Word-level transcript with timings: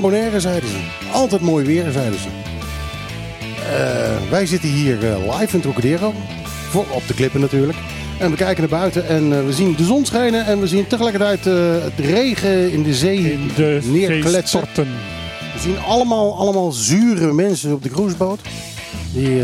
Bonaire, 0.00 0.40
zeiden 0.40 0.68
ze. 0.68 0.76
Altijd 1.12 1.40
mooi 1.40 1.66
weer, 1.66 1.90
zeiden 1.90 2.18
ze. 2.18 2.28
Eh, 3.70 4.30
wij 4.30 4.46
zitten 4.46 4.68
hier 4.68 5.12
eh, 5.12 5.38
live 5.38 5.56
in 5.56 5.62
Trocadero. 5.62 6.12
Voor, 6.68 6.84
op 6.90 7.02
de 7.06 7.14
klippen 7.14 7.40
natuurlijk. 7.40 7.78
En 8.18 8.30
we 8.30 8.36
kijken 8.36 8.60
naar 8.60 8.80
buiten 8.80 9.08
en 9.08 9.32
eh, 9.32 9.44
we 9.44 9.52
zien 9.52 9.74
de 9.76 9.84
zon 9.84 10.04
schijnen. 10.04 10.46
En 10.46 10.60
we 10.60 10.66
zien 10.66 10.86
tegelijkertijd 10.86 11.44
het 11.84 11.98
regen 11.98 12.72
in 12.72 12.82
de 12.82 12.94
zee 12.94 13.32
In 13.32 13.50
de 13.56 13.80
neerkletsen. 13.84 14.60
We 14.74 15.60
zien 15.60 15.78
allemaal, 15.78 16.38
allemaal 16.38 16.72
zure 16.72 17.32
mensen 17.32 17.72
op 17.72 17.82
de 17.82 17.88
cruiseboot. 17.88 18.40
Die, 19.12 19.42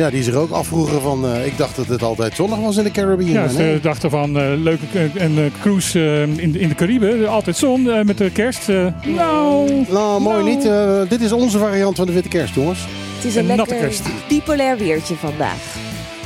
ja, 0.00 0.10
die 0.10 0.22
zich 0.22 0.34
ook 0.34 0.50
afvroegen 0.50 1.00
van... 1.00 1.26
eh, 1.26 1.46
ik 1.46 1.58
dacht 1.58 1.76
dat 1.76 1.86
het 1.86 2.02
altijd 2.02 2.34
zonnig 2.34 2.58
was 2.58 2.76
in 2.76 2.84
de 2.84 2.90
Caribbean. 2.90 3.30
Ja, 3.30 3.48
ze 3.48 3.58
nee. 3.58 3.80
dachten 3.80 4.10
van 4.10 4.38
eh, 4.38 4.46
leuke 4.62 4.84
eh, 4.94 5.22
een 5.24 5.52
cruise 5.60 6.26
in, 6.36 6.56
in 6.60 6.68
de 6.68 6.74
Cariben. 6.74 7.28
Altijd 7.28 7.56
zon 7.56 7.90
eh, 7.90 8.02
met 8.04 8.18
de 8.18 8.30
kerst. 8.30 8.68
nou, 9.16 9.84
Nou, 9.90 10.20
mooi 10.20 10.42
Nou. 10.58 11.00
niet. 11.00 11.10
Dit 11.10 11.20
is 11.20 11.32
onze 11.32 11.58
variant 11.58 11.96
van 11.96 12.06
de 12.06 12.12
witte 12.12 12.28
kerst, 12.28 12.54
jongens. 12.54 12.78
Het 13.16 13.24
is 13.24 13.34
een 13.34 13.50
Een 13.50 13.56
natte 13.56 13.70
lekker 13.70 13.88
kerst. 13.88 14.02
bipolair 14.28 14.76
weertje 14.78 15.14
vandaag. 15.14 15.56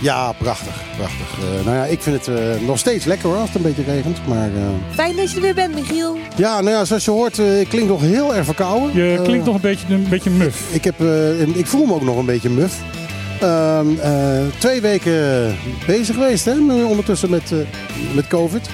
Ja, 0.00 0.32
prachtig. 0.32 0.82
prachtig. 0.96 1.26
Eh, 1.38 1.64
nou 1.64 1.76
ja, 1.76 1.84
ik 1.84 2.02
vind 2.02 2.26
het 2.26 2.36
eh, 2.36 2.44
nog 2.66 2.78
steeds 2.78 3.04
lekker 3.04 3.28
hoor, 3.28 3.36
als 3.38 3.46
het 3.52 3.56
een 3.56 3.62
beetje 3.74 3.92
regent. 3.92 4.18
Maar 4.28 4.46
eh, 4.48 4.94
Fijn 4.94 5.16
dat 5.16 5.30
je 5.30 5.36
er 5.36 5.42
weer 5.42 5.54
bent, 5.54 5.74
Michiel. 5.74 6.16
ja, 6.36 6.60
nou 6.60 6.76
ja, 6.76 6.84
zoals 6.84 7.04
je 7.04 7.10
hoort, 7.10 7.38
ik 7.38 7.68
klink 7.68 7.88
nog 7.88 8.00
heel 8.00 8.34
erg 8.34 8.44
verkouden. 8.44 8.96
je 9.10 9.20
klinkt 9.22 9.46
nog 9.46 9.54
een 9.54 9.60
beetje, 9.60 9.86
een 9.94 10.06
beetje 10.08 10.30
muf. 10.30 10.62
Ik, 10.74 10.84
heb, 10.84 11.00
eh, 11.00 11.40
ik 11.40 11.66
voel 11.66 11.86
me 11.86 11.94
ook 11.94 12.02
nog 12.02 12.16
een 12.16 12.26
beetje 12.26 12.50
muf. 12.50 12.74
Ehm, 13.40 13.86
eh, 14.00 14.44
twee 14.58 14.80
weken 14.80 15.56
bezig 15.86 16.14
geweest, 16.14 16.44
hè, 16.44 16.52
ondertussen 16.84 17.30
met, 17.30 17.52
eh, 17.52 17.58
met 18.14 18.26
COVID. 18.26 18.68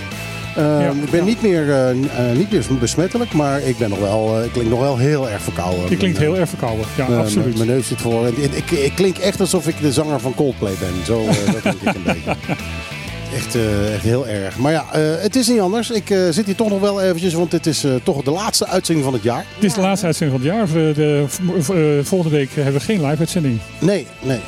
Ehm, 0.57 0.81
Ja, 0.81 0.91
ik 0.91 1.11
ben 1.11 1.21
ja. 1.21 1.27
niet, 1.27 1.43
meer, 1.43 1.71
eh, 1.75 1.95
niet 2.37 2.51
meer 2.51 2.65
besmettelijk, 2.81 3.33
maar 3.33 3.63
ik, 3.63 3.79
ben 3.79 3.89
nog 3.91 3.99
wel, 3.99 4.43
ik 4.45 4.53
klink 4.53 4.69
nog 4.71 4.81
wel 4.81 4.97
heel 4.97 5.29
erg 5.29 5.43
verkouden. 5.43 5.91
Je 5.91 5.97
klinkt 5.97 6.19
heel 6.19 6.37
erg 6.37 6.49
verkouden. 6.49 6.87
Ja, 6.97 7.05
absoluut. 7.05 7.57
Mijn, 7.57 7.69
neus 7.69 7.87
zit 7.89 8.01
voor. 8.01 8.27
En 8.27 8.35
ik, 8.43 8.53
ik, 8.53 8.71
ik 8.71 8.93
klink 8.95 9.19
echt 9.19 9.41
alsof 9.41 9.67
ik 9.69 9.81
de 9.81 9.93
zanger 9.93 10.21
van 10.21 10.35
Coldplay 10.35 10.73
ben. 10.81 11.05
Zo, 11.05 11.25
dat 11.27 11.61
klink 11.61 11.81
ik 11.81 11.95
een 11.95 12.03
beetje. 12.25 12.37
Echt, 13.35 13.55
eh, 13.55 13.95
echt 13.95 14.03
heel 14.03 14.27
erg. 14.29 14.57
Maar 14.59 14.73
ja, 14.73 14.85
eh, 14.93 15.01
het 15.23 15.37
is 15.37 15.49
niet 15.49 15.61
anders. 15.61 15.91
Ik 15.91 16.11
eh, 16.11 16.19
zit 16.31 16.47
hier 16.47 16.55
toch 16.55 16.69
nog 16.69 16.81
wel 16.81 17.01
eventjes, 17.03 17.35
want 17.35 17.51
dit 17.51 17.67
is 17.67 17.85
eh, 17.85 17.95
toch 18.03 18.23
de 18.23 18.31
laatste 18.31 18.67
uitzending 18.67 19.05
van 19.07 19.15
het 19.15 19.23
jaar. 19.23 19.45
Het 19.55 19.65
is 19.65 19.75
de 19.75 19.81
laatste 19.81 20.07
uitzending 20.07 20.41
van 20.41 20.49
het 20.49 20.57
jaar. 20.57 20.67
De, 20.67 20.93
de, 20.95 21.25
eh, 21.99 22.05
volgende 22.07 22.37
week 22.37 22.51
hebben 22.55 22.73
we 22.75 22.81
geen 22.81 23.05
live 23.07 23.19
uitzending. 23.19 23.61
Nee, 23.81 24.07
nee. 24.21 24.41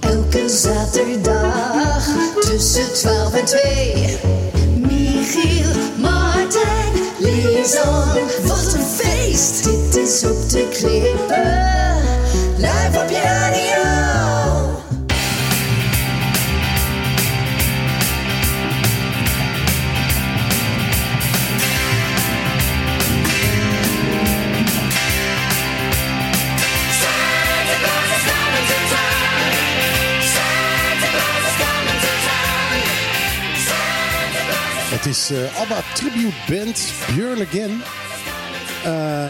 Elke 0.00 0.48
zaterdag 0.48 2.06
tussen 2.40 2.92
12 2.94 3.34
en 3.34 3.44
2. 3.44 4.18
Michiel, 4.80 5.70
Martijn, 5.98 6.92
Lisan. 7.18 8.18
Wat 8.46 8.74
een 8.74 8.84
feest! 8.96 9.64
Dit 9.64 10.02
is 10.04 10.24
op 10.24 10.50
de 10.50 10.68
klippen. 10.70 11.71
Het 35.02 35.10
is 35.10 35.30
eh 35.30 35.60
ABBA 35.60 35.82
Tribute 35.94 36.34
Band 36.48 36.92
Björn 37.14 37.40
Again. 37.40 37.82
Eh, 38.84 39.24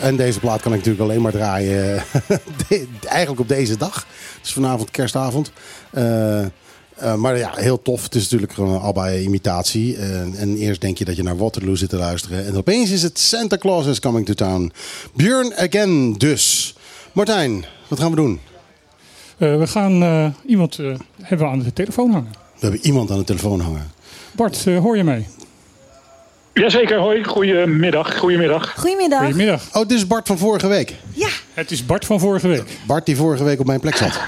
en 0.00 0.16
deze 0.16 0.40
plaat 0.40 0.60
kan 0.60 0.72
ik 0.72 0.78
natuurlijk 0.78 1.04
alleen 1.04 1.22
maar 1.22 1.32
draaien. 1.32 2.02
de- 2.68 2.86
eigenlijk 3.06 3.40
op 3.40 3.48
deze 3.48 3.76
dag. 3.76 4.06
Dus 4.40 4.52
vanavond 4.52 4.90
kerstavond. 4.90 5.52
Eh, 5.90 6.40
eh, 6.44 7.14
maar 7.16 7.38
ja, 7.38 7.52
heel 7.54 7.82
tof. 7.82 8.02
Het 8.02 8.14
is 8.14 8.22
natuurlijk 8.22 8.52
gewoon 8.52 8.74
een 8.74 8.80
ABBA-imitatie. 8.80 9.96
En, 9.96 10.34
en 10.36 10.56
eerst 10.56 10.80
denk 10.80 10.98
je 10.98 11.04
dat 11.04 11.16
je 11.16 11.22
naar 11.22 11.36
Waterloo 11.36 11.74
zit 11.74 11.88
te 11.88 11.96
luisteren. 11.96 12.46
En 12.46 12.56
opeens 12.56 12.90
is 12.90 13.02
het 13.02 13.18
Santa 13.18 13.56
Claus 13.56 13.86
is 13.86 14.00
Coming 14.00 14.26
to 14.26 14.32
Town. 14.34 14.72
Björn 15.14 15.54
Again 15.56 16.12
dus. 16.12 16.74
Martijn, 17.12 17.64
wat 17.88 18.00
gaan 18.00 18.10
we 18.10 18.16
doen? 18.16 18.40
Eh, 19.38 19.58
we 19.58 19.66
gaan 19.66 20.02
eh, 20.02 20.26
iemand 20.46 20.78
eh, 20.78 20.94
hebben 21.22 21.46
we 21.46 21.52
aan 21.52 21.58
de 21.62 21.72
telefoon 21.72 22.10
hangen. 22.10 22.43
We 22.64 22.70
hebben 22.70 22.88
iemand 22.88 23.10
aan 23.10 23.18
de 23.18 23.24
telefoon 23.24 23.60
hangen. 23.60 23.92
Bart, 24.32 24.66
eh, 24.66 24.78
hoor 24.78 24.96
je 24.96 25.04
mij? 25.04 25.28
Jazeker, 26.52 26.98
hoi. 26.98 27.24
Goedemiddag. 27.24 28.18
Goedemiddag. 28.18 28.74
Goedemiddag. 28.76 29.20
Goedemiddag. 29.20 29.62
Oh, 29.72 29.88
dit 29.88 29.98
is 29.98 30.06
Bart 30.06 30.26
van 30.26 30.38
vorige 30.38 30.66
week. 30.66 30.94
Ja, 31.12 31.28
Het 31.54 31.70
is 31.70 31.86
Bart 31.86 32.04
van 32.04 32.20
vorige 32.20 32.48
week. 32.48 32.62
Bart 32.86 33.06
die 33.06 33.16
vorige 33.16 33.44
week 33.44 33.60
op 33.60 33.66
mijn 33.66 33.80
plek 33.80 33.96
zat. 33.96 34.20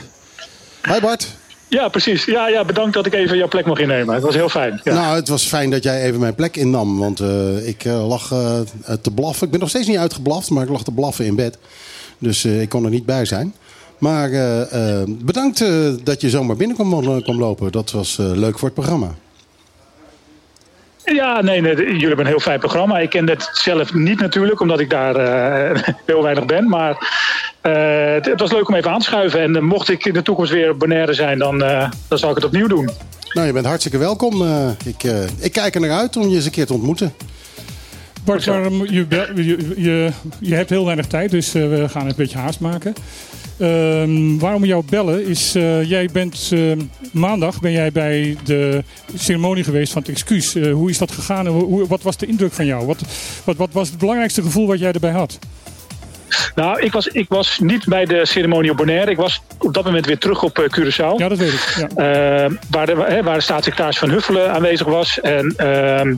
Hi 0.83 1.01
Bart. 1.01 1.29
Ja, 1.69 1.89
precies. 1.89 2.25
Ja, 2.25 2.49
ja, 2.49 2.65
bedankt 2.65 2.95
dat 2.95 3.07
ik 3.07 3.15
even 3.15 3.37
jouw 3.37 3.49
plek 3.49 3.67
mag 3.67 3.79
innemen. 3.79 4.15
Het 4.15 4.25
was 4.25 4.35
heel 4.35 4.49
fijn. 4.49 4.81
Ja. 4.85 4.95
Nou, 4.95 5.17
het 5.17 5.29
was 5.29 5.45
fijn 5.45 5.71
dat 5.71 5.83
jij 5.83 6.03
even 6.03 6.21
mijn 6.21 6.35
plek 6.35 6.57
innam. 6.57 6.99
Want 6.99 7.21
eh, 7.21 7.69
ik 7.69 7.85
eh, 7.85 8.09
lag 8.09 8.33
eh, 8.33 8.61
te 9.03 9.11
blaffen. 9.11 9.45
Ik 9.45 9.51
ben 9.51 9.61
nog 9.61 9.69
steeds 9.69 9.87
niet 9.87 9.99
uitgeblaft, 9.99 10.51
maar 10.51 10.63
ik 10.65 10.71
lag 10.71 10.85
te 10.85 10.93
blaffen 10.93 11.25
in 11.25 11.35
bed. 11.37 11.59
Dus 12.19 12.45
eh, 12.45 12.61
ik 12.61 12.69
kon 12.69 12.85
er 12.85 12.91
niet 12.91 13.07
bij 13.07 13.25
zijn. 13.25 13.55
Maar 13.99 14.31
eh, 14.31 15.01
eh, 15.01 15.09
bedankt 15.09 15.61
eh, 15.61 15.69
dat 16.03 16.21
je 16.21 16.31
zomaar 16.31 16.57
binnen 16.57 16.77
kwam, 16.77 17.23
kwam 17.23 17.39
lopen. 17.39 17.73
Dat 17.73 17.91
was 17.91 18.19
eh, 18.19 18.27
leuk 18.27 18.59
voor 18.59 18.69
het 18.69 18.77
programma. 18.77 19.15
Ja, 21.05 21.43
nee, 21.43 21.61
nee, 21.61 21.77
jullie 21.77 22.07
hebben 22.07 22.25
een 22.25 22.31
heel 22.31 22.41
fijn 22.41 22.59
programma. 22.59 22.99
Ik 22.99 23.11
ken 23.11 23.29
het 23.29 23.49
zelf 23.53 23.95
niet 23.95 24.21
natuurlijk, 24.21 24.61
omdat 24.61 24.81
ik 24.81 24.91
daar 24.91 25.17
eh, 25.17 25.83
heel 26.07 26.23
weinig 26.23 26.45
ben. 26.47 26.69
Maar 26.69 27.09
eh, 27.61 28.12
het, 28.15 28.27
het 28.27 28.41
was 28.41 28.53
leuk 28.53 28.69
om 28.69 28.75
even 28.75 28.91
aan 28.91 28.99
te 28.99 29.05
schuiven. 29.05 29.41
En 29.41 29.65
mocht 29.65 29.89
ik 29.89 30.05
in 30.05 30.13
de 30.13 30.23
toekomst 30.23 30.53
weer 30.53 30.77
Bonaire 30.77 31.15
zijn, 31.15 31.39
dan, 31.39 31.63
eh, 31.63 31.91
dan 32.09 32.19
zal 32.19 32.31
ik 32.31 32.37
het 32.37 32.45
opnieuw 32.45 32.67
doen. 32.67 32.91
Nou, 33.33 33.47
je 33.47 33.53
bent 33.53 33.67
hartstikke 33.67 33.99
welkom. 33.99 34.43
Eh, 34.43 34.69
ik, 34.84 35.05
eh, 35.05 35.23
ik 35.39 35.53
kijk 35.53 35.75
er 35.75 35.81
naar 35.81 35.91
uit 35.91 36.17
om 36.17 36.28
je 36.28 36.34
eens 36.37 36.45
een 36.45 36.51
keer 36.51 36.67
te 36.67 36.73
ontmoeten. 36.73 37.15
Bart, 38.25 38.45
je, 38.45 39.07
je, 39.07 39.75
je, 39.77 40.11
je 40.41 40.55
hebt 40.55 40.71
heel 40.71 40.84
weinig 40.84 41.07
tijd, 41.07 41.31
dus 41.31 41.55
eh, 41.55 41.69
we 41.69 41.89
gaan 41.89 42.07
een 42.07 42.15
beetje 42.17 42.39
haast 42.39 42.61
maken. 42.61 42.95
Ehm, 43.59 44.39
waarom 44.39 44.65
jou 44.65 44.84
bellen 44.91 45.27
is, 45.27 45.55
eh, 45.55 45.84
jij 45.84 46.09
bent 46.12 46.50
ehm, 46.53 46.81
maandag 47.12 47.61
ben 47.61 47.72
jij 47.72 47.93
bij 47.93 48.37
de 48.44 48.84
ceremonie 49.15 49.65
geweest 49.65 49.93
van 49.93 50.03
het 50.03 50.11
excuus. 50.11 50.55
Eh, 50.55 50.72
hoe 50.72 50.91
is 50.91 50.99
dat 50.99 51.12
gegaan 51.12 51.47
en 51.47 51.53
hoe, 51.53 51.87
wat 51.87 52.03
was 52.03 52.16
de 52.16 52.27
indruk 52.27 52.53
van 52.53 52.66
jou? 52.66 52.87
Wat, 52.87 53.00
wat, 53.45 53.56
wat 53.56 53.69
was 53.72 53.89
het 53.89 53.99
belangrijkste 53.99 54.43
gevoel 54.43 54.66
wat 54.66 54.78
jij 54.78 54.93
erbij 54.93 55.11
had? 55.11 55.39
Nou, 56.55 56.81
ik 56.81 56.93
was, 56.93 57.06
ik 57.06 57.28
was 57.28 57.59
niet 57.59 57.84
bij 57.84 58.05
de 58.05 58.27
ceremonie 58.27 58.71
op 58.71 58.77
Bonaire. 58.77 59.11
Ik 59.11 59.16
was 59.16 59.43
op 59.59 59.75
dat 59.75 59.84
moment 59.84 60.06
weer 60.06 60.19
terug 60.19 60.43
op 60.43 60.59
eh, 60.59 60.65
Curaçao. 60.65 61.16
Ja, 61.16 61.28
dat 61.28 61.39
weet 61.39 61.53
ik. 61.53 61.89
Ja. 61.97 62.45
Eh, 62.45 62.50
waar, 62.71 62.87
de, 62.87 63.21
waar 63.25 63.34
de 63.34 63.41
staatssecretaris 63.41 63.99
Van 63.99 64.11
Huffelen 64.11 64.53
aanwezig 64.53 64.87
was. 64.87 65.21
En 65.21 65.55
ehm, 65.56 66.15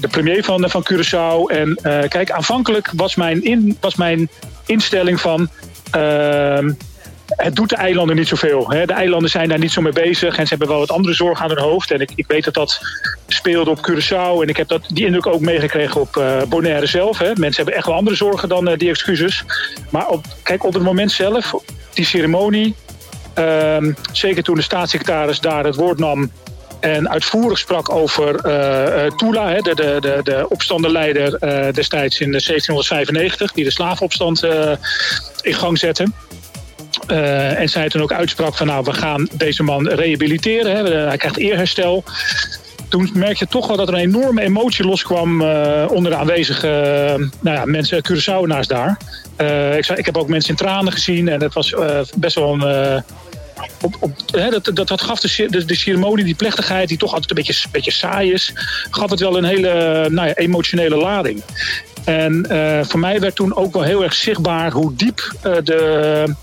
de 0.00 0.08
premier 0.10 0.44
van, 0.44 0.70
van 0.70 0.86
Curaçao. 0.92 1.56
En 1.56 1.78
kijk, 2.08 2.30
aanvankelijk 2.30 2.90
was 2.96 3.14
mijn, 3.14 3.44
in, 3.44 3.76
was 3.80 3.94
mijn 3.94 4.28
instelling 4.66 5.20
van... 5.20 5.48
ehm, 5.94 6.72
het 7.26 7.56
doet 7.56 7.68
de 7.68 7.76
eilanden 7.76 8.16
niet 8.16 8.28
zoveel. 8.28 8.70
Hè. 8.70 8.86
De 8.86 8.92
eilanden 8.92 9.30
zijn 9.30 9.48
daar 9.48 9.58
niet 9.58 9.72
zo 9.72 9.80
mee 9.80 9.92
bezig. 9.92 10.36
En 10.36 10.42
ze 10.42 10.48
hebben 10.48 10.68
wel 10.68 10.78
wat 10.78 10.90
andere 10.90 11.14
zorgen 11.14 11.44
aan 11.44 11.50
hun 11.50 11.64
hoofd. 11.64 11.90
En 11.90 12.00
ik, 12.00 12.10
ik 12.14 12.26
weet 12.26 12.44
dat 12.44 12.54
dat 12.54 12.80
speelde 13.26 13.70
op 13.70 13.90
Curaçao. 13.90 14.42
En 14.42 14.48
ik 14.48 14.56
heb 14.56 14.68
dat, 14.68 14.82
die 14.88 15.04
indruk 15.04 15.26
ook 15.26 15.40
meegekregen 15.40 16.00
op 16.00 16.16
eh, 16.16 16.42
Bonaire 16.48 16.86
zelf. 16.86 17.18
Hè. 17.18 17.26
Mensen 17.34 17.56
hebben 17.56 17.74
echt 17.74 17.86
wel 17.86 17.94
andere 17.94 18.16
zorgen 18.16 18.48
dan 18.48 18.68
eh, 18.68 18.78
die 18.78 18.88
excuses. 18.88 19.44
Maar 19.90 20.08
op, 20.08 20.24
kijk, 20.42 20.64
op 20.64 20.74
het 20.74 20.82
moment 20.82 21.12
zelf, 21.12 21.54
die 21.92 22.04
ceremonie... 22.04 22.74
Ehm, 23.34 23.92
zeker 24.12 24.42
toen 24.42 24.54
de 24.54 24.62
staatssecretaris 24.62 25.40
daar 25.40 25.64
het 25.64 25.74
woord 25.74 25.98
nam 25.98 26.30
en 26.80 27.10
uitvoerig 27.10 27.58
sprak 27.58 27.90
over 27.90 28.36
eh, 28.36 29.10
Tula, 29.16 29.48
hè, 29.48 29.60
de, 29.60 29.74
de, 29.74 29.96
de, 30.00 30.20
de 30.22 30.46
opstandenleider 30.48 31.34
eh, 31.34 31.72
destijds 31.72 32.20
in 32.20 32.30
1795, 32.30 33.52
die 33.52 33.64
de 33.64 33.70
slavenopstand 33.70 34.42
eh, 34.42 34.72
in 35.40 35.54
gang 35.54 35.78
zette. 35.78 36.06
En 37.06 37.68
zij 37.68 37.88
toen 37.88 38.02
ook 38.02 38.12
uitsprak 38.12 38.56
van 38.56 38.66
nou, 38.66 38.84
we 38.84 38.92
gaan 38.92 39.28
deze 39.32 39.62
man 39.62 39.88
rehabiliteren. 39.88 40.76
Hè, 40.76 40.94
hij 40.94 41.16
krijgt 41.16 41.36
eerherstel. 41.36 42.04
Toen 42.88 43.10
merkte 43.14 43.44
je 43.44 43.50
toch 43.50 43.66
wel 43.66 43.76
dat 43.76 43.88
er 43.88 43.94
een 43.94 44.00
enorme 44.00 44.42
emotie 44.42 44.84
loskwam 44.84 45.42
onder 45.88 46.10
de 46.10 46.16
aanwezige 46.16 46.68
nou 47.40 47.56
ja, 47.56 47.64
mensen, 47.64 48.02
Curaçaoenaars 48.02 48.66
daar. 48.66 48.98
Ik, 49.76 49.88
ik 49.88 50.04
heb 50.04 50.16
ook 50.16 50.28
mensen 50.28 50.50
in 50.50 50.56
tranen 50.56 50.92
gezien 50.92 51.28
en 51.28 51.42
het 51.42 51.54
was 51.54 51.74
best 52.16 52.34
wel 52.34 52.52
een... 52.52 53.04
eh, 53.80 53.88
op, 54.00 54.12
hè, 54.26 54.50
dat, 54.50 54.70
dat, 54.74 54.88
dat 54.88 55.00
gaf 55.00 55.20
de, 55.20 55.28
ce- 55.28 55.46
de, 55.46 55.64
de 55.64 55.74
ceremonie, 55.74 56.24
die 56.24 56.34
plechtigheid, 56.34 56.88
die 56.88 56.98
toch 56.98 57.12
altijd 57.12 57.30
een 57.30 57.36
beetje, 57.36 57.68
beetje 57.70 57.90
saai 57.90 58.32
is, 58.32 58.52
gaf 58.90 59.10
het 59.10 59.20
wel 59.20 59.36
een 59.36 59.44
hele 59.44 60.06
nou 60.10 60.28
ja, 60.28 60.34
emotionele 60.34 60.96
lading. 60.96 61.42
En 62.04 62.46
eh, 62.50 62.84
voor 62.84 63.00
mij 63.00 63.20
werd 63.20 63.34
toen 63.34 63.56
ook 63.56 63.72
wel 63.72 63.82
heel 63.82 64.02
erg 64.02 64.14
zichtbaar 64.14 64.72
hoe 64.72 64.94
diep 64.94 65.34
eh, 65.42 65.52
de, 65.64 66.34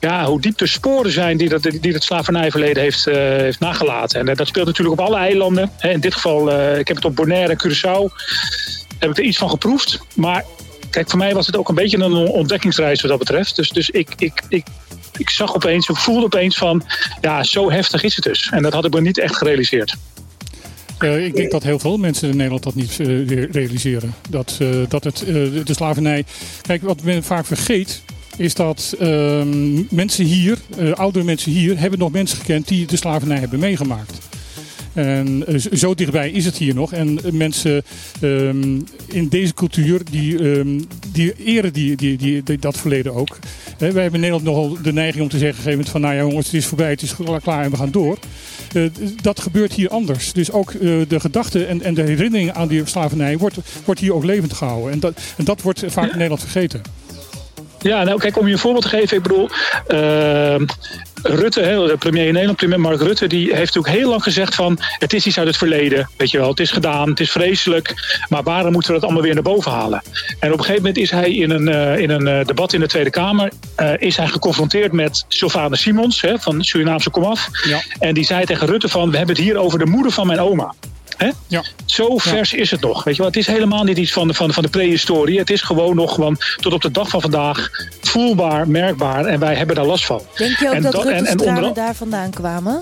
ja, 0.00 0.24
hoe 0.24 0.40
diep 0.40 0.58
de 0.58 0.66
sporen 0.66 1.10
zijn 1.10 1.36
die 1.36 1.48
dat, 1.48 1.62
die 1.62 1.92
het 1.92 2.02
slavernijverleden 2.02 2.82
heeft, 2.82 3.06
uh, 3.06 3.14
heeft 3.14 3.60
nagelaten. 3.60 4.28
En 4.28 4.36
dat 4.36 4.46
speelt 4.46 4.66
natuurlijk 4.66 5.00
op 5.00 5.06
alle 5.06 5.16
eilanden. 5.16 5.70
Hè. 5.76 5.90
In 5.90 6.00
dit 6.00 6.14
geval, 6.14 6.50
ik 6.78 6.88
heb 6.88 6.96
het 6.96 7.04
op 7.04 7.16
Bonaire 7.16 7.56
en 7.56 7.62
Curaçao, 7.62 8.14
heb 8.98 9.10
ik 9.10 9.18
er 9.18 9.24
iets 9.24 9.38
van 9.38 9.50
geproefd. 9.50 10.00
Maar 10.14 10.44
kijk, 10.90 11.10
voor 11.10 11.18
mij 11.18 11.34
was 11.34 11.46
het 11.46 11.56
ook 11.56 11.68
een 11.68 11.74
beetje 11.74 11.98
een 11.98 12.12
ontdekkingsreis 12.12 13.00
wat 13.00 13.10
dat 13.10 13.18
betreft. 13.18 13.56
Dus, 13.56 13.68
dus 13.68 13.90
ik, 13.90 14.08
ik, 14.16 14.42
ik, 14.48 14.66
ik 15.20 15.30
zag 15.30 15.54
opeens, 15.54 15.88
ik 15.88 15.96
voelde 15.96 16.24
opeens 16.24 16.56
van, 16.56 16.82
ja, 17.20 17.42
zo 17.42 17.70
heftig 17.70 18.02
is 18.02 18.16
het 18.16 18.24
dus. 18.24 18.48
En 18.52 18.62
dat 18.62 18.72
had 18.72 18.84
ik 18.84 18.92
me 18.92 19.00
niet 19.00 19.18
echt 19.18 19.36
gerealiseerd. 19.36 19.96
Uh, 20.98 21.24
ik 21.24 21.34
denk 21.34 21.50
dat 21.50 21.62
heel 21.62 21.78
veel 21.78 21.96
mensen 21.96 22.28
in 22.28 22.36
Nederland 22.36 22.62
dat 22.62 22.74
niet 22.74 22.98
uh, 22.98 23.50
realiseren. 23.50 24.14
Dat, 24.28 24.58
uh, 24.62 24.82
dat 24.88 25.04
het, 25.04 25.18
de 25.66 25.74
slavernij. 25.74 26.24
Kijk, 26.62 26.82
wat 26.82 27.02
men 27.02 27.22
vaak 27.22 27.46
vergeet. 27.46 28.02
Is 28.36 28.54
dat 28.54 28.94
ehm, 28.98 29.94
mensen 29.94 30.24
hier, 30.24 30.58
oudere 30.94 31.24
mensen 31.24 31.52
hier, 31.52 31.78
hebben 31.78 31.98
nog 31.98 32.12
mensen 32.12 32.38
gekend 32.38 32.68
die 32.68 32.86
de 32.86 32.96
slavernij 32.96 33.38
hebben 33.38 33.58
meegemaakt. 33.58 34.18
En 34.92 35.44
zo 35.72 35.94
dichtbij 35.94 36.30
is 36.30 36.44
het 36.44 36.56
hier 36.56 36.74
nog. 36.74 36.92
En 36.92 37.18
mensen 37.32 37.82
um, 38.20 38.84
in 39.06 39.28
deze 39.28 39.54
cultuur, 39.54 40.00
die, 40.10 40.44
um, 40.44 40.86
die 41.12 41.34
eren 41.44 41.72
die, 41.72 41.96
die, 41.96 42.16
die, 42.16 42.58
dat 42.58 42.78
verleden 42.78 43.14
ook. 43.14 43.38
Wij 43.78 43.88
hebben 43.88 44.12
in 44.14 44.20
Nederland 44.20 44.44
nogal 44.44 44.76
de 44.82 44.92
neiging 44.92 45.22
om 45.22 45.28
te 45.28 45.38
zeggen... 45.38 45.62
Gegeven 45.62 45.84
van, 45.84 46.00
nou 46.00 46.14
ja 46.14 46.20
jongens, 46.20 46.46
het 46.46 46.54
is 46.54 46.66
voorbij, 46.66 46.90
het 46.90 47.02
is 47.02 47.14
klaar 47.42 47.64
en 47.64 47.70
we 47.70 47.76
gaan 47.76 47.90
door. 47.90 48.18
Uh, 48.74 48.90
dat 49.22 49.40
gebeurt 49.40 49.72
hier 49.72 49.88
anders. 49.88 50.32
Dus 50.32 50.52
ook 50.52 50.72
de 51.08 51.20
gedachte 51.20 51.64
en, 51.64 51.82
en 51.82 51.94
de 51.94 52.02
herinnering 52.02 52.52
aan 52.52 52.68
die 52.68 52.86
slavernij 52.86 53.38
wordt, 53.38 53.56
wordt 53.84 54.00
hier 54.00 54.14
ook 54.14 54.24
levend 54.24 54.52
gehouden. 54.52 54.92
En 54.92 55.00
dat, 55.00 55.20
en 55.36 55.44
dat 55.44 55.62
wordt 55.62 55.82
vaak 55.86 56.10
in 56.10 56.12
Nederland 56.12 56.40
vergeten. 56.40 56.82
Ja, 57.82 58.04
nou 58.04 58.18
kijk, 58.18 58.38
om 58.38 58.46
je 58.46 58.52
een 58.52 58.58
voorbeeld 58.58 58.82
te 58.82 58.88
geven. 58.88 59.16
Ik 59.16 59.22
bedoel, 59.22 59.48
uh, 59.88 60.66
Rutte, 61.22 61.60
hè, 61.60 61.86
de 61.86 61.96
premier 61.98 62.26
in 62.26 62.32
Nederland, 62.32 62.58
premier 62.58 62.80
Mark 62.80 63.00
Rutte, 63.00 63.26
die 63.26 63.44
heeft 63.44 63.74
natuurlijk 63.74 63.94
heel 63.94 64.08
lang 64.08 64.22
gezegd 64.22 64.54
van 64.54 64.78
het 64.98 65.12
is 65.12 65.26
iets 65.26 65.38
uit 65.38 65.46
het 65.46 65.56
verleden. 65.56 66.10
Weet 66.16 66.30
je 66.30 66.38
wel, 66.38 66.48
het 66.48 66.60
is 66.60 66.70
gedaan, 66.70 67.08
het 67.08 67.20
is 67.20 67.30
vreselijk. 67.30 67.94
Maar 68.28 68.42
waarom 68.42 68.72
moeten 68.72 68.90
we 68.90 68.96
dat 68.96 69.04
allemaal 69.04 69.24
weer 69.24 69.34
naar 69.34 69.42
boven 69.42 69.72
halen? 69.72 70.02
En 70.38 70.52
op 70.52 70.58
een 70.58 70.64
gegeven 70.64 70.82
moment 70.82 70.96
is 70.96 71.10
hij 71.10 71.32
in 71.32 71.50
een, 71.50 71.68
uh, 71.68 71.98
in 71.98 72.10
een 72.10 72.28
uh, 72.28 72.44
debat 72.44 72.72
in 72.72 72.80
de 72.80 72.86
Tweede 72.86 73.10
Kamer 73.10 73.52
uh, 73.76 73.92
is 73.96 74.16
hij 74.16 74.26
geconfronteerd 74.26 74.92
met 74.92 75.24
Sylvana 75.28 75.76
Simons 75.76 76.20
hè, 76.20 76.38
van 76.38 76.64
Surinaamse 76.64 77.10
Komaf. 77.10 77.48
Ja. 77.64 77.80
En 77.98 78.14
die 78.14 78.24
zei 78.24 78.44
tegen 78.44 78.66
Rutte 78.66 78.88
van 78.88 79.10
we 79.10 79.16
hebben 79.16 79.36
het 79.36 79.44
hier 79.44 79.56
over 79.56 79.78
de 79.78 79.86
moeder 79.86 80.12
van 80.12 80.26
mijn 80.26 80.40
oma. 80.40 80.74
Hè? 81.20 81.30
Ja. 81.46 81.64
Zo 81.84 82.18
vers 82.18 82.50
ja. 82.50 82.58
is 82.58 82.70
het 82.70 82.80
nog. 82.80 83.04
Weet 83.04 83.14
je 83.14 83.22
wel? 83.22 83.30
Het 83.30 83.40
is 83.40 83.46
helemaal 83.46 83.84
niet 83.84 83.98
iets 83.98 84.12
van 84.12 84.28
de, 84.28 84.34
van, 84.34 84.52
van 84.52 84.62
de 84.62 84.68
prehistorie. 84.68 85.38
Het 85.38 85.50
is 85.50 85.62
gewoon 85.62 85.96
nog 85.96 86.14
gewoon 86.14 86.38
tot 86.56 86.72
op 86.72 86.82
de 86.82 86.90
dag 86.90 87.08
van 87.08 87.20
vandaag 87.20 87.70
voelbaar, 88.00 88.68
merkbaar. 88.68 89.24
En 89.24 89.38
wij 89.38 89.54
hebben 89.54 89.76
daar 89.76 89.84
last 89.84 90.06
van. 90.06 90.22
Denk 90.36 90.58
je 90.58 90.68
ook 90.68 90.74
en 90.74 90.82
dat, 90.82 90.92
dat 90.92 91.06
en, 91.06 91.26
en 91.26 91.40
onder... 91.40 91.74
daar 91.74 91.94
vandaan 91.94 92.30
kwamen? 92.30 92.80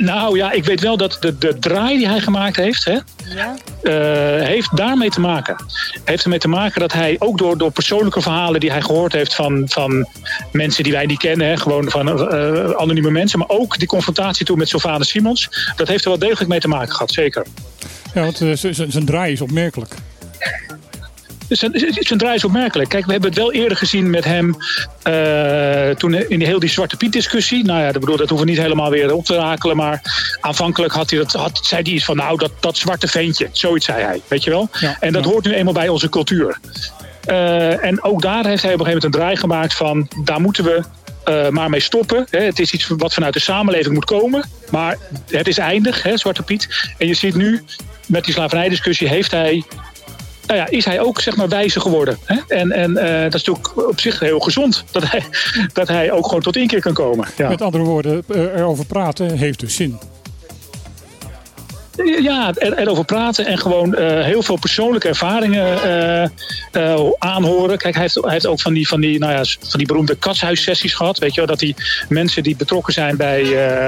Nou 0.00 0.36
ja, 0.36 0.52
ik 0.52 0.64
weet 0.64 0.80
wel 0.80 0.96
dat 0.96 1.16
de, 1.20 1.38
de 1.38 1.58
draai 1.58 1.96
die 1.96 2.08
hij 2.08 2.20
gemaakt 2.20 2.56
heeft, 2.56 2.84
hè, 2.84 2.98
ja. 3.34 3.54
uh, 3.82 4.46
heeft 4.46 4.76
daarmee 4.76 5.10
te 5.10 5.20
maken. 5.20 5.56
Heeft 6.04 6.22
ermee 6.22 6.38
te 6.38 6.48
maken 6.48 6.80
dat 6.80 6.92
hij 6.92 7.16
ook 7.18 7.38
door, 7.38 7.58
door 7.58 7.70
persoonlijke 7.70 8.20
verhalen 8.20 8.60
die 8.60 8.70
hij 8.70 8.82
gehoord 8.82 9.12
heeft 9.12 9.34
van, 9.34 9.62
van 9.68 10.08
mensen 10.52 10.84
die 10.84 10.92
wij 10.92 11.06
niet 11.06 11.18
kennen, 11.18 11.46
hè, 11.46 11.56
gewoon 11.56 11.90
van 11.90 12.08
uh, 12.08 12.70
anonieme 12.70 13.10
mensen, 13.10 13.38
maar 13.38 13.48
ook 13.48 13.78
die 13.78 13.88
confrontatie 13.88 14.46
toen 14.46 14.58
met 14.58 14.68
Sylvana 14.68 15.04
Simons, 15.04 15.72
dat 15.76 15.88
heeft 15.88 16.04
er 16.04 16.10
wel 16.10 16.18
degelijk 16.18 16.50
mee 16.50 16.60
te 16.60 16.68
maken 16.68 16.92
gehad, 16.92 17.12
zeker. 17.12 17.46
Ja, 18.14 18.20
want 18.20 18.40
uh, 18.40 18.52
zijn 18.88 19.04
draai 19.04 19.32
is 19.32 19.40
opmerkelijk. 19.40 19.94
Zijn, 21.48 21.72
zijn 22.00 22.18
draai 22.18 22.34
is 22.34 22.44
opmerkelijk. 22.44 22.88
Kijk, 22.88 23.06
we 23.06 23.12
hebben 23.12 23.30
het 23.30 23.38
wel 23.38 23.52
eerder 23.52 23.76
gezien 23.76 24.10
met 24.10 24.24
hem 24.24 24.56
uh, 25.08 25.90
toen 25.90 26.14
in 26.14 26.40
heel 26.40 26.58
die 26.58 26.68
Zwarte 26.68 26.96
Piet 26.96 27.12
discussie. 27.12 27.64
Nou 27.64 27.80
ja, 27.80 27.92
dat, 27.92 28.00
bedoel, 28.00 28.16
dat 28.16 28.28
hoeven 28.28 28.46
we 28.46 28.52
niet 28.52 28.62
helemaal 28.62 28.90
weer 28.90 29.14
op 29.14 29.24
te 29.24 29.34
rakelen. 29.34 29.76
Maar 29.76 30.02
aanvankelijk 30.40 30.92
had 30.92 31.10
hij 31.10 31.18
dat, 31.18 31.32
had, 31.32 31.60
zei 31.62 31.82
hij 31.82 31.92
iets 31.92 32.04
van 32.04 32.16
nou, 32.16 32.38
dat, 32.38 32.52
dat 32.60 32.76
zwarte 32.76 33.08
ventje. 33.08 33.48
Zoiets 33.52 33.84
zei 33.84 34.02
hij, 34.02 34.20
weet 34.28 34.44
je 34.44 34.50
wel. 34.50 34.68
Ja, 34.80 34.96
en 35.00 35.12
dat 35.12 35.24
ja. 35.24 35.30
hoort 35.30 35.44
nu 35.44 35.54
eenmaal 35.54 35.74
bij 35.74 35.88
onze 35.88 36.08
cultuur. 36.08 36.58
Uh, 37.30 37.84
en 37.84 38.02
ook 38.02 38.22
daar 38.22 38.46
heeft 38.46 38.62
hij 38.62 38.74
op 38.74 38.78
een 38.78 38.86
gegeven 38.86 38.86
moment 38.86 39.04
een 39.04 39.10
draai 39.10 39.36
gemaakt 39.36 39.74
van 39.74 40.08
daar 40.24 40.40
moeten 40.40 40.64
we 40.64 40.82
uh, 41.28 41.48
maar 41.48 41.70
mee 41.70 41.80
stoppen. 41.80 42.26
Hè. 42.30 42.40
Het 42.40 42.58
is 42.58 42.72
iets 42.72 42.86
wat 42.86 43.14
vanuit 43.14 43.34
de 43.34 43.40
samenleving 43.40 43.94
moet 43.94 44.04
komen. 44.04 44.44
Maar 44.70 44.96
het 45.30 45.48
is 45.48 45.58
eindig, 45.58 46.02
hè, 46.02 46.16
Zwarte 46.16 46.42
Piet. 46.42 46.92
En 46.98 47.06
je 47.06 47.14
ziet 47.14 47.34
nu, 47.34 47.64
met 48.06 48.24
die 48.24 48.34
slavernijdiscussie 48.34 49.08
heeft 49.08 49.30
hij 49.30 49.64
nou 50.48 50.60
ja, 50.60 50.68
is 50.68 50.84
hij 50.84 51.00
ook 51.00 51.20
zeg 51.20 51.36
maar 51.36 51.48
wijzer 51.48 51.80
geworden. 51.80 52.18
Hè? 52.24 52.36
En, 52.48 52.72
en 52.72 52.90
uh, 52.90 53.22
dat 53.22 53.34
is 53.34 53.44
natuurlijk 53.44 53.88
op 53.88 54.00
zich 54.00 54.20
heel 54.20 54.40
gezond 54.40 54.84
dat 54.90 55.10
hij, 55.10 55.24
dat 55.72 55.88
hij 55.88 56.12
ook 56.12 56.24
gewoon 56.24 56.42
tot 56.42 56.56
inkeer 56.56 56.80
kan 56.80 56.94
komen. 56.94 57.28
Ja. 57.36 57.48
Met 57.48 57.62
andere 57.62 57.84
woorden, 57.84 58.24
erover 58.28 58.86
praten 58.86 59.36
heeft 59.36 59.60
dus 59.60 59.74
zin. 59.74 59.98
Ja, 62.04 62.52
er, 62.54 62.78
erover 62.78 63.04
praten 63.04 63.46
en 63.46 63.58
gewoon 63.58 63.94
uh, 63.98 64.24
heel 64.24 64.42
veel 64.42 64.56
persoonlijke 64.56 65.08
ervaringen 65.08 65.78
uh, 66.72 66.82
uh, 66.82 67.10
aanhoren. 67.18 67.78
Kijk, 67.78 67.94
hij 67.94 68.02
heeft, 68.02 68.14
hij 68.14 68.32
heeft 68.32 68.46
ook 68.46 68.60
van 68.60 68.72
die, 68.72 68.88
van, 68.88 69.00
die, 69.00 69.18
nou 69.18 69.32
ja, 69.32 69.44
van 69.44 69.78
die 69.78 69.86
beroemde 69.86 70.16
katshuissessies 70.16 70.94
gehad. 70.94 71.18
Weet 71.18 71.34
je 71.34 71.40
wel, 71.40 71.48
dat 71.48 71.58
die 71.58 71.74
mensen 72.08 72.42
die 72.42 72.56
betrokken 72.56 72.92
zijn 72.92 73.16
bij, 73.16 73.42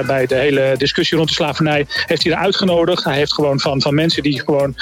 bij 0.06 0.26
de 0.26 0.34
hele 0.34 0.74
discussie 0.76 1.16
rond 1.16 1.28
de 1.28 1.34
slavernij, 1.34 1.86
heeft 2.06 2.22
hij 2.22 2.32
er 2.32 2.38
uitgenodigd. 2.38 3.04
Hij 3.04 3.16
heeft 3.16 3.34
gewoon 3.34 3.60
van, 3.60 3.80
van 3.80 3.94
mensen 3.94 4.22
die 4.22 4.40
gewoon 4.40 4.74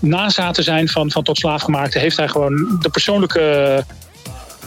nazaten 0.00 0.64
zijn 0.64 0.88
van, 0.88 1.10
van 1.10 1.22
tot 1.22 1.38
slaafgemaakte, 1.38 1.98
heeft 1.98 2.16
hij 2.16 2.28
gewoon 2.28 2.78
de 2.80 2.90
persoonlijke 2.90 3.84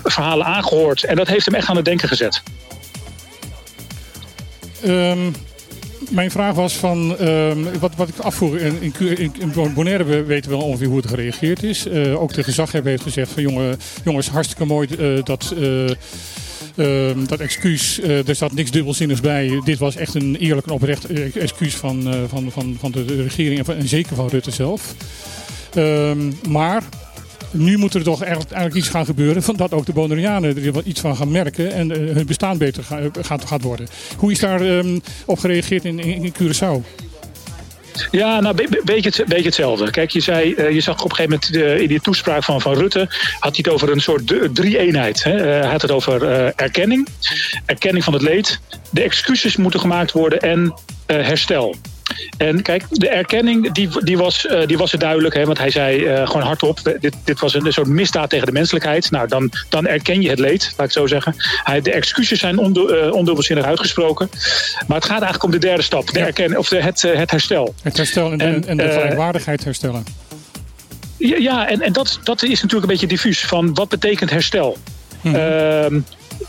verhalen 0.04 0.46
aangehoord. 0.46 1.04
En 1.04 1.16
dat 1.16 1.28
heeft 1.28 1.46
hem 1.46 1.56
echt 1.56 1.68
aan 1.68 1.76
het 1.76 1.86
denken 1.86 2.08
gezet. 2.08 2.42
Um 4.86 5.34
mijn 6.10 6.32
vraag 6.32 6.56
was 6.56 6.74
van, 6.74 7.22
um, 7.22 7.80
wat, 7.80 7.96
wat 7.96 8.10
ik 8.10 8.18
afvoer, 8.18 8.62
in, 8.62 8.94
in, 9.00 9.32
in 9.40 9.74
Bonaire 9.74 10.24
weten 10.24 10.52
we 10.52 10.58
wel 10.58 10.66
ongeveer 10.66 10.88
hoe 10.88 10.98
het 10.98 11.08
gereageerd 11.08 11.64
is. 11.64 11.88
Uh, 11.88 12.22
ook 12.22 12.34
de 12.34 12.44
gezaghebber 12.44 12.92
heeft 12.92 13.04
gezegd 13.04 13.32
van 13.32 13.42
jongen, 13.42 13.80
jongens, 14.04 14.30
hartstikke 14.30 14.66
mooi 14.66 14.88
uh, 15.00 15.24
dat... 15.24 15.54
Uh, 15.58 15.90
uh, 16.76 17.10
dat 17.28 17.40
excuus, 17.40 18.02
er 18.02 18.36
zat 18.36 18.54
niks 18.54 18.72
dubbelzinnigs 18.72 19.22
bij. 19.22 19.62
Dit 19.64 19.78
was 19.80 19.96
echt 19.96 20.16
een 20.16 20.36
eerlijk 20.36 20.68
en 20.68 20.74
oprecht 20.74 21.06
excuus 21.34 21.76
van, 21.76 22.14
van, 22.28 22.52
van, 22.52 22.78
van 22.80 22.92
de 22.92 23.22
regering 23.24 23.68
en, 23.68 23.78
en 23.78 23.88
zeker 23.88 24.16
van 24.16 24.28
Rutte 24.28 24.52
zelf. 24.52 24.96
Um, 25.76 26.38
maar 26.50 26.84
nu 27.54 27.78
moet 27.78 27.94
er 27.94 28.04
toch 28.04 28.22
eigenlijk 28.22 28.76
iets 28.76 28.90
gaan 28.90 29.06
gebeuren. 29.06 29.44
Van 29.44 29.56
dat 29.56 29.72
ook 29.72 29.86
de 29.86 29.94
Bonaireanen 29.94 30.58
er 30.58 30.84
iets 30.84 31.00
van 31.00 31.16
gaan 31.16 31.32
merken. 31.32 31.74
En 31.74 31.90
uh, 31.90 32.16
hun 32.16 32.26
bestaan 32.26 32.58
beter 32.58 32.84
ga, 32.84 33.00
gaat, 33.46 33.62
worden. 33.62 33.88
Hoe 34.18 34.32
is 34.32 34.40
daar 34.40 34.62
um, 34.62 35.02
op 35.26 35.40
gereageerd 35.40 35.86
in, 35.86 36.00
in, 36.00 36.34
Curaçao? 36.42 37.02
Ja, 38.12 38.40
nou, 38.40 38.56
be 38.56 38.82
beetje, 38.84 39.10
het, 39.16 39.26
beetje 39.28 39.46
hetzelfde. 39.46 39.92
Kijk, 39.92 40.12
je, 40.12 40.20
zei, 40.20 40.54
uh, 40.58 40.72
je 40.72 40.82
zag 40.82 41.04
op 41.04 41.10
een 41.10 41.16
gegeven 41.16 41.40
moment 41.54 41.82
in 41.82 41.88
die 41.88 42.02
toespraak 42.02 42.44
van, 42.44 42.62
van 42.62 42.74
Rutte... 42.74 43.08
had 43.40 43.56
hij 43.56 43.64
het 43.64 43.70
over 43.70 43.92
een 43.92 44.02
soort 44.02 44.34
drie-eenheid. 44.54 45.24
Hij 45.24 45.68
had 45.68 45.82
het 45.82 45.92
over 45.92 46.24
erkenning, 46.56 47.08
erkenning 47.66 48.04
van 48.04 48.14
het 48.14 48.22
leed... 48.22 48.60
de 48.90 49.02
excuses 49.02 49.56
moeten 49.56 49.80
gemaakt 49.80 50.12
worden 50.12 50.40
en 50.40 50.74
herstel. 51.06 51.76
En 52.38 52.62
kijk, 52.62 52.84
de 52.90 53.10
erkenning 53.10 53.72
die, 53.72 53.90
die, 54.04 54.18
was, 54.18 54.46
uh, 54.46 54.66
die 54.66 54.78
was 54.78 54.94
er 54.94 55.00
duidelijk. 55.00 55.36
Hè, 55.36 55.46
want 55.46 55.58
hij 55.58 55.70
zei 55.70 55.98
uh, 55.98 56.28
gewoon 56.28 56.42
hardop, 56.42 56.98
dit, 57.00 57.16
dit 57.24 57.40
was 57.40 57.54
een, 57.54 57.66
een 57.66 57.74
soort 57.74 57.88
misdaad 57.88 58.30
tegen 58.30 58.46
de 58.46 58.52
menselijkheid. 58.52 59.12
Nou, 59.12 59.28
dan, 59.28 59.52
dan 59.70 59.88
erken 59.88 60.22
je 60.22 60.30
het 60.30 60.40
leed, 60.40 60.74
laat 60.78 60.88
ik 60.88 60.94
zo 60.94 61.08
zeggen. 61.08 61.36
Hij, 61.64 61.82
de 61.82 61.92
excuses 61.92 62.40
zijn 62.40 62.58
ondu 62.58 62.82
uh, 62.82 63.14
ondubbelzinnig 63.14 63.66
uitgesproken. 63.66 64.30
Maar 64.88 64.98
het 64.98 65.06
gaat 65.06 65.22
eigenlijk 65.22 65.44
om 65.44 65.52
de 65.52 65.58
derde 65.58 65.84
stap. 65.84 66.12
De 66.12 66.20
erken, 66.20 66.58
of 66.58 66.70
de, 66.70 66.82
het, 66.82 67.02
het 67.02 67.32
herstel. 67.32 67.74
Het 67.82 67.98
herstel 67.98 68.32
en, 68.32 68.42
en, 68.42 68.68
en 68.68 68.78
de 68.78 68.90
gelijkwaardigheid 68.90 69.64
herstellen. 69.64 70.06
Ja, 71.18 71.38
ja 71.38 71.68
en, 71.68 71.82
en 71.82 71.94
dat, 71.94 72.20
dat 72.24 72.44
is 72.44 72.50
natuurlijk 72.50 72.82
een 72.82 72.88
beetje 72.88 73.08
diffuus. 73.08 73.42
Van 73.46 73.74
wat 73.74 73.90
betekent 73.90 74.30
herstel? 74.30 74.78
Hmm. 75.22 75.36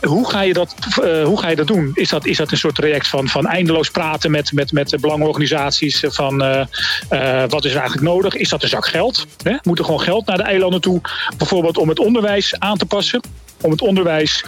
Hoe 0.01 0.31
ga 0.31 0.41
je 0.41 0.53
dat, 0.53 0.75
uh, 1.01 1.25
hoe 1.25 1.41
ga 1.41 1.49
je 1.49 1.57
dat 1.57 1.67
doen? 1.67 1.91
Is 1.95 2.09
dat, 2.09 2.27
is 2.27 2.37
dat 2.37 2.51
een 2.51 2.59
soort 2.59 2.75
traject 2.75 3.09
van, 3.09 3.29
van 3.29 3.47
eindeloos 3.47 3.91
praten 3.91 4.31
met, 4.31 4.53
met, 4.53 4.73
met 4.73 5.01
belangenorganisaties? 5.01 6.05
Van 6.09 6.43
uh, 6.43 6.65
uh, 7.11 7.45
wat 7.49 7.65
is 7.65 7.71
er 7.71 7.79
eigenlijk 7.79 8.09
nodig? 8.09 8.35
Is 8.35 8.49
dat 8.49 8.63
een 8.63 8.69
zak 8.69 8.87
geld? 8.87 9.27
Hè? 9.43 9.57
Moet 9.63 9.79
er 9.79 9.85
gewoon 9.85 10.01
geld 10.01 10.27
naar 10.27 10.37
de 10.37 10.43
eilanden 10.43 10.81
toe? 10.81 11.01
Bijvoorbeeld 11.37 11.79
om 11.79 11.89
het 11.89 11.99
onderwijs 11.99 12.59
aan 12.59 12.77
te 12.77 12.87
passen. 12.87 13.21
Om 13.61 13.71
het 13.71 13.83
onderwijs 13.83 14.45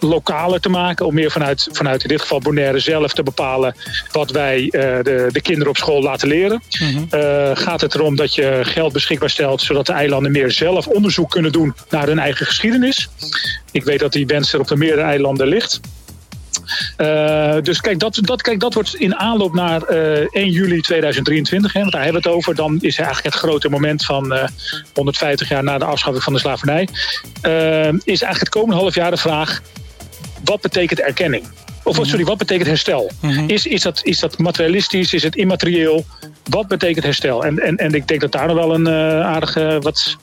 lokaler 0.00 0.60
te 0.60 0.68
maken. 0.68 1.06
Om 1.06 1.14
meer 1.14 1.30
vanuit, 1.30 1.68
vanuit 1.72 2.02
in 2.02 2.08
dit 2.08 2.20
geval 2.20 2.38
Bonaire 2.38 2.78
zelf 2.78 3.12
te 3.12 3.22
bepalen 3.22 3.74
wat 4.12 4.30
wij 4.30 4.62
uh, 4.62 4.70
de, 4.70 5.28
de 5.32 5.40
kinderen 5.40 5.68
op 5.68 5.76
school 5.76 6.02
laten 6.02 6.28
leren. 6.28 6.62
Mhm. 6.70 6.90
Mm 6.90 6.96
-hmm. 6.96 7.20
uh, 7.20 7.50
gaat 7.54 7.80
het 7.80 7.94
erom 7.94 8.16
dat 8.16 8.34
je 8.34 8.60
geld 8.62 8.92
beschikbaar 8.92 9.30
stelt 9.30 9.62
zodat 9.62 9.86
de 9.86 9.92
eilanden 9.92 10.32
meer 10.32 10.50
zelf 10.50 10.86
onderzoek 10.86 11.30
kunnen 11.30 11.52
doen 11.52 11.74
naar 11.90 12.06
hun 12.06 12.18
eigen 12.18 12.46
geschiedenis. 12.46 13.08
Ik 13.70 13.84
weet 13.84 13.98
dat 13.98 14.12
die 14.12 14.26
wens 14.26 14.52
er 14.52 14.60
op 14.60 14.68
de 14.68 14.76
meerdere 14.76 15.02
eilanden 15.02 15.46
ligt. 15.46 15.80
dus 17.62 17.80
kijk 17.80 17.98
dat, 17.98 18.18
dat, 18.22 18.42
kijk, 18.42 18.60
dat 18.60 18.74
wordt 18.74 18.94
in 18.94 19.16
aanloop 19.16 19.54
naar 19.54 19.82
1 19.82 20.50
juli 20.50 20.80
2023, 20.80 21.72
hè, 21.72 21.80
want 21.80 21.92
daar 21.92 22.02
hebben 22.02 22.22
we 22.22 22.28
het 22.28 22.36
over. 22.36 22.54
Dan 22.54 22.78
is 22.80 22.96
eigenlijk 22.96 23.34
het 23.34 23.44
grote 23.44 23.68
moment 23.68 24.04
van 24.04 24.48
150 24.94 25.48
jaar 25.48 25.64
na 25.64 25.78
de 25.78 25.84
afschaffing 25.84 26.24
van 26.24 26.32
de 26.32 26.38
slavernij. 26.38 26.88
is 28.04 28.22
eigenlijk 28.22 28.38
het 28.38 28.48
komende 28.48 28.76
half 28.76 28.94
jaar 28.94 29.10
de 29.10 29.16
vraag: 29.16 29.60
wat 30.44 30.60
betekent 30.60 31.00
erkenning? 31.00 31.44
Of 31.82 31.96
mhm. 31.96 32.04
sorry, 32.04 32.24
wat 32.24 32.38
betekent 32.38 32.68
herstel? 32.68 33.10
Mhm. 33.20 33.48
is, 33.48 33.66
is, 33.66 33.82
dat, 33.82 34.00
is 34.04 34.18
dat 34.18 34.38
materialistisch? 34.38 35.14
Is 35.14 35.22
het 35.22 35.36
immaterieel? 35.36 36.04
Wat 36.44 36.68
betekent 36.68 37.04
herstel? 37.04 37.44
En, 37.44 37.58
en, 37.58 37.76
en 37.76 37.94
ik 37.94 38.08
denk 38.08 38.20
dat 38.20 38.32
daar 38.32 38.46
nog 38.46 38.56
wel 38.56 38.74
een 38.74 38.88
uh, 38.88 39.26
aardige 39.26 39.78
wat 39.80 40.16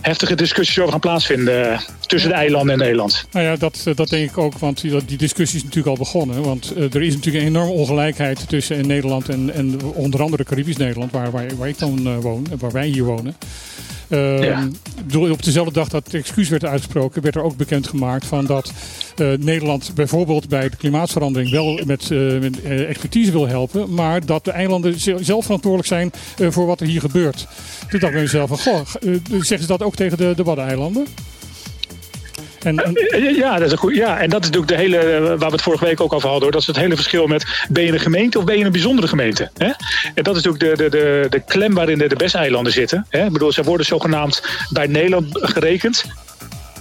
heftige 0.00 0.34
discussies 0.34 0.78
over 0.78 0.90
gaan 0.90 1.00
plaatsvinden 1.00 1.72
eh, 1.72 1.80
tussen 2.00 2.30
de 2.30 2.36
eilanden 2.36 2.72
en 2.72 2.78
Nederland. 2.78 3.26
Nou 3.30 3.46
ja, 3.46 3.56
dat, 3.56 3.82
eh, 3.84 3.94
dat 3.94 4.08
denk 4.08 4.30
ik 4.30 4.38
ook, 4.38 4.58
want 4.58 4.80
die, 4.80 5.04
die 5.04 5.16
discussie 5.16 5.58
is 5.58 5.64
natuurlijk 5.64 5.96
al 5.96 6.04
begonnen. 6.04 6.42
Want 6.42 6.76
er 6.76 7.02
is 7.02 7.14
natuurlijk 7.14 7.44
een 7.44 7.50
enorme 7.50 7.72
ongelijkheid 7.72 8.48
tussen 8.48 8.86
Nederland 8.86 9.28
en, 9.28 9.52
en 9.54 9.82
onder 9.82 10.22
andere 10.22 10.44
Caribisch 10.44 10.76
Nederland, 10.76 11.12
waar, 11.12 11.30
waar, 11.30 11.56
waar 11.56 11.68
ik 11.68 11.78
dan 11.78 12.20
woon, 12.20 12.46
waar 12.58 12.72
wij 12.72 12.86
hier 12.86 13.04
wonen. 13.04 13.36
Uh, 14.08 15.30
Op 15.30 15.42
dezelfde 15.42 15.72
dag 15.72 15.88
dat 15.88 16.04
het 16.04 16.14
excuus 16.14 16.48
werd 16.48 16.64
uitgesproken, 16.64 17.22
werd 17.22 17.34
er 17.34 17.42
ook 17.42 17.56
bekendgemaakt 17.56 18.26
van 18.26 18.46
dat 18.46 18.72
uh, 19.16 19.38
Nederland 19.38 19.90
bijvoorbeeld 19.94 20.48
bij 20.48 20.68
de 20.68 20.76
klimaatverandering 20.76 21.50
wel 21.50 21.74
met, 21.74 21.86
met 21.86 22.10
uh, 22.10 22.88
expertise 22.88 23.32
wil 23.32 23.46
helpen, 23.46 23.94
maar 23.94 24.26
dat 24.26 24.44
de 24.44 24.50
eilanden 24.50 25.00
zelf 25.24 25.44
verantwoordelijk 25.44 25.88
zijn 25.88 26.12
voor 26.52 26.66
wat 26.66 26.80
er 26.80 26.86
hier 26.86 27.00
gebeurt. 27.00 27.46
Toen 27.88 28.00
dacht 28.00 28.04
ik 28.04 28.12
bij 28.12 28.20
mezelf 28.20 28.48
van, 28.48 28.58
goh, 28.58 28.80
zeggen 29.28 29.60
ze 29.60 29.66
dat 29.66 29.82
ook 29.82 29.94
tegen 29.94 30.18
de, 30.18 30.32
de 30.36 30.42
Waddeneilanden? 30.42 31.06
En, 32.64 32.78
en... 32.78 33.34
Ja, 33.34 33.52
dat 33.52 33.66
is 33.66 33.72
een 33.72 33.78
goed, 33.78 33.94
ja, 33.94 34.18
en 34.20 34.30
dat 34.30 34.40
is 34.40 34.50
natuurlijk 34.50 34.72
de 34.72 34.78
hele, 34.78 34.98
eh, 34.98 35.20
waar 35.22 35.38
we 35.38 35.44
het 35.44 35.62
vorige 35.62 35.84
week 35.84 36.00
ook 36.00 36.12
over 36.12 36.28
hadden. 36.28 36.42
Hoor. 36.42 36.52
Dat 36.52 36.60
is 36.60 36.66
het 36.66 36.76
hele 36.76 36.94
verschil 36.94 37.26
met 37.26 37.44
ben 37.68 37.84
je 37.84 37.92
een 37.92 38.00
gemeente 38.00 38.38
of 38.38 38.44
ben 38.44 38.58
je 38.58 38.64
een 38.64 38.72
bijzondere 38.72 39.08
gemeente. 39.08 39.50
Hè? 39.56 39.70
En 40.14 40.22
dat 40.22 40.36
is 40.36 40.42
natuurlijk 40.42 40.78
de, 40.78 40.82
de, 40.82 40.90
de, 40.90 41.26
de 41.30 41.40
klem 41.40 41.74
waarin 41.74 41.98
de, 41.98 42.08
de 42.08 42.16
Bes-eilanden 42.16 42.72
zitten. 42.72 43.06
Hè? 43.08 43.24
Ik 43.24 43.32
bedoel, 43.32 43.52
ze 43.52 43.62
worden 43.62 43.86
zogenaamd 43.86 44.42
bij 44.70 44.86
Nederland 44.86 45.26
gerekend. 45.32 46.04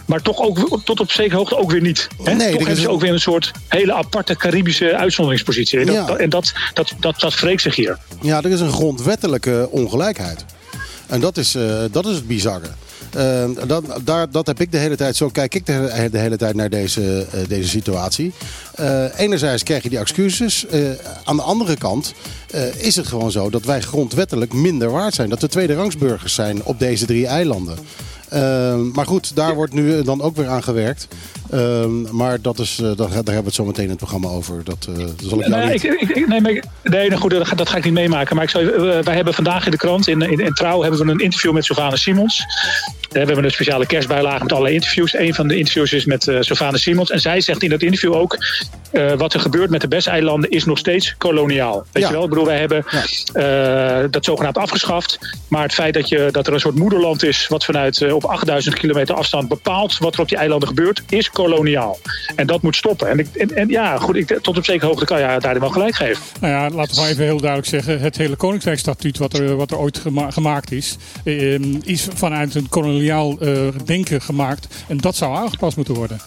Maar 0.05 0.21
toch 0.21 0.41
ook 0.41 0.81
tot 0.83 0.99
op 0.99 1.11
zekere 1.11 1.35
hoogte 1.35 1.57
ook 1.57 1.71
weer 1.71 1.81
niet. 1.81 2.07
Hè? 2.23 2.33
Nee, 2.33 2.51
toch 2.51 2.59
hebben 2.59 2.81
ze 2.81 2.89
ook 2.89 3.01
weer 3.01 3.11
een 3.11 3.19
soort 3.19 3.51
hele 3.67 3.93
aparte 3.93 4.35
Caribische 4.35 4.95
uitzonderingspositie. 4.95 5.79
En, 5.79 5.85
dat, 5.85 6.17
en 6.17 6.29
dat, 6.29 6.53
dat, 6.73 6.93
dat, 6.99 7.19
dat 7.19 7.39
wreekt 7.39 7.61
zich 7.61 7.75
hier. 7.75 7.97
Ja, 8.21 8.41
er 8.41 8.51
is 8.51 8.59
een 8.59 8.71
grondwettelijke 8.71 9.67
ongelijkheid. 9.71 10.45
En 11.07 11.19
dat 11.19 11.37
is, 11.37 11.55
uh, 11.55 11.83
dat 11.91 12.05
is 12.05 12.15
het 12.15 12.27
bizarre. 12.27 12.67
Uh, 13.17 13.43
dat, 13.67 13.83
daar, 14.03 14.31
dat 14.31 14.47
heb 14.47 14.59
ik 14.59 14.71
de 14.71 14.77
hele 14.77 14.95
tijd, 14.95 15.15
zo 15.15 15.29
kijk 15.29 15.55
ik 15.55 15.65
de, 15.65 16.07
de 16.11 16.17
hele 16.17 16.37
tijd 16.37 16.55
naar 16.55 16.69
deze, 16.69 17.27
uh, 17.35 17.41
deze 17.47 17.69
situatie. 17.69 18.33
Uh, 18.79 19.19
enerzijds 19.19 19.63
krijg 19.63 19.83
je 19.83 19.89
die 19.89 19.99
excuses. 19.99 20.65
aan 21.23 21.35
de 21.35 21.41
andere 21.41 21.77
kant 21.77 22.13
is 22.77 22.95
het 22.95 23.07
gewoon 23.07 23.31
zo 23.31 23.49
dat 23.49 23.65
wij 23.65 23.81
grondwettelijk 23.81 24.53
minder 24.53 24.91
waard 24.91 25.13
zijn. 25.13 25.29
Dat 25.29 25.41
we 25.41 25.47
tweede 25.47 25.73
rangsburgers 25.73 26.33
zijn 26.33 26.63
op 26.63 26.79
deze 26.79 27.05
drie 27.05 27.27
eilanden. 27.27 27.77
Maar 28.93 29.05
goed, 29.05 29.35
daar 29.35 29.55
wordt 29.55 29.73
nu 29.73 30.03
dan 30.03 30.21
ook 30.21 30.35
weer 30.35 30.47
aan 30.47 30.63
gewerkt. 30.63 31.07
Maar 32.11 32.41
dat 32.41 32.59
is, 32.59 32.79
uh, 32.81 32.91
daar, 32.95 33.09
hebben 33.09 33.35
we 33.35 33.41
het 33.43 33.53
zo 33.53 33.65
meteen 33.65 33.83
in 33.83 33.89
het 33.89 33.97
programma 33.97 34.27
over. 34.27 34.63
Dat, 34.63 34.87
zal 35.23 35.39
ik 35.39 35.47
jou 35.47 35.71
niet... 35.71 35.83
ik, 35.83 36.01
ik, 36.01 36.27
nee, 36.27 36.41
maar, 36.41 36.63
nee, 36.83 37.09
nou 37.09 37.21
goed, 37.21 37.31
dat, 37.31 37.51
dat, 37.55 37.69
ga 37.69 37.77
ik 37.77 37.83
niet 37.83 37.93
meemaken. 37.93 38.35
Maar 38.35 38.43
ik 38.43 38.49
zou, 38.49 38.65
wij 39.03 39.15
hebben 39.15 39.33
vandaag 39.33 39.65
in 39.65 39.71
de 39.71 39.77
krant, 39.77 40.07
in, 40.07 40.21
in, 40.21 40.39
in 40.39 40.53
Trouw, 40.53 40.81
hebben 40.81 41.05
we 41.05 41.11
een 41.11 41.19
interview 41.19 41.53
met 41.53 41.65
Sylvana 41.65 41.95
Simons. 41.95 42.45
We 43.13 43.19
hebben 43.19 43.43
een 43.43 43.51
speciale 43.51 43.85
kerstbijlage 43.85 44.43
met 44.43 44.51
allerlei 44.51 44.75
interviews. 44.75 45.13
Een 45.13 45.33
van 45.33 45.47
de 45.47 45.57
interviews 45.57 45.93
is 45.93 46.05
met 46.05 46.27
uh, 46.27 46.39
Simons. 46.71 47.11
En 47.11 47.19
zij 47.19 47.41
zegt 47.41 47.63
in 47.63 47.69
dat 47.69 47.81
interview 47.81 48.13
ook... 48.13 48.37
Uh, 48.91 49.13
wat 49.13 49.33
er 49.33 49.39
gebeurt 49.39 49.69
met 49.69 49.81
de 49.81 49.87
Bes-eilanden 49.87 50.49
is 50.49 50.65
nog 50.65 50.77
steeds 50.77 51.15
koloniaal. 51.17 51.85
Weet 51.91 52.07
je 52.07 52.11
wel? 52.11 52.23
Ik 52.23 52.29
bedoel, 52.29 52.45
wij 52.45 52.59
hebben 52.59 52.85
ja. 53.33 54.01
uh, 54.01 54.07
dat 54.09 54.25
zogenaamd 54.25 54.57
afgeschaft. 54.57 55.19
Maar 55.47 55.63
het 55.63 55.73
feit 55.73 55.93
dat, 55.93 56.09
je, 56.09 56.29
dat 56.31 56.47
er 56.47 56.53
een 56.53 56.59
soort 56.59 56.75
moederland 56.75 57.23
is... 57.23 57.47
wat 57.47 57.65
vanuit 57.65 58.11
op 58.11 58.25
8000 58.25 58.75
kilometer 58.75 59.15
afstand 59.15 59.47
bepaalt 59.47 59.97
wat 59.97 60.13
er 60.13 60.21
op 60.21 60.27
die 60.27 60.37
eilanden 60.37 60.67
gebeurt... 60.67 61.03
is 61.09 61.29
koloniaal. 61.29 61.99
En 62.35 62.47
dat 62.47 62.61
moet 62.61 62.75
stoppen. 62.75 63.09
En, 63.09 63.19
ik, 63.19 63.27
en, 63.35 63.55
en 63.55 63.69
ja, 63.69 63.97
goed, 63.97 64.15
ik, 64.15 64.39
tot 64.41 64.57
op 64.57 64.65
zekere 64.65 64.87
hoogte 64.87 65.05
kan 65.05 65.19
je 65.19 65.39
daar 65.39 65.59
wel 65.59 65.69
gelijk 65.69 65.95
geven. 65.95 66.23
Nou 66.39 66.53
ja, 66.53 66.69
laten 66.69 66.95
we 66.95 67.01
maar 67.01 67.09
even 67.09 67.23
heel 67.23 67.39
duidelijk 67.39 67.69
zeggen. 67.69 67.99
Het 67.99 68.17
hele 68.17 68.35
Koninkrijkstatuut 68.35 69.17
wat 69.17 69.33
er, 69.33 69.55
wat 69.55 69.71
er 69.71 69.77
ooit 69.77 69.97
gema 69.97 70.31
gemaakt 70.31 70.71
is... 70.71 70.97
is 71.83 72.07
vanuit 72.13 72.55
een 72.55 72.69
koloniaal 72.69 73.01
uh, 73.41 73.67
denken 73.85 74.21
gemaakt. 74.21 74.67
En 74.87 74.97
dat 74.97 75.15
zou 75.15 75.35
aangepast 75.35 75.75
moeten 75.75 75.93
worden. 75.93 76.19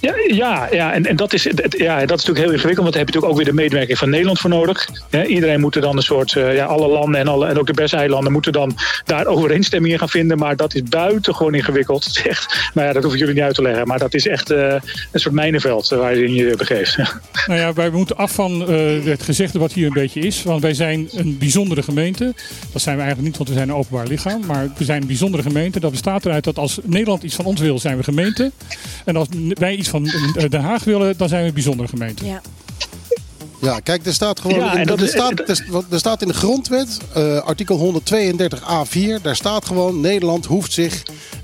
Ja, 0.00 0.14
ja, 0.26 0.68
ja. 0.70 0.92
En, 0.92 1.06
en 1.06 1.16
dat, 1.16 1.32
is, 1.32 1.42
ja, 1.42 1.98
dat 2.06 2.18
is 2.18 2.24
natuurlijk 2.24 2.38
heel 2.38 2.52
ingewikkeld, 2.52 2.76
want 2.76 2.92
daar 2.92 3.04
heb 3.04 3.08
je 3.08 3.14
natuurlijk 3.14 3.24
ook 3.24 3.36
weer 3.36 3.44
de 3.44 3.52
medewerking 3.52 3.98
van 3.98 4.10
Nederland 4.10 4.38
voor 4.38 4.50
nodig. 4.50 4.88
iedereen 5.26 5.60
moet 5.60 5.74
er 5.74 5.80
dan 5.80 5.96
een 5.96 6.02
soort, 6.02 6.34
uh, 6.34 6.54
ja, 6.54 6.64
alle 6.64 6.88
landen 6.88 7.20
en, 7.20 7.28
alle, 7.28 7.46
en 7.46 7.58
ook 7.58 7.66
de 7.66 7.72
Bes-eilanden 7.72 8.32
moeten 8.32 8.52
dan 8.52 8.76
daar 9.04 9.26
overeenstemming 9.36 9.92
in 9.92 9.98
gaan 9.98 10.08
vinden. 10.08 10.38
Maar 10.38 10.56
dat 10.56 10.74
is 10.74 10.82
buitengewoon 10.82 11.54
ingewikkeld. 11.54 12.06
Nou 12.74 12.86
ja, 12.86 12.92
dat 12.92 13.02
hoef 13.02 13.12
ik 13.12 13.18
jullie 13.18 13.34
niet 13.34 13.42
uit 13.42 13.54
te 13.54 13.62
leggen. 13.62 13.86
Maar 13.86 13.98
dat 13.98 14.14
is 14.14 14.26
echt 14.26 14.50
uh, 14.50 14.72
een 15.12 15.20
soort 15.20 15.34
mijnenveld 15.34 15.88
waar 15.88 16.16
je 16.16 16.24
in 16.24 16.34
je 16.34 16.56
begeeft. 16.56 16.96
Nou 17.46 17.60
ja, 17.60 17.72
wij 17.72 17.90
moeten 17.90 18.16
af 18.16 18.32
van 18.32 18.60
het 19.04 19.22
gezegde 19.22 19.58
wat 19.58 19.72
hier 19.72 19.86
een 19.86 19.92
beetje 19.92 20.20
is. 20.20 20.42
Want 20.42 20.62
wij 20.62 20.74
zijn 20.74 21.08
een 21.12 21.38
bijzondere 21.38 21.82
gemeente. 21.82 22.34
Dat 22.72 22.82
zijn 22.82 22.96
we 22.96 23.02
eigenlijk 23.02 23.20
niet, 23.20 23.36
want 23.36 23.48
we 23.48 23.54
zijn 23.54 23.68
een 23.68 23.74
openbaar 23.74 24.06
lichaam. 24.06 24.46
Maar 24.46 24.68
we 24.76 24.84
zijn 24.84 25.00
een 25.00 25.06
bijzondere 25.06 25.42
gemeente. 25.42 25.80
Dat 25.80 25.90
bestaat 25.90 26.24
eruit 26.24 26.44
dat 26.44 26.58
als 26.58 26.78
Nederland 26.82 27.22
iets 27.22 27.34
van 27.34 27.44
ons 27.44 27.60
wil, 27.60 27.78
zijn 27.78 27.96
we 27.96 28.02
gemeente. 28.02 28.52
En 29.04 29.16
als 29.16 29.28
wij 29.48 29.74
iets 29.74 29.87
van 29.88 30.06
eh, 30.06 30.50
Den 30.50 30.60
Haag 30.60 30.84
willen, 30.84 31.16
dan 31.16 31.28
zijn 31.28 31.42
we 31.42 31.48
een 31.48 31.54
bijzondere 31.54 31.88
gemeente. 31.88 32.24
Ja. 32.24 32.40
Ja, 33.60 33.80
kijk, 33.80 34.06
er 34.06 34.12
staat 34.12 34.40
gewoon. 34.40 34.58
Ja, 34.58 34.78
in, 34.78 34.86
er, 34.86 35.08
staat, 35.08 35.48
er, 35.90 35.98
staat 35.98 36.22
in 36.22 36.28
de 36.28 36.34
grondwet, 36.34 36.98
uh, 37.16 37.38
artikel 37.40 38.00
132a4, 38.00 39.22
daar 39.22 39.36
staat 39.36 39.66
gewoon: 39.66 40.00
Nederland 40.00 40.46
hoeft 40.46 40.72
zich 40.72 41.02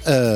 uh, 0.09 0.33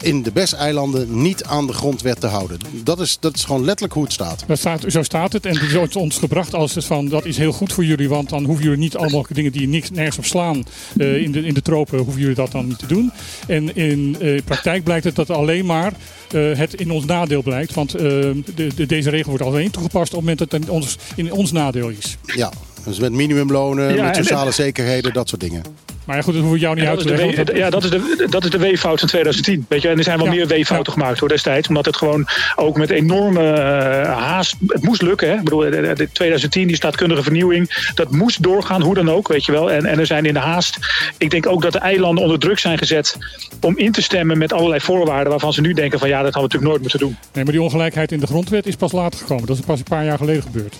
in 0.00 0.22
de 0.22 0.32
Bes-eilanden 0.32 1.22
niet 1.22 1.44
aan 1.44 1.66
de 1.66 1.72
grondwet 1.72 2.20
te 2.20 2.26
houden. 2.26 2.58
Dat 2.72 3.00
is, 3.00 3.16
dat 3.20 3.34
is 3.34 3.44
gewoon 3.44 3.64
letterlijk 3.64 3.92
hoe 3.92 4.02
het 4.02 4.12
staat. 4.12 4.44
Dat 4.46 4.58
staat 4.58 4.84
zo 4.86 5.02
staat 5.02 5.32
het. 5.32 5.46
En 5.46 5.58
het 5.58 5.88
is 5.88 5.96
ons 5.96 6.18
gebracht 6.18 6.54
als 6.54 6.74
het 6.74 6.84
van 6.84 7.08
dat 7.08 7.24
is 7.24 7.36
heel 7.36 7.52
goed 7.52 7.72
voor 7.72 7.84
jullie. 7.84 8.08
Want 8.08 8.28
dan 8.28 8.44
hoeven 8.44 8.64
jullie 8.64 8.78
niet 8.78 8.96
allemaal 8.96 9.26
dingen 9.28 9.52
die 9.52 9.68
niks, 9.68 9.90
nergens 9.90 10.18
op 10.18 10.24
slaan 10.24 10.64
uh, 10.96 11.16
in, 11.16 11.32
de, 11.32 11.40
in 11.40 11.54
de 11.54 11.62
tropen, 11.62 11.98
hoeven 11.98 12.20
jullie 12.20 12.36
dat 12.36 12.52
dan 12.52 12.66
niet 12.66 12.78
te 12.78 12.86
doen. 12.86 13.12
En 13.46 13.76
in 13.76 14.16
uh, 14.20 14.40
praktijk 14.44 14.84
blijkt 14.84 15.04
het 15.04 15.14
dat 15.14 15.30
alleen 15.30 15.66
maar 15.66 15.92
uh, 16.34 16.56
het 16.56 16.74
in 16.74 16.90
ons 16.90 17.04
nadeel 17.04 17.42
blijkt. 17.42 17.74
Want 17.74 17.90
de, 17.90 18.42
de, 18.54 18.86
deze 18.86 19.10
regel 19.10 19.28
wordt 19.28 19.44
alleen 19.44 19.70
toegepast 19.70 20.14
op 20.14 20.20
het 20.20 20.20
moment 20.20 20.38
dat 20.38 20.52
het 20.52 20.62
in 20.62 20.70
ons, 20.70 20.96
in 21.14 21.32
ons 21.32 21.52
nadeel 21.52 21.88
is. 21.88 22.16
Ja, 22.24 22.52
dus 22.84 22.98
met 22.98 23.12
minimumlonen, 23.12 23.94
ja, 23.94 24.04
met 24.04 24.16
sociale 24.16 24.50
zekerheden, 24.50 25.12
dat 25.12 25.28
soort 25.28 25.40
dingen. 25.40 25.62
Maar 26.10 26.18
ja, 26.18 26.24
goed, 26.24 26.34
dat 26.34 26.42
hoef 26.42 26.54
ik 26.54 26.60
jou 26.60 26.74
niet 26.74 26.84
uit 26.84 26.98
te 26.98 27.08
leggen. 27.08 27.56
Ja, 27.56 27.70
dat 27.70 27.84
is 27.84 27.90
de, 27.90 28.26
dat 28.30 28.44
is 28.44 28.50
de 28.50 28.58
weeffout 28.58 28.98
van 28.98 29.08
2010. 29.08 29.66
Weet 29.68 29.82
je? 29.82 29.88
En 29.88 29.98
er 29.98 30.04
zijn 30.04 30.18
wel 30.18 30.26
meer 30.26 30.46
weeffouten 30.46 30.92
gemaakt 30.92 31.18
door 31.18 31.28
destijds. 31.28 31.68
Omdat 31.68 31.84
het 31.84 31.96
gewoon 31.96 32.28
ook 32.56 32.76
met 32.76 32.90
enorme 32.90 33.42
uh, 33.42 34.18
haast... 34.18 34.56
Het 34.66 34.82
moest 34.82 35.02
lukken. 35.02 35.28
Hè? 35.28 35.34
Ik 35.34 35.44
bedoel, 35.44 35.60
de, 35.60 36.08
2010, 36.12 36.66
die 36.66 36.76
staatkundige 36.76 37.22
vernieuwing... 37.22 37.90
dat 37.94 38.10
moest 38.10 38.42
doorgaan, 38.42 38.82
hoe 38.82 38.94
dan 38.94 39.10
ook, 39.10 39.28
weet 39.28 39.44
je 39.44 39.52
wel. 39.52 39.70
En, 39.70 39.86
en 39.86 39.98
er 39.98 40.06
zijn 40.06 40.24
in 40.24 40.34
de 40.34 40.40
haast... 40.40 40.78
Ik 41.18 41.30
denk 41.30 41.46
ook 41.46 41.62
dat 41.62 41.72
de 41.72 41.78
eilanden 41.78 42.22
onder 42.22 42.38
druk 42.38 42.58
zijn 42.58 42.78
gezet... 42.78 43.16
om 43.60 43.78
in 43.78 43.92
te 43.92 44.02
stemmen 44.02 44.38
met 44.38 44.52
allerlei 44.52 44.80
voorwaarden... 44.80 45.30
waarvan 45.30 45.52
ze 45.52 45.60
nu 45.60 45.72
denken 45.72 45.98
van 45.98 46.08
ja, 46.08 46.22
dat 46.22 46.34
hadden 46.34 46.50
we 46.50 46.56
natuurlijk 46.56 46.70
nooit 46.70 46.82
moeten 46.82 46.98
doen. 46.98 47.16
Nee, 47.32 47.44
maar 47.44 47.52
die 47.52 47.62
ongelijkheid 47.62 48.12
in 48.12 48.20
de 48.20 48.26
grondwet 48.26 48.66
is 48.66 48.76
pas 48.76 48.92
later 48.92 49.18
gekomen. 49.18 49.46
Dat 49.46 49.58
is 49.58 49.64
pas 49.64 49.78
een 49.78 49.84
paar 49.84 50.04
jaar 50.04 50.18
geleden 50.18 50.42
gebeurd. 50.42 50.76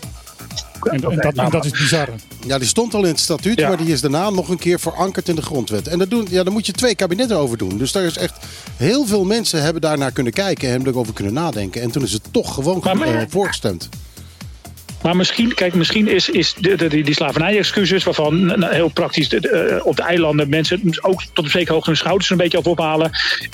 En, 0.83 1.01
dat, 1.01 1.35
en, 1.35 1.51
dat, 1.51 1.65
is 1.65 1.71
bizar. 1.71 2.09
Ja, 2.47 2.59
die 2.59 2.69
stond 2.69 2.95
al 2.95 3.03
in 3.03 3.09
het 3.09 3.21
statuut, 3.21 3.61
maar 3.61 3.77
die 3.77 3.93
is 3.93 4.01
daarna 4.01 4.31
nog 4.31 4.49
een 4.49 4.59
keer 4.59 4.81
verankerd 4.81 5.29
in 5.29 5.35
de 5.35 5.43
grondwet. 5.43 5.89
En 5.89 5.99
dat 5.99 6.11
doen, 6.11 6.27
ja, 6.31 6.43
daar 6.43 6.53
moet 6.53 6.67
je 6.67 6.73
twee 6.73 6.95
kabinetten 6.95 7.37
over 7.37 7.59
doen. 7.59 7.79
Dus 7.79 7.93
daar 7.93 8.05
is 8.05 8.17
echt 8.17 8.37
heel 8.77 9.07
veel 9.07 9.25
mensen 9.25 9.63
hebben 9.63 9.83
daarnaar 9.83 10.13
kunnen 10.13 10.33
kijken 10.33 10.69
en 10.69 10.75
hebben 10.75 10.93
erover 10.93 11.15
kunnen 11.15 11.33
nadenken. 11.33 11.83
En 11.83 11.91
toen 11.91 12.03
is 12.03 12.13
het 12.13 12.23
toch 12.31 12.55
gewoon 12.55 12.81
maar, 12.83 13.15
uh, 13.15 13.23
voorgestemd. 13.29 13.89
Maar 15.03 15.17
misschien, 15.17 15.55
kijk, 15.55 15.75
misschien 15.75 16.09
is, 16.09 16.29
is 16.29 16.55
de, 16.59 16.77
de, 16.77 16.89
die, 16.89 17.05
die 17.05 17.15
slavernij-excuses, 17.15 18.05
waarvan 18.05 18.45
nou, 18.45 18.75
heel 18.75 18.89
praktisch 18.89 19.29
de, 19.29 19.81
op 19.85 19.97
de 19.97 20.03
eilanden 20.03 20.49
mensen 20.49 20.99
ook 21.01 21.23
tot 21.33 21.45
een 21.45 21.51
zekere 21.51 21.73
hoogte 21.73 21.91
hun 21.91 21.99
schouders 21.99 22.31
een 22.31 22.37
beetje 22.37 22.59
af 22.59 22.65
ophalen. 22.65 23.11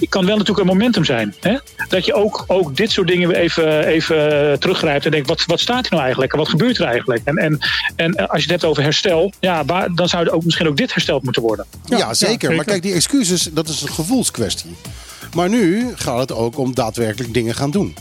kan 0.09 0.27
wel 0.27 0.37
natuurlijk 0.37 0.69
een 0.69 0.77
momentum 0.77 1.05
zijn. 1.05 1.35
Hè? 1.41 1.57
Dat 1.89 2.05
je 2.05 2.15
ook, 2.15 2.45
ook 2.47 2.77
dit 2.77 2.91
soort 2.91 3.09
dingen 3.09 3.29
weer 3.29 3.37
even, 3.37 3.87
even 3.87 4.17
teruggrijpt 4.61 5.05
en 5.05 5.11
denkt: 5.11 5.29
wat, 5.29 5.45
wat 5.47 5.61
staat 5.61 5.85
er 5.85 5.91
nou 5.91 6.03
eigenlijk? 6.03 6.35
Wat 6.35 6.49
gebeurt 6.49 6.79
er 6.79 6.87
eigenlijk? 6.87 7.21
En, 7.25 7.37
en, 7.37 7.59
en 7.97 8.17
als 8.17 8.45
je 8.45 8.53
het 8.53 8.61
hebt 8.61 8.65
over 8.65 8.83
herstel, 8.83 9.33
ja, 9.41 9.65
waar, 9.65 9.95
dan 9.95 10.09
zou 10.09 10.31
ook 10.31 10.45
misschien 10.45 10.69
ook 10.69 10.77
dit 10.77 10.93
hersteld 10.93 11.23
moeten 11.23 11.43
worden. 11.43 11.67
Ja, 11.85 11.99
ja, 11.99 12.15
zeker. 12.15 12.55
Maar 12.55 12.65
kijk, 12.65 12.83
die 12.83 12.95
excuses, 12.95 13.49
dat 13.53 13.69
is 13.69 13.83
een 13.83 13.89
gevoelskwestie. 13.89 14.77
Maar 15.35 15.49
nu 15.49 15.93
gaat 15.97 16.19
het 16.19 16.33
ook 16.33 16.59
om 16.59 16.75
daadwerkelijk 16.75 17.35
dingen 17.35 17.55
gaan 17.55 17.71
doen. 17.71 17.97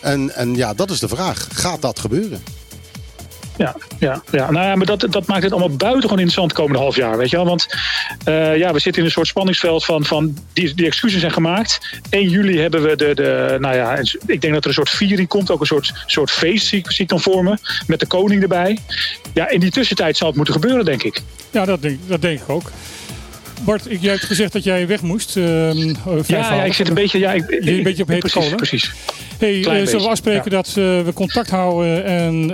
En, 0.00 0.34
en 0.34 0.54
ja, 0.54 0.74
dat 0.74 0.90
is 0.90 0.98
de 0.98 1.08
vraag. 1.08 1.48
Gaat 1.52 1.82
dat 1.82 1.98
gebeuren? 1.98 2.42
Ja, 3.56 3.76
ja, 3.98 4.22
ja. 4.30 4.50
Nou 4.50 4.66
ja, 4.66 4.74
maar 4.74 4.86
dat, 4.86 5.06
dat 5.10 5.26
maakt 5.26 5.42
het 5.42 5.52
allemaal 5.52 5.76
buitengewoon 5.76 6.18
interessant 6.18 6.50
de 6.50 6.56
komende 6.56 6.78
half 6.78 6.96
jaar. 6.96 7.16
Weet 7.16 7.30
je 7.30 7.36
wel? 7.36 7.46
Want 7.46 7.66
uh, 8.28 8.56
ja, 8.56 8.72
we 8.72 8.78
zitten 8.78 9.02
in 9.02 9.08
een 9.08 9.14
soort 9.14 9.26
spanningsveld 9.26 9.84
van, 9.84 10.04
van 10.04 10.36
die, 10.52 10.74
die 10.74 10.86
excuses 10.86 11.20
zijn 11.20 11.32
gemaakt. 11.32 12.00
1 12.10 12.28
juli 12.28 12.58
hebben 12.58 12.82
we 12.82 12.96
de, 12.96 13.14
de. 13.14 13.56
Nou 13.60 13.74
ja, 13.74 13.98
ik 14.26 14.40
denk 14.40 14.52
dat 14.52 14.62
er 14.62 14.68
een 14.68 14.74
soort 14.74 14.90
viering 14.90 15.28
komt. 15.28 15.50
Ook 15.50 15.60
een 15.60 15.66
soort, 15.66 15.92
soort 16.06 16.30
feest 16.30 16.66
zie, 16.66 16.84
ik 16.96 17.08
dan 17.08 17.20
vormen. 17.20 17.58
Met 17.86 18.00
de 18.00 18.06
koning 18.06 18.42
erbij. 18.42 18.78
Ja, 19.34 19.48
in 19.48 19.60
die 19.60 19.70
tussentijd 19.70 20.16
zal 20.16 20.26
het 20.26 20.36
moeten 20.36 20.54
gebeuren, 20.54 20.84
denk 20.84 21.02
ik. 21.02 21.22
Ja, 21.50 21.64
dat 21.64 21.82
denk, 21.82 21.98
dat 22.06 22.22
denk 22.22 22.40
ik 22.40 22.48
ook. 22.48 22.70
Bart, 23.64 23.90
ik, 23.90 24.00
jij 24.00 24.10
hebt 24.10 24.24
gezegd 24.24 24.52
dat 24.52 24.64
jij 24.64 24.86
weg 24.86 25.02
moest. 25.02 25.36
Uh, 25.36 25.74
ja, 25.74 25.94
ja, 26.26 26.64
ik 26.64 26.72
zit 26.72 26.88
een 26.88 26.94
beetje, 26.94 27.18
ja, 27.18 27.32
ik, 27.32 27.44
een 27.48 27.82
beetje 27.82 28.02
op 28.02 28.08
hete 28.08 28.30
kolen. 28.30 28.56
Precies. 28.56 28.92
Hey, 29.38 29.54
uh, 29.54 29.64
zullen 29.64 30.02
we 30.02 30.08
afspreken 30.08 30.50
dat 30.50 30.68
uh, 30.68 30.74
we 30.74 31.10
contact 31.14 31.50
houden 31.50 32.04
en 32.04 32.50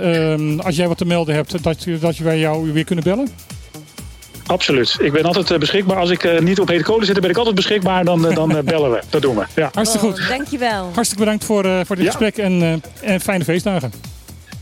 uh, 0.57 0.65
als 0.65 0.75
jij 0.75 0.87
wat 0.87 0.97
te 0.97 1.05
melden 1.05 1.35
hebt, 1.35 1.63
dat, 1.63 1.85
dat 1.99 2.17
wij 2.17 2.39
jou 2.39 2.71
weer 2.73 2.83
kunnen 2.83 3.03
bellen? 3.03 3.27
Absoluut. 4.45 4.97
Ik 4.99 5.11
ben 5.11 5.23
altijd 5.23 5.59
beschikbaar. 5.59 5.97
Als 5.97 6.09
ik 6.09 6.41
niet 6.41 6.59
op 6.59 6.67
hete 6.67 6.83
kolen 6.83 7.05
zit, 7.05 7.13
dan 7.13 7.21
ben 7.21 7.31
ik 7.31 7.37
altijd 7.37 7.55
beschikbaar. 7.55 8.05
Dan, 8.05 8.21
dan 8.21 8.61
bellen 8.65 8.91
we. 8.91 9.01
Dat 9.09 9.21
doen 9.21 9.35
we. 9.35 9.43
Ja. 9.55 9.69
Hartstikke 9.73 10.05
goed. 10.05 10.19
Oh, 10.19 10.29
dankjewel. 10.29 10.89
Hartstikke 10.93 11.23
bedankt 11.23 11.45
voor, 11.45 11.85
voor 11.85 11.95
dit 11.95 12.05
ja. 12.05 12.11
gesprek 12.11 12.37
en, 12.37 12.83
en 13.01 13.21
fijne 13.21 13.43
feestdagen. 13.43 13.91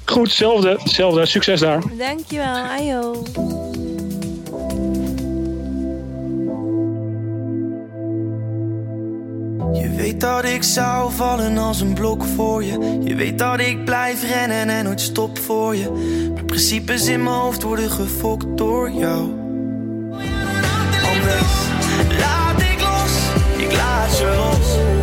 Goed, 0.05 0.27
hetzelfde. 0.27 0.77
hetzelfde. 0.83 1.25
Succes 1.25 1.59
daar. 1.59 1.81
Dankjewel. 1.97 2.55
Ajo. 2.55 3.23
Je 9.73 9.89
weet 9.95 10.19
dat 10.19 10.45
ik 10.45 10.63
zou 10.63 11.11
vallen 11.11 11.57
als 11.57 11.81
een 11.81 11.93
blok 11.93 12.23
voor 12.23 12.63
je. 12.63 12.99
Je 13.03 13.15
weet 13.15 13.39
dat 13.39 13.59
ik 13.59 13.85
blijf 13.85 14.23
rennen 14.23 14.67
en 14.67 14.83
nooit 14.83 15.01
stop 15.01 15.37
voor 15.39 15.75
je. 15.75 15.91
Maar 16.33 16.43
principes 16.43 17.07
in 17.07 17.23
mijn 17.23 17.35
hoofd 17.35 17.63
worden 17.63 17.91
gefokt 17.91 18.57
door 18.57 18.91
jou. 18.91 19.21
Anders 21.03 21.67
laat 22.19 22.61
ik 22.61 22.81
los, 22.81 23.13
ik 23.57 23.75
laat 23.75 24.17
je 24.17 24.35
los. 24.35 24.98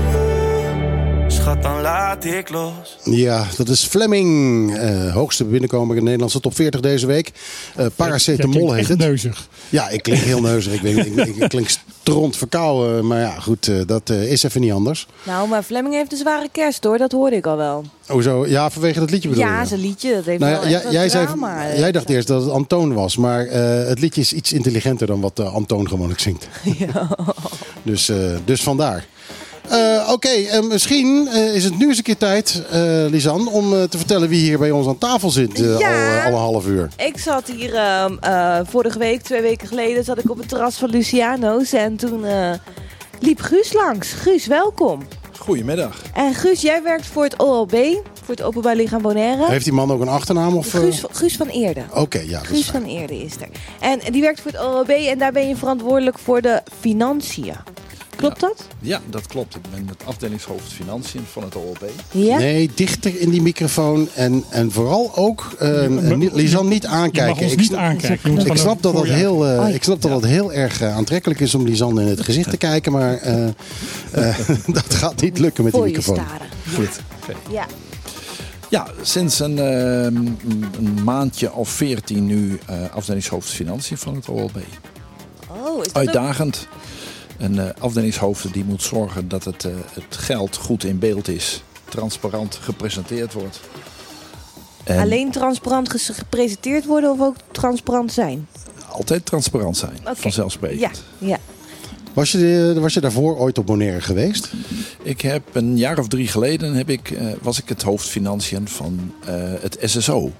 Schat, 1.46 1.62
dan 1.62 1.80
laat 1.80 2.24
ik 2.24 2.48
los. 2.48 2.98
Ja, 3.04 3.46
dat 3.56 3.68
is 3.68 3.84
Fleming. 3.84 4.70
Uh, 4.76 5.12
hoogste 5.12 5.44
binnenkomer 5.44 5.90
in 5.90 5.96
de 5.96 6.04
Nederlandse 6.04 6.40
top 6.40 6.54
40 6.54 6.80
deze 6.80 7.06
week. 7.06 7.32
Uh, 7.78 7.86
Paracetamol 7.96 8.72
heet 8.72 8.88
het. 8.88 8.98
neuzig. 8.98 9.48
Ja, 9.68 9.88
ik 9.88 10.02
klink 10.02 10.20
heel 10.20 10.40
neuzig. 10.40 10.72
Ik, 10.72 10.80
weet, 10.80 10.96
ik, 10.96 11.14
ik, 11.14 11.36
ik 11.36 11.48
klink 11.48 11.68
stront 12.00 12.36
verkouden. 12.36 13.06
Maar 13.06 13.20
ja, 13.20 13.40
goed, 13.40 13.66
uh, 13.66 13.80
dat 13.86 14.10
is 14.10 14.42
even 14.42 14.60
niet 14.60 14.72
anders. 14.72 15.06
Nou, 15.22 15.48
maar 15.48 15.62
Fleming 15.62 15.94
heeft 15.94 16.12
een 16.12 16.18
zware 16.18 16.48
kerst 16.52 16.84
hoor. 16.84 16.98
Dat 16.98 17.12
hoorde 17.12 17.36
ik 17.36 17.46
al 17.46 17.56
wel. 17.56 17.84
Hoezo? 18.06 18.46
Ja, 18.46 18.70
vanwege 18.70 19.00
dat 19.00 19.10
liedje 19.10 19.28
bedoel 19.28 19.44
ja, 19.44 19.50
je? 19.50 19.56
Ja, 19.56 19.64
zijn 19.64 19.80
liedje. 19.80 20.14
Dat 20.14 20.24
heeft 20.24 20.40
nou, 20.40 20.60
wel 20.60 20.68
ja, 20.68 20.90
jij, 20.90 21.08
zei, 21.08 21.26
drama, 21.26 21.76
jij 21.76 21.92
dacht 21.92 22.08
eerst 22.08 22.28
dat 22.28 22.42
het 22.42 22.50
Antoon 22.50 22.94
was. 22.94 23.16
Maar 23.16 23.46
het 23.86 24.00
liedje 24.00 24.20
is 24.20 24.32
iets 24.32 24.52
intelligenter 24.52 25.06
dan 25.06 25.20
wat 25.20 25.40
Antoon 25.40 25.88
gewoonlijk 25.88 26.20
zingt. 26.20 26.48
Ja. 26.78 27.08
Dus, 27.82 28.12
dus 28.44 28.62
vandaar. 28.62 29.04
Uh, 29.70 30.02
Oké, 30.02 30.12
okay, 30.12 30.42
uh, 30.42 30.68
misschien 30.68 31.28
uh, 31.32 31.54
is 31.54 31.64
het 31.64 31.78
nu 31.78 31.88
eens 31.88 31.96
een 31.96 32.02
keer 32.02 32.16
tijd, 32.16 32.62
Lisanne, 33.10 33.50
om 33.50 33.70
te 33.88 33.98
vertellen 33.98 34.28
wie 34.28 34.40
hier 34.40 34.58
bij 34.58 34.70
ons 34.70 34.86
aan 34.86 34.98
tafel 34.98 35.30
zit 35.30 35.58
ja, 35.58 36.18
al, 36.18 36.24
al, 36.24 36.32
een 36.32 36.38
half 36.38 36.66
uur. 36.66 36.88
Ik 36.96 37.18
zat 37.18 37.46
hier 37.56 37.74
ehm, 37.74 38.64
vorige 38.64 38.98
week, 38.98 39.22
twee 39.22 39.42
weken 39.42 39.68
geleden, 39.68 40.04
zat 40.04 40.18
ik 40.18 40.30
op 40.30 40.38
het 40.38 40.48
terras 40.48 40.76
van 40.76 40.90
Luciano's 40.90 41.72
en 41.72 41.96
toen 41.96 42.24
liep 43.20 43.40
Guus 43.40 43.72
langs. 43.72 44.12
Guus, 44.12 44.46
welkom. 44.46 45.02
Goedemiddag. 45.38 46.02
En 46.14 46.34
Guus, 46.34 46.60
jij 46.60 46.82
werkt 46.82 47.06
voor 47.06 47.24
het 47.24 47.36
OLB, 47.36 47.74
voor 48.22 48.34
het 48.34 48.42
Openbaar 48.42 48.76
Lichaam 48.76 49.02
Bonaire. 49.02 49.46
Heeft 49.46 49.64
die 49.64 49.72
man 49.72 49.90
ook 49.90 50.00
een 50.00 50.08
achternaam? 50.08 50.56
Of, 50.56 50.70
Guus, 50.70 51.04
Guus 51.10 51.36
van 51.36 51.46
Eerde. 51.46 51.82
Oké, 51.90 52.00
okay, 52.00 52.28
ja. 52.28 52.38
Guus 52.38 52.66
van 52.66 52.84
Eerde 52.84 53.22
is 53.22 53.32
er. 53.40 53.48
En 53.80 54.12
die 54.12 54.22
werkt 54.22 54.40
voor 54.40 54.50
het 54.50 54.60
OLB 54.60 54.88
en 54.88 55.18
daar 55.18 55.32
ben 55.32 55.48
je 55.48 55.56
verantwoordelijk 55.56 56.18
voor 56.18 56.40
de 56.40 56.62
financiën. 56.80 57.54
Klopt 58.16 58.40
ja. 58.40 58.46
dat? 58.46 58.66
Ja, 58.80 59.00
dat 59.10 59.26
klopt. 59.26 59.54
Ik 59.54 59.62
ben 59.70 59.88
het 59.88 60.02
afdelingshoofd 60.04 60.72
financiën 60.72 61.22
van 61.32 61.42
het 61.42 61.56
OLB. 61.56 61.84
Ja? 62.10 62.38
Nee, 62.38 62.70
dichter 62.74 63.20
in 63.20 63.30
die 63.30 63.42
microfoon. 63.42 64.08
En, 64.14 64.44
en 64.50 64.72
vooral 64.72 65.16
ook, 65.16 65.56
uh, 65.62 66.32
Lisanne 66.32 66.70
niet 66.70 66.86
aankijken. 66.86 67.50
Ik, 67.50 67.58
niet 67.58 67.74
aankijken. 67.74 68.38
Ik, 68.38 68.46
ik, 68.46 68.56
snap 68.56 68.82
dat 68.82 68.94
dat 68.94 69.04
heel, 69.04 69.46
uh, 69.46 69.74
ik 69.74 69.82
snap 69.82 70.02
dat 70.02 70.10
dat 70.10 70.24
heel 70.24 70.52
erg 70.52 70.82
uh, 70.82 70.96
aantrekkelijk 70.96 71.40
is 71.40 71.54
om 71.54 71.64
Lisanne 71.64 72.02
in 72.02 72.08
het 72.08 72.20
gezicht 72.20 72.50
te 72.50 72.56
kijken. 72.56 72.92
Maar 72.92 73.20
dat 74.66 74.94
gaat 74.94 75.20
niet 75.20 75.38
lukken 75.38 75.64
met 75.64 75.72
die 75.72 75.82
microfoon. 75.82 76.20
Goed. 76.74 77.00
Okay. 77.22 77.36
Ja. 77.50 77.66
Ja, 78.68 78.86
sinds 79.02 79.40
een, 79.40 79.58
een, 79.58 80.98
maandje 81.04 81.52
of 81.52 81.68
veertien 81.68 82.26
nu 82.26 82.58
afdelingshoofd 82.92 83.48
financiën 83.48 83.98
van 83.98 84.14
het 84.14 84.28
OLB. 84.28 84.56
Oh, 85.48 85.78
is 85.78 85.92
dat 85.92 85.96
Uitdagend. 85.96 86.68
Een 87.38 87.54
uh, 87.54 87.68
afdelingshoofd 87.78 88.52
die 88.52 88.64
moet 88.64 88.82
zorgen 88.82 89.28
dat 89.28 89.44
het, 89.44 89.64
uh, 89.64 89.72
het 89.92 90.16
geld 90.16 90.56
goed 90.56 90.84
in 90.84 90.98
beeld 90.98 91.28
is, 91.28 91.62
transparant 91.84 92.54
gepresenteerd 92.54 93.32
wordt. 93.32 93.60
En 94.84 95.00
Alleen 95.00 95.30
transparant 95.30 96.00
gepresenteerd 96.00 96.84
worden 96.84 97.10
of 97.10 97.20
ook 97.20 97.36
transparant 97.50 98.12
zijn? 98.12 98.46
Altijd 98.88 99.26
transparant 99.26 99.76
zijn, 99.76 99.98
okay. 100.00 100.16
vanzelfsprekend. 100.16 101.04
Ja, 101.18 101.26
ja. 101.26 101.38
Was 102.12 102.32
je, 102.32 102.76
was 102.80 102.94
je 102.94 103.00
daarvoor 103.00 103.36
ooit 103.36 103.58
op 103.58 103.66
Bonaire 103.66 104.00
geweest? 104.00 104.52
Ik 105.02 105.20
heb 105.20 105.42
een 105.52 105.78
jaar 105.78 105.98
of 105.98 106.08
drie 106.08 106.28
geleden 106.28 106.74
heb 106.74 106.90
ik, 106.90 107.10
uh, 107.10 107.32
was 107.42 107.58
ik 107.60 107.68
het 107.68 107.82
hoofd 107.82 108.08
financiën 108.08 108.68
van 108.68 109.14
het 109.60 109.78
SSO, 109.80 110.32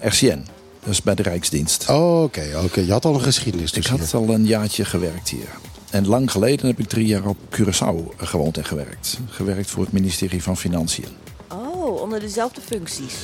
RCN. 0.00 0.46
Dus 0.84 1.02
bij 1.02 1.14
de 1.14 1.22
Rijksdienst. 1.22 1.88
Oh, 1.88 2.22
oké. 2.22 2.40
Okay, 2.40 2.64
okay. 2.64 2.84
Je 2.84 2.92
had 2.92 3.04
al 3.04 3.14
een 3.14 3.20
geschiedenis. 3.20 3.72
Dus 3.72 3.84
ik 3.84 3.90
had 3.90 4.10
hier. 4.10 4.20
al 4.20 4.28
een 4.28 4.46
jaartje 4.46 4.84
gewerkt 4.84 5.28
hier. 5.28 5.48
En 5.90 6.06
lang 6.06 6.30
geleden 6.30 6.66
heb 6.66 6.78
ik 6.78 6.88
drie 6.88 7.06
jaar 7.06 7.26
op 7.26 7.36
Curaçao 7.50 8.16
gewoond 8.16 8.56
en 8.56 8.64
gewerkt. 8.64 9.18
Gewerkt 9.28 9.70
voor 9.70 9.82
het 9.82 9.92
ministerie 9.92 10.42
van 10.42 10.56
Financiën. 10.56 11.08
Oh, 11.52 12.00
onder 12.00 12.20
dezelfde 12.20 12.60
functies. 12.60 13.14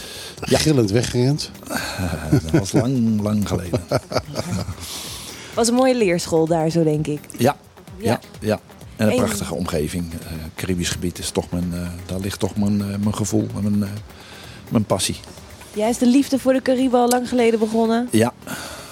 Ja. 0.45 0.59
Gillend 0.59 0.91
weggerend. 0.91 1.51
dat 2.43 2.51
was 2.51 2.73
lang, 2.73 3.21
lang 3.21 3.49
geleden. 3.49 3.81
was 5.55 5.69
een 5.69 5.75
mooie 5.75 5.95
leerschool 5.95 6.47
daar, 6.47 6.71
zo 6.71 6.85
denk 6.85 7.07
ik. 7.07 7.21
Ja, 7.39 7.57
ja, 7.97 8.05
ja. 8.05 8.21
ja. 8.41 8.61
En 8.97 9.07
een 9.07 9.13
en... 9.13 9.25
prachtige 9.25 9.55
omgeving. 9.55 10.13
Uh, 10.13 10.19
Caribisch 10.55 10.91
gebied 10.91 11.19
is 11.19 11.31
toch 11.31 11.51
mijn, 11.51 11.71
uh, 11.75 11.89
daar 12.07 12.21
ligt 12.21 12.39
toch 12.39 12.57
mijn, 12.57 12.79
uh, 12.79 12.85
mijn 12.87 13.15
gevoel 13.15 13.47
en 13.57 13.79
mijn, 13.79 13.91
mijn 14.69 14.85
passie. 14.85 15.17
Jij 15.77 15.89
is 15.89 15.99
de 15.99 16.07
liefde 16.07 16.39
voor 16.39 16.53
de 16.53 16.63
Cariben 16.63 17.01
al 17.01 17.09
lang 17.09 17.29
geleden 17.29 17.59
begonnen? 17.59 18.09
Ja. 18.11 18.33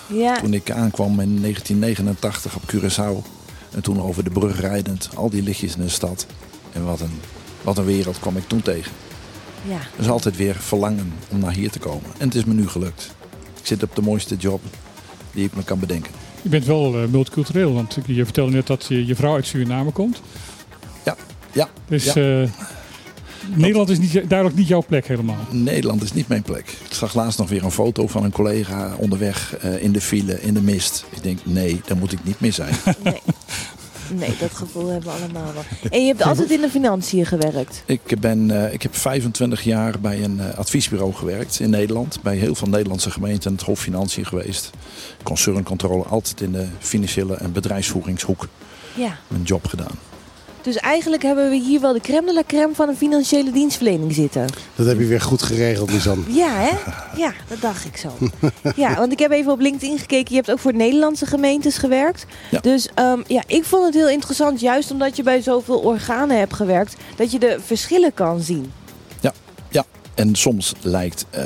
ja. 0.06 0.40
Toen 0.40 0.54
ik 0.54 0.70
aankwam 0.70 1.20
in 1.20 1.40
1989 1.40 2.56
op 2.56 2.62
Curaçao. 2.74 3.30
En 3.74 3.82
toen 3.82 4.02
over 4.02 4.24
de 4.24 4.30
brug 4.30 4.60
rijdend. 4.60 5.08
Al 5.14 5.30
die 5.30 5.42
lichtjes 5.42 5.76
in 5.76 5.82
de 5.82 5.88
stad. 5.88 6.26
En 6.72 6.84
wat 6.84 7.00
een, 7.00 7.20
wat 7.62 7.78
een 7.78 7.84
wereld 7.84 8.18
kwam 8.18 8.36
ik 8.36 8.48
toen 8.48 8.62
tegen. 8.62 8.92
Ja. 9.68 9.78
Dus 9.96 10.08
altijd 10.08 10.36
weer 10.36 10.54
verlangen 10.54 11.12
om 11.30 11.38
naar 11.38 11.52
hier 11.52 11.70
te 11.70 11.78
komen. 11.78 12.10
En 12.18 12.26
het 12.26 12.34
is 12.34 12.44
me 12.44 12.54
nu 12.54 12.68
gelukt. 12.68 13.14
Ik 13.60 13.66
zit 13.66 13.82
op 13.82 13.94
de 13.94 14.02
mooiste 14.02 14.36
job 14.36 14.60
die 15.32 15.44
ik 15.44 15.56
me 15.56 15.64
kan 15.64 15.78
bedenken. 15.78 16.12
Je 16.42 16.48
bent 16.48 16.64
wel 16.64 17.02
uh, 17.02 17.08
multicultureel. 17.08 17.72
Want 17.72 17.98
je 18.06 18.24
vertelde 18.24 18.52
net 18.52 18.66
dat 18.66 18.84
je, 18.88 19.06
je 19.06 19.14
vrouw 19.14 19.34
uit 19.34 19.46
Suriname 19.46 19.90
komt. 19.90 20.22
Ja. 21.04 21.16
Ja. 21.52 21.68
Dus... 21.88 22.12
ja. 22.12 22.40
Uh, 22.40 22.48
Nederland 23.54 23.88
is 23.88 23.98
niet, 23.98 24.12
duidelijk 24.12 24.58
niet 24.58 24.68
jouw 24.68 24.84
plek 24.86 25.06
helemaal. 25.06 25.46
Nederland 25.50 26.02
is 26.02 26.12
niet 26.12 26.28
mijn 26.28 26.42
plek. 26.42 26.76
Ik 26.84 26.94
zag 26.94 27.14
laatst 27.14 27.38
nog 27.38 27.48
weer 27.48 27.64
een 27.64 27.70
foto 27.70 28.06
van 28.06 28.24
een 28.24 28.32
collega 28.32 28.94
onderweg 28.98 29.56
uh, 29.64 29.82
in 29.82 29.92
de 29.92 30.00
file, 30.00 30.42
in 30.42 30.54
de 30.54 30.62
mist. 30.62 31.04
Ik 31.10 31.22
denk, 31.22 31.38
nee, 31.44 31.80
daar 31.84 31.96
moet 31.96 32.12
ik 32.12 32.24
niet 32.24 32.40
meer 32.40 32.52
zijn. 32.52 32.74
Nee. 33.02 33.20
Nee, 34.12 34.36
dat 34.40 34.54
gevoel 34.54 34.88
hebben 34.88 35.12
we 35.12 35.22
allemaal 35.22 35.52
wel. 35.52 35.62
En 35.90 36.00
je 36.00 36.06
hebt 36.06 36.22
altijd 36.22 36.50
in 36.50 36.60
de 36.60 36.70
financiën 36.70 37.26
gewerkt? 37.26 37.82
Ik, 37.86 38.20
ben, 38.20 38.48
uh, 38.48 38.72
ik 38.72 38.82
heb 38.82 38.96
25 38.96 39.62
jaar 39.62 40.00
bij 40.00 40.24
een 40.24 40.36
uh, 40.36 40.58
adviesbureau 40.58 41.12
gewerkt 41.12 41.60
in 41.60 41.70
Nederland. 41.70 42.18
Bij 42.22 42.36
heel 42.36 42.54
veel 42.54 42.68
Nederlandse 42.68 43.10
gemeenten 43.10 43.52
het 43.52 43.62
Hof 43.62 43.80
Financiën 43.80 44.26
geweest. 44.26 44.70
Concerncontrole, 45.22 46.04
altijd 46.04 46.40
in 46.40 46.52
de 46.52 46.66
financiële 46.78 47.34
en 47.34 47.52
bedrijfsvoeringshoek. 47.52 48.48
Ja. 48.94 49.18
Mijn 49.28 49.42
job 49.42 49.66
gedaan. 49.66 49.98
Dus 50.64 50.76
eigenlijk 50.76 51.22
hebben 51.22 51.50
we 51.50 51.56
hier 51.56 51.80
wel 51.80 51.92
de 51.92 52.00
crème 52.00 52.26
de 52.26 52.34
la 52.34 52.42
crème 52.46 52.74
van 52.74 52.88
een 52.88 52.96
financiële 52.96 53.50
dienstverlening 53.50 54.12
zitten. 54.12 54.46
Dat 54.74 54.86
heb 54.86 54.98
je 54.98 55.06
weer 55.06 55.20
goed 55.20 55.42
geregeld, 55.42 55.90
Lisanne. 55.90 56.24
Ja, 56.28 56.48
hè? 56.48 56.70
Ja, 57.16 57.32
dat 57.48 57.60
dacht 57.60 57.84
ik 57.84 57.96
zo. 57.96 58.08
ja, 58.82 58.94
want 58.94 59.12
ik 59.12 59.18
heb 59.18 59.30
even 59.30 59.52
op 59.52 59.60
LinkedIn 59.60 59.98
gekeken. 59.98 60.28
Je 60.28 60.36
hebt 60.36 60.50
ook 60.50 60.58
voor 60.58 60.74
Nederlandse 60.74 61.26
gemeentes 61.26 61.78
gewerkt. 61.78 62.26
Ja. 62.50 62.60
Dus 62.60 62.88
um, 62.98 63.24
ja, 63.26 63.42
ik 63.46 63.64
vond 63.64 63.84
het 63.84 63.94
heel 63.94 64.08
interessant, 64.08 64.60
juist 64.60 64.90
omdat 64.90 65.16
je 65.16 65.22
bij 65.22 65.42
zoveel 65.42 65.78
organen 65.78 66.38
hebt 66.38 66.54
gewerkt, 66.54 66.96
dat 67.16 67.32
je 67.32 67.38
de 67.38 67.56
verschillen 67.64 68.14
kan 68.14 68.40
zien. 68.40 68.72
Ja, 69.20 69.32
ja. 69.68 69.84
En 70.14 70.34
soms 70.34 70.72
lijkt 70.80 71.24
eh, 71.30 71.44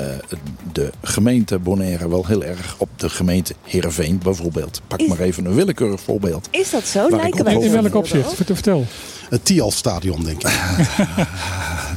de 0.73 0.91
gemeente 1.03 1.59
Bonaire 1.59 2.09
wel 2.09 2.27
heel 2.27 2.45
erg 2.45 2.75
op 2.79 2.89
de 2.97 3.11
gemeente 3.11 3.55
Heerenveen 3.63 4.19
bijvoorbeeld. 4.23 4.81
Pak 4.87 5.01
Is- 5.01 5.09
maar 5.09 5.19
even 5.19 5.45
een 5.45 5.55
willekeurig 5.55 6.01
voorbeeld. 6.01 6.49
Is 6.51 6.71
dat 6.71 6.85
zo? 6.85 7.09
Lijken 7.11 7.45
wij. 7.45 7.55
In 7.55 7.73
welk 7.73 7.95
opzicht? 7.95 8.35
Vertel. 8.35 8.87
Het 9.29 9.45
Tial-stadion, 9.45 10.25
denk 10.25 10.43
ik. 10.43 10.53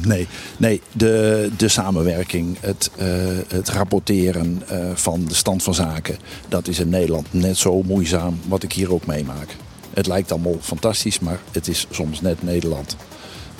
Nee, 0.06 0.28
nee 0.56 0.80
de, 0.92 1.50
de 1.56 1.68
samenwerking, 1.68 2.56
het, 2.60 2.90
eh, 2.96 3.06
het 3.48 3.68
rapporteren 3.68 4.62
eh, 4.68 4.78
van 4.94 5.24
de 5.24 5.34
stand 5.34 5.62
van 5.62 5.74
zaken, 5.74 6.18
dat 6.48 6.68
is 6.68 6.78
in 6.78 6.88
Nederland 6.88 7.26
net 7.30 7.56
zo 7.56 7.82
moeizaam 7.82 8.40
wat 8.48 8.62
ik 8.62 8.72
hier 8.72 8.92
ook 8.92 9.06
meemaak. 9.06 9.56
Het 9.94 10.06
lijkt 10.06 10.32
allemaal 10.32 10.56
fantastisch, 10.60 11.18
maar 11.18 11.38
het 11.50 11.68
is 11.68 11.86
soms 11.90 12.20
net 12.20 12.42
Nederland. 12.42 12.96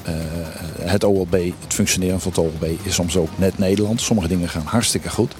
Eh, 0.04 0.12
het 0.90 1.04
OLB, 1.04 1.32
het 1.32 1.74
functioneren 1.74 2.20
van 2.20 2.32
het 2.32 2.40
OLB 2.40 2.64
is 2.82 2.94
soms 2.94 3.16
ook 3.16 3.28
net 3.36 3.58
Nederland. 3.58 4.00
Sommige 4.00 4.28
dingen 4.28 4.48
gaan 4.48 4.64
hartstikke 4.64 5.10
goed. 5.10 5.32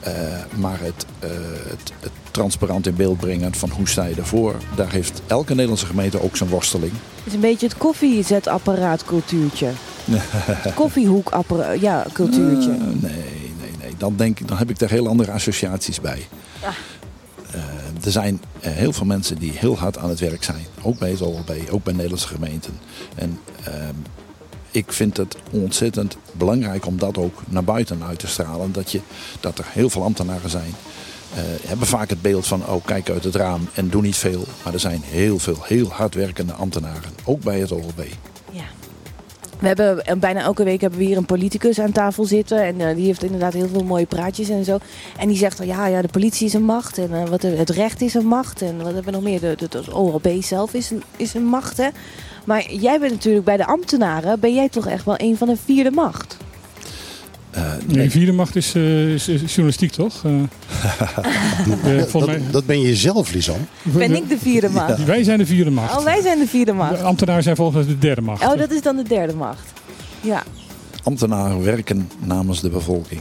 Eh, 0.00 0.12
maar 0.56 0.80
het, 0.80 1.06
eh, 1.18 1.30
het, 1.68 1.92
het 2.00 2.12
transparant 2.30 2.86
in 2.86 2.94
beeld 2.94 3.18
brengen 3.18 3.54
van 3.54 3.70
hoe 3.70 3.88
sta 3.88 4.04
je 4.04 4.14
ervoor, 4.14 4.54
daar 4.76 4.92
heeft 4.92 5.22
elke 5.26 5.52
Nederlandse 5.52 5.86
gemeente 5.86 6.22
ook 6.22 6.36
zijn 6.36 6.50
worsteling. 6.50 6.92
Het 6.92 7.26
is 7.26 7.32
een 7.34 7.40
beetje 7.40 7.66
het 7.66 7.76
koffiezetapparaat 7.76 9.04
cultuurtje. 9.04 9.70
Het 10.10 10.74
koffiehoekapparaat, 10.82 11.80
ja, 11.80 12.06
cultuurtje. 12.12 12.70
Nee, 12.70 12.98
nee, 13.00 13.70
nee. 13.80 13.94
Dan, 13.96 14.16
denk, 14.16 14.48
dan 14.48 14.56
heb 14.56 14.70
ik 14.70 14.78
daar 14.78 14.90
heel 14.90 15.08
andere 15.08 15.32
associaties 15.32 16.00
bij. 16.00 16.26
Ah. 16.60 16.68
Eh, 17.50 18.04
er 18.04 18.10
zijn 18.10 18.40
eh, 18.60 18.72
heel 18.72 18.92
veel 18.92 19.06
mensen 19.06 19.38
die 19.38 19.52
heel 19.54 19.78
hard 19.78 19.98
aan 19.98 20.08
het 20.08 20.20
werk 20.20 20.44
zijn. 20.44 20.66
Ook 20.82 20.98
bij 20.98 21.10
het 21.10 21.20
OLB, 21.20 21.52
ook 21.70 21.84
bij 21.84 21.92
Nederlandse 21.92 22.28
gemeenten. 22.28 22.78
En 23.14 23.40
ehm, 23.64 23.94
ik 24.70 24.92
vind 24.92 25.16
het 25.16 25.36
ontzettend 25.50 26.16
belangrijk 26.32 26.86
om 26.86 26.98
dat 26.98 27.18
ook 27.18 27.42
naar 27.46 27.64
buiten 27.64 28.04
uit 28.04 28.18
te 28.18 28.26
stralen. 28.26 28.72
Dat, 28.72 28.92
je, 28.92 29.00
dat 29.40 29.58
er 29.58 29.66
heel 29.68 29.90
veel 29.90 30.02
ambtenaren 30.02 30.50
zijn. 30.50 30.74
Eh, 31.34 31.42
hebben 31.68 31.86
vaak 31.86 32.10
het 32.10 32.22
beeld 32.22 32.46
van, 32.46 32.66
oh 32.66 32.84
kijk 32.84 33.10
uit 33.10 33.24
het 33.24 33.34
raam 33.34 33.68
en 33.74 33.88
doe 33.88 34.02
niet 34.02 34.16
veel. 34.16 34.44
Maar 34.64 34.72
er 34.72 34.80
zijn 34.80 35.02
heel 35.04 35.38
veel 35.38 35.58
heel 35.62 35.88
hardwerkende 35.88 36.52
ambtenaren. 36.52 37.10
Ook 37.24 37.40
bij 37.40 37.60
het 37.60 37.72
OLB. 37.72 38.02
We 39.58 39.66
hebben 39.66 40.04
eh, 40.04 40.16
bijna 40.16 40.40
elke 40.40 40.64
week 40.64 40.80
hebben 40.80 40.98
we 40.98 41.04
hier 41.04 41.16
een 41.16 41.26
politicus 41.26 41.80
aan 41.80 41.92
tafel 41.92 42.24
zitten. 42.24 42.62
En 42.62 42.80
eh, 42.80 42.94
die 42.94 43.06
heeft 43.06 43.22
inderdaad 43.22 43.52
heel 43.52 43.68
veel 43.68 43.84
mooie 43.84 44.06
praatjes 44.06 44.48
en 44.48 44.64
zo. 44.64 44.78
En 45.18 45.28
die 45.28 45.36
zegt 45.36 45.58
dan, 45.58 45.66
ja, 45.66 45.86
ja, 45.86 46.02
de 46.02 46.08
politie 46.08 46.46
is 46.46 46.52
een 46.52 46.64
macht. 46.64 46.98
En 46.98 47.14
eh, 47.14 47.28
wat, 47.28 47.42
het 47.42 47.70
recht 47.70 48.00
is 48.00 48.14
een 48.14 48.26
macht. 48.26 48.62
En 48.62 48.76
wat 48.76 48.86
hebben 48.86 49.04
we 49.04 49.10
nog 49.10 49.22
meer? 49.22 49.40
De, 49.40 49.54
de, 49.56 49.68
de 49.68 49.94
OLB 49.94 50.28
zelf 50.40 50.74
is 50.74 50.90
een, 50.90 51.02
is 51.16 51.34
een 51.34 51.44
macht, 51.44 51.76
hè. 51.76 51.88
Maar 52.44 52.72
jij 52.72 52.98
bent 52.98 53.12
natuurlijk 53.12 53.44
bij 53.44 53.56
de 53.56 53.66
ambtenaren... 53.66 54.40
ben 54.40 54.54
jij 54.54 54.68
toch 54.68 54.86
echt 54.86 55.04
wel 55.04 55.14
een 55.18 55.36
van 55.36 55.48
de 55.48 55.56
vierde 55.56 55.90
macht? 55.90 56.36
Eh, 57.56 57.62
Nee, 57.86 57.96
nee, 57.96 58.10
vierde 58.10 58.32
macht 58.32 58.56
is, 58.56 58.74
eh, 58.74 59.12
is- 59.14 59.28
is 59.28 59.40
journalistiek, 59.40 59.90
toch? 59.92 60.22
Eh, 60.24 60.32
Dat, 62.12 62.26
mij- 62.26 62.40
dat 62.50 62.66
ben 62.66 62.80
je 62.80 62.96
zelf, 62.96 63.32
Lisan. 63.32 63.66
Ben 63.82 64.14
ik 64.16 64.28
de 64.28 64.38
vierde 64.38 64.68
macht? 64.68 65.04
Wij 65.04 65.22
zijn 65.22 65.38
de 65.38 65.46
vierde 65.46 65.70
macht. 65.70 65.96
Oh, 65.98 66.04
wij 66.04 66.20
zijn 66.22 66.38
de 66.38 66.46
vierde 66.46 66.70
De 66.70 66.76
macht. 66.76 67.02
ambtenaren 67.02 67.42
zijn 67.42 67.56
volgens 67.56 67.84
mij 67.84 67.94
de 67.94 67.98
derde 68.00 68.20
macht. 68.20 68.42
Oh, 68.46 68.58
dat 68.58 68.70
is 68.70 68.82
dan 68.82 68.96
de 68.96 69.02
derde 69.02 69.34
macht. 69.34 69.72
Ja. 70.20 70.42
ambtenaren 71.02 71.62
werken 71.62 72.10
namens 72.24 72.60
de 72.60 72.68
bevolking. 72.68 73.20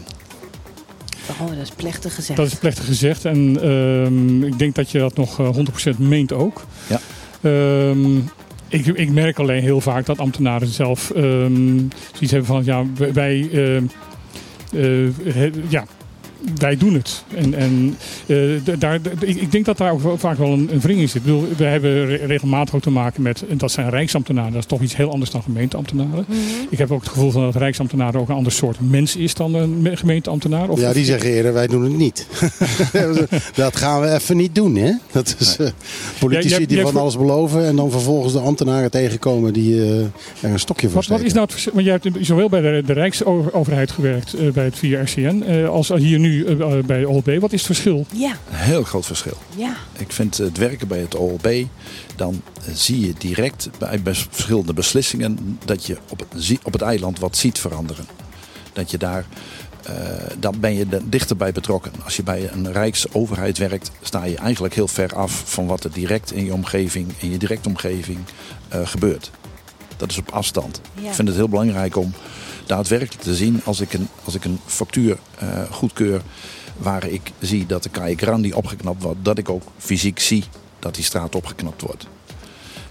Oh, 1.42 1.48
dat 1.50 1.58
is 1.62 1.70
plechtig 1.76 2.16
gezegd. 2.16 2.38
Dat 2.40 2.48
is 2.48 2.56
plechtig 2.56 2.86
gezegd. 2.86 3.26
En 3.26 3.58
ehm, 3.62 4.44
ik 4.44 4.60
denk 4.60 4.76
dat 4.76 4.92
je 4.92 5.00
dat 5.00 5.16
nog 5.18 5.40
eh, 5.40 5.50
100% 5.96 5.98
meent 5.98 6.34
ook. 6.34 6.66
Ja. 6.88 7.00
Ehm, 7.42 8.16
ik, 8.68 8.86
ik 8.86 9.10
merk 9.10 9.40
alleen 9.40 9.62
heel 9.62 9.82
vaak 9.82 10.06
dat 10.06 10.18
ambtenaren 10.18 10.68
zelf 10.68 11.12
ehm, 11.12 11.78
zoiets 12.14 12.32
hebben 12.32 12.46
van... 12.46 12.64
Ja, 12.66 12.84
wij... 13.14 13.50
ja, 15.70 15.86
wij 16.56 16.78
doen 16.78 16.94
het. 16.94 17.24
En, 17.36 17.54
en 17.54 17.98
eh, 18.26 18.38
daar, 18.80 19.00
ik, 19.20 19.42
ik 19.42 19.52
denk 19.52 19.66
dat 19.66 19.78
daar 19.78 19.92
ook 19.92 20.20
vaak 20.20 20.38
wel 20.38 20.52
een, 20.52 20.70
een 20.72 20.80
wring 20.80 21.00
in 21.00 21.08
zit. 21.10 21.16
Ik 21.16 21.24
bedoel, 21.24 21.48
we 21.58 21.64
hebben 21.64 22.06
re- 22.06 22.26
regelmatig 22.26 22.76
ook 22.76 22.82
te 22.82 22.90
maken 22.90 23.22
met... 23.22 23.44
En 23.50 23.58
dat 23.58 23.72
zijn 23.72 23.90
rijksambtenaren. 23.90 24.52
Dat 24.52 24.62
is 24.62 24.68
toch 24.68 24.82
iets 24.82 24.96
heel 24.96 25.12
anders 25.12 25.32
dan 25.32 25.44
gemeenteambtenaren. 25.44 26.26
Mhm. 26.28 26.38
Ik 26.70 26.78
heb 26.78 26.92
ook 26.92 27.00
het 27.02 27.10
gevoel 27.10 27.32
van 27.32 27.42
dat 27.42 27.56
rijksambtenaar 27.56 28.16
ook 28.16 28.30
een 28.30 28.36
ander 28.36 28.52
soort 28.52 28.78
mens 28.80 29.16
is 29.16 29.34
dan 29.34 29.54
een 29.56 29.82
me- 29.82 29.98
gemeenteambtenaar. 29.98 30.70
Of, 30.70 30.80
Ja, 30.80 30.94
die 30.94 31.06
zeggen 31.06 31.30
eerder, 31.30 31.54
wij 31.54 31.68
doen 31.68 31.84
het 31.84 31.98
niet. 31.98 32.28
dat 33.56 33.76
gaan 33.76 34.02
we 34.02 34.12
even 34.14 34.38
niet 34.38 34.56
doen, 34.56 34.76
hè? 34.76 34.92
Dat 35.12 35.36
is 35.40 35.58
eh, 35.58 35.68
politici 36.20 36.60
Ja, 36.60 36.66
die 36.68 36.82
van 36.82 36.98
alles 36.98 37.18
beloven 37.18 37.66
en 37.66 37.76
dan 37.76 37.92
vervolgens 37.92 38.34
de 38.34 38.40
ambtenaren 38.40 38.92
tegenkomen 38.92 39.54
die 39.54 39.82
eh, 39.84 40.00
er 40.00 40.10
een 40.42 40.60
stokje 40.60 40.88
voor 40.90 40.96
Wat, 40.96 41.08
wat 41.08 41.22
is 41.22 41.32
nou 41.32 41.44
het 41.44 41.52
verschil? 41.52 41.74
Want 41.74 41.86
jij 41.86 42.00
hebt 42.02 42.26
zowel 42.26 42.50
bij 42.50 42.62
de, 42.62 42.84
de 42.86 42.94
Rijksoverheid 42.94 43.92
gewerkt, 43.92 44.54
bij 44.54 44.64
het 44.66 44.78
4RCN, 44.78 45.44
eh, 45.48 45.70
als 45.70 45.90
hier 45.90 46.20
nu 46.20 46.35
eh, 46.44 46.84
bij 46.84 47.06
OLB. 47.06 47.38
Wat 47.40 47.54
is 47.54 47.58
het 47.60 47.66
verschil? 47.66 48.06
Ja, 48.14 48.32
Een 48.50 48.56
heel 48.56 48.84
groot 48.84 49.06
verschil. 49.06 49.38
ja. 49.56 49.76
Ik 49.98 50.12
vind 50.12 50.38
het 50.38 50.58
werken 50.58 50.88
bij 50.88 51.00
het 51.00 51.16
OLB, 51.16 51.64
dan 52.16 52.42
eh, 52.66 52.74
zie 52.74 53.00
je 53.08 53.14
direct 53.18 53.70
bij 53.80 54.00
verschillende 54.30 54.74
beslissingen 54.74 55.60
dat 55.66 55.86
je 55.86 55.98
op 56.10 56.20
het, 56.20 56.58
op 56.64 56.74
het 56.74 56.82
eiland 56.82 57.20
wat 57.20 57.38
ziet 57.38 57.60
veranderen. 57.60 58.06
Dat 58.74 58.92
je 58.92 58.98
daar, 58.98 59.26
eh, 59.84 59.94
dan 60.40 60.60
ben 60.60 60.74
je 60.74 60.86
er 60.90 61.10
dichterbij 61.10 61.52
betrokken. 61.52 61.92
Als 62.04 62.16
je 62.16 62.24
bij 62.24 62.50
een 62.52 62.72
rijksoverheid 62.72 63.58
werkt, 63.58 63.92
sta 64.02 64.24
je 64.24 64.36
eigenlijk 64.38 64.76
heel 64.76 64.88
ver 64.88 65.16
af 65.16 65.44
van 65.46 65.66
wat 65.66 65.84
er 65.84 65.92
direct 65.92 66.32
in 66.32 66.46
je 66.46 66.54
omgeving, 66.54 67.12
in 67.18 67.32
je 67.32 67.38
directe 67.38 67.70
omgeving 67.70 68.20
eh, 68.68 68.88
gebeurt. 68.88 69.32
Dat 69.98 70.12
is 70.12 70.18
op 70.18 70.32
afstand. 70.32 70.82
Ja. 71.02 71.10
Ik 71.10 71.14
vind 71.16 71.28
het 71.28 71.38
heel 71.38 71.50
belangrijk 71.50 71.96
om 71.98 72.14
daadwerkelijk 72.66 73.22
te 73.22 73.36
zien 73.36 73.62
als 73.64 73.80
ik 73.80 73.94
een, 73.94 74.08
als 74.24 74.36
ik 74.36 74.46
een 74.46 74.60
factuur 74.66 75.18
eh, 75.38 75.48
goedkeur 75.72 76.22
waar 76.78 77.08
ik 77.08 77.32
zie 77.40 77.66
dat 77.66 77.84
de 77.84 77.90
Calle 77.90 78.16
Grandi 78.16 78.54
opgeknapt 78.54 79.04
wordt, 79.04 79.26
dat 79.26 79.38
ik 79.38 79.50
ook 79.50 79.64
fysiek 79.78 80.20
zie 80.20 80.44
dat 80.80 80.96
die 80.96 81.04
straat 81.04 81.36
opgeknapt 81.36 81.82
wordt. 81.82 82.08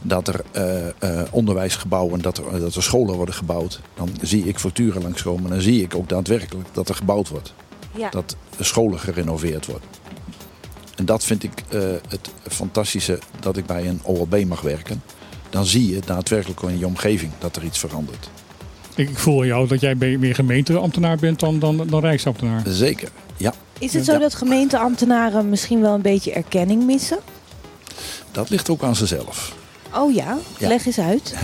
Dat 0.03 0.29
er 0.29 0.41
eh, 0.53 0.89
eh, 0.89 1.29
onderwijsgebouwen, 1.31 2.23
dat 2.23 2.39
er, 2.39 2.61
dat 2.61 2.75
er 2.75 2.83
scholen 2.83 3.15
worden 3.15 3.35
gebouwd. 3.35 3.81
Dan 3.95 4.11
zie 4.23 4.45
ik 4.45 4.59
facturen 4.59 5.03
langskomen 5.03 5.45
en 5.45 5.51
dan 5.51 5.61
zie 5.61 5.83
ik 5.83 5.95
ook 5.95 6.09
daadwerkelijk 6.09 6.69
dat 6.73 6.89
er 6.89 6.95
gebouwd 6.95 7.29
wordt. 7.29 7.55
ja. 7.97 8.11
Dat 8.11 8.37
de 8.57 8.65
scholen 8.65 8.99
gerenoveerd 8.99 9.67
worden. 9.67 9.89
En 10.97 11.05
dat 11.05 11.25
vind 11.25 11.43
ik 11.43 11.65
het 12.09 12.31
fantastische 12.49 13.19
dat 13.41 13.57
ik 13.57 13.67
bij 13.67 13.89
een 13.89 14.01
OLB 14.03 14.45
mag 14.45 14.61
werken. 14.61 15.03
Dan 15.51 15.65
zie 15.65 15.91
je 15.95 16.01
daadwerkelijk 16.01 16.63
in 16.63 16.79
je 16.79 16.87
omgeving 16.87 17.33
dat 17.39 17.57
er 17.57 17.65
iets 17.65 17.79
verandert. 17.79 18.29
Ik, 18.95 19.19
voel 19.19 19.45
jou 19.45 19.69
dat 19.69 19.81
jij 19.81 19.95
meer 19.95 20.35
gemeenteambtenaar 20.35 21.17
bent 21.17 21.41
dan, 21.41 21.59
dan, 21.59 21.87
dan 21.87 22.01
rijksambtenaar. 22.01 22.63
Zeker, 22.67 23.09
ja. 23.37 23.53
Is 23.79 23.93
het 23.95 24.05
zo 24.05 24.13
Ja. 24.13 24.19
dat 24.19 24.35
gemeenteambtenaren 24.35 25.49
misschien 25.49 25.81
wel 25.81 25.95
een 25.95 26.03
beetje 26.03 26.33
erkenning 26.33 26.85
missen? 26.85 27.19
Dat 28.33 28.51
ligt 28.51 28.71
ook 28.71 28.83
aan 28.83 28.97
zichzelf. 28.97 29.55
Oh 29.95 30.15
ja, 30.15 30.39
Ja. 30.59 30.69
leg 30.69 30.87
eens 30.87 30.99
uit. 30.99 31.35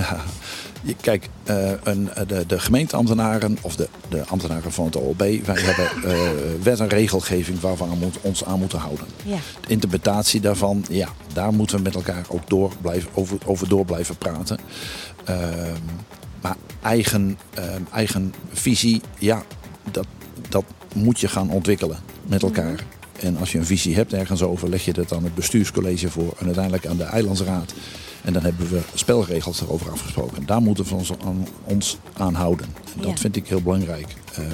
Je- 0.82 0.94
Kijk, 1.00 1.28
eh, 1.44 1.70
een, 1.82 2.10
de, 2.26 2.46
de 2.46 2.58
gemeenteambtenaren 2.60 3.58
of 3.60 3.76
de, 3.76 3.88
de 4.08 4.24
ambtenaren 4.26 4.72
van 4.72 4.84
het 4.84 4.96
OLB, 4.96 5.18
wij 5.18 5.40
hebben 5.68 6.10
eh, 6.12 6.18
wet 6.62 6.80
en 6.80 6.88
regelgeving 6.88 7.60
waar 7.60 7.76
we 7.76 7.84
ons 8.20 8.44
aan 8.44 8.58
moeten 8.58 8.78
houden. 8.78 9.06
Ja. 9.24 9.36
De 9.60 9.68
interpretatie 9.68 10.40
daarvan, 10.40 10.84
ja, 10.90 11.08
daar 11.32 11.52
moeten 11.52 11.76
we 11.76 11.82
met 11.82 11.94
elkaar 11.94 12.24
ook 12.28 12.48
door 12.48 12.72
blijven, 12.80 13.10
over, 13.14 13.38
over 13.44 13.68
door 13.68 13.84
blijven 13.84 14.16
praten. 14.16 14.58
Ehm, 15.24 15.74
maar 16.40 16.56
eigen, 16.82 17.38
ehm, 17.54 17.82
eigen 17.92 18.34
visie, 18.52 19.00
ja, 19.18 19.42
dat, 19.90 20.06
dat 20.48 20.64
moet 20.94 21.20
je 21.20 21.28
gaan 21.28 21.50
ontwikkelen 21.50 21.98
met 22.26 22.42
elkaar. 22.42 22.84
En 23.20 23.36
als 23.36 23.52
je 23.52 23.58
een 23.58 23.66
visie 23.66 23.94
hebt 23.94 24.12
ergens 24.12 24.42
over, 24.42 24.68
leg 24.68 24.84
je 24.84 24.92
dat 24.92 25.12
aan 25.12 25.24
het 25.24 25.34
bestuurscollege 25.34 26.10
voor 26.10 26.34
en 26.38 26.44
uiteindelijk 26.46 26.86
aan 26.86 26.96
de 26.96 27.02
eilandsraad. 27.04 27.74
En 28.22 28.32
dan 28.32 28.42
hebben 28.42 28.68
we 28.70 28.80
spelregels 28.94 29.60
erover 29.60 29.90
afgesproken. 29.90 30.46
Daar 30.46 30.60
moeten 30.62 30.84
we 30.84 30.94
ons 30.94 31.12
aan, 31.24 31.46
ons 31.64 31.98
aan 32.16 32.34
houden. 32.34 32.66
En 32.94 33.00
dat 33.00 33.10
Ja. 33.10 33.16
vind 33.16 33.36
ik 33.36 33.46
heel 33.48 33.62
belangrijk 33.62 34.06
eh, 34.34 34.44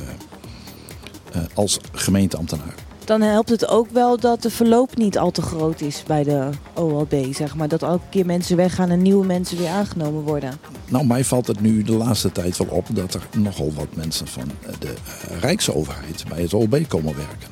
eh, 1.33 1.43
als 1.55 1.79
gemeenteambtenaar. 1.93 2.75
Dan 3.05 3.21
helpt 3.21 3.49
het 3.49 3.69
ook 3.69 3.91
wel 3.91 4.21
dat 4.21 4.43
de 4.43 4.51
verloop 4.51 4.97
niet 4.97 5.19
al 5.19 5.31
te 5.31 5.43
groot 5.43 5.81
is 5.81 6.03
bij 6.07 6.23
de 6.23 6.49
OLB, 6.75 7.15
zeg 7.35 7.55
maar. 7.57 7.69
Dat 7.69 7.83
elke 7.83 8.05
keer 8.11 8.27
mensen 8.27 8.57
weggaan 8.57 8.91
en 8.91 9.03
nieuwe 9.03 9.27
mensen 9.27 9.59
weer 9.59 9.69
aangenomen 9.69 10.23
worden. 10.23 10.53
Nou, 10.89 11.07
mij 11.07 11.25
valt 11.25 11.47
het 11.47 11.61
nu 11.61 11.83
de 11.83 11.93
laatste 11.93 12.33
tijd 12.33 12.57
wel 12.57 12.67
op 12.67 12.87
dat 12.93 13.15
er 13.15 13.27
nogal 13.39 13.73
wat 13.75 13.87
mensen 13.95 14.27
van 14.27 14.43
eh, 14.67 14.73
de 14.79 14.87
eh, 15.31 15.39
Rijksoverheid 15.41 16.25
bij 16.29 16.43
het 16.43 16.55
OLB 16.55 16.89
komen 16.89 17.17
werken. 17.17 17.49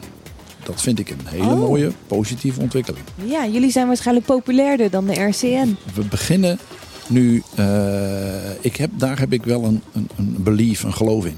Dat 0.62 0.82
vind 0.82 0.98
ik 0.98 1.10
een 1.10 1.26
hele 1.26 1.44
Oh. 1.44 1.58
mooie, 1.58 1.92
positieve 2.06 2.60
ontwikkeling. 2.60 3.04
Ja, 3.24 3.46
jullie 3.46 3.70
zijn 3.70 3.86
waarschijnlijk 3.86 4.26
populairder 4.26 4.90
dan 4.90 5.06
de 5.06 5.22
RCN. 5.24 5.76
We 5.94 6.02
beginnen 6.10 6.58
nu, 7.06 7.42
eh, 7.54 8.50
ik 8.60 8.76
heb, 8.76 8.90
daar 8.96 9.18
heb 9.18 9.32
ik 9.32 9.44
wel 9.44 9.64
een, 9.64 9.82
een, 9.92 10.08
een 10.16 10.36
belief, 10.38 10.82
een 10.82 10.94
geloof 10.94 11.24
in. 11.26 11.36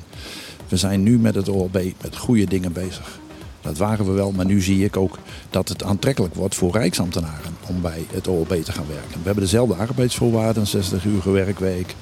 We 0.68 0.76
zijn 0.76 1.02
nu 1.02 1.18
met 1.18 1.34
het 1.34 1.48
OLB 1.48 1.82
met 2.02 2.16
goede 2.16 2.44
dingen 2.44 2.72
bezig. 2.72 3.18
Dat 3.66 3.76
waren 3.76 4.06
we 4.06 4.12
wel, 4.12 4.32
maar 4.32 4.44
nu 4.44 4.60
zie 4.60 4.84
ik 4.84 4.96
ook 4.96 5.18
dat 5.50 5.68
het 5.68 5.82
aantrekkelijk 5.82 6.34
wordt 6.34 6.54
voor 6.54 6.72
Rijksambtenaren 6.72 7.56
om 7.68 7.80
bij 7.80 8.06
het 8.12 8.28
OLB 8.28 8.54
te 8.54 8.72
gaan 8.72 8.86
werken. 8.88 9.18
We 9.18 9.24
hebben 9.24 9.44
dezelfde 9.44 9.74
arbeidsvoorwaarden, 9.74 10.66
60 10.66 11.04
uur 11.04 11.32
werkweek. 11.32 11.94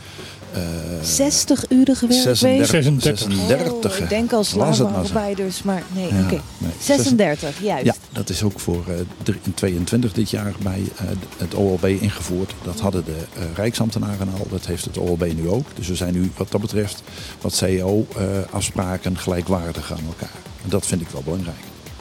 Eh, 0.54 0.60
60-urige 1.02 2.06
werkweek? 2.06 2.36
36. 2.36 2.66
36. 2.66 3.18
36. 3.18 3.92
Oh, 3.96 4.02
ik 4.02 4.08
denk 4.08 4.32
al 4.32 4.38
Was 4.38 4.48
het 4.48 4.58
nou 4.58 4.74
slagerarbeiders, 4.74 5.62
maar 5.62 5.82
nee, 5.94 6.08
Ja, 6.14 6.20
oké. 6.24 6.40
nee, 6.58 6.70
36, 6.80 7.60
juist. 7.62 7.84
Ja, 7.84 7.94
dat 8.12 8.28
is 8.28 8.42
ook 8.42 8.60
voor 8.60 8.84
eh, 8.88 8.94
drie- 9.22 9.40
in 9.42 9.54
22 9.54 10.12
dit 10.12 10.30
jaar 10.30 10.52
bij 10.62 10.82
eh, 10.96 11.04
het 11.36 11.54
OLB 11.54 11.84
ingevoerd. 11.84 12.54
Dat 12.62 12.80
hadden 12.80 13.04
de 13.04 13.16
eh, 13.34 13.42
Rijksambtenaren 13.54 14.28
al, 14.38 14.46
dat 14.50 14.66
heeft 14.66 14.84
het 14.84 14.98
OLB 14.98 15.32
nu 15.36 15.48
ook. 15.48 15.66
Dus 15.74 15.88
we 15.88 15.94
zijn 15.94 16.12
nu 16.14 16.30
wat 16.36 16.50
dat 16.50 16.60
betreft 16.60 17.02
wat 17.40 17.54
CEO-afspraken 17.54 19.18
gelijkwaardig 19.18 19.92
aan 19.92 20.06
elkaar. 20.06 20.38
En 20.62 20.68
dat 20.70 20.86
vind 20.86 21.00
ik 21.00 21.08
wel 21.08 21.22
belangrijk. 21.22 21.56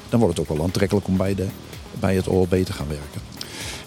Dan 0.09 0.19
wordt 0.19 0.37
het 0.37 0.49
ook 0.49 0.57
wel 0.57 0.65
aantrekkelijk 0.65 1.07
om 1.07 1.17
bij, 1.17 1.35
de, 1.35 1.45
bij 1.99 2.15
het 2.15 2.27
OLB 2.27 2.55
te 2.65 2.73
gaan 2.73 2.87
werken. 2.87 3.21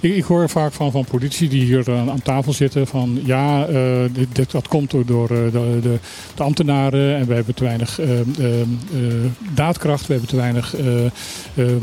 Ik, 0.01 0.17
ik 0.17 0.25
hoor 0.25 0.49
vaak 0.49 0.73
van, 0.73 0.91
van 0.91 1.05
politici 1.05 1.49
die 1.49 1.65
hier 1.65 1.91
eh, 1.91 2.09
aan 2.09 2.23
tafel 2.23 2.53
zitten 2.53 2.87
van 2.87 3.21
ja, 3.25 3.67
eh, 3.67 4.05
dit, 4.33 4.51
dat 4.51 4.69
komt 4.69 4.91
door, 4.91 5.31
eh, 5.31 5.53
de, 5.53 5.79
de, 5.83 5.99
de 6.35 6.43
ambtenaren 6.43 7.17
en 7.17 7.27
we 7.27 7.35
hebben 7.35 7.55
te 7.55 7.65
weinig 7.65 8.01
daadkracht, 9.55 10.07
we 10.07 10.13
hebben 10.13 10.31
te 10.31 10.37
weinig 10.37 10.75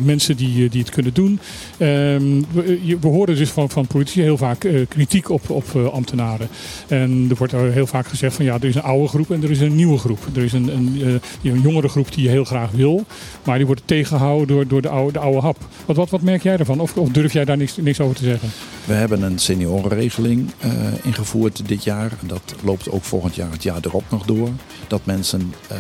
mensen 0.03 0.37
die, 0.37 0.69
die 0.69 0.81
het 0.81 0.89
kunnen 0.89 1.13
doen. 1.13 1.39
Ehm, 1.77 2.41
we, 2.51 2.97
we 3.01 3.07
horen 3.07 3.35
dus 3.35 3.49
van, 3.49 3.69
van 3.69 3.87
politici 3.87 4.21
heel 4.21 4.37
vaak 4.37 4.67
kritiek 4.87 5.29
op, 5.29 5.49
op 5.49 5.75
ambtenaren. 5.75 6.47
En 6.87 7.25
er 7.29 7.35
wordt 7.35 7.53
heel 7.53 7.87
vaak 7.87 8.07
gezegd 8.07 8.35
van 8.35 8.45
ja, 8.45 8.53
er 8.53 8.65
is 8.65 8.75
een 8.75 8.81
oude 8.81 9.07
groep 9.07 9.31
en 9.31 9.43
er 9.43 9.51
is 9.51 9.59
een 9.59 9.75
nieuwe 9.75 9.97
groep. 9.97 10.19
Er 10.35 10.43
is 10.43 10.53
een, 10.53 10.67
een, 10.67 11.19
een 11.43 11.61
jongere 11.61 11.87
groep 11.87 12.13
die 12.13 12.23
je 12.23 12.29
heel 12.29 12.43
graag 12.43 12.71
wil, 12.71 13.05
maar 13.43 13.57
die 13.57 13.65
wordt 13.65 13.81
tegengehouden 13.85 14.47
door, 14.47 14.67
door 14.67 14.81
de, 14.81 14.89
oude, 14.89 15.13
de 15.13 15.19
oude 15.19 15.39
hap. 15.39 15.57
Wat, 15.85 15.95
wat, 15.95 16.09
wat 16.09 16.21
merk 16.21 16.43
jij 16.43 16.57
ervan? 16.57 16.79
Of, 16.79 16.97
of 16.97 17.09
durf 17.09 17.33
jij 17.33 17.45
daar 17.45 17.57
niks, 17.57 17.77
niks 17.77 17.99
te 18.11 18.23
zeggen? 18.23 18.49
We 18.85 18.93
hebben 18.93 19.21
een 19.21 19.39
seniorenregeling 19.39 20.51
eh, 20.59 20.71
ingevoerd 21.03 21.67
dit 21.67 21.83
jaar. 21.83 22.11
En 22.21 22.27
dat 22.27 22.55
loopt 22.63 22.89
ook 22.89 23.03
volgend 23.03 23.35
jaar 23.35 23.51
het 23.51 23.63
jaar 23.63 23.79
erop 23.81 24.03
nog 24.09 24.25
door. 24.25 24.49
Dat 24.87 25.05
mensen 25.05 25.53
eh, 25.67 25.77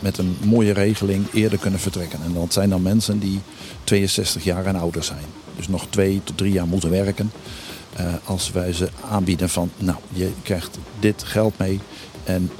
met 0.00 0.18
een 0.18 0.36
mooie 0.44 0.72
regeling 0.72 1.26
eerder 1.32 1.58
kunnen 1.58 1.80
vertrekken. 1.80 2.18
En 2.24 2.32
dat 2.32 2.52
zijn 2.52 2.70
dan 2.70 2.82
mensen 2.82 3.18
die 3.18 3.40
62 3.84 4.44
jaar 4.44 4.66
en 4.66 4.76
ouder 4.76 5.04
zijn. 5.04 5.24
Dus 5.56 5.68
nog 5.68 5.86
twee 5.90 6.20
tot 6.24 6.36
drie 6.36 6.52
jaar 6.52 6.66
moeten 6.66 6.90
werken. 6.90 7.30
Eh, 7.96 8.06
als 8.24 8.50
wij 8.50 8.72
ze 8.72 8.88
aanbieden 9.10 9.48
van, 9.48 9.70
nou, 9.78 9.98
je 10.12 10.30
krijgt 10.42 10.78
dit 11.00 11.22
geld 11.22 11.58
mee. 11.58 11.80
En 12.24 12.50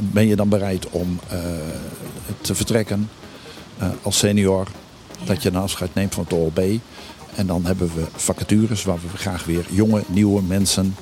ben 0.00 0.26
je 0.26 0.36
dan 0.36 0.48
bereid 0.48 0.90
om 0.90 1.20
te 2.40 2.54
vertrekken 2.54 3.10
als 4.02 4.18
senior? 4.18 4.68
Dat 5.24 5.42
je 5.42 5.48
een 5.48 5.56
afscheid 5.56 5.94
neemt 5.94 6.14
van 6.14 6.24
het 6.24 6.32
OLB. 6.32 6.58
En 7.34 7.46
dan 7.46 7.64
hebben 7.66 7.90
we 7.94 8.04
vacatures 8.16 8.84
waar 8.84 8.98
we 9.12 9.18
graag 9.18 9.44
weer 9.44 9.64
jonge, 9.70 10.02
nieuwe 10.06 10.42
mensen 10.42 10.94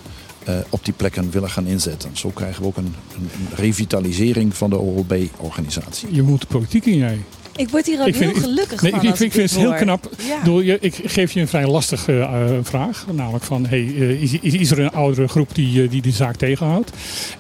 eh, 0.44 0.54
op 0.68 0.84
die 0.84 0.94
plekken 0.94 1.30
willen 1.30 1.50
gaan 1.50 1.66
inzetten. 1.66 2.10
Zo 2.12 2.28
krijgen 2.28 2.62
we 2.62 2.68
ook 2.68 2.76
een, 2.76 2.94
een 3.16 3.28
revitalisering 3.54 4.54
van 4.56 4.70
de 4.70 4.78
OLB-organisatie. 4.78 6.08
Je 6.14 6.22
moet 6.22 6.40
de 6.40 6.46
politiek 6.46 6.86
in 6.86 6.96
jij. 6.96 7.18
Ik 7.56 7.68
word 7.68 7.86
hier 7.86 8.00
ook 8.00 8.06
Ik 8.06 8.14
vind- 8.14 8.32
heel 8.32 8.40
gelukkig 8.42 8.82
Nee, 8.82 8.90
van 8.90 9.00
ik, 9.04 9.08
ik 9.18 9.32
vind 9.32 9.50
het 9.50 9.60
heel 9.60 9.74
knap. 9.74 10.10
Ja. 10.18 10.34
Ik 10.34 10.38
bedoel, 10.42 10.60
je- 10.60 10.78
Ik 10.80 11.00
geef 11.04 11.32
je 11.32 11.40
een 11.40 11.48
vrij 11.48 11.66
lastige 11.66 12.18
eh, 12.20 12.44
vraag. 12.62 13.06
Namelijk 13.12 13.44
van, 13.44 13.66
hey, 13.66 13.78
eh, 13.98 14.22
is, 14.22 14.32
is, 14.40 14.54
is 14.54 14.70
er 14.70 14.78
een 14.78 14.90
oudere 14.92 15.28
groep 15.28 15.54
die, 15.54 15.88
die 15.88 16.02
de 16.02 16.10
zaak 16.10 16.36
tegenhoudt? 16.36 16.90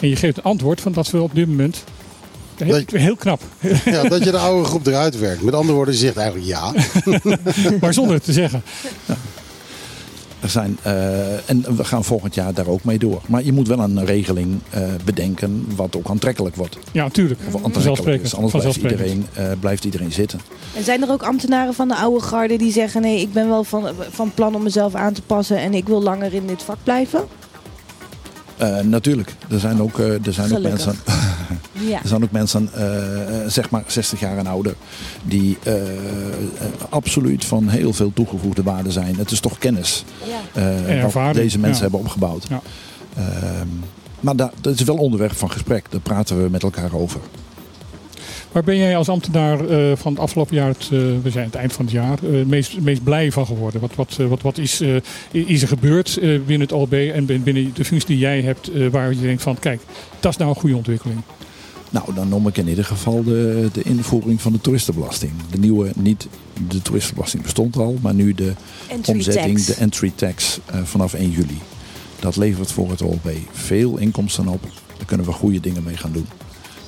En 0.00 0.08
je 0.08 0.16
geeft 0.16 0.36
een 0.36 0.42
antwoord 0.42 0.80
van 0.80 0.92
dat 0.92 1.10
we 1.10 1.20
op 1.22 1.34
dit 1.34 1.46
moment... 1.48 1.84
Heel, 2.58 2.72
Dat- 2.72 3.00
heel 3.00 3.16
knap. 3.16 3.42
Ja, 3.84 4.02
dat 4.02 4.24
je 4.24 4.30
de 4.30 4.38
oude 4.38 4.64
groep 4.64 4.86
eruit 4.86 5.18
werkt. 5.18 5.42
Met 5.42 5.54
andere 5.54 5.74
woorden, 5.74 5.94
je 5.94 6.00
zegt 6.00 6.16
eigenlijk 6.16 6.48
ja. 6.48 6.72
maar 7.80 7.94
zonder 7.94 8.14
het 8.14 8.24
te 8.24 8.32
zeggen. 8.32 8.62
Er 10.40 10.48
zijn, 10.52 10.78
eh, 10.82 11.50
en 11.50 11.76
we 11.76 11.84
gaan 11.84 12.04
volgend 12.04 12.34
jaar 12.34 12.54
daar 12.54 12.66
ook 12.66 12.84
mee 12.84 12.98
door. 12.98 13.20
Maar 13.26 13.44
je 13.44 13.52
moet 13.52 13.68
wel 13.68 13.78
een 13.78 14.04
regeling 14.04 14.58
eh, 14.70 14.82
bedenken 15.04 15.66
wat 15.76 15.96
ook 15.96 16.08
aantrekkelijk 16.08 16.56
wordt. 16.56 16.78
Ja, 16.92 17.02
natuurlijk. 17.02 17.40
Of 17.52 17.64
aantrekkelijk 17.64 18.22
is. 18.22 18.34
Anders 18.34 18.52
blijft 18.52 18.76
iedereen, 18.76 19.26
eh, 19.34 19.44
blijft 19.60 19.84
iedereen 19.84 20.12
zitten. 20.12 20.40
En 20.76 20.84
zijn 20.84 21.02
er 21.02 21.10
ook 21.10 21.22
ambtenaren 21.22 21.74
van 21.74 21.88
de 21.88 21.96
oude 21.96 22.24
garde 22.24 22.56
die 22.56 22.72
zeggen: 22.72 23.00
nee, 23.02 23.20
ik 23.20 23.32
ben 23.32 23.48
wel 23.48 23.64
van, 23.64 23.88
van 24.10 24.32
plan 24.34 24.54
om 24.54 24.62
mezelf 24.62 24.94
aan 24.94 25.12
te 25.12 25.22
passen 25.22 25.58
en 25.58 25.74
ik 25.74 25.86
wil 25.86 26.02
langer 26.02 26.34
in 26.34 26.46
dit 26.46 26.62
vak 26.62 26.78
blijven? 26.82 27.24
Eh, 28.56 28.80
natuurlijk, 28.80 29.34
er 29.50 29.60
zijn 29.60 29.82
ook, 29.82 29.98
eh, 29.98 30.26
er 30.26 30.32
zijn 30.32 30.56
ook 30.56 30.62
mensen 30.62 30.94
Ja. 31.88 32.02
Er 32.02 32.08
zijn 32.08 32.22
ook 32.22 32.30
mensen, 32.30 32.70
zeg 33.46 33.70
maar 33.70 33.84
60 33.86 34.20
jaar 34.20 34.38
en 34.38 34.46
ouder, 34.46 34.74
die 35.24 35.58
eh, 35.62 35.74
absoluut 36.88 37.44
van 37.44 37.68
heel 37.68 37.92
veel 37.92 38.12
toegevoegde 38.14 38.62
waarde 38.62 38.90
zijn. 38.92 39.16
Het 39.16 39.30
is 39.30 39.40
toch 39.40 39.58
kennis 39.58 40.04
ja. 40.54 40.62
eh, 40.86 41.12
wat 41.12 41.34
deze 41.34 41.58
mensen 41.58 41.76
ja. 41.84 41.90
hebben 41.90 42.00
opgebouwd. 42.00 42.46
Ja. 42.48 42.60
Ehm, 43.16 43.66
maar 44.20 44.36
da- 44.36 44.52
dat 44.60 44.74
is 44.74 44.82
wel 44.82 44.96
onderwerp 44.96 45.36
van 45.36 45.50
gesprek. 45.50 45.86
Daar 45.90 46.00
praten 46.00 46.42
we 46.42 46.50
met 46.50 46.62
elkaar 46.62 46.92
over. 46.94 47.20
Waar 48.56 48.64
ben 48.64 48.76
jij 48.76 48.96
als 48.96 49.08
ambtenaar 49.08 49.68
eh, 49.68 49.96
van 49.96 50.12
het 50.12 50.20
afgelopen 50.20 50.54
jaar, 50.56 50.68
het, 50.68 50.82
eh, 50.82 50.88
we 51.22 51.30
zijn 51.30 51.44
het 51.44 51.54
eind 51.54 51.72
van 51.72 51.84
het 51.84 51.94
jaar, 51.94 52.18
eh, 52.24 52.44
meest, 52.44 52.80
meest 52.80 53.02
blij 53.02 53.32
van 53.32 53.46
geworden? 53.46 53.80
Wat, 53.80 53.94
wat, 53.94 54.16
eh, 54.20 54.26
wat, 54.26 54.42
wat 54.42 54.58
is, 54.58 54.80
eh, 54.80 54.96
is 55.30 55.62
er 55.62 55.68
gebeurd 55.68 56.16
eh, 56.16 56.28
binnen 56.46 56.60
het 56.60 56.72
OLB 56.72 56.92
en 56.92 57.26
bin- 57.26 57.42
binnen 57.42 57.70
de 57.74 57.84
functie 57.84 58.08
die 58.08 58.18
jij 58.18 58.40
hebt, 58.40 58.70
eh, 58.72 58.86
waar 58.88 59.14
je 59.14 59.20
denkt 59.20 59.42
van, 59.42 59.58
kijk, 59.58 59.80
dat 60.20 60.32
is 60.32 60.38
nou 60.38 60.50
een 60.50 60.56
goede 60.60 60.76
ontwikkeling? 60.76 61.20
Nou, 61.90 62.14
dan 62.14 62.28
noem 62.28 62.48
ik 62.48 62.56
in 62.56 62.68
ieder 62.68 62.84
geval 62.84 63.24
de, 63.24 63.68
de 63.72 63.82
invoering 63.82 64.40
van 64.42 64.52
de 64.52 64.60
toeristenbelasting. 64.60 65.32
De 65.50 65.58
nieuwe, 65.58 65.90
niet 65.96 66.28
de 66.68 66.82
toeristenbelasting 66.82 67.42
bestond 67.42 67.76
al, 67.76 67.96
maar 68.00 68.14
nu 68.14 68.34
de 68.34 68.52
Entry 68.88 69.12
omzetting, 69.14 69.54
tax. 69.56 69.66
de 69.66 69.74
entry 69.74 70.12
tax 70.14 70.58
eh, 70.66 70.82
vanaf 70.84 71.14
1 71.14 71.30
juli. 71.30 71.58
Dat 72.20 72.36
levert 72.36 72.72
voor 72.72 72.90
het 72.90 73.02
OLB 73.02 73.28
veel 73.52 73.96
inkomsten 73.96 74.48
op. 74.48 74.62
Daar 74.96 75.06
kunnen 75.06 75.26
we 75.26 75.32
goede 75.32 75.60
dingen 75.60 75.82
mee 75.82 75.96
gaan 75.96 76.12
doen. 76.12 76.26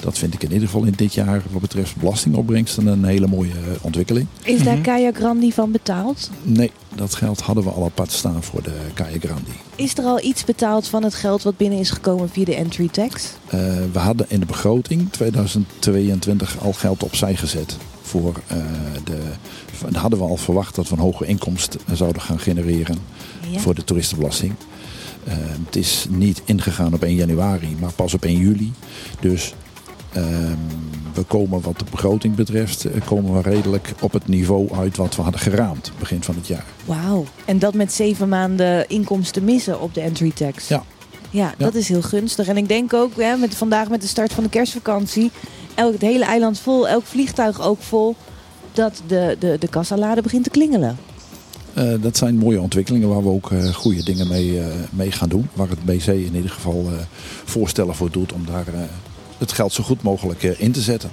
Dat 0.01 0.19
vind 0.19 0.35
ik 0.35 0.43
in 0.43 0.53
ieder 0.53 0.67
geval 0.69 0.85
in 0.85 0.93
dit 0.97 1.15
jaar 1.15 1.43
wat 1.51 1.61
betreft 1.61 1.97
belastingopbrengsten 1.97 2.87
een 2.87 3.05
hele 3.05 3.27
mooie 3.27 3.51
eh, 3.53 3.57
ontwikkeling. 3.81 4.27
Is 4.45 4.63
daar 4.63 4.75
Mhm. 4.75 4.83
Kaya 4.83 5.11
Grandi 5.15 5.53
van 5.53 5.71
betaald? 5.73 6.31
Nee, 6.43 6.71
dat 6.95 7.15
geld 7.15 7.41
hadden 7.41 7.65
we 7.65 7.71
al 7.71 7.85
apart 7.85 8.13
staan 8.13 8.43
voor 8.43 8.63
de 8.63 8.77
Kaya 8.95 9.17
Grandi. 9.21 9.51
Is 9.77 9.99
er 9.99 10.05
al 10.05 10.23
iets 10.25 10.45
betaald 10.45 10.89
van 10.89 11.03
het 11.05 11.15
geld 11.15 11.43
wat 11.43 11.57
binnen 11.57 11.79
is 11.79 11.91
gekomen 11.91 12.29
via 12.29 12.45
de 12.45 12.55
entry 12.55 12.89
tax? 12.89 13.25
Eh, 13.47 13.61
we 13.93 13.99
hadden 13.99 14.27
in 14.29 14.41
de 14.41 14.47
begroting 14.47 15.13
2022 15.13 16.57
al 16.61 16.73
geld 16.73 17.03
opzij 17.03 17.37
gezet. 17.37 17.77
Voor 18.03 18.41
eh, 18.47 18.57
de, 19.05 19.19
van- 19.73 19.95
hadden 19.95 20.19
we 20.19 20.25
al 20.25 20.37
verwacht 20.37 20.75
dat 20.75 20.89
we 20.89 20.95
een 20.95 21.01
hoge 21.03 21.27
inkomst 21.27 21.77
zouden 21.93 22.23
gaan 22.23 22.39
genereren 22.41 22.99
Ja. 23.51 23.59
voor 23.59 23.75
de 23.75 23.85
toeristenbelasting. 23.85 24.53
Eh, 25.25 25.35
het 25.67 25.77
is 25.77 26.07
niet 26.11 26.43
ingegaan 26.45 26.95
op 26.95 27.03
1 27.03 27.15
januari, 27.15 27.77
maar 27.81 27.93
pas 27.93 28.15
op 28.15 28.25
1 28.25 28.39
juli. 28.39 28.73
Dus 29.21 29.55
we 31.19 31.25
komen 31.27 31.61
wat 31.61 31.79
de 31.79 31.85
begroting 31.91 32.35
betreft, 32.35 32.85
eh, 32.85 33.01
komen 33.05 33.35
we 33.35 33.41
redelijk 33.51 33.93
op 34.01 34.13
het 34.13 34.29
niveau 34.29 34.69
uit 34.75 34.97
wat 34.97 35.17
we 35.17 35.23
hadden 35.23 35.41
geraamd 35.41 35.93
begin 35.99 36.23
van 36.23 36.35
het 36.35 36.47
jaar. 36.47 36.65
Wauw. 36.85 37.25
En 37.45 37.59
dat 37.59 37.75
met 37.75 37.93
zeven 37.93 38.29
maanden 38.29 38.89
inkomsten 38.89 39.45
missen 39.45 39.81
op 39.81 39.95
de 39.95 40.01
entry 40.01 40.33
tax. 40.35 40.69
Ja. 40.69 40.83
Ja, 41.31 41.55
dat 41.59 41.75
is 41.75 41.89
heel 41.89 42.03
gunstig. 42.03 42.49
En 42.49 42.57
ik 42.57 42.69
denk 42.69 42.95
ook, 42.95 43.17
hè, 43.17 43.37
met, 43.37 43.55
vandaag 43.55 43.89
met 43.89 44.01
de 44.01 44.07
start 44.07 44.33
van 44.33 44.45
de 44.45 44.51
kerstvakantie, 44.51 45.31
elk, 45.75 45.93
het 45.93 46.01
hele 46.01 46.25
eiland 46.25 46.59
vol, 46.59 46.89
elk 46.89 47.05
vliegtuig 47.05 47.61
ook 47.61 47.83
vol, 47.83 48.17
dat 48.73 49.03
de, 49.07 49.37
de, 49.39 49.57
de 49.61 49.69
kassalade 49.69 50.23
begint 50.23 50.45
te 50.45 50.51
klingelen. 50.51 50.97
Eh, 51.75 51.93
dat 52.01 52.17
zijn 52.17 52.37
mooie 52.37 52.61
ontwikkelingen 52.61 53.09
waar 53.09 53.23
we 53.23 53.29
ook 53.29 53.53
eh, 53.53 53.75
goede 53.75 54.03
dingen 54.03 54.29
mee, 54.29 54.61
mee 54.91 55.13
gaan 55.13 55.29
doen. 55.29 55.49
Waar 55.53 55.69
het 55.69 55.85
BC 55.85 56.07
in 56.07 56.35
ieder 56.35 56.51
geval 56.51 56.87
voorstellen 57.45 57.95
voor 57.95 58.11
doet 58.11 58.33
om 58.33 58.47
daar 58.47 58.67
het 59.39 59.53
geld 59.53 59.73
zo 59.73 59.83
goed 59.83 60.03
mogelijk 60.03 60.43
eh, 60.43 60.61
in 60.61 60.73
te 60.73 60.81
zetten. 60.81 61.11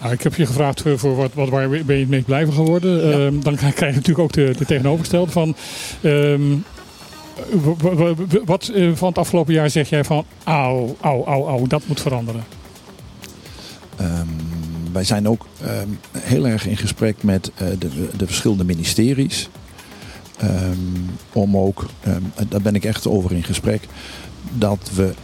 Nou, 0.00 0.12
ik 0.12 0.22
heb 0.22 0.34
je 0.34 0.46
gevraagd 0.46 0.82
voor, 0.82 0.98
voor 0.98 1.16
wat, 1.16 1.30
wat, 1.34 1.48
waar 1.48 1.68
ben 1.68 1.94
je 1.94 2.00
het 2.00 2.08
meest 2.08 2.24
blijven 2.24 2.52
geworden. 2.52 3.12
Ehm, 3.12 3.40
dan 3.40 3.54
krijg 3.54 3.78
je 3.78 3.84
natuurlijk 3.84 4.18
ook 4.18 4.32
de, 4.32 4.54
de 4.58 4.64
tegenovergestelde 4.64 5.32
van... 5.32 5.56
ehm, 6.00 6.56
wat 8.44 8.68
eh, 8.68 8.90
van 8.94 9.08
het 9.08 9.18
afgelopen 9.18 9.54
jaar 9.54 9.70
zeg 9.70 9.88
jij 9.88 10.04
van... 10.04 10.24
Auw, 10.44 10.96
auw, 11.00 11.24
auw, 11.24 11.46
auw, 11.46 11.66
dat 11.66 11.82
moet 11.86 12.00
veranderen. 12.00 12.44
Ehm, 13.96 14.26
wij 14.92 15.04
zijn 15.04 15.28
ook 15.28 15.46
heel 16.18 16.46
erg 16.46 16.66
in 16.66 16.76
gesprek 16.76 17.22
met 17.22 17.50
eh, 17.54 17.66
de, 17.78 17.88
de 18.16 18.26
verschillende 18.26 18.64
ministeries. 18.64 19.48
Om 21.32 21.56
ook, 21.56 21.86
daar 22.48 22.62
ben 22.62 22.74
ik 22.74 22.84
echt 22.84 23.06
over 23.06 23.32
in 23.32 23.42
gesprek, 23.42 23.82
dat 24.52 24.90
we, 24.94 25.04
eh, 25.04 25.14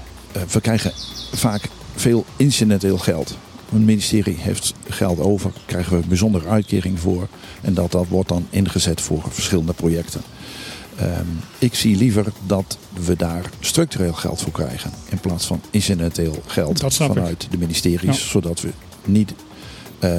we 0.53 0.61
krijgen 0.61 0.93
vaak 1.33 1.69
veel 1.95 2.25
incidenteel 2.37 2.99
geld. 2.99 3.37
Een 3.73 3.85
ministerie 3.85 4.37
heeft 4.39 4.75
geld 4.89 5.19
over, 5.21 5.51
krijgen 5.67 5.97
we 5.97 6.03
een 6.03 6.09
bijzondere 6.09 6.49
uitkering 6.49 7.01
voor. 7.01 7.29
En 7.61 7.75
dat, 7.75 7.93
dat 7.93 8.07
wordt 8.09 8.29
dan 8.29 8.47
ingezet 8.51 9.01
voor 9.01 9.25
verschillende 9.29 9.73
projecten. 9.73 10.21
Ehm, 10.97 11.27
ik 11.59 11.75
zie 11.75 11.97
liever 11.97 12.27
dat 12.47 12.79
we 13.05 13.17
daar 13.17 13.51
structureel 13.61 14.13
geld 14.13 14.43
voor 14.43 14.53
krijgen. 14.53 14.91
In 15.09 15.19
plaats 15.19 15.47
van 15.47 15.61
incidenteel 15.71 16.43
geld 16.47 16.83
ik. 16.83 16.93
vanuit 16.93 17.47
de 17.51 17.59
ministeries. 17.59 18.23
Ja. 18.23 18.29
Zodat 18.29 18.61
we 18.61 18.71
niet 19.05 19.35
eh, 19.99 20.11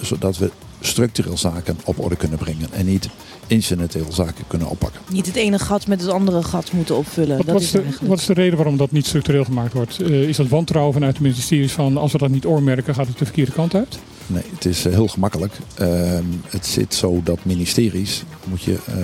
zodat 0.00 0.36
we 0.36 0.50
structureel 0.80 1.38
zaken 1.38 1.78
op 1.84 1.98
orde 1.98 2.16
kunnen 2.16 2.38
brengen. 2.38 2.72
En 2.72 2.86
niet 2.86 3.08
incidenteel 3.48 4.06
zaken 4.12 4.44
kunnen 4.46 4.68
oppakken. 4.68 5.00
Niet 5.10 5.26
het 5.26 5.36
ene 5.36 5.58
gat 5.58 5.86
met 5.86 6.00
het 6.00 6.10
andere 6.10 6.42
gat 6.42 6.72
moeten 6.72 6.96
opvullen. 6.96 7.36
Wat, 7.36 7.46
dat 7.46 7.54
wat, 7.54 7.62
is 7.62 7.70
de, 7.70 7.80
eigenlijk. 7.80 8.08
wat 8.10 8.18
is 8.18 8.26
de 8.26 8.32
reden 8.32 8.56
waarom 8.56 8.76
dat 8.76 8.90
niet 8.90 9.06
structureel 9.06 9.44
gemaakt 9.44 9.72
wordt? 9.72 10.00
Eh, 10.00 10.28
is 10.28 10.36
dat 10.36 10.48
wantrouwen 10.48 10.92
vanuit 10.92 11.16
de 11.16 11.22
ministeries 11.22 11.72
van 11.72 11.96
als 11.96 12.12
we 12.12 12.18
dat 12.18 12.30
niet 12.30 12.46
oormerken 12.46 12.94
gaat 12.94 13.06
het 13.06 13.18
de 13.18 13.24
verkeerde 13.24 13.52
kant 13.52 13.74
uit? 13.74 13.98
Nee, 14.30 14.42
het 14.54 14.64
is 14.64 14.84
eh, 14.84 14.92
heel 14.92 15.08
gemakkelijk. 15.08 15.52
Ehm, 15.74 16.24
het 16.48 16.66
zit 16.66 16.94
zo 16.94 17.20
dat 17.24 17.38
ministeries, 17.42 18.24
moet 18.44 18.62
je, 18.62 18.78
eh, 18.86 18.96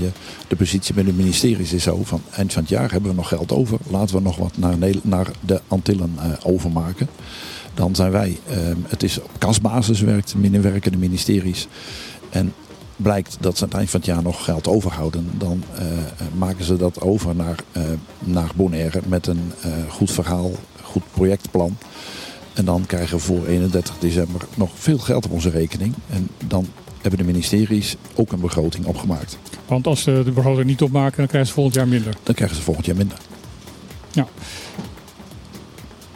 je, 0.00 0.08
de 0.48 0.56
positie 0.56 0.94
bij 0.94 1.04
de 1.04 1.12
ministeries 1.12 1.72
is 1.72 1.82
zo 1.82 2.04
van 2.04 2.22
eind 2.30 2.52
van 2.52 2.62
het 2.62 2.70
jaar 2.70 2.90
hebben 2.90 3.10
we 3.10 3.16
nog 3.16 3.28
geld 3.28 3.52
over. 3.52 3.78
Laten 3.90 4.16
we 4.16 4.22
nog 4.22 4.36
wat 4.36 4.56
naar, 4.56 4.76
naar 5.02 5.30
de 5.40 5.60
Antillen 5.68 6.14
eh, 6.18 6.30
overmaken. 6.42 7.08
Dan 7.74 7.94
zijn 7.94 8.10
wij, 8.10 8.38
ehm, 8.48 8.76
het 8.88 9.02
is 9.02 9.20
op 9.20 9.30
kasbasis 9.38 10.00
werkt, 10.00 10.34
minder 10.34 10.62
werken 10.62 10.92
de 10.92 10.98
ministeries. 10.98 11.66
En 12.30 12.52
blijkt 13.02 13.36
dat 13.40 13.56
ze 13.56 13.62
aan 13.62 13.68
het 13.68 13.78
eind 13.78 13.90
van 13.90 14.00
het 14.00 14.08
jaar 14.08 14.22
nog 14.22 14.44
geld 14.44 14.68
overhouden, 14.68 15.30
dan 15.38 15.62
eh, 15.74 15.98
eh, 15.98 16.04
maken 16.38 16.64
ze 16.64 16.76
dat 16.76 17.00
over 17.00 17.36
naar, 17.36 17.56
eh, 17.72 17.82
naar 18.18 18.50
Bonaire 18.54 19.00
met 19.06 19.26
een 19.26 19.52
goed 19.88 20.10
verhaal, 20.10 20.50
goed 20.82 21.02
projectplan. 21.12 21.76
En 22.54 22.64
dan 22.64 22.86
krijgen 22.86 23.16
we 23.16 23.22
voor 23.22 23.46
31 23.46 23.98
december 23.98 24.40
nog 24.54 24.70
veel 24.74 24.98
geld 24.98 25.24
op 25.24 25.30
onze 25.30 25.50
rekening. 25.50 25.94
En 26.10 26.28
dan 26.46 26.66
hebben 27.00 27.18
de 27.20 27.26
ministeries 27.26 27.96
ook 28.14 28.32
een 28.32 28.40
begroting 28.40 28.86
opgemaakt. 28.86 29.38
Want 29.66 29.86
als 29.86 30.02
ze 30.02 30.22
de 30.24 30.30
begroting 30.32 30.66
niet 30.66 30.82
opmaken, 30.82 31.16
dan 31.16 31.26
krijgen 31.26 31.48
ze 31.48 31.54
volgend 31.54 31.74
jaar 31.74 31.88
minder. 31.88 32.16
Dan 32.22 32.34
krijgen 32.34 32.56
ze 32.56 32.62
volgend 32.62 32.86
jaar 32.86 32.96
minder. 32.96 33.18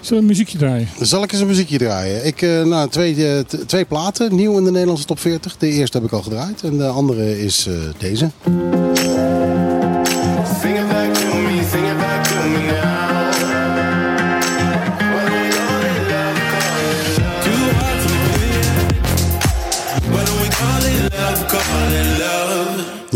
Zullen 0.04 0.22
we 0.22 0.30
een 0.30 0.36
muziekje 0.36 0.58
draaien? 0.58 0.88
Zal 1.00 1.22
ik 1.22 1.32
eens 1.32 1.40
een 1.40 1.46
muziekje 1.46 1.78
draaien? 1.78 2.26
Ik, 2.26 2.42
eh, 2.42 2.62
nou, 2.62 2.88
twee, 2.88 3.28
eh, 3.28 3.40
twee 3.66 3.84
platen, 3.84 4.34
nieuw 4.34 4.58
in 4.58 4.64
de 4.64 4.70
Nederlandse 4.70 5.04
top 5.04 5.18
40. 5.18 5.56
De 5.56 5.68
eerste 5.68 5.96
heb 5.96 6.06
ik 6.06 6.12
al 6.12 6.22
gedraaid 6.22 6.62
en 6.62 6.78
de 6.78 6.86
andere 6.86 7.44
is 7.44 7.66
eh, 7.66 7.74
deze. 7.98 8.30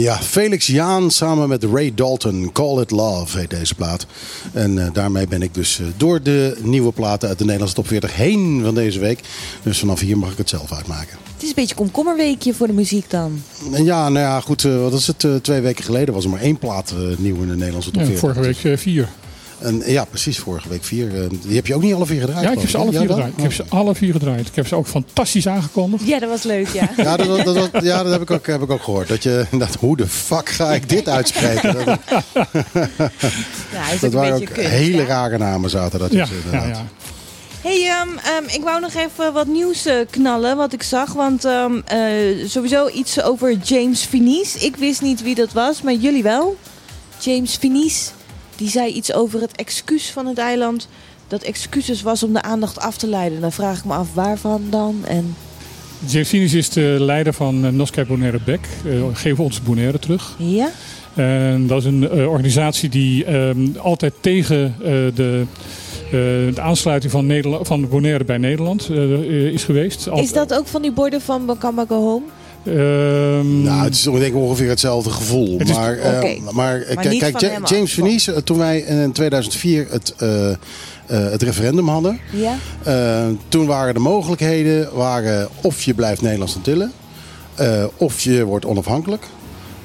Ja, 0.08 0.16
Felix 0.22 0.66
Jaan 0.66 1.10
samen 1.10 1.48
met 1.48 1.64
Ray 1.64 1.92
Dalton. 1.94 2.50
Call 2.52 2.80
It 2.80 2.90
Love 2.90 3.38
heet 3.38 3.50
deze 3.50 3.74
plaat. 3.74 4.06
En 4.52 4.78
eh, 4.84 4.92
daarmee 4.92 5.26
ben 5.26 5.42
ik 5.42 5.54
dus 5.54 5.80
eh, 5.80 5.86
door 5.96 6.22
de 6.22 6.56
nieuwe 6.62 6.92
platen 6.92 7.28
uit 7.28 7.38
de 7.38 7.44
Nederlandse 7.44 7.76
top 7.76 7.86
40 7.86 8.16
heen 8.16 8.60
van 8.64 8.74
deze 8.74 8.98
week. 8.98 9.20
Dus 9.62 9.78
vanaf 9.78 10.00
hier 10.00 10.18
mag 10.18 10.32
ik 10.32 10.38
het 10.38 10.48
zelf 10.48 10.72
uitmaken. 10.72 11.16
Het 11.32 11.42
is 11.42 11.48
een 11.48 11.54
beetje 11.54 11.74
komkommerweekje 11.74 12.54
voor 12.54 12.66
de 12.66 12.72
muziek 12.72 13.10
dan. 13.10 13.42
En 13.72 13.84
ja, 13.84 14.08
nou 14.08 14.24
ja, 14.26 14.40
goed. 14.40 14.64
eh, 14.64 14.80
wat 14.80 14.92
is 14.92 15.06
het? 15.06 15.26
twee 15.44 15.60
weken 15.60 15.84
geleden 15.84 16.14
was 16.14 16.24
er 16.24 16.30
maar 16.30 16.40
één 16.40 16.58
plaat 16.58 16.94
nieuw 17.18 17.42
in 17.42 17.48
de 17.48 17.56
Nederlandse 17.56 17.90
top 17.90 18.02
Ja, 18.02 18.06
40. 18.08 18.20
vorige 18.20 18.40
week 18.40 18.78
vier. 18.78 19.08
En, 19.60 19.82
ja, 19.86 20.04
precies. 20.04 20.38
Vorige 20.38 20.68
week 20.68 20.84
vier. 20.84 21.22
Eh, 21.22 21.28
die 21.42 21.56
heb 21.56 21.66
je 21.66 21.74
ook 21.74 21.82
niet 21.82 21.94
alle 21.94 22.06
vier 22.06 22.20
gedraaid? 22.20 22.44
Ja, 22.44 22.50
ik 22.52 22.58
heb 22.60 22.68
ze 22.68 22.76
alle 22.78 22.90
vier 22.90 23.00
Ja, 23.02 23.06
gedraaid. 23.06 23.32
Ik 23.36 23.42
heb 23.42 23.52
ze 23.52 23.64
alle 23.68 23.94
vier 23.94 24.12
gedraaid. 24.12 24.48
Ik 24.48 24.54
heb 24.54 24.66
ze 24.66 24.74
ook 24.74 24.86
fantastisch 24.86 25.48
aangekondigd. 25.48 26.06
Ja, 26.06 26.18
dat 26.18 26.28
was 26.28 26.42
leuk, 26.42 26.68
ja. 26.68 26.90
Ja, 26.96 27.16
dat, 27.16 27.44
dat, 27.44 27.72
dat- 27.72 27.82
ja, 27.84 28.02
dat 28.02 28.12
heb 28.12 28.20
ik 28.22 28.30
ook, 28.30 28.46
heb 28.46 28.62
ik 28.62 28.70
ook 28.70 28.82
gehoord. 28.82 29.08
Dat 29.08 29.22
je, 29.22 29.44
dat, 29.50 29.74
hoe 29.74 29.96
de 29.96 30.06
fuck 30.08 30.48
ga 30.48 30.72
ik 30.72 30.88
dit 30.88 31.08
uitspreken? 31.08 31.74
Dat, 31.74 31.84
ja 33.72 33.90
is 33.94 34.00
dat 34.00 34.12
waren 34.12 34.34
ook 34.34 34.44
kunst, 34.44 34.70
hele 34.70 34.96
ja. 35.02 35.06
rare 35.06 35.38
namen 35.38 35.70
zaten 35.70 35.98
dat 35.98 36.12
Ja, 36.12 36.18
tussen, 36.26 36.36
ja, 36.36 36.44
inderdaad. 36.44 36.76
ja. 36.76 36.86
Hey, 37.62 37.86
ehm, 37.88 38.08
ehm, 38.18 38.54
ik 38.56 38.62
wou 38.64 38.80
nog 38.80 38.94
even 38.94 39.32
wat 39.32 39.46
nieuws 39.46 39.86
eh, 39.86 39.94
knallen, 40.10 40.56
wat 40.56 40.72
ik 40.72 40.82
zag. 40.82 41.12
Want 41.12 41.44
ehm, 41.44 41.80
eh, 41.84 41.98
sowieso 42.48 42.88
iets 42.88 43.22
over 43.22 43.56
James 43.56 44.00
Finis. 44.04 44.56
Ik 44.56 44.76
wist 44.76 45.02
niet 45.02 45.22
wie 45.22 45.34
dat 45.34 45.52
was, 45.52 45.82
maar 45.82 45.94
jullie 45.94 46.22
wel. 46.22 46.56
James 47.20 47.56
Finis, 47.56 48.10
die 48.58 48.68
zei 48.68 48.92
iets 48.92 49.12
over 49.12 49.40
het 49.40 49.56
excuus 49.56 50.10
van 50.10 50.26
het 50.26 50.38
eiland. 50.38 50.88
Dat 51.28 51.42
excuses 51.42 52.02
was 52.02 52.22
om 52.22 52.32
de 52.32 52.42
aandacht 52.42 52.78
af 52.78 52.96
te 52.96 53.06
leiden. 53.06 53.40
Dan 53.40 53.52
vraag 53.52 53.78
ik 53.78 53.84
me 53.84 53.92
af 53.94 54.14
waarvan 54.14 54.62
dan. 54.70 55.00
En 55.04 55.34
James 56.06 56.28
Finis 56.28 56.54
is 56.54 56.68
de 56.70 56.96
leider 57.00 57.32
van 57.32 57.64
uh, 57.64 57.70
Noskai 57.70 58.06
Bonaire 58.06 58.40
Beck. 58.44 58.60
Uh, 58.86 59.02
geef 59.12 59.40
ons 59.40 59.62
Bonaire 59.62 59.98
terug. 59.98 60.34
ja, 60.38 60.70
En 61.14 61.66
dat 61.66 61.78
is 61.78 61.84
een 61.84 62.10
eh, 62.10 62.28
organisatie 62.28 62.88
die 62.88 63.24
ehm, 63.24 63.66
altijd 63.78 64.12
tegen 64.20 64.74
eh, 64.78 64.90
de, 65.14 65.42
eh, 66.04 66.10
de 66.54 66.60
aansluiting 66.60 67.12
van, 67.12 67.26
Nederland, 67.26 67.66
van 67.66 67.88
Bonaire 67.88 68.24
bij 68.24 68.38
Nederland 68.38 68.88
eh, 68.90 69.46
is 69.52 69.64
geweest. 69.64 70.08
Al- 70.08 70.18
is 70.20 70.32
dat 70.32 70.54
ook 70.54 70.66
van 70.66 70.82
die 70.82 70.92
borden 70.92 71.20
van 71.20 71.46
Bakamba 71.46 71.84
Go 71.88 71.94
Home? 72.02 72.24
Ehm, 72.68 73.62
Nou, 73.62 73.84
het 73.84 73.94
is 73.94 74.02
denk 74.02 74.22
ik 74.22 74.34
ongeveer 74.34 74.68
hetzelfde 74.68 75.10
gevoel. 75.10 75.58
Het 75.58 75.68
is- 75.68 75.74
maar 75.74 75.98
eh, 75.98 76.12
maar, 76.52 76.80
eh, 76.82 76.94
Maar 76.94 77.04
kijk, 77.08 77.40
James. 77.68 77.92
Vernies, 77.92 78.26
eh, 78.28 78.36
toen 78.36 78.58
wij 78.58 78.78
in 78.78 79.12
2004 79.12 79.86
het, 79.90 80.14
eh, 80.18 80.50
eh, 80.50 80.56
het 81.06 81.42
referendum 81.42 81.88
hadden. 81.88 82.20
Ja? 82.32 82.56
eh, 82.82 83.26
toen 83.48 83.66
waren 83.66 83.94
de 83.94 84.00
mogelijkheden 84.00 84.88
waren 84.94 85.48
of 85.62 85.82
je 85.82 85.94
blijft 85.94 86.22
Nederlands 86.22 86.56
Antillen. 86.56 86.92
eh 87.54 87.84
of 87.96 88.20
je 88.20 88.44
wordt 88.44 88.64
onafhankelijk. 88.66 89.22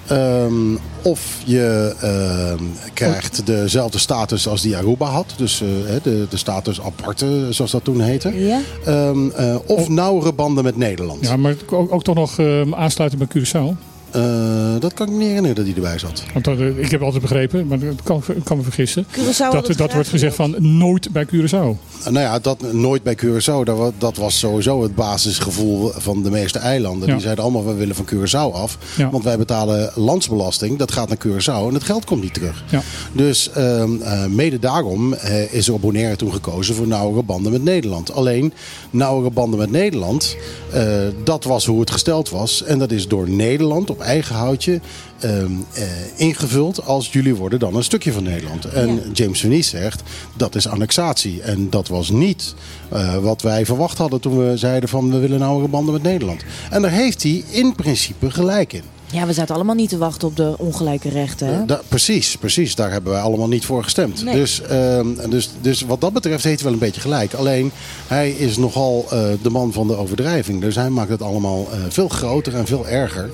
Ehm, 0.08 0.76
of 1.02 1.42
je 1.46 1.96
ehm, 2.02 2.64
krijgt 2.94 3.46
dezelfde 3.46 3.98
status 3.98 4.48
als 4.48 4.62
die 4.62 4.78
Aruba 4.78 5.06
had. 5.06 5.34
Dus 5.38 5.62
eh, 5.62 5.68
hè, 5.86 5.98
de, 6.04 6.26
de 6.30 6.38
status 6.38 6.82
aparte, 6.82 7.48
zoals 7.50 7.72
dat 7.72 7.84
toen 7.84 8.02
heette. 8.02 8.40
Ja? 8.40 8.60
Ehm, 8.86 9.30
eh, 9.30 9.56
of 9.66 9.90
nauwere 9.90 10.34
banden 10.34 10.64
met 10.64 10.78
Nederland. 10.78 11.28
ja, 11.28 11.38
maar 11.38 11.56
ook, 11.70 11.94
ook 11.94 12.04
toch 12.04 12.16
nog 12.16 12.40
ehm, 12.40 12.74
aansluiting 12.74 13.28
bij 13.28 13.42
Curaçao. 13.42 13.93
Eh, 14.14 14.80
dat 14.80 14.94
kan 14.94 15.08
ik 15.08 15.12
me 15.12 15.18
niet 15.18 15.28
herinneren 15.28 15.56
dat 15.56 15.66
hij 15.66 15.76
erbij 15.76 16.00
zat. 16.00 16.24
Want 16.34 16.46
dat, 16.46 16.60
eh, 16.60 16.78
ik 16.78 16.92
heb 16.92 17.02
altijd 17.02 17.22
begrepen, 17.22 17.68
maar 17.68 17.80
dat 17.80 18.04
kan, 18.04 18.24
ik 18.36 18.44
kan 18.44 18.58
me 18.58 18.64
vergissen. 18.64 19.06
Curaçao 19.12 19.52
Dat, 19.52 19.78
dat 19.78 19.94
wordt 19.94 20.10
gezegd 20.10 20.36
van 20.36 20.56
nooit 20.78 21.12
bij 21.12 21.26
Curaçao. 21.26 21.52
Uh, 21.52 22.04
nou 22.04 22.20
ja, 22.20 22.40
dat 22.40 22.74
nooit 22.74 23.04
bij 23.04 23.18
Curaçao. 23.18 23.64
Dat, 23.64 23.94
dat 23.98 24.18
was 24.18 24.40
sowieso 24.40 24.84
het 24.84 24.96
basisgevoel 24.96 25.92
van 25.96 26.24
de 26.24 26.30
meeste 26.30 26.60
eilanden. 26.60 27.08
Ja. 27.08 27.14
Die 27.14 27.22
zeiden 27.22 27.44
allemaal, 27.44 27.66
we 27.66 27.74
willen 27.74 27.96
van 27.96 28.06
Curaçao 28.06 28.54
af. 28.54 28.78
Ja. 28.98 29.10
Want 29.10 29.24
wij 29.24 29.38
betalen 29.38 29.92
landsbelasting. 29.96 30.78
Dat 30.78 30.92
gaat 30.92 31.08
naar 31.08 31.18
Curaçao 31.28 31.68
en 31.68 31.74
het 31.74 31.84
geld 31.84 32.06
komt 32.06 32.22
niet 32.22 32.34
terug. 32.34 32.64
Ja. 32.70 32.82
Dus 33.12 33.50
ehm, 33.50 34.02
eh, 34.02 34.26
mede 34.26 34.60
daarom 34.60 35.14
eh, 35.14 35.54
is 35.54 35.68
er 35.68 35.74
op 35.74 35.82
Bonaire 35.82 36.16
toen 36.16 36.34
gekozen 36.34 36.76
voor 36.76 36.88
nauwere 36.88 37.24
banden 37.24 37.52
met 37.52 37.64
Nederland. 37.64 38.14
Alleen, 38.14 38.54
nauwere 38.90 39.30
banden 39.30 39.60
met 39.60 39.72
Nederland, 39.72 40.36
eh, 40.72 40.84
dat 41.24 41.44
was 41.44 41.66
hoe 41.66 41.80
het 41.80 41.92
gesteld 41.92 42.30
was. 42.30 42.64
En 42.64 42.80
dat 42.80 42.92
is 42.92 43.08
door 43.08 43.30
Nederland 43.30 43.90
op 43.90 44.02
eigen 44.04 44.36
houtje 44.36 44.80
ehm, 45.20 45.52
eh, 45.74 45.84
ingevuld 46.16 46.86
als 46.86 47.12
jullie 47.12 47.36
worden 47.36 47.60
dan 47.60 47.76
een 47.76 47.84
stukje 47.84 48.12
van 48.12 48.24
Nederland. 48.24 48.66
En 48.66 48.96
Ja. 48.96 49.02
James 49.14 49.40
Vernies 49.40 49.70
zegt, 49.70 50.02
dat 50.36 50.56
is 50.56 50.68
annexatie. 50.68 51.42
En 51.42 51.70
dat 51.70 51.88
was 51.88 52.10
niet 52.10 52.54
eh, 52.90 53.18
wat 53.18 53.42
wij 53.42 53.66
verwacht 53.66 53.98
hadden 53.98 54.20
toen 54.22 54.38
we 54.38 54.58
zeiden 54.58 54.90
van 54.90 55.12
we 55.12 55.18
willen 55.18 55.40
nauwere 55.40 55.68
banden 55.68 55.94
met 55.94 56.04
Nederland. 56.04 56.44
En 56.70 56.82
daar 56.82 56.92
heeft 56.92 57.24
hij 57.24 57.44
in 57.50 57.76
principe 57.76 58.32
gelijk 58.32 58.74
in. 58.74 58.93
Ja, 59.14 59.26
we 59.26 59.34
zaten 59.34 59.56
allemaal 59.56 59.76
niet 59.76 59.90
te 59.90 59.98
wachten 59.98 60.28
op 60.28 60.36
de 60.36 60.54
ongelijke 60.58 61.10
rechten. 61.10 61.48
Hè? 61.48 61.66
Da- 61.66 61.82
precies, 61.88 62.38
precies. 62.38 62.76
Daar 62.76 62.92
hebben 62.92 63.12
wij 63.12 63.22
allemaal 63.22 63.48
niet 63.48 63.66
voor 63.66 63.84
gestemd. 63.84 64.24
Nee. 64.24 64.36
Dus, 64.36 64.62
ehm, 64.62 65.08
dus, 65.30 65.50
dus 65.62 65.82
wat 65.82 66.02
dat 66.02 66.14
betreft 66.14 66.44
heeft 66.44 66.56
hij 66.56 66.64
wel 66.64 66.74
een 66.74 66.86
beetje 66.86 67.02
gelijk. 67.02 67.34
Alleen, 67.34 67.72
hij 68.08 68.32
is 68.32 68.58
nogal 68.58 69.06
eh, 69.10 69.24
de 69.42 69.50
man 69.50 69.74
van 69.74 69.88
de 69.88 69.96
overdrijving. 69.96 70.62
Dus 70.62 70.76
hij 70.76 70.90
maakt 70.90 71.10
het 71.10 71.22
allemaal 71.22 71.68
eh, 71.72 71.78
veel 71.90 72.08
groter 72.08 72.56
en 72.56 72.66
veel 72.66 72.88
erger. 72.88 73.30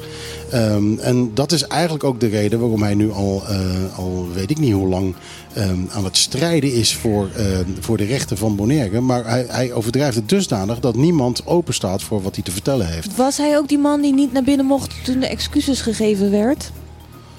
Ehm, 0.52 0.98
en 1.00 1.32
dat 1.34 1.52
is 1.52 1.64
eigenlijk 1.64 2.04
ook 2.04 2.20
de 2.20 2.28
reden 2.28 2.60
waarom 2.60 2.84
hij 2.84 2.94
nu 2.94 3.12
al, 3.12 3.44
eh, 3.48 3.60
al 3.98 4.28
weet 4.34 4.50
ik 4.52 4.60
niet 4.60 4.74
hoe 4.74 4.88
lang 4.88 5.16
ehm, 5.60 5.80
aan 5.92 6.04
het 6.04 6.18
strijden 6.18 6.74
is 6.74 6.96
voor, 6.96 7.30
ehm, 7.36 7.64
voor 7.80 7.98
de 7.98 8.06
rechten 8.06 8.38
van 8.38 8.56
Bonaire. 8.56 9.00
Maar 9.02 9.26
hij, 9.26 9.46
hij 9.48 9.74
overdrijft 9.74 10.16
het 10.16 10.30
dusdanig 10.30 10.80
dat 10.80 10.96
niemand 10.96 11.46
open 11.48 11.74
staat 11.74 12.04
voor 12.04 12.22
wat 12.22 12.36
hij 12.36 12.44
te 12.44 12.52
vertellen 12.52 12.88
heeft. 12.88 13.16
Was 13.16 13.38
hij 13.38 13.58
ook 13.58 13.68
die 13.68 13.78
man 13.78 14.02
die 14.02 14.14
niet 14.14 14.34
naar 14.34 14.44
binnen 14.44 14.66
mocht 14.66 14.94
toen 15.04 15.20
de 15.20 15.28
excuses 15.28 15.82
gegeven 15.82 16.32
werd? 16.32 16.72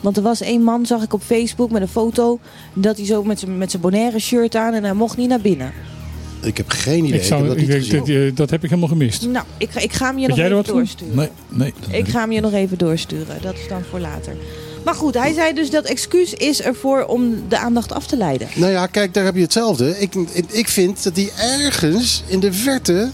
Want 0.00 0.16
er 0.16 0.22
was 0.22 0.40
één 0.40 0.62
man, 0.62 0.86
zag 0.86 1.02
ik 1.02 1.12
op 1.12 1.22
Facebook 1.22 1.70
met 1.70 1.82
een 1.82 1.88
foto, 1.88 2.38
dat 2.74 2.96
hij 2.96 3.06
zo 3.06 3.22
met 3.24 3.38
zijn, 3.38 3.58
met 3.58 3.70
zijn 3.70 3.82
Bonaire 3.82 4.18
shirt 4.18 4.54
aan 4.54 4.74
en 4.74 4.84
hij 4.84 4.94
mocht 4.94 5.16
niet 5.16 5.28
naar 5.28 5.40
binnen. 5.40 5.72
Ik 6.42 6.56
heb 6.56 6.68
geen 6.68 7.04
idee. 7.04 7.18
Ik 7.20 7.24
zou, 7.26 7.40
heb 7.40 7.48
dat 7.48 7.68
ik 7.68 7.80
niet 7.80 7.90
dat, 7.90 8.08
eh, 8.08 8.34
dat 8.34 8.50
heb 8.50 8.62
ik 8.64 8.68
helemaal 8.68 8.88
gemist. 8.90 9.26
Nou, 9.26 9.44
ik, 9.58 9.70
ga- 9.70 9.80
ik 9.80 9.92
ga 9.92 10.06
hem 10.06 10.18
je 10.18 10.26
Weet 10.26 10.36
nog 10.36 10.46
even 10.60 10.74
doorsturen. 10.74 11.16
Nee, 11.16 11.28
nee. 11.48 11.72
Ik 11.98 12.08
ga 12.08 12.20
hem 12.20 12.32
je 12.32 12.40
nog 12.40 12.52
even 12.52 12.78
doorsturen. 12.78 13.42
Dat 13.42 13.54
is 13.54 13.68
dan 13.68 13.82
voor 13.90 14.00
later. 14.00 14.36
Maar 14.84 14.94
goed, 14.94 15.14
hij 15.14 15.32
zei 15.32 15.54
dus 15.54 15.70
dat 15.70 15.84
excuus 15.84 16.34
is 16.34 16.60
ervoor 16.60 17.04
om 17.04 17.34
de 17.48 17.58
aandacht 17.58 17.92
af 17.92 18.06
te 18.06 18.16
leiden. 18.16 18.48
Nou 18.54 18.72
ja, 18.72 18.86
kijk, 18.86 19.14
daar 19.14 19.24
heb 19.24 19.34
je 19.34 19.40
hetzelfde. 19.40 19.98
Ik, 19.98 20.14
ik, 20.48 20.68
vind 20.68 21.02
dat 21.02 21.16
hij 21.16 21.30
ergens 21.36 22.22
in 22.26 22.40
de 22.40 22.52
verte 22.52 23.10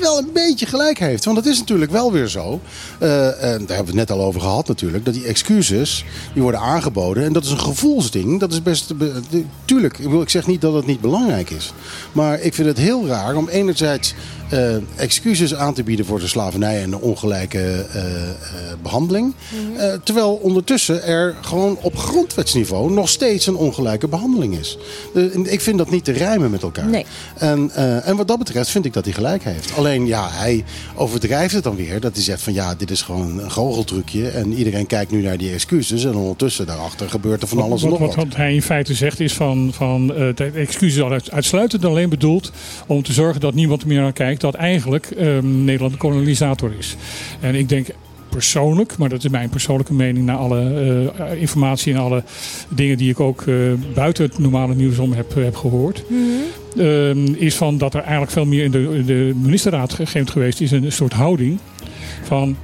wel 0.00 0.18
een 0.18 0.30
beetje 0.32 0.66
gelijk 0.66 0.98
heeft. 0.98 1.24
Want 1.24 1.36
het 1.36 1.46
is 1.46 1.58
natuurlijk 1.58 1.90
wel 1.90 2.12
weer 2.12 2.28
zo. 2.28 2.60
eh, 2.98 3.26
en 3.26 3.66
daar 3.66 3.76
hebben 3.76 3.94
we 3.94 4.00
het 4.00 4.08
net 4.08 4.10
al 4.10 4.24
over 4.24 4.40
gehad 4.40 4.68
natuurlijk. 4.68 5.04
Dat 5.04 5.14
die 5.14 5.26
excuses, 5.26 6.04
die 6.32 6.42
worden 6.42 6.60
aangeboden. 6.60 7.24
En 7.24 7.32
dat 7.32 7.44
is 7.44 7.50
een 7.50 7.60
gevoelsding. 7.60 8.40
Dat 8.40 8.52
is 8.52 8.62
best... 8.62 8.94
tuurlijk, 9.64 9.98
ik, 9.98 10.08
wil, 10.08 10.22
ik 10.22 10.28
zeg 10.28 10.46
niet 10.46 10.60
dat 10.60 10.74
het 10.74 10.86
niet 10.86 11.00
belangrijk 11.00 11.50
is. 11.50 11.72
Maar 12.12 12.40
ik 12.40 12.54
vind 12.54 12.68
het 12.68 12.78
heel 12.78 13.06
raar 13.06 13.36
om 13.36 13.48
enerzijds 13.48 14.14
eh, 14.50 14.76
excuses 14.96 15.54
aan 15.54 15.74
te 15.74 15.82
bieden 15.82 16.06
voor 16.06 16.20
de 16.20 16.26
slavernij 16.26 16.82
en 16.82 16.90
de 16.90 17.00
ongelijke 17.00 17.58
eh, 17.58 18.02
eh, 18.02 18.36
behandeling. 18.82 19.34
Mhm. 19.48 19.80
Eh, 19.80 19.92
terwijl 20.04 20.32
ondertussen 20.34 21.02
er 21.04 21.34
gewoon 21.40 21.78
op 21.82 21.96
grondwetsniveau 21.96 22.90
nog 22.92 23.08
steeds 23.08 23.46
een 23.46 23.56
ongelijke 23.56 24.08
behandeling 24.08 24.58
is. 24.58 24.78
Ik 25.42 25.60
vind 25.60 25.78
dat 25.78 25.90
niet 25.90 26.04
te 26.04 26.12
rijmen 26.12 26.50
met 26.50 26.62
elkaar. 26.62 26.86
Nee. 26.86 27.04
En, 27.38 27.70
eh, 27.74 28.08
en 28.08 28.16
wat 28.16 28.28
dat 28.28 28.38
betreft 28.38 28.70
vind 28.70 28.84
ik 28.84 28.92
dat 28.92 29.04
hij 29.04 29.14
gelijk 29.14 29.44
heeft. 29.44 29.72
Alleen 29.76 30.06
ja, 30.06 30.28
hij 30.30 30.64
overdrijft 30.94 31.54
het 31.54 31.64
dan 31.64 31.76
weer. 31.76 32.00
Dat 32.00 32.14
hij 32.14 32.22
zegt 32.22 32.42
van 32.42 32.52
ja, 32.52 32.74
dit 32.74 32.90
is 32.90 33.02
gewoon 33.02 33.38
een 33.38 33.50
goocheltrucje. 33.50 34.28
En 34.28 34.52
iedereen 34.52 34.86
kijkt 34.86 35.10
nu 35.10 35.22
naar 35.22 35.38
die 35.38 35.52
excuses. 35.52 36.04
En 36.04 36.14
ondertussen 36.14 36.66
daarachter 36.66 37.08
gebeurt 37.10 37.42
er 37.42 37.48
van 37.48 37.60
alles 37.60 37.82
en 37.82 37.90
wat, 37.90 37.98
nog 37.98 38.08
wat, 38.08 38.16
wat. 38.16 38.26
wat 38.26 38.36
hij 38.36 38.54
in 38.54 38.62
feite 38.62 38.94
zegt 38.94 39.20
is 39.20 39.32
van, 39.32 39.70
van 39.72 40.14
eh, 40.14 40.28
de 40.34 40.50
excuses 40.54 41.02
al 41.02 41.10
uit- 41.12 41.30
uitsluitend 41.30 41.84
alleen 41.84 42.08
bedoeld 42.08 42.52
om 42.86 43.02
te 43.02 43.12
zorgen 43.12 43.40
dat 43.40 43.54
niemand 43.54 43.84
meer 43.84 44.00
naar 44.00 44.12
kijkt 44.12 44.39
dat 44.40 44.54
eigenlijk 44.54 45.06
ehm, 45.06 45.64
Nederland 45.64 45.92
een 45.92 45.98
kolonisator 45.98 46.72
is. 46.78 46.96
En 47.40 47.54
ik 47.54 47.68
denk 47.68 47.86
persoonlijk, 48.30 48.96
maar 48.98 49.08
dat 49.08 49.24
is 49.24 49.30
mijn 49.30 49.48
persoonlijke 49.48 49.94
mening 49.94 50.26
na 50.26 50.34
alle 50.34 50.60
eh, 51.18 51.40
informatie 51.40 51.94
en 51.94 52.00
alle 52.00 52.22
dingen 52.68 52.96
die 52.96 53.10
ik 53.10 53.20
ook 53.20 53.42
eh, 53.42 53.54
buiten 53.94 54.24
het 54.24 54.38
normale 54.38 54.74
nieuws 54.74 54.98
om 54.98 55.12
heb, 55.12 55.34
heb 55.34 55.56
gehoord. 55.56 56.04
ehm, 56.76 57.34
is 57.34 57.54
van 57.54 57.78
dat 57.78 57.94
er 57.94 58.00
eigenlijk 58.00 58.32
veel 58.32 58.44
meer 58.44 58.64
in 58.64 58.70
de, 58.70 58.78
in 58.78 59.04
de 59.04 59.32
ministerraad 59.42 59.92
gegeven 59.92 60.28
geweest 60.28 60.60
is 60.60 60.70
een 60.70 60.92
soort 60.92 61.12
houding 61.12 61.58
van 62.22 62.56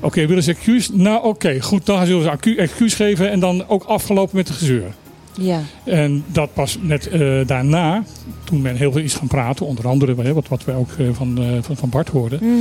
Oké, 0.00 0.26
willen 0.26 0.42
ze 0.42 0.50
excuus? 0.50 0.90
Nou, 0.92 1.24
oké, 1.24 1.60
goed, 1.60 1.86
dan 1.86 2.06
zullen 2.06 2.38
ze 2.42 2.54
excuus 2.56 2.94
geven 2.94 3.30
en 3.30 3.40
dan 3.40 3.68
ook 3.68 3.84
afgelopen 3.84 4.36
met 4.36 4.46
de 4.46 4.52
gezeur. 4.52 4.92
Ja. 5.38 5.60
En 5.84 6.24
dat 6.26 6.52
pas 6.54 6.78
net 6.80 7.08
eh, 7.08 7.46
daarna, 7.46 8.04
toen 8.44 8.62
men 8.62 8.76
heel 8.76 8.92
veel 8.92 9.02
is 9.02 9.14
gaan 9.14 9.28
praten, 9.28 9.66
onder 9.66 9.88
andere 9.88 10.32
wat, 10.32 10.48
wat 10.48 10.64
wij 10.64 10.74
ook 10.74 10.90
eh, 10.98 11.06
van, 11.12 11.38
eh, 11.38 11.44
van, 11.60 11.76
van 11.76 11.88
Bart 11.88 12.08
hoorden. 12.08 12.38
Mhm. 12.42 12.54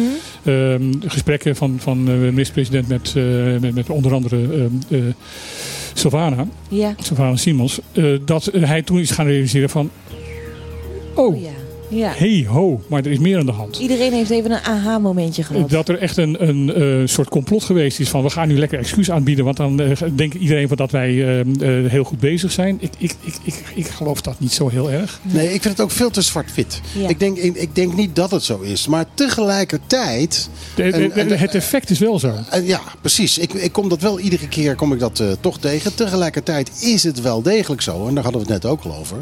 Ehm, 0.44 0.94
gesprekken 1.00 1.56
van, 1.56 1.76
van 1.80 2.06
de 2.06 2.12
minister-president 2.12 2.88
met, 2.88 3.14
met, 3.62 3.76
met 3.76 3.90
onder 3.90 4.14
andere 4.14 4.42
ehm, 4.42 4.96
eh, 4.96 5.14
Sylvana, 5.94 6.48
Ja. 6.70 6.94
Sylvana 7.00 7.36
Simons, 7.36 7.80
dat 8.26 8.52
hij 8.60 8.82
toen 8.82 9.00
is 9.00 9.12
gaan 9.12 9.26
realiseren 9.26 9.70
van, 9.70 9.90
oh, 11.16 11.42
ja. 11.42 11.67
Ja. 11.90 12.12
hey 12.16 12.46
ho, 12.50 12.82
maar 12.88 13.06
er 13.06 13.12
is 13.12 13.18
meer 13.20 13.40
aan 13.40 13.46
de 13.46 13.52
hand. 13.52 13.78
Iedereen 13.78 14.14
heeft 14.14 14.30
even 14.30 14.52
een 14.52 14.64
aha-momentje 14.64 15.44
gehad. 15.44 15.70
Dat 15.70 15.90
er 15.90 15.98
echt 16.00 16.18
een, 16.18 16.48
een 16.48 16.74
eh, 16.74 17.08
soort 17.08 17.30
complot 17.30 17.64
geweest 17.64 18.00
is 18.00 18.10
van 18.10 18.24
we 18.24 18.30
gaan 18.30 18.48
nu 18.48 18.58
lekker 18.58 18.80
excuus 18.80 19.12
aanbieden. 19.12 19.46
Want 19.46 19.58
dan 19.58 19.80
eh, 19.82 19.98
denkt 20.16 20.36
iedereen 20.36 20.68
van 20.68 20.78
dat 20.78 20.92
wij 20.92 21.10
eh, 21.10 21.40
eh, 21.40 21.92
heel 21.92 22.04
goed 22.04 22.20
bezig 22.20 22.52
zijn. 22.52 22.78
Ik, 22.80 22.92
ik, 22.98 23.16
ik, 23.24 23.36
ik, 23.44 23.64
ik 23.76 23.88
geloof 23.88 24.22
dat 24.22 24.40
niet 24.40 24.54
zo 24.54 24.70
heel 24.70 24.92
erg. 24.92 25.20
Nee, 25.22 25.46
ik 25.46 25.62
vind 25.62 25.78
het 25.78 25.82
ook 25.82 25.92
veel 25.92 26.10
te 26.10 26.22
zwart-wit. 26.22 26.82
Ja. 26.94 27.08
Ik, 27.08 27.20
denk, 27.20 27.38
ik, 27.38 27.56
ik 27.56 27.76
denk 27.76 27.96
niet 27.96 28.16
dat 28.16 28.32
het 28.32 28.44
zo 28.44 28.60
is. 28.60 28.88
Maar 28.88 29.06
tegelijkertijd... 29.14 30.50
De- 30.76 30.84
de- 30.84 30.92
En- 30.92 31.12
en- 31.12 31.28
de- 31.28 31.36
het 31.38 31.56
effect 31.56 31.90
is 31.90 32.00
wel 32.00 32.20
zo. 32.20 32.34
Eh, 32.50 32.68
ja, 32.68 32.82
precies. 33.02 33.38
Ik, 33.38 33.54
ik 33.54 33.72
kom 33.72 33.90
dat 33.90 34.02
wel 34.02 34.20
iedere 34.20 34.48
keer 34.48 34.76
kom 34.76 34.94
ik 34.94 35.00
dat, 35.00 35.20
eh, 35.20 35.28
toch 35.40 35.60
tegen. 35.60 35.96
Tegelijkertijd 35.96 36.72
is 36.82 37.04
het 37.04 37.22
wel 37.22 37.42
degelijk 37.42 37.82
zo, 37.82 38.08
en 38.08 38.14
daar 38.14 38.24
hadden 38.24 38.46
we 38.46 38.54
het 38.54 38.64
net 38.64 38.72
ook 38.72 38.84
al 38.84 38.96
over. 38.96 39.18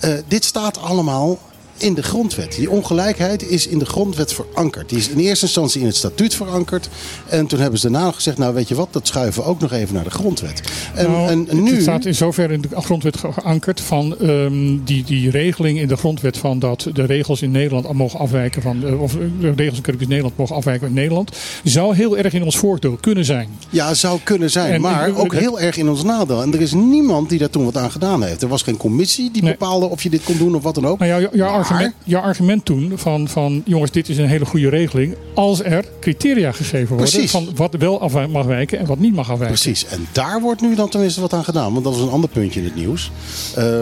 Eh, 0.00 0.10
dit 0.28 0.44
staat 0.44 0.78
allemaal 0.80 1.38
in 1.78 1.94
de 1.94 2.02
grondwet. 2.02 2.54
Die 2.56 2.70
ongelijkheid 2.70 3.48
is 3.50 3.66
in 3.66 3.78
de 3.78 3.84
grondwet 3.86 4.32
verankerd. 4.32 4.88
Die 4.88 4.98
is 4.98 5.08
in 5.08 5.18
eerste 5.18 5.44
instantie 5.44 5.80
in 5.80 5.86
het 5.86 5.96
statuut 5.96 6.34
verankerd. 6.34 6.88
En 7.28 7.46
toen 7.46 7.60
hebben 7.60 7.78
ze 7.80 7.90
daarna 7.90 8.06
nog 8.06 8.14
gezegd, 8.14 8.38
nou 8.38 8.54
weet 8.54 8.68
je 8.68 8.74
wat, 8.74 8.88
dat 8.90 9.06
schuiven 9.06 9.42
we 9.42 9.48
ook 9.48 9.60
nog 9.60 9.72
even 9.72 9.94
naar 9.94 10.04
de 10.04 10.10
grondwet. 10.10 10.60
En, 10.94 11.10
Nou, 11.10 11.28
en, 11.28 11.38
het- 11.38 11.52
nu... 11.52 11.70
Het 11.72 11.82
staat 11.82 12.04
in 12.04 12.14
zoverre 12.14 12.52
in 12.52 12.60
de 12.60 12.68
grondwet 12.80 13.16
ge- 13.16 13.32
geankerd 13.32 13.80
van 13.80 14.18
ehm, 14.18 14.76
die, 14.84 15.04
die 15.04 15.30
regeling 15.30 15.78
in 15.78 15.88
de 15.88 15.96
grondwet 15.96 16.36
van 16.36 16.58
dat 16.58 16.86
de 16.92 17.04
regels 17.04 17.42
in 17.42 17.50
Nederland 17.50 17.92
mogen 17.92 18.18
afwijken 18.18 18.62
van, 18.62 18.84
eh, 18.86 19.00
of 19.02 19.16
de 19.40 19.52
regels 19.56 19.80
in 19.80 20.08
Nederland 20.08 20.36
mogen 20.36 20.56
afwijken 20.56 20.86
in 20.88 20.94
Nederland, 20.94 21.30
zou 21.64 21.94
heel 21.94 22.16
erg 22.18 22.32
in 22.32 22.42
ons 22.44 22.56
voordeel 22.58 22.96
kunnen 23.00 23.24
zijn. 23.24 23.48
Ja, 23.70 23.94
zou 23.94 24.18
kunnen 24.24 24.50
zijn, 24.50 24.72
En 24.72 24.80
maar 24.80 25.14
ook 25.16 25.34
heel 25.34 25.60
erg 25.60 25.76
in 25.76 25.88
ons 25.88 26.02
nadeel. 26.02 26.42
En 26.42 26.52
er 26.54 26.60
is 26.60 26.72
niemand 26.72 27.28
die 27.28 27.38
daar 27.38 27.50
toen 27.50 27.64
wat 27.64 27.76
aan 27.76 27.90
gedaan 27.90 28.22
heeft. 28.22 28.42
Er 28.42 28.48
was 28.48 28.62
geen 28.62 28.76
commissie 28.76 29.30
die 29.30 29.42
Nee. 29.42 29.50
bepaalde 29.52 29.86
of 29.86 30.02
je 30.02 30.10
dit 30.10 30.22
kon 30.24 30.36
doen 30.38 30.54
of 30.54 30.62
wat 30.62 30.74
dan 30.74 30.86
ook. 30.86 30.98
Nou 30.98 31.10
ja, 31.22 31.28
jouw, 31.32 31.50
Maar- 31.50 31.65
argument, 31.70 31.94
jouw 32.04 32.20
argument 32.20 32.64
toen 32.64 32.92
van, 32.94 33.28
van 33.28 33.62
jongens, 33.64 33.90
dit 33.90 34.08
is 34.08 34.18
een 34.18 34.28
hele 34.28 34.44
goede 34.44 34.68
regeling. 34.68 35.16
Als 35.34 35.62
er 35.62 35.84
criteria 36.00 36.52
gegeven 36.52 36.88
worden 36.88 37.10
Precies. 37.10 37.30
van 37.30 37.48
wat 37.54 37.74
wel 37.74 38.00
af 38.00 38.26
mag 38.28 38.46
wijken 38.46 38.78
en 38.78 38.86
wat 38.86 38.98
niet 38.98 39.14
mag 39.14 39.30
afwijken. 39.30 39.60
Precies, 39.60 39.86
en 39.86 40.06
daar 40.12 40.40
wordt 40.40 40.60
nu 40.60 40.74
dan 40.74 40.88
tenminste 40.88 41.20
wat 41.20 41.32
aan 41.32 41.44
gedaan. 41.44 41.72
Want 41.72 41.84
dat 41.84 41.94
was 41.94 42.02
een 42.02 42.10
ander 42.10 42.30
puntje 42.30 42.60
in 42.60 42.66
het 42.66 42.74
nieuws. 42.74 43.10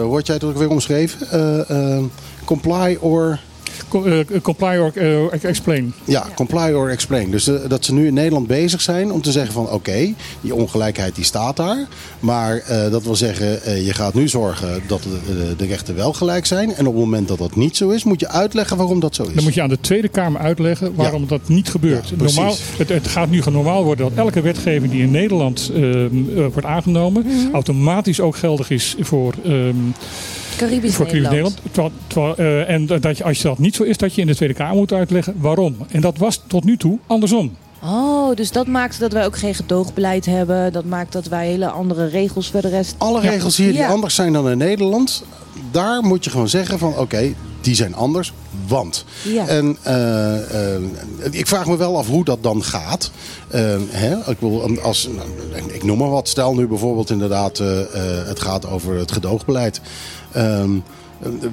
Hoort 0.01 0.25
jij 0.25 0.35
het 0.35 0.43
ook 0.43 0.57
weer 0.57 0.69
omschreven? 0.69 1.29
Eh, 1.29 1.97
eh, 1.97 2.03
comply 2.45 2.97
or... 3.01 3.39
Eh, 4.05 4.41
comply 4.41 4.77
or 4.77 4.91
eh, 4.95 5.43
explain. 5.43 5.93
Ja, 6.03 6.25
comply 6.35 6.71
or 6.73 6.89
explain. 6.89 7.31
Dus 7.31 7.47
eh, 7.47 7.55
dat 7.67 7.85
ze 7.85 7.93
nu 7.93 8.07
in 8.07 8.13
Nederland 8.13 8.47
bezig 8.47 8.81
zijn 8.81 9.11
om 9.11 9.21
te 9.21 9.31
zeggen 9.31 9.53
van... 9.53 9.69
oké, 9.69 10.13
die 10.41 10.55
ongelijkheid 10.55 11.15
die 11.15 11.23
staat 11.25 11.55
daar. 11.55 11.87
Maar 12.19 12.57
eh, 12.57 12.91
dat 12.91 13.03
wil 13.03 13.15
zeggen, 13.15 13.63
eh, 13.63 13.85
je 13.85 13.93
gaat 13.93 14.13
nu 14.13 14.27
zorgen 14.27 14.81
dat 14.87 15.03
de, 15.03 15.55
de- 15.57 15.65
rechten 15.65 15.95
wel 15.95 16.13
gelijk 16.13 16.45
zijn. 16.45 16.69
En 16.75 16.87
op 16.87 16.93
het 16.93 17.03
moment 17.03 17.27
dat 17.27 17.37
dat 17.37 17.55
niet 17.55 17.77
zo 17.77 17.89
is, 17.89 18.03
moet 18.03 18.19
je 18.19 18.27
uitleggen 18.27 18.77
waarom 18.77 18.99
dat 18.99 19.15
zo 19.15 19.23
is. 19.23 19.33
Dan 19.33 19.43
moet 19.43 19.53
je 19.53 19.61
aan 19.61 19.69
de 19.69 19.79
Tweede 19.81 20.07
Kamer 20.07 20.41
uitleggen 20.41 20.95
waarom 20.95 21.21
Ja. 21.21 21.27
dat 21.27 21.41
niet 21.47 21.69
gebeurt. 21.69 22.09
Ja, 22.09 22.15
normaal, 22.23 22.55
het, 22.77 22.89
het 22.89 23.07
gaat 23.07 23.29
nu 23.29 23.41
normaal 23.51 23.83
worden 23.83 24.05
dat 24.09 24.17
elke 24.25 24.41
wetgeving 24.41 24.91
die 24.91 25.01
in 25.01 25.11
Nederland 25.11 25.71
ehm, 25.73 25.83
eh, 25.83 26.35
wordt 26.35 26.65
aangenomen, 26.65 27.23
Mhm. 27.25 27.53
automatisch 27.53 28.19
ook 28.19 28.35
geldig 28.35 28.69
is 28.69 28.95
voor, 28.99 29.33
ehm 29.45 29.75
Caribisch 30.55 30.95
voor 30.95 31.05
Caribisch 31.05 31.29
Nederland. 31.29 31.57
Eh, 32.37 32.69
en 32.69 32.85
dat 32.85 33.17
je, 33.17 33.23
als 33.23 33.41
dat 33.41 33.59
niet 33.59 33.75
zo 33.75 33.83
is, 33.83 33.97
dat 33.97 34.15
je 34.15 34.21
in 34.21 34.27
de 34.27 34.35
Tweede 34.35 34.53
Kamer 34.55 34.75
moet 34.75 34.93
uitleggen 34.93 35.35
waarom. 35.37 35.75
En 35.89 36.01
dat 36.01 36.17
was 36.17 36.41
tot 36.47 36.63
nu 36.63 36.77
toe 36.77 36.99
andersom. 37.07 37.55
Oh, 37.83 38.35
dus 38.35 38.51
dat 38.51 38.67
maakt 38.67 38.99
dat 38.99 39.13
wij 39.13 39.25
ook 39.25 39.37
geen 39.37 39.55
gedoogbeleid 39.55 40.25
hebben. 40.25 40.73
Dat 40.73 40.85
maakt 40.85 41.11
dat 41.13 41.25
wij 41.27 41.47
hele 41.47 41.69
andere 41.69 42.05
regels 42.07 42.49
voor 42.49 42.61
de 42.61 42.69
rest... 42.69 42.95
Alle 42.97 43.21
Ja. 43.23 43.29
regels 43.29 43.57
hier 43.57 43.71
die 43.71 43.77
Ja. 43.77 43.87
anders 43.87 44.15
zijn 44.15 44.33
dan 44.33 44.49
in 44.49 44.57
Nederland, 44.57 45.23
daar 45.71 46.01
moet 46.03 46.23
je 46.23 46.29
gewoon 46.29 46.49
zeggen 46.49 46.79
van 46.79 46.97
oké, 46.97 47.33
die 47.61 47.75
zijn 47.75 47.95
anders, 47.95 48.33
want. 48.67 49.05
Ja. 49.23 49.47
En 49.47 49.77
eh, 49.83 50.73
eh, 50.75 50.81
ik 51.31 51.47
vraag 51.47 51.65
me 51.67 51.77
wel 51.77 51.97
af 51.97 52.07
hoe 52.07 52.23
dat 52.25 52.43
dan 52.43 52.63
gaat. 52.63 53.11
Hè? 53.89 54.31
Ik, 54.31 54.37
wil, 54.39 54.79
als, 54.81 55.07
nou, 55.15 55.27
ik 55.73 55.83
noem 55.83 55.97
maar 55.97 56.09
wat, 56.09 56.27
stel 56.27 56.55
nu 56.55 56.67
bijvoorbeeld 56.67 57.09
inderdaad 57.09 57.59
eh, 57.59 57.79
eh, 57.81 58.27
het 58.27 58.39
gaat 58.39 58.67
over 58.67 58.95
het 58.97 59.11
gedoogbeleid. 59.11 59.81
Ehm, 60.35 60.69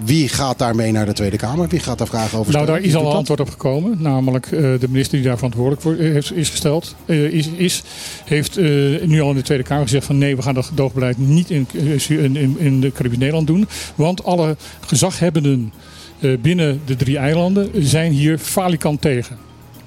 wie 0.05 0.29
gaat 0.29 0.59
daarmee 0.59 0.93
naar 0.93 1.07
de 1.07 1.13
Tweede 1.13 1.37
Kamer? 1.37 1.69
Wie 1.69 1.81
gaat 1.81 1.99
daar 1.99 2.07
vragen 2.07 2.39
over 2.39 2.53
Nou, 2.53 2.65
stellen? 2.65 2.81
daar 2.83 2.91
is 2.91 2.97
al 2.97 3.11
een 3.11 3.17
antwoord 3.17 3.41
op 3.41 3.51
gekomen. 3.51 3.97
Namelijk 4.03 4.47
eh, 4.47 4.51
de 4.61 4.87
minister 4.91 5.19
die 5.19 5.27
daar 5.27 5.37
verantwoordelijk 5.37 5.83
voor 5.83 5.95
heeft, 5.97 6.33
is 6.33 6.49
gesteld. 6.51 6.95
eh, 7.07 7.25
is, 7.25 7.49
is, 7.49 7.83
heeft 8.25 8.57
eh, 8.57 8.65
nu 9.05 9.21
al 9.21 9.31
in 9.31 9.37
de 9.37 9.43
Tweede 9.43 9.65
Kamer 9.65 9.83
gezegd 9.83 10.07
van 10.07 10.19
nee, 10.19 10.37
we 10.37 10.43
gaan 10.43 10.55
dat 10.55 10.65
gedoogbeleid 10.67 11.19
niet 11.19 11.51
in, 11.51 11.67
in, 12.09 12.57
in, 12.59 12.81
de 12.81 12.93
Caribisch 12.93 13.19
Nederland 13.19 13.47
doen. 13.47 13.69
Want 13.95 14.25
alle 14.25 14.57
gezaghebbenden 14.87 15.73
eh, 16.19 16.39
binnen 16.39 16.81
de 16.85 16.97
drie 16.97 17.19
eilanden 17.19 17.71
zijn 17.87 18.13
hier 18.13 18.39
falikant 18.39 19.01
tegen. 19.01 19.37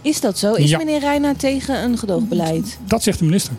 Is 0.01 0.21
dat 0.21 0.37
zo? 0.37 0.53
Is 0.53 0.69
Ja. 0.69 0.77
meneer 0.77 0.99
Reina 0.99 1.33
tegen 1.37 1.83
een 1.83 1.97
gedoogbeleid? 1.97 2.77
Dat 2.87 3.03
zegt 3.03 3.19
de 3.19 3.25
minister. 3.25 3.53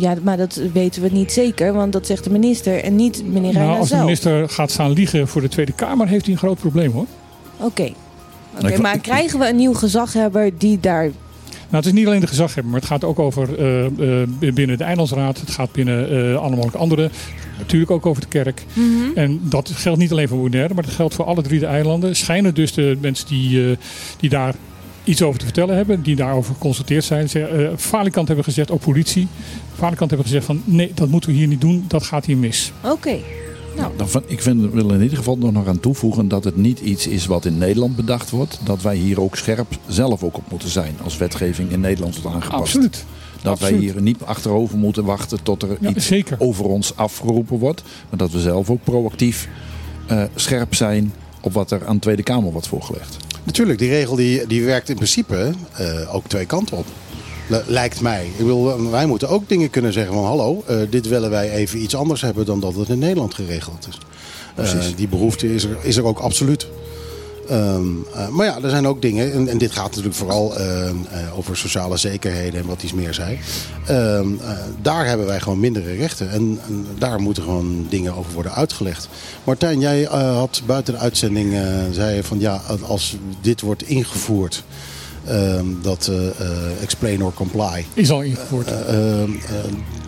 Ja, 0.00 0.14
maar 0.22 0.36
dat 0.36 0.60
weten 0.72 1.02
we 1.02 1.08
niet 1.12 1.32
zeker, 1.32 1.72
want 1.72 1.92
dat 1.92 2.06
zegt 2.06 2.24
de 2.24 2.30
minister 2.30 2.84
en 2.84 2.96
niet 2.96 3.22
meneer 3.24 3.52
Reina 3.52 3.66
Nou, 3.66 3.78
als 3.78 3.88
de 3.88 3.96
minister 3.96 4.48
gaat 4.48 4.70
staan 4.70 4.92
liegen 4.92 5.28
voor 5.28 5.40
de 5.40 5.48
Tweede 5.48 5.72
Kamer, 5.72 6.08
heeft 6.08 6.24
hij 6.24 6.32
een 6.34 6.40
groot 6.40 6.58
probleem 6.58 6.92
hoor. 6.92 7.06
Oké. 7.56 7.92
Oké, 8.62 8.80
maar 8.80 8.98
krijgen 8.98 9.38
we 9.38 9.48
een 9.48 9.56
nieuw 9.56 9.74
gezaghebber 9.74 10.50
die 10.58 10.80
daar... 10.80 11.02
Nou, 11.02 11.84
het 11.84 11.86
is 11.86 11.92
niet 11.92 12.06
alleen 12.06 12.20
de 12.20 12.26
gezaghebber, 12.26 12.72
maar 12.72 12.80
het 12.80 12.88
gaat 12.88 13.04
ook 13.04 13.18
over 13.18 13.58
eh, 13.58 13.86
eh, 13.86 14.28
binnen 14.54 14.78
de 14.78 14.84
Eilandsraad. 14.84 15.40
Het 15.40 15.50
gaat 15.50 15.72
binnen 15.72 16.10
eh 16.10 16.36
alle 16.36 16.50
mogelijke 16.50 16.78
andere. 16.78 17.10
Natuurlijk 17.58 17.90
ook 17.90 18.06
over 18.06 18.22
de 18.22 18.28
kerk. 18.28 18.64
Mhm. 18.72 18.86
En 19.14 19.40
dat 19.42 19.70
geldt 19.74 19.98
niet 19.98 20.10
alleen 20.10 20.28
voor 20.28 20.38
Bonaire, 20.38 20.74
maar 20.74 20.84
dat 20.84 20.92
geldt 20.92 21.14
voor 21.14 21.24
alle 21.24 21.42
drie 21.42 21.60
de 21.60 21.66
eilanden. 21.66 22.16
Schijnen 22.16 22.54
dus 22.54 22.72
de 22.72 22.98
mensen 23.00 23.26
die, 23.26 23.70
eh, 23.70 23.76
die 24.16 24.30
daar 24.30 24.54
iets 25.04 25.22
over 25.22 25.38
te 25.38 25.44
vertellen 25.44 25.76
hebben, 25.76 26.02
die 26.02 26.16
daarover 26.16 26.54
geconsulteerd 26.54 27.04
zijn. 27.04 27.28
Ze, 27.28 27.42
eh, 27.44 27.68
Falikant 27.76 28.26
hebben 28.26 28.44
gezegd, 28.44 28.70
ook 28.70 28.80
politie. 28.80 29.28
Falikant 29.74 30.10
hebben 30.10 30.26
gezegd 30.28 30.46
van 30.46 30.62
nee, 30.64 30.92
dat 30.94 31.08
moeten 31.08 31.30
we 31.30 31.36
hier 31.36 31.46
niet 31.46 31.60
doen, 31.60 31.84
dat 31.88 32.02
gaat 32.02 32.24
hier 32.24 32.36
mis. 32.36 32.72
Oké. 32.84 33.16
Nou, 33.76 33.92
dan 33.96 34.08
van- 34.08 34.22
ik 34.26 34.42
vind, 34.42 34.72
wil 34.72 34.90
in 34.90 35.02
ieder 35.02 35.16
geval 35.16 35.36
nog 35.38 35.66
aan 35.66 35.80
toevoegen 35.80 36.28
dat 36.28 36.44
het 36.44 36.56
niet 36.56 36.80
iets 36.80 37.06
is 37.06 37.26
wat 37.26 37.44
in 37.44 37.58
Nederland 37.58 37.96
bedacht 37.96 38.30
wordt. 38.30 38.60
Dat 38.64 38.82
wij 38.82 38.96
hier 38.96 39.20
ook 39.20 39.36
scherp 39.36 39.66
zelf 39.86 40.22
ook 40.22 40.36
op 40.36 40.50
moeten 40.50 40.68
zijn 40.68 40.94
als 41.04 41.16
wetgeving 41.16 41.70
in 41.70 41.80
Nederland 41.80 42.20
wordt 42.22 42.36
aangepast. 42.36 42.60
Absoluut. 42.62 43.04
Dat 43.42 43.58
wij 43.58 43.72
hier 43.72 44.02
niet 44.02 44.22
achterover 44.22 44.78
moeten 44.78 45.04
wachten 45.04 45.42
tot 45.42 45.62
er 45.62 45.76
Ja, 45.80 45.88
iets 45.88 46.06
zeker. 46.06 46.36
over 46.40 46.64
ons 46.64 46.96
afgeroepen 46.96 47.58
wordt. 47.58 47.82
Maar 48.08 48.18
dat 48.18 48.30
we 48.30 48.40
zelf 48.40 48.70
ook 48.70 48.84
proactief 48.84 49.48
eh, 50.06 50.22
scherp 50.34 50.74
zijn 50.74 51.12
op 51.40 51.52
wat 51.52 51.70
er 51.70 51.86
aan 51.86 51.94
de 51.94 52.00
Tweede 52.00 52.22
Kamer 52.22 52.52
wordt 52.52 52.66
voorgelegd. 52.66 53.16
Natuurlijk, 53.50 53.78
die 53.78 53.88
regel 53.88 54.16
die, 54.16 54.46
die 54.46 54.64
werkt 54.64 54.88
in 54.88 54.94
principe 54.94 55.52
eh, 55.72 56.14
ook 56.14 56.28
twee 56.28 56.46
kanten 56.46 56.76
op. 56.76 56.86
Lijkt 57.66 58.00
mij. 58.00 58.26
Ik 58.36 58.44
wil, 58.44 58.90
wij 58.90 59.06
moeten 59.06 59.28
ook 59.28 59.48
dingen 59.48 59.70
kunnen 59.70 59.92
zeggen 59.92 60.14
van 60.14 60.24
hallo, 60.24 60.62
eh, 60.66 60.76
dit 60.90 61.08
willen 61.08 61.30
wij 61.30 61.50
even 61.50 61.82
iets 61.82 61.94
anders 61.94 62.20
hebben 62.20 62.46
dan 62.46 62.60
dat 62.60 62.74
het 62.74 62.88
in 62.88 62.98
Nederland 62.98 63.34
geregeld 63.34 63.88
is. 63.88 63.98
Precies. 64.54 64.96
die 64.96 65.08
behoefte 65.08 65.54
is 65.54 65.64
er, 65.64 65.76
is 65.82 65.96
er 65.96 66.04
ook 66.04 66.18
absoluut. 66.18 66.66
Ehm, 67.50 67.86
eh, 68.14 68.28
maar 68.28 68.46
ja, 68.46 68.58
er 68.62 68.70
zijn 68.70 68.86
ook 68.86 69.02
dingen, 69.02 69.32
en, 69.32 69.48
en 69.48 69.58
dit 69.58 69.72
gaat 69.72 69.88
natuurlijk 69.88 70.14
vooral 70.14 70.56
ehm, 70.56 70.96
eh, 71.10 71.38
over 71.38 71.56
sociale 71.56 71.96
zekerheden 71.96 72.60
en 72.60 72.66
wat 72.66 72.82
iets 72.82 72.92
meer 72.92 73.14
zei. 73.14 73.38
Ehm, 73.86 74.28
eh, 74.40 74.50
daar 74.82 75.06
hebben 75.06 75.26
wij 75.26 75.40
gewoon 75.40 75.60
mindere 75.60 75.94
rechten 75.94 76.30
en, 76.30 76.58
en 76.66 76.86
daar 76.98 77.20
moeten 77.20 77.42
gewoon 77.42 77.86
dingen 77.88 78.14
over 78.14 78.32
worden 78.32 78.54
uitgelegd. 78.54 79.08
Martijn, 79.44 79.80
jij 79.80 80.02
had 80.04 80.62
buiten 80.66 80.94
de 80.94 81.00
uitzending, 81.00 81.54
zei 81.92 82.22
van 82.22 82.40
ja, 82.40 82.62
als 82.86 83.16
dit 83.40 83.60
wordt 83.60 83.82
ingevoerd, 83.82 84.64
dat 85.82 86.10
eh, 86.12 86.26
eh, 86.26 86.82
explain 86.82 87.22
or 87.24 87.32
comply. 87.34 87.84
Is 87.94 88.10
al 88.10 88.22
ingevoerd. 88.22 88.66
Eh, 88.70 89.20
ehm, 89.22 89.30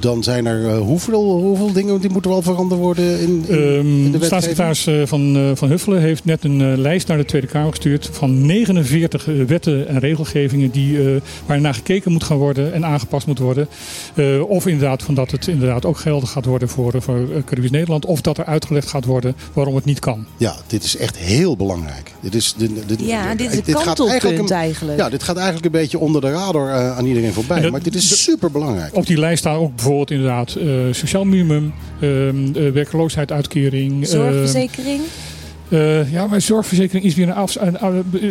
dan 0.01 0.23
zijn 0.23 0.47
er 0.47 0.69
eh, 0.69 0.79
hoeveel, 0.79 1.23
hoeveel 1.41 1.73
dingen 1.73 2.01
die 2.01 2.11
moeten 2.11 2.31
wel 2.31 2.43
veranderd 2.43 2.81
worden 2.81 3.21
in, 3.21 3.29
in, 3.29 3.45
in 3.47 3.47
de 3.47 3.57
Ehm 3.57 4.03
wetgeving? 4.03 4.25
staatssecretaris 4.25 5.09
van, 5.09 5.37
eh, 5.37 5.51
van 5.55 5.69
Huffelen 5.69 6.01
heeft 6.01 6.25
net 6.25 6.45
een 6.45 6.79
lijst 6.81 7.09
naar 7.09 7.17
de 7.17 7.25
Tweede 7.25 7.47
Kamer 7.47 7.71
gestuurd 7.71 8.09
van 8.13 8.47
49 8.47 9.29
eh, 9.29 9.35
wetten 9.47 9.89
en 9.89 9.99
regelgevingen 9.99 10.71
die, 10.71 10.99
eh 11.15 11.21
waar 11.47 11.61
naar 11.61 11.75
gekeken 11.75 12.13
moet 12.13 12.25
gaan 12.25 12.37
worden 12.37 12.73
en 12.73 12.85
aangepast 12.87 13.27
moet 13.27 13.39
worden. 13.39 13.69
Eh, 14.15 14.49
of 14.49 14.67
inderdaad 14.67 15.03
van 15.03 15.15
dat 15.15 15.31
het 15.31 15.47
inderdaad 15.47 15.85
ook 15.85 15.99
geldig 15.99 16.31
gaat 16.31 16.45
worden 16.45 16.69
voor, 16.69 17.03
voor 17.03 17.27
Caribisch 17.45 17.71
Nederland. 17.71 18.07
Of 18.07 18.21
dat 18.21 18.39
er 18.39 18.45
uitgelegd 18.45 18.89
gaat 18.89 19.05
worden 19.05 19.35
waarom 19.53 19.75
het 19.75 19.85
niet 19.85 19.99
kan. 19.99 20.27
Ja, 20.37 20.55
dit 20.67 20.85
is 20.85 20.97
echt 20.97 21.17
heel 21.17 21.57
belangrijk. 21.57 22.13
Dit 22.21 22.35
is, 22.35 22.55
dit, 22.57 22.71
dit- 22.87 23.01
Ja, 23.01 23.35
dit 23.35 23.51
is 23.53 23.57
een 23.57 23.65
gaat 23.75 23.85
kantelpunt 23.85 24.51
een- 24.51 24.57
eigenlijk. 24.57 24.99
Ja, 25.03 25.09
dit 25.11 25.23
gaat 25.23 25.37
eigenlijk 25.37 25.65
een 25.67 25.81
beetje 25.81 25.99
onder 25.99 26.21
de 26.21 26.31
radar 26.31 26.69
eh, 26.69 26.97
aan 26.97 27.05
iedereen 27.07 27.33
voorbij. 27.33 27.61
Dat- 27.61 27.71
maar 27.71 27.83
dit 27.83 27.95
is 27.95 28.23
super 28.23 28.51
belangrijk. 28.51 28.95
Op 28.97 29.07
die 29.07 29.19
lijst 29.19 29.39
staan 29.39 29.57
ook 29.57 29.75
bijvoorbeeld 29.75 30.11
inderdaad 30.11 30.55
eh, 30.55 30.67
sociaal 30.91 31.25
minimum, 31.25 31.73
ehm 32.01 32.57
eh, 32.57 32.71
werkloosheidsuitkering. 32.73 33.93
ehm, 34.03 34.11
Zorgverzekering? 34.11 35.01
Eh, 35.73 36.12
ja, 36.12 36.27
maar 36.27 36.41
zorgverzekering 36.41 37.05
is 37.05 37.14
weer 37.14 37.27
een, 37.29 37.35
afs- 37.35 37.59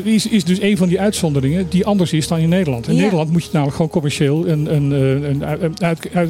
is, 0.04 0.28
is 0.28 0.44
dus 0.44 0.62
een 0.62 0.78
van 0.78 0.88
die 0.88 1.00
uitzonderingen 1.00 1.66
die 1.70 1.86
anders 1.86 2.14
is 2.14 2.28
dan 2.28 2.38
in 2.40 2.50
Nederland. 2.50 2.88
In 2.88 2.96
Ja. 2.96 3.02
Nederland 3.02 3.32
moet 3.32 3.44
je 3.44 3.50
namelijk 3.52 3.76
gewoon 3.76 3.92
commercieel 3.92 4.48
een, 4.48 4.76
een, 4.76 4.92
een, 4.92 5.44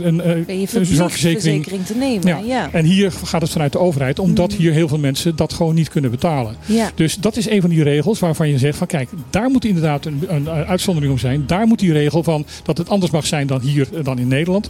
een, 0.08 0.28
een, 0.28 0.86
zorgverzekering. 0.86 1.64
verzekering 1.64 1.86
te 1.86 1.96
nemen? 1.96 2.28
Ja. 2.28 2.40
Ja. 2.46 2.70
En 2.72 2.86
hier 2.86 3.12
gaat 3.12 3.42
het 3.42 3.52
vanuit 3.52 3.72
de 3.72 3.80
overheid, 3.80 4.20
omdat 4.20 4.50
Mhm. 4.52 4.60
hier 4.62 4.72
heel 4.72 4.88
veel 4.88 4.98
mensen 5.00 5.36
dat 5.36 5.54
gewoon 5.54 5.76
niet 5.76 5.90
kunnen 5.90 6.12
betalen. 6.12 6.56
Ja. 6.66 6.92
Dus 6.96 7.16
dat 7.16 7.38
is 7.38 7.50
een 7.50 7.62
van 7.62 7.70
die 7.70 7.84
regels 7.84 8.20
waarvan 8.20 8.50
je 8.50 8.58
zegt 8.58 8.78
van 8.78 8.88
kijk, 8.88 9.10
daar 9.30 9.50
moet 9.50 9.66
inderdaad 9.66 10.06
een, 10.06 10.24
een 10.28 10.50
uitzondering 10.50 11.14
om 11.14 11.20
zijn. 11.20 11.44
Daar 11.48 11.68
moet 11.68 11.80
die 11.80 11.94
regel 11.94 12.24
van 12.24 12.46
dat 12.64 12.78
het 12.78 12.90
anders 12.90 13.12
mag 13.12 13.26
zijn 13.26 13.48
dan 13.48 13.62
hier, 13.62 13.88
eh, 13.94 14.04
dan 14.04 14.20
in 14.20 14.28
Nederland. 14.28 14.70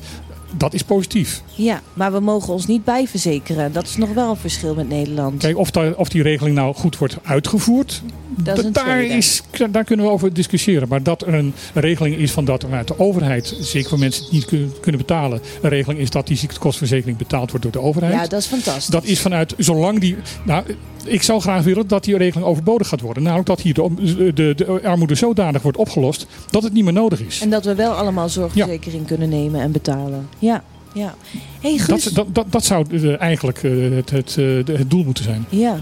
Dat 0.58 0.74
is 0.74 0.84
positief. 0.84 1.42
ja, 1.56 1.82
maar 1.94 2.12
we 2.12 2.20
mogen 2.20 2.54
ons 2.54 2.66
niet 2.66 2.84
bijverzekeren. 2.84 3.74
Dat 3.74 3.84
is 3.84 3.98
nog 3.98 4.14
wel 4.14 4.30
een 4.30 4.36
verschil 4.36 4.76
met 4.76 4.90
Nederland. 4.90 5.38
Kijk, 5.38 5.58
of, 5.58 5.72
of 5.96 6.10
die 6.10 6.22
regeling 6.22 6.56
nou 6.56 6.76
goed 6.76 6.98
wordt 6.98 7.18
uitgevoerd, 7.24 8.02
dat 8.36 8.58
is 8.58 8.72
daar, 8.72 8.84
tweede. 8.84 9.14
is, 9.14 9.42
daar 9.72 9.84
kunnen 9.84 10.06
we 10.06 10.12
over 10.12 10.34
discussiëren. 10.34 10.88
Maar 10.88 11.04
dat 11.04 11.22
er 11.22 11.34
een 11.34 11.54
regeling 11.74 12.16
is 12.16 12.32
van 12.32 12.46
dat 12.46 12.62
vanuit 12.64 12.88
de 12.88 13.00
overheid, 13.00 13.56
zeker 13.60 13.90
voor 13.90 14.00
mensen 14.00 14.26
die 14.30 14.42
het 14.42 14.52
niet 14.52 14.80
kunnen, 14.80 15.02
betalen, 15.02 15.42
een 15.62 15.70
regeling 15.70 16.00
is 16.00 16.10
dat 16.10 16.28
die 16.28 16.38
ziektekostverzekering 16.38 17.18
betaald 17.18 17.50
wordt 17.50 17.64
door 17.64 17.82
de 17.82 17.88
overheid. 17.88 18.14
Ja, 18.14 18.28
dat 18.28 18.40
is 18.40 18.46
fantastisch. 18.46 18.86
Dat 18.86 19.04
is 19.04 19.20
vanuit, 19.20 19.54
zolang 19.58 20.00
die. 20.00 20.18
Nou, 20.46 20.64
ik 21.06 21.24
zou 21.24 21.42
graag 21.42 21.64
willen 21.64 21.88
dat 21.88 22.04
die 22.04 22.18
regeling 22.18 22.48
overbodig 22.48 22.88
gaat 22.88 23.02
worden. 23.02 23.24
Namelijk 23.24 23.48
dat 23.48 23.62
hier 23.62 23.74
de, 23.74 24.32
de, 24.34 24.54
de 24.56 24.82
armoede 24.84 25.16
zodanig 25.16 25.62
wordt 25.62 25.78
opgelost 25.78 26.26
dat 26.50 26.64
het 26.64 26.74
niet 26.74 26.84
meer 26.84 26.94
nodig 26.94 27.22
is. 27.22 27.42
En 27.42 27.50
dat 27.50 27.66
we 27.66 27.76
wel 27.76 27.92
allemaal 27.92 28.30
zorgverzekering 28.30 29.08
kunnen 29.08 29.30
nemen 29.30 29.62
en 29.62 29.72
betalen. 29.72 30.30
Ja, 30.42 30.64
ja. 30.94 31.16
hey, 31.62 31.78
Guus. 31.78 32.04
Dat, 32.04 32.14
dat, 32.14 32.36
dat, 32.36 32.46
dat 32.50 32.64
zou 32.66 32.86
eh, 32.92 33.22
eigenlijk 33.22 33.64
eh, 33.64 33.72
het, 33.96 34.10
het, 34.10 34.38
eh, 34.38 34.78
het 34.78 34.90
doel 34.90 35.04
moeten 35.04 35.24
zijn. 35.24 35.46
Ja. 35.50 35.80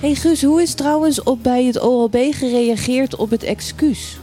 hey 0.00 0.14
Guus, 0.14 0.42
hoe 0.42 0.62
is 0.62 0.74
trouwens 0.74 1.22
op 1.22 1.42
bij 1.42 1.64
het 1.64 1.80
OLB 1.80 2.16
gereageerd 2.30 3.16
op 3.16 3.30
het 3.30 3.42
excuus 3.42 4.18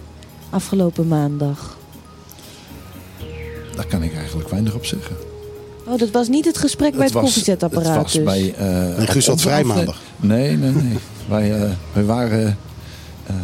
afgelopen 0.49 1.07
maandag? 1.07 1.77
Daar 3.75 3.85
kan 3.85 4.03
ik 4.03 4.15
eigenlijk 4.15 4.49
weinig 4.49 4.73
op 4.73 4.85
zeggen. 4.85 5.15
Oh, 5.85 5.97
dat 5.97 6.09
was 6.09 6.27
niet 6.27 6.45
het 6.45 6.57
gesprek 6.57 6.95
bij 6.95 7.03
het 7.03 7.13
was, 7.13 7.23
koffiezetapparaat 7.23 7.87
het 7.87 8.03
was 8.03 8.11
dus. 8.13 8.23
bij, 8.23 8.53
eh, 8.57 8.99
En 8.99 9.07
Guus 9.07 9.27
op 9.27 9.33
had 9.33 9.41
vrij 9.41 9.63
maandag. 9.63 10.01
Nee, 10.15 10.57
nee, 10.57 10.71
nee. 10.71 10.97
wij, 11.27 11.75
wij 11.93 12.03
waren... 12.03 12.57
eh, 13.27 13.35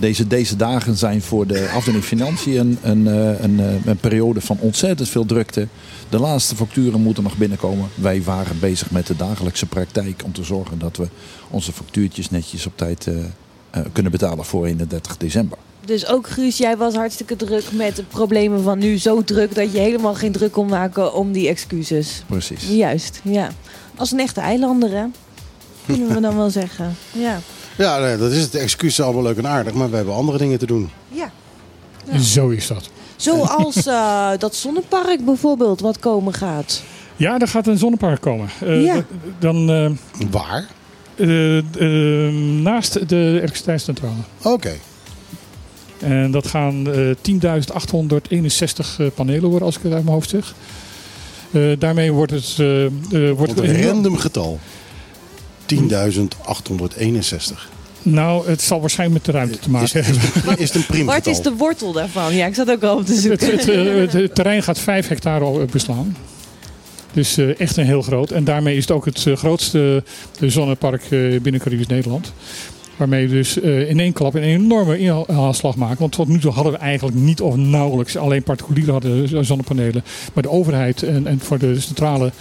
deze, 0.00 0.26
deze 0.26 0.56
dagen 0.56 0.96
zijn 0.96 1.22
voor 1.22 1.46
de 1.46 1.70
afdeling 1.74 2.04
Financiën 2.04 2.58
een, 2.58 2.78
een, 2.82 3.06
eh, 3.06 3.42
een, 3.42 3.60
eh, 3.60 3.86
een 3.86 3.96
periode 3.96 4.40
van 4.40 4.56
ontzettend 4.60 5.08
veel 5.08 5.26
drukte. 5.26 5.68
De 6.08 6.18
laatste 6.18 6.56
facturen 6.56 7.00
moeten 7.00 7.22
nog 7.22 7.36
binnenkomen. 7.36 7.88
Wij 7.94 8.22
waren 8.22 8.58
bezig 8.60 8.90
met 8.90 9.06
de 9.06 9.16
dagelijkse 9.16 9.66
praktijk 9.66 10.22
om 10.24 10.32
te 10.32 10.44
zorgen 10.44 10.78
dat 10.78 10.96
we 10.96 11.08
onze 11.50 11.72
factuurtjes 11.72 12.30
netjes 12.30 12.66
op 12.66 12.72
tijd 12.76 13.06
eh, 13.06 13.80
kunnen 13.92 14.12
betalen 14.12 14.44
voor 14.44 14.66
31 14.66 15.16
december. 15.16 15.58
Dus 15.84 16.06
ook 16.06 16.28
Guus, 16.28 16.58
jij 16.58 16.76
was 16.76 16.94
hartstikke 16.94 17.36
druk 17.36 17.72
met 17.72 17.96
de 17.96 18.02
problemen 18.02 18.62
van 18.62 18.78
nu. 18.78 18.98
Zo 18.98 19.24
druk 19.24 19.54
dat 19.54 19.72
je 19.72 19.78
helemaal 19.78 20.14
geen 20.14 20.32
druk 20.32 20.52
kon 20.52 20.68
maken 20.68 21.14
om 21.14 21.32
die 21.32 21.48
excuses. 21.48 22.22
Precies. 22.26 22.68
Juist, 22.68 23.20
ja. 23.24 23.50
Als 23.96 24.12
een 24.12 24.20
echte 24.20 24.40
eilander, 24.40 24.90
hè? 24.90 25.04
Kunnen 25.86 26.14
we 26.14 26.20
dan 26.20 26.36
wel 26.36 26.50
zeggen. 26.50 26.96
Ja. 27.12 27.40
Ja, 27.80 27.98
nee, 27.98 28.16
dat 28.16 28.30
is 28.32 28.42
het. 28.42 28.54
Excuus 28.54 28.92
is 28.98 29.00
allemaal 29.04 29.22
leuk 29.22 29.36
en 29.36 29.46
aardig, 29.46 29.72
maar 29.74 29.90
we 29.90 29.96
hebben 29.96 30.14
andere 30.14 30.38
dingen 30.38 30.58
te 30.58 30.66
doen. 30.66 30.90
ja. 31.08 31.30
Ja. 32.12 32.18
Zo 32.18 32.48
is 32.48 32.66
dat. 32.66 32.90
Zoals 33.16 33.86
eh, 33.86 34.30
dat 34.38 34.54
zonnepark 34.54 35.24
bijvoorbeeld, 35.24 35.80
wat 35.80 35.98
komen 35.98 36.34
gaat. 36.34 36.82
Ja, 37.16 37.38
er 37.38 37.48
gaat 37.48 37.66
een 37.66 37.78
zonnepark 37.78 38.20
komen. 38.20 38.48
Eh, 38.60 38.82
Ja. 38.84 39.04
Dan 39.38 39.70
eh, 39.70 39.90
Waar? 40.30 40.66
naast 42.62 43.08
de 43.08 43.16
elektriciteitscentrale. 43.16 44.14
Oké. 44.42 44.72
En 45.98 46.30
dat 46.30 46.46
gaan 46.46 46.92
eh 46.92 47.14
10.861 47.22 48.98
eh, 48.98 49.06
panelen 49.14 49.48
worden, 49.50 49.66
als 49.66 49.76
ik 49.76 49.82
het 49.82 49.92
uit 49.92 50.02
mijn 50.02 50.14
hoofd 50.14 50.28
zeg. 50.30 50.54
Eh, 51.50 51.62
daarmee 51.78 52.12
wordt 52.12 52.32
het... 52.32 52.54
eh, 52.58 52.84
eh, 52.86 52.92
wordt 53.36 53.54
Wat 53.54 53.64
een 53.64 53.82
random 53.82 54.16
getal. 54.16 54.58
10.861. 55.74 55.78
Nou, 58.02 58.48
het 58.48 58.62
zal 58.62 58.80
waarschijnlijk 58.80 59.26
met 59.26 59.34
de 59.34 59.38
ruimte 59.40 59.58
te 59.58 59.70
maken 59.70 60.04
hebben. 60.04 60.58
Is 60.58 60.68
het 60.68 60.74
een 60.74 60.86
prima 60.86 61.12
Wat 61.12 61.26
is 61.26 61.40
de 61.40 61.52
wortel 61.52 61.92
daarvan? 61.92 62.34
Ja, 62.34 62.46
ik 62.46 62.54
zat 62.54 62.70
ook 62.70 62.82
al 62.82 62.96
op 62.96 63.06
te 63.06 63.12
Het, 63.12 63.20
zoeken. 63.20 63.50
het, 63.50 63.68
eh, 63.68 63.94
het, 63.94 64.12
het 64.12 64.34
terrein 64.34 64.62
gaat 64.62 64.78
5 64.78 65.08
hectare 65.08 65.44
al, 65.44 65.60
eh, 65.60 65.66
beslaan. 65.66 66.16
Dus 67.12 67.36
eh, 67.36 67.60
echt 67.60 67.76
een 67.76 67.86
heel 67.86 68.02
groot. 68.02 68.30
En 68.30 68.44
daarmee 68.44 68.76
is 68.76 68.82
het 68.82 68.90
ook 68.90 69.04
het 69.04 69.26
grootste 69.34 70.02
zonnepark 70.40 71.02
eh, 71.02 71.40
binnen 71.40 71.60
Caribisch 71.60 71.86
Nederland. 71.86 72.32
Waarmee 73.00 73.28
we 73.28 73.34
dus 73.34 73.60
eh, 73.60 73.88
in 73.88 74.00
één 74.00 74.12
klap 74.12 74.34
een 74.34 74.42
enorme 74.42 74.98
inhaalslag 74.98 75.76
maken. 75.76 75.98
Want 75.98 76.12
tot 76.12 76.28
nu 76.28 76.38
toe 76.38 76.52
hadden 76.52 76.72
we 76.72 76.78
eigenlijk 76.78 77.16
niet 77.16 77.40
of 77.40 77.56
nauwelijks 77.56 78.16
alleen 78.16 78.42
particulieren 78.42 78.92
hadden 78.92 79.44
zonnepanelen. 79.44 80.04
Maar 80.34 80.42
de 80.42 80.50
overheid 80.50 81.02
en, 81.02 81.26
en 81.26 81.38
voor 81.40 81.58
de 81.58 81.80
centrale 81.80 82.32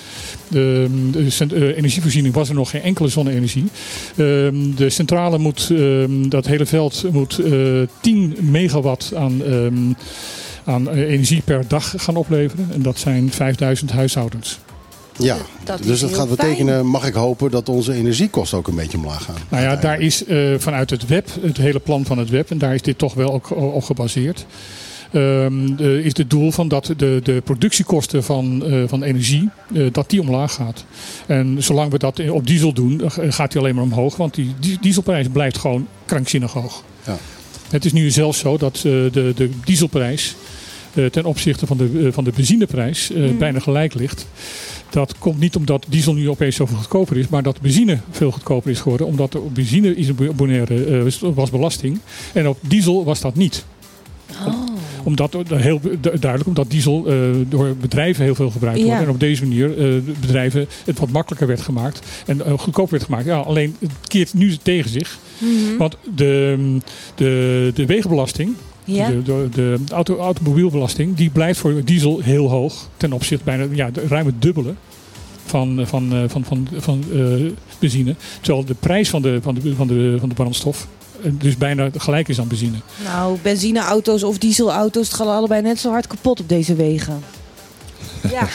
de, 0.48 0.88
eh, 1.52 1.78
energievoorziening 1.78 2.34
was 2.34 2.50
er 2.50 2.56
nog 2.56 2.70
geen 2.70 2.82
enkele 2.82 3.08
zonne-energie. 3.08 3.66
Ehm, 4.16 4.76
de 4.76 4.90
centrale 4.90 5.38
moet, 5.38 5.70
ehm, 5.72 6.30
dat 6.30 6.46
hele 6.46 6.66
veld 6.66 7.06
moet 7.12 7.40
eh 7.40 7.82
10 8.02 8.36
megawatt 8.42 9.14
aan, 9.16 9.44
ehm, 9.44 9.94
aan 10.64 10.90
energie 10.90 11.42
per 11.46 11.64
dag 11.68 11.94
gaan 11.98 12.16
opleveren. 12.16 12.68
En 12.74 12.82
dat 12.82 12.98
zijn 12.98 13.32
5000 13.32 13.92
huishoudens. 13.92 14.60
Ja, 15.24 15.38
Dat 15.64 15.84
dus 15.84 16.00
dat 16.00 16.14
gaat 16.14 16.30
betekenen, 16.30 16.86
mag 16.86 17.08
ik 17.08 17.14
hopen, 17.14 17.52
dat 17.52 17.70
onze 17.70 17.94
energiekosten 17.94 18.58
ook 18.58 18.68
een 18.68 18.76
beetje 18.76 18.98
omlaag 18.98 19.24
gaan. 19.24 19.36
Nou 19.50 19.64
ja, 19.64 19.76
daar 19.76 20.00
is 20.00 20.26
eh, 20.26 20.38
vanuit 20.58 20.90
het 20.90 21.08
web, 21.08 21.30
het 21.42 21.58
hele 21.58 21.80
plan 21.80 22.06
van 22.06 22.18
het 22.18 22.30
web, 22.30 22.52
en 22.52 22.58
daar 22.58 22.74
is 22.74 22.82
dit 22.82 22.98
toch 22.98 23.14
wel 23.14 23.34
ook 23.34 23.52
op 23.56 23.84
gebaseerd. 23.84 24.46
ehm, 25.12 25.76
de- 25.76 26.04
is 26.04 26.18
het 26.18 26.30
doel 26.30 26.52
van 26.52 26.68
dat 26.68 26.94
de, 26.98 27.20
de 27.24 27.42
productiekosten 27.44 28.24
van, 28.24 28.66
eh, 28.66 28.84
van 28.88 29.04
energie, 29.04 29.50
eh, 29.74 29.84
dat 29.92 30.10
die 30.10 30.22
omlaag 30.22 30.54
gaat. 30.54 30.86
En 31.26 31.56
zolang 31.64 31.92
we 31.92 31.98
dat 31.98 32.30
op 32.30 32.48
diesel 32.48 32.74
doen, 32.74 33.02
gaat 33.30 33.52
die 33.52 33.62
alleen 33.62 33.76
maar 33.76 33.84
omhoog. 33.84 34.16
Want 34.16 34.34
die 34.36 34.54
die- 34.60 34.78
dieselprijs 34.82 35.28
blijft 35.32 35.58
gewoon 35.58 35.88
krankzinnig 36.06 36.52
hoog. 36.54 36.84
Ja. 37.06 37.18
Het 37.70 37.86
is 37.86 37.94
nu 37.94 38.10
zelfs 38.12 38.40
zo 38.40 38.58
dat 38.58 38.76
eh, 38.76 38.82
de, 38.84 39.32
de 39.36 39.50
dieselprijs 39.66 40.36
ten 41.12 41.26
opzichte 41.26 41.68
van 41.68 41.78
de, 41.78 42.02
eh, 42.06 42.14
van 42.14 42.24
de 42.24 42.32
benzineprijs 42.36 43.12
eh, 43.12 43.24
bijna 43.38 43.60
gelijk 43.60 43.94
ligt. 43.94 44.28
Dat 44.90 45.18
komt 45.18 45.40
niet 45.40 45.56
omdat 45.56 45.86
diesel 45.90 46.14
nu 46.14 46.30
opeens 46.30 46.56
zoveel 46.56 46.78
goedkoper 46.78 47.18
is, 47.18 47.28
maar 47.28 47.44
dat 47.44 47.62
benzine 47.62 48.00
veel 48.12 48.32
goedkoper 48.32 48.72
is 48.72 48.80
geworden. 48.80 49.08
Omdat 49.08 49.34
er 49.34 49.42
op 49.42 49.56
benzine 49.56 49.96
is 49.96 50.08
een 50.08 50.18
bonaire, 50.36 50.86
eh, 50.86 51.32
was 51.34 51.50
belasting 51.50 52.00
en 52.34 52.48
op 52.48 52.58
diesel 52.62 53.04
was 53.06 53.22
dat 53.22 53.36
niet. 53.36 53.66
Omdat, 55.04 55.36
eh, 55.36 55.60
heel 55.60 55.80
du- 55.82 56.00
duidelijk, 56.00 56.46
omdat 56.48 56.70
diesel 56.72 57.06
eh, 57.08 57.16
door 57.50 57.76
bedrijven 57.76 58.24
heel 58.24 58.36
veel 58.36 58.50
gebruikt 58.50 58.80
wordt. 58.82 58.96
Ja. 59.00 59.04
En 59.06 59.10
op 59.10 59.20
deze 59.20 59.44
manier 59.46 59.70
eh, 59.72 59.78
de 59.78 60.14
bedrijven 60.22 60.68
het 60.86 61.00
wat 61.00 61.10
makkelijker 61.10 61.48
werd 61.48 61.62
gemaakt. 61.62 62.00
En 62.26 62.46
eh, 62.46 62.58
goedkoper 62.60 62.92
werd 62.92 63.04
gemaakt. 63.04 63.26
Ja, 63.26 63.38
alleen 63.38 63.76
het 63.80 63.92
keert 64.08 64.34
nu 64.34 64.58
tegen 64.64 64.90
zich. 64.90 65.18
Mhm. 65.38 65.78
Want 65.78 65.98
de, 66.16 66.78
de, 67.16 67.72
de 67.76 67.86
wegenbelasting, 67.86 68.54
Ja. 68.96 69.10
de, 69.10 69.24
de, 69.24 69.50
de 69.54 69.78
auto, 69.92 70.18
automobielbelasting, 70.18 71.16
die 71.16 71.30
blijft 71.30 71.60
voor 71.60 71.84
diesel 71.84 72.20
heel 72.20 72.50
hoog. 72.50 72.90
Ten 72.98 73.14
opzichte 73.14 73.44
bijna 73.44 73.66
ja, 73.72 73.90
ruim 74.08 74.26
het 74.26 74.42
dubbele 74.42 74.74
van, 75.46 75.80
eh, 75.80 75.86
van, 75.86 76.14
eh, 76.14 76.24
van, 76.28 76.44
van, 76.44 76.68
van, 76.78 77.04
eh, 77.14 77.52
benzine. 77.80 78.16
Terwijl 78.42 78.66
de 78.66 78.76
prijs 78.80 79.10
van 79.10 79.22
de, 79.22 79.40
van 79.42 79.56
de, 79.56 79.76
van 79.76 79.88
de, 79.88 80.16
van 80.20 80.30
de 80.30 80.36
brandstof 80.36 80.88
dus 81.22 81.58
bijna 81.58 81.90
gelijk 81.98 82.28
is 82.28 82.40
aan 82.40 82.48
benzine. 82.48 82.78
Nou, 83.04 83.38
benzineauto's 83.42 84.24
of 84.24 84.38
dieselauto's 84.38 85.08
het 85.08 85.16
gaan 85.16 85.28
allebei 85.28 85.62
net 85.62 85.80
zo 85.80 85.90
hard 85.90 86.08
kapot 86.08 86.40
op 86.40 86.50
deze 86.50 86.76
wegen. 86.76 87.20
Ja, 88.32 88.48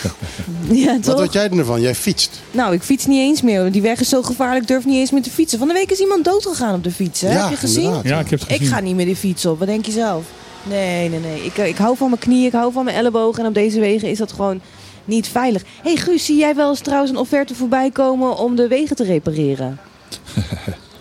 ja 0.84 0.99
Wat 1.01 1.20
weet 1.20 1.32
jij 1.32 1.51
ervan? 1.51 1.80
Jij 1.80 1.95
fietst. 1.95 2.40
Nou, 2.51 2.74
ik 2.74 2.82
fiets 2.82 3.07
niet 3.07 3.20
eens 3.20 3.42
meer. 3.42 3.72
Die 3.72 3.82
weg 3.82 4.01
is 4.01 4.09
zo 4.09 4.22
gevaarlijk, 4.22 4.62
ik 4.62 4.68
durf 4.68 4.84
niet 4.84 4.97
eens 4.97 5.11
meer 5.11 5.22
te 5.22 5.30
fietsen. 5.30 5.59
Van 5.59 5.68
de 5.68 5.74
week 5.74 5.90
is 5.90 5.99
iemand 5.99 6.24
doodgegaan 6.24 6.74
op 6.74 6.84
de 6.84 6.90
fiets, 6.90 7.20
hè? 7.20 7.32
Ja, 7.32 7.40
Heb 7.40 7.51
je 7.51 7.57
gezien? 7.57 7.82
inderdaad. 7.84 8.09
Ja, 8.12 8.18
ik 8.20 8.30
heb 8.30 8.40
het 8.40 8.49
gezien. 8.49 8.66
Ik 8.66 8.72
ga 8.72 8.80
niet 8.80 8.95
meer 8.95 9.07
de 9.07 9.16
fiets 9.16 9.47
op. 9.47 9.59
Wat 9.59 9.68
denk 9.68 9.86
je 9.86 9.92
zelf? 9.92 10.24
Nee, 10.62 11.09
nee, 11.09 11.20
nee. 11.20 11.45
Ik, 11.45 11.59
eh, 11.59 11.66
ik 11.68 11.76
hou 11.76 11.97
van 11.97 12.09
mijn 12.09 12.20
knieën, 12.20 12.47
ik 12.47 12.53
hou 12.53 12.72
van 12.72 12.84
mijn 12.84 12.97
ellebogen. 12.97 13.42
En 13.42 13.49
op 13.49 13.55
deze 13.55 13.80
wegen 13.80 14.09
is 14.11 14.18
dat 14.18 14.32
gewoon 14.32 14.61
niet 15.05 15.28
veilig. 15.28 15.62
hey 15.82 15.97
Guus, 15.97 16.24
zie 16.24 16.36
jij 16.38 16.55
wel 16.55 16.70
eens 16.70 16.80
trouwens 16.80 17.11
een 17.11 17.18
offerte 17.18 17.55
voorbij 17.55 17.90
komen 17.90 18.36
om 18.36 18.57
de 18.57 18.68
wegen 18.68 18.97
te 18.97 19.05
repareren? 19.05 19.78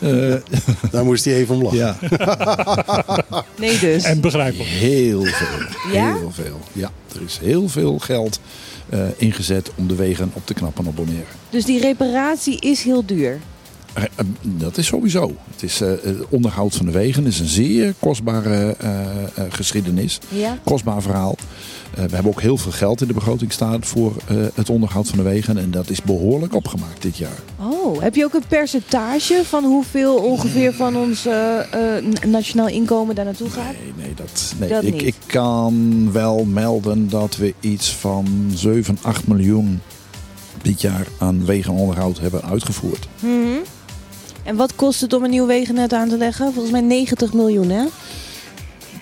Eh, 0.00 0.34
Daar 0.90 1.04
moest 1.04 1.24
hij 1.24 1.34
even 1.34 1.54
om 1.54 1.62
lachen. 1.62 1.78
ja, 1.78 1.96
Nee 3.58 3.78
dus. 3.78 4.02
En 4.02 4.20
begrijpelijk. 4.20 4.68
heel 4.68 5.24
veel. 5.24 5.92
Ja? 5.92 6.16
Heel 6.16 6.30
veel. 6.34 6.60
Ja, 6.72 6.90
er 7.14 7.22
is 7.26 7.38
heel 7.42 7.68
veel 7.68 7.98
geld 7.98 8.40
eh, 8.88 9.00
ingezet 9.16 9.70
om 9.74 9.86
de 9.88 9.94
wegen 9.94 10.30
op 10.34 10.46
te 10.46 10.54
knappen 10.54 10.86
op 10.86 10.96
Bonaire. 10.96 11.24
Dus 11.50 11.64
die 11.64 11.80
reparatie 11.80 12.60
is 12.60 12.82
heel 12.82 13.06
duur. 13.06 13.38
Eh, 13.92 14.04
Dat 14.42 14.76
is 14.78 14.86
sowieso. 14.86 15.32
Het 15.52 15.62
is 15.62 15.80
eh, 15.80 15.88
het 15.88 16.16
onderhoud 16.28 16.74
van 16.74 16.86
de 16.86 16.92
wegen 16.92 17.26
is 17.26 17.38
een 17.40 17.46
zeer 17.48 17.94
kostbare 17.98 18.74
eh, 18.78 19.00
eh, 19.22 19.26
geschiedenis. 19.48 20.18
Ja? 20.28 20.58
Kostbaar 20.64 21.02
verhaal. 21.02 21.36
Eh, 21.90 22.04
we 22.04 22.14
hebben 22.14 22.32
ook 22.32 22.40
heel 22.40 22.56
veel 22.56 22.72
geld 22.72 23.00
in 23.00 23.06
de 23.06 23.14
begroting 23.14 23.52
staan 23.52 23.84
voor 23.84 24.16
eh, 24.26 24.36
het 24.54 24.70
onderhoud 24.70 25.08
van 25.08 25.18
de 25.18 25.24
wegen. 25.24 25.58
En 25.58 25.70
dat 25.70 25.90
is 25.90 26.02
behoorlijk 26.02 26.54
opgemaakt 26.54 27.02
dit 27.02 27.16
jaar. 27.16 27.38
Oh, 27.60 27.67
heb 28.00 28.14
je 28.14 28.24
ook 28.24 28.34
een 28.34 28.46
percentage 28.48 29.40
van 29.44 29.64
hoeveel 29.64 30.16
ongeveer 30.16 30.72
van 30.74 30.96
ons 30.96 31.26
eh, 31.26 31.96
eh, 31.96 32.04
nationaal 32.26 32.68
inkomen 32.68 33.14
daar 33.14 33.24
naartoe 33.24 33.50
gaat? 33.50 33.72
Nee, 33.82 33.92
nee, 33.96 34.14
dat, 34.14 34.54
nee. 34.58 34.68
Dat 34.68 34.84
ik, 34.84 35.02
ik 35.02 35.14
kan 35.26 36.08
wel 36.12 36.44
melden 36.44 37.08
dat 37.08 37.36
we 37.36 37.54
iets 37.60 37.94
van 37.94 38.50
7, 38.54 38.98
8 39.02 39.26
miljoen 39.26 39.80
dit 40.62 40.80
jaar 40.80 41.06
aan 41.18 41.44
wegenonderhoud 41.44 42.18
hebben 42.20 42.42
uitgevoerd. 42.44 43.08
Mhm. 43.20 43.32
En 44.44 44.56
wat 44.56 44.74
kost 44.74 45.00
het 45.00 45.12
om 45.12 45.24
een 45.24 45.30
nieuw 45.30 45.46
wegennet 45.46 45.92
aan 45.92 46.08
te 46.08 46.16
leggen? 46.16 46.52
Volgens 46.52 46.72
mij 46.72 46.80
90 46.80 47.32
miljoen, 47.32 47.68
hè? 47.70 47.84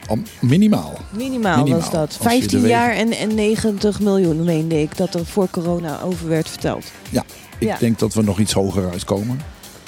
Al- 0.07 0.18
Minimaal. 0.41 0.99
Minimaal, 1.11 1.57
Minimaal. 1.57 1.81
was 1.81 1.91
dat. 1.91 2.01
Als 2.03 2.12
je 2.12 2.18
de 2.18 2.29
15 2.29 2.61
wegen- 2.61 2.77
jaar 2.77 2.93
en, 2.95 3.12
en 3.12 3.35
90 3.35 4.01
miljoen, 4.01 4.45
meende 4.45 4.81
ik, 4.81 4.97
dat 4.97 5.14
er 5.14 5.27
voor 5.27 5.49
corona 5.51 6.01
over 6.03 6.29
werd 6.29 6.49
verteld. 6.49 6.85
Ik 7.59 7.66
Ja. 7.68 7.76
denk 7.78 7.98
dat 7.98 8.14
we 8.14 8.22
nog 8.22 8.38
iets 8.38 8.52
hoger 8.52 8.90
uitkomen. 8.90 9.40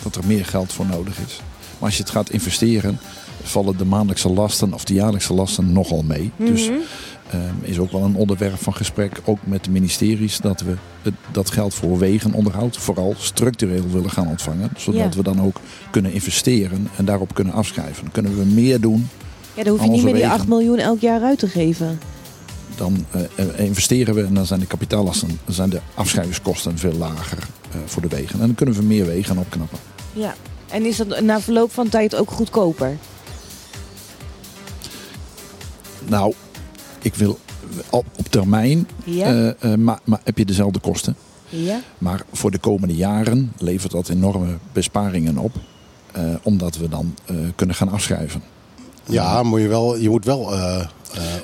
Dat 0.02 0.16
er 0.16 0.22
meer 0.26 0.44
geld 0.44 0.72
voor 0.72 0.86
nodig 0.86 1.18
is. 1.26 1.40
Maar 1.78 1.88
als 1.88 1.96
je 1.96 2.02
het 2.02 2.12
gaat 2.12 2.30
investeren, 2.30 2.98
vallen 3.42 3.76
de 3.76 3.84
maandelijkse 3.84 4.28
lasten 4.28 4.72
of 4.72 4.84
de 4.84 4.94
jaarlijkse 4.94 5.34
lasten 5.34 5.72
nogal 5.72 6.02
mee. 6.02 6.30
Dus 6.36 6.68
Mhm. 6.68 6.78
ehm, 7.30 7.40
is 7.62 7.78
ook 7.78 7.92
wel 7.92 8.02
een 8.02 8.14
onderwerp 8.14 8.62
van 8.62 8.74
gesprek, 8.74 9.20
ook 9.24 9.38
met 9.44 9.64
de 9.64 9.70
ministeries, 9.70 10.38
dat 10.38 10.60
we 10.60 10.74
het, 11.02 11.14
dat 11.32 11.50
geld 11.50 11.74
voor 11.74 11.98
wegenonderhoud 11.98 12.76
vooral 12.76 13.14
structureel 13.18 13.84
willen 13.90 14.10
gaan 14.10 14.28
ontvangen. 14.28 14.70
Zodat 14.76 15.00
Ja. 15.12 15.16
we 15.16 15.22
dan 15.22 15.42
ook 15.42 15.60
kunnen 15.90 16.12
investeren 16.12 16.88
en 16.96 17.04
daarop 17.04 17.34
kunnen 17.34 17.52
afschrijven. 17.54 18.02
Dan 18.02 18.12
kunnen 18.12 18.38
we 18.38 18.44
meer 18.44 18.80
doen 18.80 19.08
Ja, 19.54 19.62
dan 19.64 19.72
hoef 19.72 19.84
je 19.84 19.90
niet 19.90 20.02
meer 20.04 20.12
die 20.12 20.22
wegen. 20.22 20.38
8 20.38 20.48
miljoen 20.48 20.78
elk 20.78 21.00
jaar 21.00 21.22
uit 21.22 21.38
te 21.38 21.48
geven. 21.48 21.98
Dan 22.78 23.06
eh, 23.10 23.20
eh, 23.36 23.58
investeren 23.66 24.14
we 24.14 24.24
en 24.24 24.34
dan 24.34 24.46
zijn 24.46 24.60
de 24.60 24.66
kapitaallasten, 24.66 25.40
dan 25.44 25.54
zijn 25.54 25.70
de 25.70 25.80
afschrijvingskosten 25.94 26.78
veel 26.78 26.92
lager 26.92 27.38
eh, 27.70 27.78
voor 27.86 28.02
de 28.02 28.08
wegen. 28.08 28.32
En 28.40 28.46
dan 28.46 28.54
kunnen 28.54 28.74
we 28.74 28.82
meer 28.82 29.06
wegen 29.06 29.38
opknappen. 29.38 29.78
Ja. 30.12 30.34
En 30.68 30.86
is 30.86 30.96
dat 30.96 31.20
na 31.20 31.40
verloop 31.40 31.72
van 31.72 31.88
tijd 31.88 32.14
ook 32.16 32.30
goedkoper? 32.30 32.96
Nou, 36.08 36.32
ik 37.02 37.14
wil 37.14 37.38
op, 37.90 38.06
op 38.16 38.26
termijn 38.28 38.88
Ja? 39.04 39.26
eh, 39.26 39.72
eh, 39.72 39.78
maar, 39.78 39.98
maar 40.04 40.20
heb 40.24 40.38
je 40.38 40.44
dezelfde 40.44 40.78
kosten. 40.80 41.16
ja? 41.48 41.80
Maar 41.98 42.22
voor 42.32 42.50
de 42.50 42.58
komende 42.58 42.94
jaren 42.94 43.52
levert 43.58 43.92
dat 43.92 44.08
enorme 44.08 44.56
besparingen 44.72 45.38
op. 45.38 45.52
eh, 46.12 46.24
omdat 46.42 46.76
we 46.76 46.88
dan 46.88 47.14
eh, 47.24 47.36
kunnen 47.54 47.76
gaan 47.76 47.88
afschrijven. 47.88 48.42
Ja, 49.04 49.42
moet 49.42 49.60
je, 49.60 49.68
wel, 49.68 49.96
je 49.96 50.08
moet 50.10 50.24
wel 50.24 50.52
eh, 50.54 50.80
eh, 50.80 50.86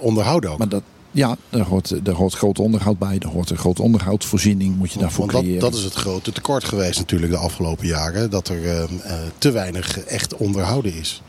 onderhouden 0.01 0.51
ook. 0.51 0.59
Maar 0.59 0.69
dat, 0.69 0.83
ja, 1.15 1.37
daar 1.51 1.67
hoort, 1.67 2.05
daar 2.05 2.15
hoort 2.15 2.35
groot 2.35 2.59
onderhoud 2.59 2.99
bij. 2.99 3.19
Daar 3.19 3.31
hoort 3.31 3.51
een 3.51 3.57
grote 3.57 3.83
onderhoudsvoorziening 3.83 4.77
moet 4.77 4.93
je 4.93 4.99
daarvoor 4.99 5.33
Want 5.33 5.47
dat, 5.47 5.61
dat 5.61 5.75
is 5.75 5.83
het 5.83 5.95
grote 5.95 6.33
tekort 6.33 6.65
geweest 6.65 6.99
natuurlijk 6.99 7.33
de 7.33 7.39
afgelopen 7.39 7.87
jaren. 7.87 8.31
Dat 8.31 8.49
er 8.49 8.65
eh, 8.65 8.83
eh, 8.83 9.19
te 9.39 9.51
weinig 9.51 9.99
echt 9.99 10.37
onderhouden 10.37 10.95
is. 10.95 11.23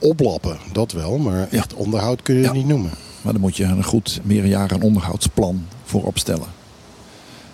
Oplappen, 0.00 0.58
dat 0.72 0.92
wel. 0.92 1.18
Maar 1.18 1.48
echt 1.48 1.74
onderhoud 1.74 2.22
kun 2.22 2.34
je 2.34 2.42
het 2.42 2.52
niet 2.52 2.66
noemen. 2.66 2.90
Maar 3.22 3.32
dan 3.32 3.42
moet 3.42 3.56
je 3.56 3.64
een 3.64 3.84
goed 3.84 4.20
meerjaren 4.22 4.80
onderhoudsplan 4.80 5.66
voor 5.84 6.04
opstellen. 6.04 6.48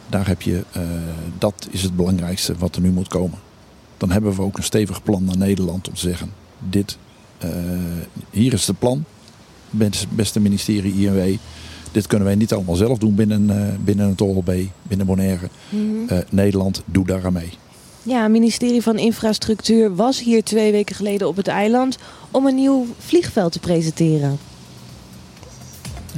Daar 0.09 0.27
heb 0.27 0.43
je, 0.43 0.65
eh, 0.73 0.83
dat 1.39 1.69
is 1.71 1.83
het 1.83 1.97
belangrijkste 1.97 2.55
wat 2.59 2.77
er 2.77 2.83
nu 2.83 2.91
moet 2.91 3.09
komen. 3.09 3.39
Dan 3.97 4.11
hebben 4.11 4.35
we 4.35 4.43
ook 4.43 4.57
een 4.57 4.65
stevig 4.65 5.03
plan 5.03 5.25
naar 5.25 5.37
Nederland 5.37 5.89
om 5.89 5.95
te 5.95 6.01
zeggen: 6.01 6.33
dit, 6.59 6.99
hier 8.31 8.53
is 8.53 8.67
het 8.67 8.79
plan, 8.79 9.05
beste 10.09 10.41
ministerie 10.41 10.95
INW. 10.95 11.37
Dit 11.93 12.07
kunnen 12.07 12.27
wij 12.27 12.37
niet 12.37 12.53
allemaal 12.53 12.75
zelf 12.75 12.99
doen 12.99 13.15
binnen, 13.15 13.51
eh, 13.51 13.75
binnen 13.85 14.09
het 14.09 14.21
OLB, 14.21 14.53
binnen 14.83 15.07
Bonaire. 15.07 15.49
Mhm. 15.69 15.83
Eh, 16.09 16.19
Nederland, 16.31 16.83
doe 16.85 17.07
daar 17.07 17.27
aan 17.27 17.33
mee. 17.33 17.51
Ja, 18.03 18.23
het 18.23 18.31
ministerie 18.31 18.83
van 18.83 18.99
Infrastructuur 18.99 19.95
was 19.95 20.21
hier 20.21 20.43
twee 20.43 20.73
weken 20.73 20.97
geleden 20.97 21.29
op 21.29 21.37
het 21.37 21.49
eiland 21.49 21.99
om 22.31 22.47
een 22.47 22.55
nieuw 22.55 22.87
vliegveld 22.99 23.53
te 23.53 23.59
presenteren. 23.59 24.39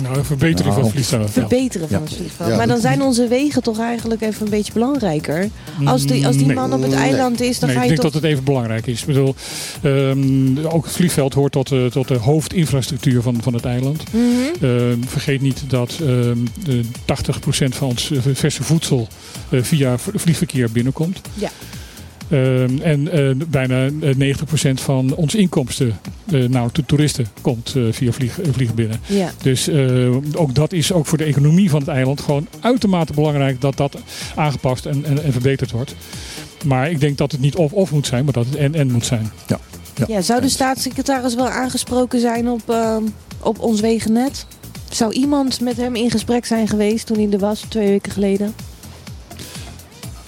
Nou, 0.03 0.19
een 0.19 0.25
verbetering 0.25 0.65
Nou, 0.65 0.75
van 0.75 0.83
het 0.85 0.93
vliegtuig. 0.93 1.31
Verbeteren 1.31 1.89
van 1.89 1.99
Ja. 1.99 2.05
het 2.05 2.15
vliegveld. 2.15 2.49
Ja. 2.51 2.57
Maar 2.57 2.67
dan 2.67 2.81
zijn 2.81 3.03
onze 3.03 3.29
wegen 3.29 3.63
toch 3.63 3.79
eigenlijk 3.79 4.21
even 4.21 4.45
een 4.45 4.51
beetje 4.51 4.73
belangrijker. 4.73 5.49
Als 5.85 6.07
die, 6.07 6.27
als 6.27 6.37
die 6.37 6.47
Nee. 6.47 6.55
man 6.55 6.73
op 6.73 6.83
het 6.83 6.93
eiland 6.93 7.41
is, 7.41 7.59
dan 7.59 7.69
Nee, 7.69 7.79
ga 7.79 7.85
ik 7.85 7.89
je 7.91 7.95
denk 7.95 8.03
toch... 8.05 8.13
dat 8.13 8.23
het 8.23 8.31
even 8.31 8.45
belangrijk 8.45 8.87
is. 8.87 9.01
Ik 9.01 9.07
bedoel, 9.07 9.35
ehm, 9.83 10.67
ook 10.67 10.85
het 10.85 10.95
vliegveld 10.95 11.35
hoort 11.35 11.53
tot, 11.53 11.69
de- 11.69 11.89
tot 11.93 12.09
de 12.09 12.15
hoofdinfrastructuur 12.15 13.23
van, 13.23 13.43
van 13.43 13.55
het 13.55 13.65
eiland. 13.65 14.03
Mhm. 14.13 14.65
Ehm, 14.65 15.03
vergeet 15.07 15.41
niet 15.41 15.63
dat 15.69 15.99
ehm, 16.01 16.39
de 16.65 16.81
80% 17.05 17.75
van 17.77 17.89
ons 17.89 18.11
eh, 18.11 18.19
verse 18.33 18.63
voedsel 18.63 19.09
eh, 19.49 19.63
via 19.63 19.99
vliegverkeer 19.99 20.71
binnenkomt. 20.71 21.21
Ja. 21.35 21.51
Ehm, 22.29 22.79
en 22.81 23.11
eh, 23.11 23.47
bijna 23.49 23.87
eh, 24.01 24.15
90% 24.15 24.81
van 24.81 25.15
onze 25.15 25.39
inkomsten, 25.39 25.99
eh 26.31 26.49
nou, 26.49 26.69
de 26.73 26.85
toeristen, 26.85 27.27
komt 27.41 27.73
eh, 27.77 27.83
via 27.91 28.13
vlieg, 28.13 28.41
eh, 28.41 28.49
vlieg 28.53 28.75
binnen. 28.75 29.01
Ja. 29.07 29.31
Dus 29.43 29.69
eh, 29.69 30.17
ook 30.35 30.55
dat 30.55 30.73
is 30.73 30.93
ook 30.93 31.07
voor 31.07 31.19
de 31.19 31.25
economie 31.25 31.71
van 31.71 31.81
het 31.81 31.89
eiland 31.89 32.21
gewoon 32.21 32.47
uitermate 32.61 33.13
belangrijk 33.13 33.61
dat 33.61 33.77
dat 33.77 33.97
aangepast 34.35 34.87
en, 34.87 35.05
en, 35.05 35.25
en 35.25 35.33
verbeterd 35.33 35.71
wordt. 35.71 35.95
Maar 36.65 36.91
ik 36.91 37.01
denk 37.01 37.19
dat 37.19 37.33
het 37.33 37.41
niet 37.41 37.57
of-of 37.57 37.91
moet 37.91 38.07
zijn, 38.07 38.25
maar 38.25 38.33
dat 38.33 38.47
het 38.47 38.57
en-en 38.57 38.91
moet 38.91 39.07
zijn. 39.07 39.31
Ja, 40.07 40.21
zou 40.21 40.41
de 40.41 40.49
staatssecretaris 40.49 41.35
wel 41.35 41.49
aangesproken 41.49 42.21
zijn 42.21 42.49
op, 42.49 42.71
ehm, 42.71 43.03
op 43.41 43.59
ons 43.59 43.81
wegennet? 43.81 44.47
Zou 44.91 45.13
iemand 45.13 45.61
met 45.61 45.77
hem 45.77 45.95
in 45.95 46.11
gesprek 46.11 46.47
zijn 46.47 46.69
geweest 46.69 47.07
toen 47.07 47.17
hij 47.17 47.29
er 47.31 47.39
was, 47.39 47.65
twee 47.69 47.89
weken 47.89 48.13
geleden? 48.13 48.55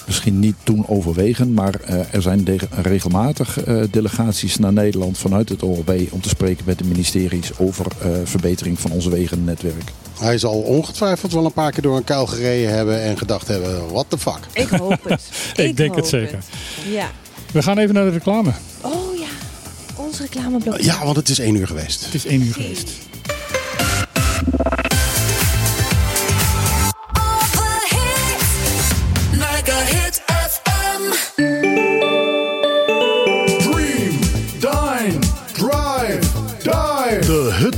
Misschien 0.07 0.39
niet 0.39 0.55
toen 0.63 0.89
overwegen, 0.89 1.53
maar 1.55 1.75
eh, 1.81 2.15
er 2.15 2.23
zijn 2.23 2.45
de- 2.45 2.59
regelmatig 2.83 3.61
eh, 3.65 3.83
delegaties 3.91 4.57
naar 4.57 4.73
Nederland 4.73 5.19
vanuit 5.19 5.49
het 5.49 5.63
OLB 5.63 5.91
om 6.11 6.21
te 6.21 6.29
spreken 6.29 6.65
met 6.67 6.79
de 6.79 6.85
ministeries 6.85 7.59
over 7.59 7.87
eh, 8.01 8.09
verbetering 8.25 8.81
van 8.81 8.91
onze 8.91 9.11
wegennetwerk. 9.11 9.93
Hij 10.19 10.39
zal 10.39 10.53
ongetwijfeld 10.61 11.33
wel 11.33 11.45
een 11.45 11.53
paar 11.53 11.71
keer 11.73 11.83
door 11.83 11.97
een 11.97 12.05
kuil 12.05 12.27
gereden 12.27 12.75
hebben 12.75 13.03
en 13.03 13.19
gedacht 13.19 13.49
hebben, 13.49 13.89
what 13.93 14.07
the 14.09 14.19
fuck. 14.19 14.39
Ik 14.53 14.69
hoop 14.69 15.05
het. 15.09 15.23
Ik 15.67 15.77
denk 15.77 15.97
het 15.97 16.07
zeker. 16.07 16.39
Ja. 16.91 17.11
We 17.53 17.63
gaan 17.63 17.79
even 17.79 17.95
naar 17.95 18.05
de 18.05 18.11
reclame. 18.11 18.53
Oh 18.81 19.19
ja, 19.19 19.27
ons 19.97 20.21
reclameblok. 20.21 20.81
Ja, 20.81 21.05
want 21.05 21.17
het 21.17 21.29
is 21.29 21.39
één 21.39 21.55
uur 21.55 21.67
geweest. 21.67 22.05
Het 22.05 22.15
is 22.15 22.27
één 22.27 22.43
uur 22.43 22.53
geweest. 22.53 22.91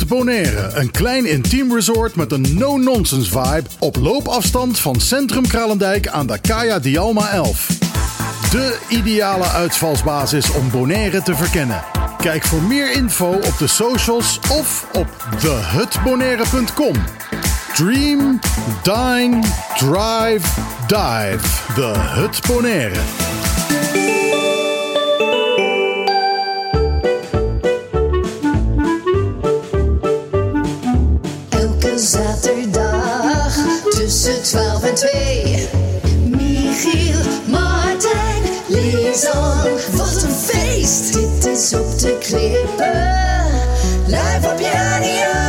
Bonaire. 0.09 0.71
Een 0.75 0.91
klein 0.91 1.27
intiem 1.27 1.75
resort 1.75 2.15
met 2.15 2.33
een 2.33 2.55
no-nonsense 2.55 3.31
vibe. 3.31 3.69
Op 3.79 3.97
loopafstand 3.97 4.79
van 4.79 5.01
Centrum 5.01 5.47
Kralendijk 5.47 6.09
aan 6.09 6.27
de 6.27 6.39
Kaya 6.39 6.79
Dialma 6.79 7.31
11. 7.31 7.67
De 8.51 8.79
ideale 8.89 9.49
uitvalsbasis 9.49 10.51
om 10.51 10.71
Bonaire 10.71 11.23
te 11.23 11.35
verkennen. 11.35 11.85
Kijk 12.19 12.45
voor 12.45 12.63
meer 12.63 12.93
info 12.93 13.29
op 13.29 13.55
de 13.59 13.67
socials 13.67 14.39
of 14.53 14.87
op 14.93 15.27
thehutbonaire.com. 15.39 16.95
Dream, 17.75 18.39
dine, 18.83 19.41
drive, 19.77 20.49
dive. 20.87 21.75
De 21.75 21.93
Hut 21.97 22.41
Bonaire. 22.47 23.28
twee. 34.99 35.69
Michiel, 36.25 37.21
Martijn, 37.47 38.43
Lisan, 38.67 39.63
wat 39.93 40.23
een 40.23 40.31
feest. 40.31 41.13
Dit 41.13 41.47
is 41.47 41.75
op 41.75 41.99
de 41.99 42.19
klippen, 42.19 43.07
live 44.07 44.53
op 44.53 44.59
je. 44.59 45.48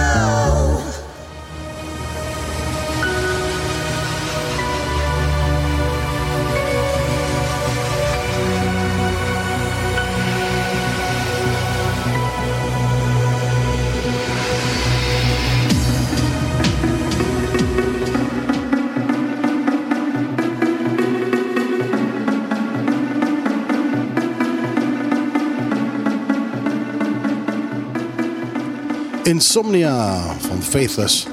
Insomnia 29.30 30.22
van 30.40 30.64
Faithless. 30.64 31.28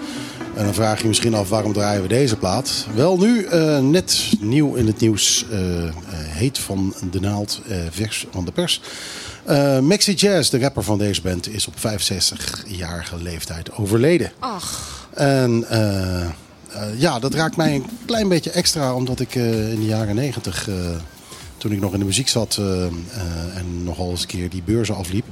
En 0.55 0.65
dan 0.65 0.75
vraag 0.75 0.97
je 0.97 1.03
je 1.03 1.09
misschien 1.09 1.35
af 1.35 1.49
waarom 1.49 1.73
draaien 1.73 2.03
we 2.03 2.09
deze 2.09 2.37
plaat. 2.37 2.87
Wel 2.95 3.19
nu, 3.19 3.45
eh, 3.45 3.79
net 3.79 4.33
nieuw 4.41 4.75
in 4.75 4.87
het 4.87 5.01
nieuws, 5.01 5.45
eh, 5.51 5.87
eh, 5.87 5.93
heet 6.11 6.59
van 6.59 6.95
de 7.11 7.21
naald, 7.21 7.61
vers 7.91 8.27
van 8.31 8.45
de 8.45 8.53
pers. 8.53 8.81
Maxi 9.83 10.15
Jazz, 10.15 10.51
de 10.51 10.59
rapper 10.59 10.83
van 10.83 10.99
deze 10.99 11.23
band, 11.23 11.49
is 11.49 11.67
op 11.67 11.79
65-jarige 11.79 13.23
leeftijd 13.23 13.73
overleden. 13.73 14.33
Ach, 14.39 15.09
En 15.15 15.65
ja, 16.97 17.19
dat 17.19 17.35
raakt 17.35 17.57
mij 17.57 17.75
een 17.75 17.87
klein 18.05 18.29
beetje 18.29 18.51
extra, 18.51 18.95
omdat 18.95 19.21
ik 19.21 19.35
in 19.35 19.81
de 19.81 19.87
jaren 19.87 20.15
90, 20.15 20.69
eh, 20.69 20.75
toen 21.57 21.73
ik 21.73 21.81
nog 21.81 21.93
in 21.93 21.99
de 21.99 22.05
muziek 22.05 22.29
zat 22.29 22.61
en 23.55 23.85
nogal 23.85 24.11
eens 24.11 24.21
een 24.21 24.27
keer 24.27 24.51
die 24.51 24.63
beurzen 24.63 24.95
afliep, 24.95 25.27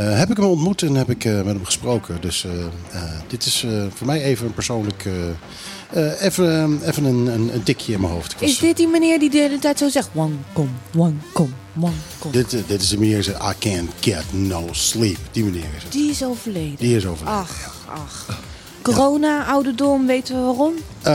heb 0.00 0.30
ik 0.30 0.36
hem 0.36 0.46
ontmoet 0.46 0.82
en 0.82 0.94
heb 0.94 1.10
ik 1.10 1.24
eh, 1.24 1.34
met 1.34 1.46
hem 1.46 1.64
gesproken. 1.64 2.20
Dus 2.20 2.44
eh, 2.44 2.52
eh, 2.90 3.10
dit 3.28 3.46
is 3.46 3.62
eh, 3.66 3.84
voor 3.94 4.06
mij 4.06 4.22
even 4.22 4.46
een 4.46 4.54
persoonlijk, 4.54 5.04
eh, 5.04 6.08
eh, 6.08 6.22
even, 6.22 6.80
even 6.84 7.04
een, 7.04 7.26
een, 7.26 7.54
een 7.54 7.62
tikje 7.62 7.92
in 7.92 8.00
mijn 8.00 8.12
hoofd. 8.12 8.32
Was- 8.40 8.50
is 8.50 8.58
dit 8.58 8.76
die 8.76 8.88
meneer 8.88 9.18
die 9.18 9.30
de 9.30 9.38
hele 9.38 9.58
tijd 9.58 9.78
zo 9.78 9.88
zegt... 9.88 10.08
One, 10.14 10.34
kom, 10.52 10.70
one, 10.96 11.14
kom, 11.32 11.54
one, 11.80 11.92
kom. 12.18 12.30
dit, 12.32 12.52
eh, 12.52 12.60
dit 12.66 12.82
is 12.82 12.88
de 12.88 12.98
meneer 12.98 13.14
die 13.14 13.24
zegt, 13.24 13.42
I 13.42 13.68
can't 13.70 13.90
get 14.00 14.24
no 14.30 14.68
sleep. 14.70 15.18
Die 15.30 15.44
meneer 15.44 15.64
is 15.76 15.82
het. 15.82 15.92
Die 15.92 16.10
is 16.10 16.24
overleden. 16.24 16.76
Die 16.78 16.96
is 16.96 17.06
overleden. 17.06 17.38
Ach, 17.38 17.74
ach. 17.86 18.40
Corona, 18.82 19.44
ouderdom, 19.46 20.06
weten 20.06 20.34
we 20.36 20.40
waarom? 20.42 20.72
Eh, 21.02 21.12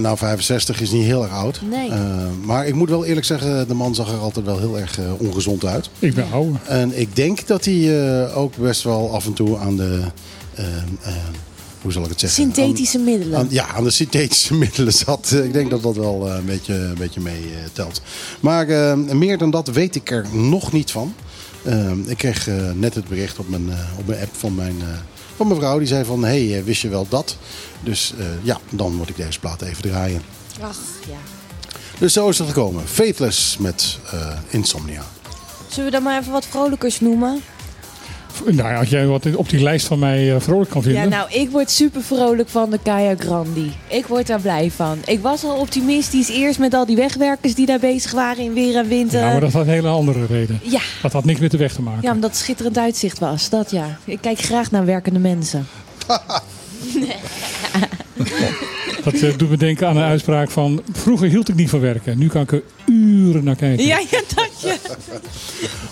nou, 0.00 0.16
65 0.16 0.80
is 0.80 0.90
niet 0.90 1.04
heel 1.04 1.22
erg 1.22 1.32
oud. 1.32 1.60
Nee. 1.70 1.90
Eh, 1.90 1.98
maar 2.44 2.66
ik 2.66 2.74
moet 2.74 2.88
wel 2.88 3.04
eerlijk 3.04 3.26
zeggen, 3.26 3.68
de 3.68 3.74
man 3.74 3.94
zag 3.94 4.12
er 4.12 4.18
altijd 4.18 4.44
wel 4.46 4.58
heel 4.58 4.78
erg 4.78 4.98
eh, 4.98 5.04
ongezond 5.18 5.64
uit. 5.64 5.90
Ik 5.98 6.14
ben 6.14 6.26
ouder. 6.32 6.60
En 6.66 7.00
ik 7.00 7.16
denk 7.16 7.46
dat 7.46 7.64
hij 7.64 8.04
eh, 8.26 8.36
ook 8.36 8.56
best 8.56 8.82
wel 8.82 9.14
af 9.14 9.26
en 9.26 9.32
toe 9.32 9.58
aan 9.58 9.76
de... 9.76 10.00
hoe 11.82 11.92
zal 11.92 12.02
ik 12.02 12.08
het 12.08 12.20
zeggen? 12.20 12.42
Synthetische 12.42 12.98
Aan- 12.98 13.04
middelen. 13.04 13.38
aan- 13.38 13.46
ja, 13.50 13.66
aan 13.68 13.84
de 13.84 13.90
synthetische 13.90 14.54
middelen 14.64 14.92
zat. 14.92 15.32
Ik 15.44 15.52
denk 15.52 15.70
dat 15.70 15.82
dat 15.82 15.96
wel 15.96 16.30
een 16.30 16.44
beetje, 16.44 16.74
een 16.74 16.94
beetje 16.98 17.20
mee 17.20 17.44
telt. 17.72 18.00
Maar 18.40 18.68
eh, 18.68 18.94
meer 18.94 19.38
dan 19.38 19.50
dat 19.50 19.68
weet 19.68 19.94
ik 19.94 20.10
er 20.10 20.26
nog 20.32 20.72
niet 20.72 20.90
van. 20.90 21.14
Ik 22.06 22.16
kreeg 22.16 22.48
net 22.74 22.94
het 22.94 23.08
bericht 23.08 23.38
op 23.38 23.48
mijn, 23.48 23.70
eh, 23.70 23.78
op 23.98 24.06
mijn 24.06 24.20
app 24.20 24.30
van 24.36 24.54
mijn, 24.54 24.74
eh, 24.80 24.86
van 25.40 25.48
mijn 25.48 25.60
vrouw. 25.60 25.78
Die 25.78 25.88
zei 25.88 26.04
van, 26.04 26.24
hey, 26.24 26.58
eh, 26.58 26.64
wist 26.64 26.82
je 26.82 26.88
wel 26.88 27.06
dat? 27.08 27.36
Dus 27.80 28.12
eh, 28.18 28.26
ja, 28.42 28.58
dan 28.70 28.94
moet 28.94 29.08
ik 29.08 29.16
deze 29.16 29.38
plaat 29.38 29.62
even 29.62 29.82
draaien. 29.82 30.22
Ach, 30.60 30.78
ja. 31.08 31.16
Dus 31.98 32.12
zo 32.12 32.28
is 32.28 32.38
het 32.38 32.48
gekomen. 32.48 32.88
Faithless 32.88 33.56
met 33.56 33.98
eh, 34.10 34.38
Insomnia. 34.48 35.04
Zullen 35.68 35.84
we 35.84 35.90
dan 35.90 36.02
maar 36.02 36.20
even 36.20 36.32
wat 36.32 36.46
vrolijkers 36.46 37.00
noemen? 37.00 37.42
Nou 38.44 38.68
ja, 38.68 38.78
als 38.78 38.88
jij 38.88 39.06
wat 39.06 39.36
op 39.36 39.48
die 39.48 39.62
lijst 39.62 39.86
van 39.86 39.98
mij 39.98 40.34
eh, 40.34 40.40
vrolijk 40.40 40.70
kan 40.70 40.82
vinden. 40.82 41.02
Ja, 41.02 41.08
nou, 41.08 41.30
ik 41.32 41.50
word 41.50 41.70
super 41.70 42.02
vrolijk 42.02 42.48
van 42.48 42.70
de 42.70 42.78
Kaya 42.82 43.14
Grandi. 43.18 43.72
Ik 43.86 44.06
word 44.06 44.26
daar 44.26 44.40
blij 44.40 44.70
van. 44.70 44.98
Ik 45.06 45.20
was 45.20 45.44
al 45.44 45.56
optimistisch 45.56 46.28
eerst 46.28 46.58
met 46.58 46.74
al 46.74 46.86
die 46.86 46.96
wegwerkers 46.96 47.54
die 47.54 47.66
daar 47.66 47.78
bezig 47.78 48.12
waren 48.12 48.44
in 48.44 48.52
weer 48.52 48.76
en 48.76 48.88
wind. 48.88 49.12
Nou, 49.12 49.24
eh. 49.24 49.30
maar 49.32 49.40
dat 49.40 49.52
had 49.52 49.62
een 49.62 49.68
hele 49.72 49.88
andere 49.88 50.26
reden. 50.26 50.60
Ja, 50.62 50.80
Dat 51.02 51.12
had 51.12 51.24
niks 51.24 51.40
met 51.40 51.50
de 51.50 51.56
weg 51.56 51.72
te 51.72 51.82
maken. 51.82 52.02
ja, 52.02 52.12
omdat 52.12 52.30
het 52.30 52.38
schitterend 52.38 52.78
uitzicht 52.78 53.18
was. 53.18 53.48
Dat 53.48 53.70
ja. 53.70 53.98
Ik 54.04 54.18
kijk 54.20 54.38
graag 54.38 54.70
naar 54.70 54.84
werkende 54.84 55.18
mensen. 55.18 55.66
Dat 59.04 59.14
eh, 59.14 59.36
doet 59.36 59.50
me 59.50 59.56
denken 59.56 59.88
aan 59.88 59.96
een 59.96 60.02
uitspraak 60.02 60.50
van... 60.50 60.82
Vroeger 60.92 61.28
hield 61.28 61.48
ik 61.48 61.54
niet 61.54 61.70
van 61.70 61.80
werken. 61.80 62.18
Nu 62.18 62.28
kan 62.28 62.42
ik 62.42 62.52
er 62.52 62.62
uren 62.86 63.44
naar 63.44 63.56
kijken. 63.56 63.86
Ja, 63.86 63.98
ja, 64.10 64.20
dat 64.34 64.49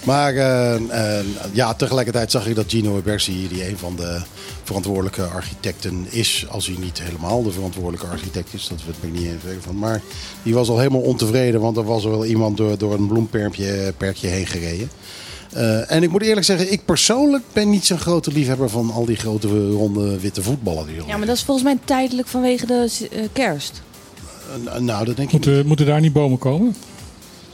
Maar 0.04 0.34
eh, 0.34 0.74
eh, 1.18 1.24
ja, 1.52 1.74
tegelijkertijd 1.74 2.30
zag 2.30 2.46
ik 2.46 2.54
dat 2.54 2.64
Gino 2.68 3.00
Bersi, 3.04 3.48
die 3.48 3.68
een 3.68 3.78
van 3.78 3.96
de 3.96 4.20
verantwoordelijke 4.62 5.24
architecten 5.24 6.06
is, 6.10 6.46
als 6.48 6.66
hij 6.66 6.76
niet 6.78 7.02
helemaal 7.02 7.42
de 7.42 7.52
verantwoordelijke 7.52 8.06
architect 8.06 8.54
is, 8.54 8.68
dat 8.68 8.78
weet 8.86 9.12
ik 9.12 9.18
niet 9.18 9.28
even 9.28 9.40
zeker 9.44 9.62
van. 9.62 9.78
Maar 9.78 10.02
die 10.42 10.54
was 10.54 10.68
al 10.68 10.78
helemaal 10.78 11.00
ontevreden, 11.00 11.60
want 11.60 11.76
er 11.76 11.84
was 11.84 12.04
wel 12.04 12.24
iemand 12.24 12.56
door, 12.56 12.78
door 12.78 12.94
een 12.94 13.06
bloemperkje 13.06 13.94
perkje 13.96 14.28
heen 14.28 14.46
gereden. 14.46 14.90
Eh, 15.52 15.90
en 15.90 16.02
ik 16.02 16.10
moet 16.10 16.22
eerlijk 16.22 16.46
zeggen, 16.46 16.72
ik 16.72 16.84
persoonlijk 16.84 17.44
ben 17.52 17.70
niet 17.70 17.86
zo'n 17.86 17.98
grote 17.98 18.32
liefhebber 18.32 18.70
van 18.70 18.90
al 18.90 19.04
die 19.04 19.16
grote 19.16 19.70
ronde 19.70 20.20
witte 20.20 20.42
voetballen. 20.42 20.86
Die 20.86 20.96
Ja, 21.06 21.16
maar 21.16 21.26
dat 21.26 21.36
is 21.36 21.42
volgens 21.42 21.66
mij 21.66 21.78
tijdelijk 21.84 22.28
vanwege 22.28 22.66
de 22.66 23.08
kerst. 23.32 23.82
Nou, 24.78 25.04
dat 25.04 25.16
denk 25.16 25.32
ik 25.32 25.64
moeten 25.64 25.86
daar 25.86 26.00
niet 26.00 26.12
bomen 26.12 26.38
komen? 26.38 26.74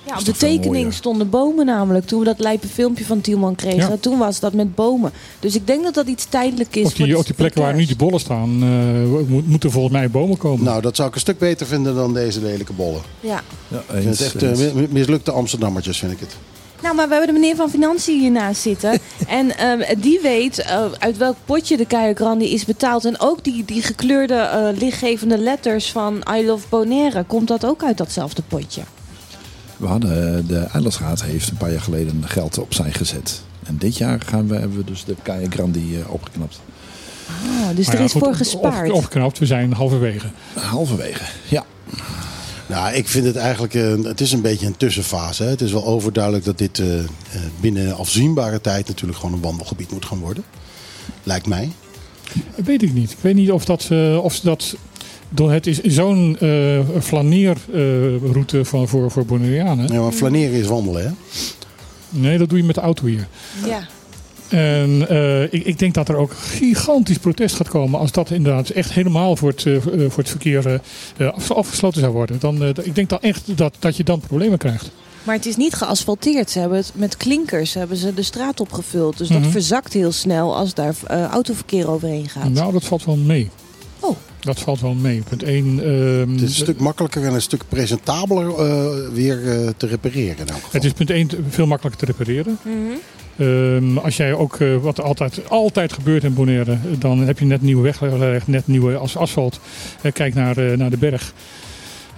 Ja, 0.07 0.19
op 0.19 0.25
de 0.25 0.33
tekening 0.33 0.75
mooier. 0.75 0.93
stonden 0.93 1.31
bomen 1.31 1.67
namelijk. 1.67 2.07
Toen 2.07 2.19
we 2.19 2.25
dat 2.25 2.39
lijpe 2.39 2.67
filmpje 2.69 3.05
van 3.05 3.21
Tielman 3.21 3.55
kregen, 3.55 3.91
Ja. 3.91 3.97
toen 4.01 4.19
was 4.19 4.41
dat 4.41 4.53
met 4.53 4.75
bomen. 4.75 5.13
Dus 5.41 5.55
ik 5.55 5.67
denk 5.67 5.85
dat 5.85 5.95
dat 5.95 6.07
iets 6.07 6.25
tijdelijk 6.25 6.77
is. 6.77 6.87
Op 6.87 6.95
die, 6.97 7.07
voor- 7.11 7.19
op 7.19 7.25
die 7.27 7.35
plekken 7.35 7.63
waar 7.63 7.75
nu 7.75 7.85
die 7.87 7.97
bollen 7.97 8.21
staan, 8.21 8.63
eh, 8.63 9.29
mo- 9.29 9.43
moeten 9.45 9.71
volgens 9.71 9.93
mij 9.95 10.11
bomen 10.11 10.37
komen. 10.37 10.65
Nou, 10.65 10.81
dat 10.81 10.97
zou 10.97 11.09
ik 11.09 11.15
een 11.15 11.21
stuk 11.21 11.39
beter 11.39 11.67
vinden 11.67 11.95
dan 11.95 12.15
deze 12.15 12.41
lelijke 12.43 12.73
bollen. 12.73 13.01
Ja. 13.21 13.43
Ja, 13.69 13.83
vind 13.89 14.05
het 14.19 14.21
echt 14.21 14.43
eh, 14.43 14.51
mi- 14.57 14.73
mi- 14.81 14.89
mislukte 14.91 15.31
Amsterdammertjes, 15.31 15.99
vind 15.99 16.13
ik 16.13 16.21
het. 16.21 16.37
Nou, 16.83 16.97
maar 16.97 17.09
we 17.09 17.15
hebben 17.15 17.35
de 17.35 17.41
meneer 17.41 17.57
van 17.57 17.71
Financiën 17.71 18.21
hiernaast 18.21 18.61
zitten. 18.61 18.99
en 19.29 19.57
ehm, 19.59 20.01
die 20.01 20.21
weet 20.23 20.59
eh, 20.59 20.85
uit 20.99 21.17
welk 21.17 21.37
potje 21.45 21.77
de 21.77 21.87
Caio 21.87 22.13
Grandi 22.15 22.45
is 22.53 22.65
betaald. 22.65 23.05
En 23.05 23.21
ook 23.21 23.45
die, 23.45 23.65
die 23.65 23.83
gekleurde 23.83 24.35
eh, 24.35 24.69
lichtgevende 24.79 25.39
letters 25.39 25.93
van 25.93 26.23
I 26.37 26.47
Love 26.47 26.67
Bonaire. 26.69 27.25
Komt 27.25 27.49
dat 27.49 27.65
ook 27.67 27.83
uit 27.85 27.97
datzelfde 27.97 28.43
potje? 28.49 28.83
We 29.85 29.91
hadden, 29.91 30.39
eh, 30.39 30.49
de 30.49 30.59
Eilandsraad 30.59 31.23
heeft 31.23 31.51
een 31.51 31.57
paar 31.57 31.71
jaar 31.71 31.81
geleden 31.81 32.23
geld 32.25 32.59
opzij 32.59 32.93
gezet. 32.93 33.43
En 33.65 33.77
dit 33.79 33.97
jaar 33.97 34.21
gaan 34.27 34.49
we, 34.49 34.55
hebben 34.55 34.79
we 34.79 34.85
dus 34.85 35.05
de 35.05 35.15
Kaya 35.23 35.47
Grandi 35.51 36.01
eh, 36.01 36.13
opgeknapt. 36.13 36.61
Ah, 37.29 37.77
dus 37.77 37.87
Maar 37.87 37.95
er 37.95 38.01
ja, 38.01 38.07
is 38.07 38.13
goed, 38.13 38.23
voor 38.23 38.35
gespaard. 38.35 38.91
Op, 38.91 38.97
opgeknapt, 38.97 39.39
we 39.39 39.47
zijn 39.47 39.73
halverwege. 39.73 40.27
Halverwege, 40.55 41.25
ja. 41.49 41.65
Nou, 42.67 42.95
ik 42.95 43.09
vind 43.09 43.27
het 43.27 43.37
eigenlijk, 43.37 43.73
het 44.07 44.21
is 44.21 44.33
een 44.33 44.41
beetje 44.41 44.67
een 44.67 44.77
tussenfase. 44.77 45.43
Hè. 45.43 45.49
Het 45.49 45.61
is 45.61 45.73
wel 45.73 45.85
overduidelijk 45.85 46.45
dat 46.45 46.59
dit 46.59 46.79
eh, 46.79 46.99
eh, 46.99 47.07
binnen 47.61 47.97
afzienbare 47.97 48.61
tijd 48.61 48.89
natuurlijk 48.89 49.19
gewoon 49.19 49.35
een 49.35 49.41
wandelgebied 49.41 49.93
moet 49.93 50.05
gaan 50.05 50.19
worden. 50.19 50.45
Lijkt 51.23 51.47
mij. 51.47 51.71
Dat 52.57 52.65
weet 52.65 52.83
ik 52.83 52.93
niet. 52.93 53.11
Ik 53.11 53.19
weet 53.21 53.35
niet 53.35 53.53
of 53.53 53.65
dat, 53.65 53.89
eh, 53.91 54.25
of 54.25 54.35
ze 54.35 54.45
dat 54.45 54.77
het 55.37 55.67
is 55.67 55.81
zo'n 55.81 56.37
eh 56.41 56.79
flaneerroute 57.03 58.65
voor, 58.65 58.89
voor, 58.89 59.11
voor 59.11 59.25
Bonaireanen. 59.25 59.93
Ja, 59.93 60.01
maar 60.01 60.13
flaneren 60.13 60.59
is 60.59 60.67
wandelen, 60.67 61.03
hè? 61.05 61.11
Nee, 62.09 62.39
dat 62.39 62.49
doe 62.49 62.59
je 62.59 62.65
met 62.65 62.75
de 62.75 62.81
auto 62.81 63.07
hier. 63.07 63.27
Ja. 63.67 63.87
En 64.49 65.09
eh, 65.09 65.43
ik, 65.43 65.53
ik 65.65 65.79
denk 65.79 65.95
dat 65.95 66.09
er 66.09 66.17
ook 66.17 66.33
gigantisch 66.33 67.19
protest 67.19 67.55
gaat 67.57 67.69
komen 67.69 67.99
als 68.01 68.13
dat 68.13 68.31
inderdaad 68.31 68.69
echt 68.69 68.93
helemaal 68.93 69.37
voor 69.37 69.49
het, 69.49 69.67
eh, 69.67 69.77
voor 69.83 70.19
het 70.23 70.29
verkeer 70.29 70.67
eh, 70.67 70.75
eh, 71.17 71.35
af- 71.35 71.51
afgesloten 71.51 72.01
zou 72.01 72.13
worden. 72.13 72.37
Dan, 72.41 72.63
eh, 72.63 72.69
ik 72.83 72.95
denk 72.95 73.09
dan 73.09 73.21
echt 73.21 73.57
dat, 73.57 73.75
dat 73.79 73.97
je 73.97 74.05
dan 74.05 74.21
problemen 74.21 74.59
krijgt. 74.59 74.91
Maar 75.23 75.35
het 75.35 75.47
is 75.47 75.57
niet 75.57 75.75
geasfalteerd. 75.75 76.51
Ze 76.51 76.59
hebben 76.59 76.79
het 76.79 76.93
met 76.95 77.17
klinkers 77.17 77.75
hebben 77.75 77.97
ze 77.97 78.15
de 78.15 78.23
straat 78.23 78.61
opgevuld. 78.61 79.19
Dus 79.19 79.29
Mhm. 79.29 79.43
dat 79.43 79.51
verzakt 79.51 79.93
heel 79.93 80.13
snel 80.13 80.57
als 80.57 80.75
daar 80.75 80.95
eh, 81.07 81.25
autoverkeer 81.25 81.91
overheen 81.91 82.29
gaat. 82.29 82.49
Nou, 82.51 82.73
dat 82.73 82.85
valt 82.85 83.05
wel 83.05 83.17
mee. 83.17 83.51
Dat 84.45 84.61
valt 84.61 84.81
wel 84.81 84.95
mee. 84.95 85.23
Punt 85.29 85.43
1. 85.43 85.81
ehm, 85.85 86.31
Het 86.31 86.41
is 86.41 86.43
een 86.43 86.49
stuk 86.65 86.79
makkelijker 86.79 87.25
en 87.25 87.35
een 87.35 87.43
stuk 87.43 87.63
presentabeler 87.69 88.49
eh, 88.59 88.87
weer 89.13 89.51
eh, 89.51 89.69
te 89.77 89.87
repareren. 89.87 90.37
In 90.39 90.47
elk 90.47 90.55
geval. 90.55 90.71
Het 90.73 90.85
is 90.85 90.93
punt 90.93 91.11
1 91.11 91.29
veel 91.49 91.67
makkelijker 91.67 92.01
te 92.07 92.13
repareren. 92.13 92.59
Mhm. 92.63 92.77
Ehm, 93.37 93.99
als 93.99 94.17
jij 94.17 94.35
ook, 94.35 94.57
eh, 94.61 94.77
wat 94.77 94.99
er 94.99 95.05
altijd, 95.05 95.41
altijd 95.49 95.93
gebeurt 95.93 96.25
in 96.25 96.35
Bonaire, 96.35 96.79
dan 96.99 97.19
heb 97.19 97.39
je 97.39 97.45
net 97.45 97.63
nieuwe 97.63 97.83
weg 97.83 97.97
gelegd, 97.97 98.47
net 98.47 98.67
nieuwe 98.67 98.97
as- 98.97 99.17
asfalt. 99.17 99.61
Kijk 100.13 100.35
naar, 100.35 100.57
eh, 100.57 100.77
naar 100.77 100.91
de 100.91 100.97
berg. 100.97 101.33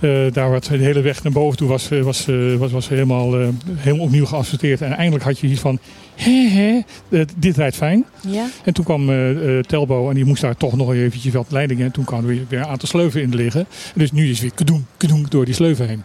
Eh, 0.00 0.32
daar 0.32 0.50
wat 0.50 0.64
de 0.64 0.76
hele 0.76 1.00
weg 1.00 1.22
naar 1.22 1.32
boven 1.32 1.56
toe 1.56 1.68
was, 1.68 1.90
eh, 1.90 2.00
was, 2.00 2.28
eh, 2.28 2.54
was, 2.54 2.72
was 2.72 2.88
helemaal, 2.88 3.32
helemaal 3.74 4.04
opnieuw 4.04 4.26
geasfalteerd. 4.26 4.80
En 4.80 4.92
eindelijk 4.92 5.24
had 5.24 5.38
je 5.38 5.46
iets 5.46 5.60
van, 5.60 5.78
hè, 6.14 6.80
eh, 7.08 7.20
dit 7.36 7.56
rijdt 7.56 7.76
fijn. 7.76 8.04
Ja. 8.28 8.48
En 8.64 8.74
toen 8.74 8.84
kwam 8.84 9.06
Telbo 9.62 10.08
en 10.08 10.14
die 10.14 10.24
moest 10.24 10.42
daar 10.42 10.56
toch 10.56 10.76
nog 10.76 10.92
eventjes 10.92 11.32
wat 11.32 11.50
leidingen. 11.50 11.86
En 11.86 11.92
toen 11.92 12.04
kwam 12.04 12.20
er 12.20 12.26
weer, 12.26 12.44
weer 12.48 12.58
een 12.58 12.66
aantal 12.66 12.88
sleuven 12.88 13.22
in 13.22 13.34
liggen. 13.34 13.66
Dus 13.94 14.12
nu 14.12 14.24
is 14.24 14.30
het 14.30 14.40
weer 14.40 14.54
kadoen, 14.54 14.86
kadoen 14.96 15.26
door 15.28 15.44
die 15.44 15.54
sleuven 15.54 15.88
heen. 15.88 16.02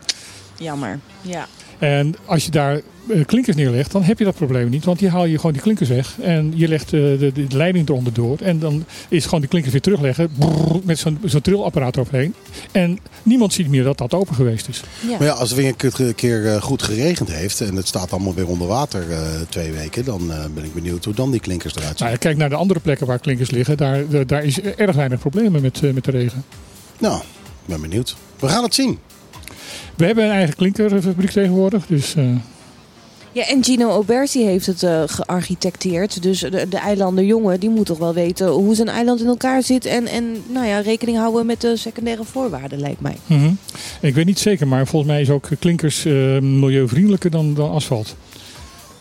Jammer. 0.57 0.99
Ja. 1.21 1.47
En 1.81 2.15
als 2.25 2.45
je 2.45 2.51
daar 2.51 2.81
eh, 3.09 3.25
klinkers 3.25 3.55
neerlegt, 3.55 3.91
dan 3.91 4.03
heb 4.03 4.17
je 4.19 4.23
dat 4.23 4.35
probleem 4.35 4.69
niet. 4.69 4.85
Want 4.85 4.99
die 4.99 5.09
haal 5.09 5.25
je 5.25 5.35
gewoon 5.35 5.51
die 5.51 5.61
klinkers 5.61 5.89
weg. 5.89 6.15
En 6.21 6.53
je 6.55 6.67
legt 6.67 6.85
eh, 6.85 6.91
de, 6.91 7.31
de 7.33 7.45
leiding 7.49 7.89
eronder 7.89 8.13
door. 8.13 8.37
En 8.41 8.59
dan 8.59 8.85
is 9.09 9.23
gewoon 9.23 9.39
die 9.39 9.49
klinkers 9.49 9.73
weer 9.73 9.81
terugleggen. 9.81 10.29
brrr, 10.37 10.79
met 10.83 10.99
zo'n 10.99 11.19
zo'n 11.25 11.41
trillapparaat 11.41 11.97
overheen. 11.97 12.33
En 12.71 12.99
niemand 13.23 13.53
ziet 13.53 13.67
meer 13.69 13.83
dat 13.83 13.97
dat 13.97 14.13
open 14.13 14.35
geweest 14.35 14.67
is. 14.67 14.81
Ja. 15.07 15.17
Maar 15.17 15.27
ja, 15.27 15.33
als 15.33 15.49
het 15.49 15.59
weer 15.59 15.75
een 15.97 16.15
keer- 16.15 16.47
eh, 16.53 16.61
goed 16.61 16.83
geregend 16.83 17.31
heeft 17.31 17.61
en 17.61 17.75
het 17.75 17.87
staat 17.87 18.11
allemaal 18.11 18.33
weer 18.33 18.47
onder 18.47 18.67
water 18.67 19.11
eh, 19.11 19.19
twee 19.49 19.71
weken, 19.71 20.05
dan 20.05 20.31
ben 20.53 20.63
ik 20.63 20.73
benieuwd 20.73 21.05
hoe 21.05 21.13
dan 21.13 21.31
die 21.31 21.39
klinkers 21.39 21.75
eruit 21.75 21.97
zien. 21.97 22.07
Nou, 22.07 22.11
ja, 22.11 22.17
kijk 22.17 22.37
naar 22.37 22.49
de 22.49 22.55
andere 22.55 22.79
plekken 22.79 23.07
waar 23.07 23.19
klinkers 23.19 23.49
liggen. 23.51 23.77
Daar, 23.77 24.25
daar- 24.27 24.43
is 24.43 24.61
erg 24.61 24.95
weinig 24.95 25.19
problemen 25.19 25.61
met, 25.61 25.83
eh, 25.83 25.91
met 25.93 26.03
de 26.03 26.11
regen. 26.11 26.43
Nou, 26.99 27.15
ik 27.17 27.23
ben 27.65 27.81
benieuwd. 27.81 28.15
We 28.39 28.47
gaan 28.47 28.63
het 28.63 28.73
zien. 28.75 28.97
We 30.01 30.07
hebben 30.07 30.25
een 30.25 30.31
eigen 30.31 30.55
klinkerfabriek 30.55 31.29
tegenwoordig. 31.29 31.85
Dus 31.85 32.15
eh, 32.15 32.25
Ja, 33.31 33.47
en 33.47 33.63
Gino 33.63 33.89
Obersi 33.89 34.43
heeft 34.43 34.65
het 34.65 34.83
eh, 34.83 35.03
gearchitecteerd. 35.05 36.23
Dus 36.23 36.39
de, 36.39 36.67
de 36.69 36.77
eilander 36.77 37.23
jongen, 37.23 37.59
die 37.59 37.69
moet 37.69 37.85
toch 37.85 37.97
wel 37.97 38.13
weten 38.13 38.47
hoe 38.47 38.75
zijn 38.75 38.87
eiland 38.87 39.19
in 39.21 39.27
elkaar 39.27 39.63
zit. 39.63 39.85
En, 39.85 40.07
en 40.07 40.43
nou 40.47 40.65
ja, 40.65 40.79
rekening 40.79 41.17
houden 41.17 41.45
met 41.45 41.61
de 41.61 41.77
secundaire 41.77 42.23
voorwaarden, 42.23 42.79
lijkt 42.79 43.01
mij. 43.01 43.17
Mhm. 43.25 43.51
Ik 44.01 44.13
weet 44.13 44.25
niet 44.25 44.39
zeker, 44.39 44.67
maar 44.67 44.87
volgens 44.87 45.11
mij 45.11 45.21
is 45.21 45.29
ook 45.29 45.47
klinkers 45.59 46.05
eh, 46.05 46.13
milieuvriendelijker 46.39 47.31
dan, 47.31 47.53
dan 47.53 47.71
asfalt. 47.71 48.15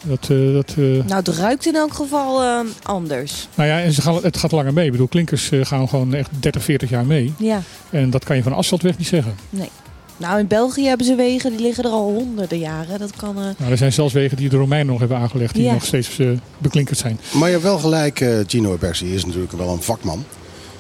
Dat, 0.03 0.27
dat, 0.53 0.77
Nou, 0.77 1.15
het 1.15 1.29
ruikt 1.29 1.67
in 1.67 1.75
elk 1.75 1.95
geval 1.95 2.65
anders. 2.83 3.49
nou 3.55 3.69
ja, 3.69 3.81
en 3.81 3.93
ze 3.93 4.03
gaan, 4.03 4.19
het 4.23 4.37
gaat 4.37 4.53
langer 4.53 4.73
mee. 4.73 4.87
Ik 4.87 4.93
bedoel, 4.93 5.09
klinkers 5.09 5.51
gaan 5.63 5.89
gewoon 5.89 6.15
echt 6.15 6.31
30, 6.41 6.65
40 6.65 6.91
jaar 6.91 7.07
mee. 7.07 7.33
Ja, 7.39 7.63
En 7.91 8.11
dat 8.11 8.25
kan 8.25 8.37
je 8.37 8.43
van 8.43 8.53
asfaltweg 8.53 8.99
niet 8.99 9.07
zeggen. 9.07 9.35
nee. 9.51 9.69
Nou, 10.21 10.39
in 10.39 10.47
België 10.47 10.87
hebben 10.87 11.07
ze 11.07 11.15
wegen, 11.15 11.51
die 11.51 11.61
liggen 11.61 11.85
er 11.85 11.91
al 11.91 12.13
honderden 12.13 12.59
jaren. 12.59 12.99
Dat 12.99 13.17
kan... 13.17 13.37
eh, 13.39 13.43
Nou, 13.59 13.71
er 13.71 13.77
zijn 13.77 13.93
zelfs 13.93 14.13
wegen 14.13 14.37
die 14.37 14.49
de 14.49 14.57
Romeinen 14.57 14.87
nog 14.87 14.99
hebben 14.99 15.19
aangelegd, 15.19 15.55
die 15.55 15.63
Ja. 15.63 15.73
nog 15.73 15.85
steeds 15.85 16.19
eh, 16.19 16.29
beklinkerd 16.59 16.99
zijn. 16.99 17.21
Maar 17.33 17.47
je 17.47 17.53
hebt 17.53 17.63
wel 17.67 17.79
gelijk, 17.79 18.21
eh, 18.21 18.39
Gino 18.47 18.77
Bersi 18.81 19.15
is 19.15 19.25
natuurlijk 19.25 19.53
wel 19.53 19.69
een 19.73 19.83
vakman. 19.83 20.25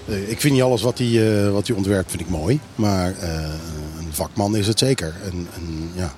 Eh, 0.09 0.31
ik 0.31 0.41
vind 0.41 0.55
niet 0.55 0.63
alles 0.63 0.83
wat 0.83 0.99
hij, 0.99 1.43
eh, 1.47 1.51
wat 1.53 1.67
hij 1.67 1.77
ontwerpt 1.77 2.11
vind 2.11 2.23
ik 2.23 2.29
mooi. 2.29 2.61
Maar 2.75 3.13
eh, 3.19 3.33
een 3.99 4.09
vakman 4.13 4.57
is 4.57 4.67
het 4.67 4.79
zeker. 4.79 5.15
En, 5.25 5.47
en, 5.55 5.91
ja. 5.95 6.13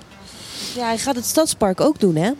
Ja, 0.75 0.85
hij 0.85 0.97
gaat 0.97 1.15
het 1.15 1.25
stadspark 1.25 1.81
ook 1.81 1.99
doen, 1.99 2.15
hè? 2.15 2.31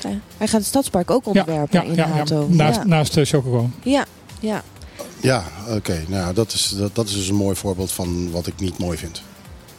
Ja, 0.00 0.18
Hij 0.36 0.46
gaat 0.48 0.58
het 0.60 0.68
stadspark 0.68 1.10
ook 1.10 1.26
ontwerpen 1.26 1.84
in 1.84 1.98
Hato. 1.98 2.46
Naast, 2.50 2.78
ja. 2.78 2.84
naast 2.86 3.16
eh, 3.16 3.24
Chocobo. 3.24 3.70
ja, 3.82 4.04
ja. 4.40 4.62
Ja, 5.20 5.44
oké. 5.68 6.04
Nou, 6.08 6.34
dat, 6.34 6.52
is, 6.52 6.74
dat, 6.78 6.94
dat 6.94 7.06
is 7.08 7.14
dus 7.14 7.28
een 7.28 7.34
mooi 7.34 7.56
voorbeeld 7.56 7.92
van 7.92 8.30
wat 8.30 8.46
ik 8.46 8.60
niet 8.60 8.78
mooi 8.78 8.98
vind. 8.98 9.22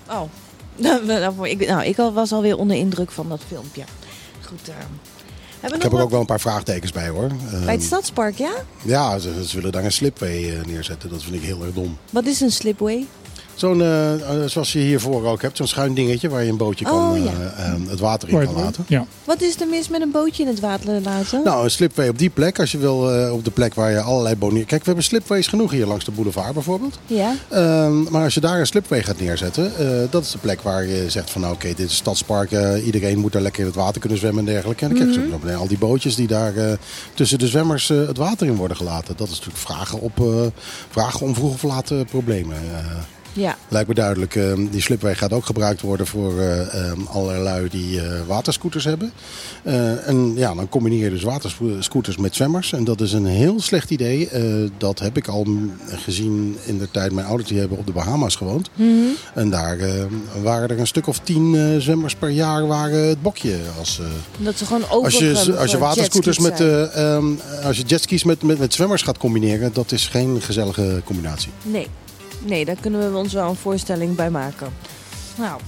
Oh. 0.10 0.22
Nou, 0.78 1.50
ik, 1.50 1.68
nou, 1.68 1.84
ik 1.84 1.96
was 1.96 2.32
alweer 2.32 2.58
onder 2.58 2.78
indruk 2.78 3.12
van 3.12 3.30
dat 3.30 3.42
filmpje. 3.48 3.84
Goed. 4.42 4.62
we 5.62 5.76
Ik 5.76 5.82
heb 5.82 5.94
er 5.94 6.02
ook 6.02 6.10
wel 6.10 6.20
een 6.20 6.26
paar 6.26 6.40
vraagtekens 6.40 6.92
bij 6.92 7.10
hoor. 7.10 7.28
bij 7.28 7.60
Ehm, 7.60 7.68
het 7.68 7.84
stadspark, 7.84 8.38
ja? 8.38 8.52
ja, 8.84 9.20
ze, 9.20 9.48
ze 9.48 9.56
willen 9.56 9.72
daar 9.72 9.84
een 9.84 9.92
slipway 9.92 10.60
eh, 10.60 10.66
neerzetten. 10.66 11.10
Dat 11.10 11.24
vind 11.24 11.36
ik 11.36 11.42
heel 11.42 11.64
erg 11.64 11.74
dom. 11.74 11.98
Wat 12.10 12.26
is 12.26 12.42
een 12.42 12.52
slipway? 12.52 13.06
Zo'n, 13.58 13.82
eh, 13.82 14.14
eh, 14.14 14.50
zoals 14.50 14.74
je 14.74 14.80
hiervoor 14.80 15.26
ook 15.26 15.42
hebt, 15.42 15.58
zo'n 15.58 15.68
schuin 15.68 15.94
dingetje 15.94 16.30
waar 16.30 16.44
je 16.44 16.50
een 16.50 16.58
bootje 16.58 16.86
kan, 16.86 17.12
Oh, 17.12 17.18
ja. 17.18 17.24
eh, 17.56 17.66
eh, 17.68 17.74
het 17.90 18.00
water 18.00 18.30
in 18.30 18.46
kan 18.46 18.54
laten. 18.56 18.86
Ja. 18.88 19.06
Wat 19.24 19.42
is 19.42 19.62
er 19.62 19.68
mis 19.68 19.90
met 19.90 20.02
een 20.02 20.12
bootje 20.12 20.44
in 20.44 20.50
het 20.50 20.60
water 20.60 21.02
laten? 21.02 21.42
Nou, 21.44 21.64
een 21.64 21.72
slipway 21.72 22.08
op 22.08 22.18
die 22.18 22.30
plek, 22.30 22.60
als 22.60 22.72
je 22.72 22.78
wil, 22.78 23.12
eh, 23.14 23.34
op 23.34 23.44
de 23.46 23.52
plek 23.52 23.74
waar 23.74 23.92
je 23.92 24.02
allerlei 24.02 24.36
bonier... 24.36 24.66
Kijk, 24.66 24.80
we 24.80 24.86
hebben 24.86 25.04
slipways 25.04 25.48
genoeg 25.48 25.72
hier 25.72 25.86
langs 25.86 26.06
de 26.06 26.12
boulevard 26.12 26.54
bijvoorbeeld. 26.54 27.00
Ja? 27.06 27.34
Ehm, 27.50 28.02
maar 28.12 28.24
als 28.24 28.34
je 28.34 28.40
daar 28.40 28.60
een 28.60 28.68
slipway 28.68 29.04
gaat 29.04 29.20
neerzetten, 29.20 29.72
eh, 29.78 29.88
dat 30.10 30.24
is 30.24 30.32
de 30.32 30.38
plek 30.38 30.62
waar 30.62 30.86
je 30.86 31.10
zegt 31.10 31.30
van 31.30 31.42
nou, 31.42 31.54
oké, 31.54 31.68
dit 31.68 31.90
is 31.90 31.96
stadspark, 31.96 32.52
iedereen 32.86 33.18
moet 33.20 33.32
daar 33.32 33.42
lekker 33.42 33.62
in 33.62 33.68
het 33.68 33.76
water 33.76 34.00
kunnen 34.00 34.18
zwemmen 34.20 34.48
en 34.48 34.54
dergelijke. 34.54 34.84
En 34.86 34.90
dan 34.90 34.98
krijg 35.00 35.16
je 35.16 35.38
Mhm. 35.48 35.56
al 35.56 35.68
die 35.68 35.78
bootjes 35.78 36.16
die 36.16 36.28
daar 36.28 36.56
eh, 36.56 36.72
tussen 37.14 37.40
de 37.40 37.48
zwemmers 37.48 37.88
het 37.88 38.18
water 38.18 38.48
in 38.48 38.56
worden 38.56 38.78
gelaten. 38.78 39.14
Dat 39.18 39.28
is 39.28 39.34
natuurlijk 39.34 39.58
vragen, 39.66 40.00
op, 40.00 40.20
eh, 40.20 40.26
vragen 40.90 41.20
om 41.22 41.36
vroeg 41.36 41.54
of 41.54 41.64
laat 41.64 41.92
eh, 41.92 42.00
problemen. 42.10 42.56
Ja. 43.38 43.58
Lijkt 43.68 43.88
me 43.88 43.94
duidelijk. 43.94 44.36
eh, 44.36 44.54
die 44.72 44.82
slipway 44.82 45.16
gaat 45.16 45.34
ook 45.34 45.46
gebruikt 45.46 45.82
worden 45.82 46.08
voor 46.08 46.40
eh, 46.40 46.92
allerlei 47.10 47.70
die 47.70 48.02
eh, 48.02 48.20
waterscooters 48.28 48.84
hebben. 48.84 49.12
Eh, 49.64 50.08
en 50.08 50.34
ja, 50.36 50.54
dan 50.54 50.70
combineer 50.70 51.04
je 51.04 51.10
dus 51.10 51.24
waterscooters 51.24 52.18
met 52.18 52.36
zwemmers. 52.36 52.74
En 52.74 52.84
dat 52.84 53.02
is 53.02 53.14
een 53.14 53.26
heel 53.26 53.62
slecht 53.62 53.90
idee. 53.92 54.30
Dat 54.78 55.00
heb 55.00 55.18
ik 55.18 55.28
al 55.28 55.46
gezien 55.88 56.58
in 56.66 56.78
de 56.78 56.92
tijd 56.92 57.12
mijn 57.12 57.28
ouders 57.28 57.50
die 57.50 57.60
hebben 57.60 57.78
op 57.78 57.86
de 57.86 57.92
Bahama's 57.92 58.36
gewoond. 58.36 58.70
Mhm. 58.76 58.90
En 59.34 59.50
daar 59.50 59.80
eh, 59.80 60.04
waren 60.44 60.70
er 60.70 60.80
een 60.80 60.88
stuk 60.88 61.08
of 61.08 61.20
tien 61.20 61.76
zwemmers 61.82 62.16
per 62.16 62.30
jaar 62.30 62.68
waren 62.68 63.08
het 63.08 63.22
bokje. 63.22 63.56
Als, 63.80 64.02
Dat 64.38 64.58
ze 64.58 64.66
gewoon 64.66 64.84
over 64.90 65.04
als 65.06 65.18
je, 65.18 65.56
als 65.60 65.72
je 65.72 65.78
waterscooters 65.78 66.40
met, 66.40 66.60
ehm, 66.62 67.26
als 67.64 67.78
je 67.78 67.84
jetskis 67.84 68.24
met, 68.24 68.44
met, 68.44 68.60
met 68.60 68.74
zwemmers 68.74 69.02
gaat 69.02 69.18
combineren, 69.18 69.74
dat 69.74 69.92
is 69.92 70.08
geen 70.08 70.42
gezellige 70.42 71.02
combinatie. 71.06 71.50
Nee. 71.64 71.88
Nee, 72.46 72.66
daar 72.66 72.76
kunnen 72.82 73.12
we 73.12 73.18
ons 73.18 73.34
wel 73.34 73.50
een 73.50 73.56
voorstelling 73.56 74.16
bij 74.16 74.30
maken. 74.30 74.68
Nou, 75.38 75.60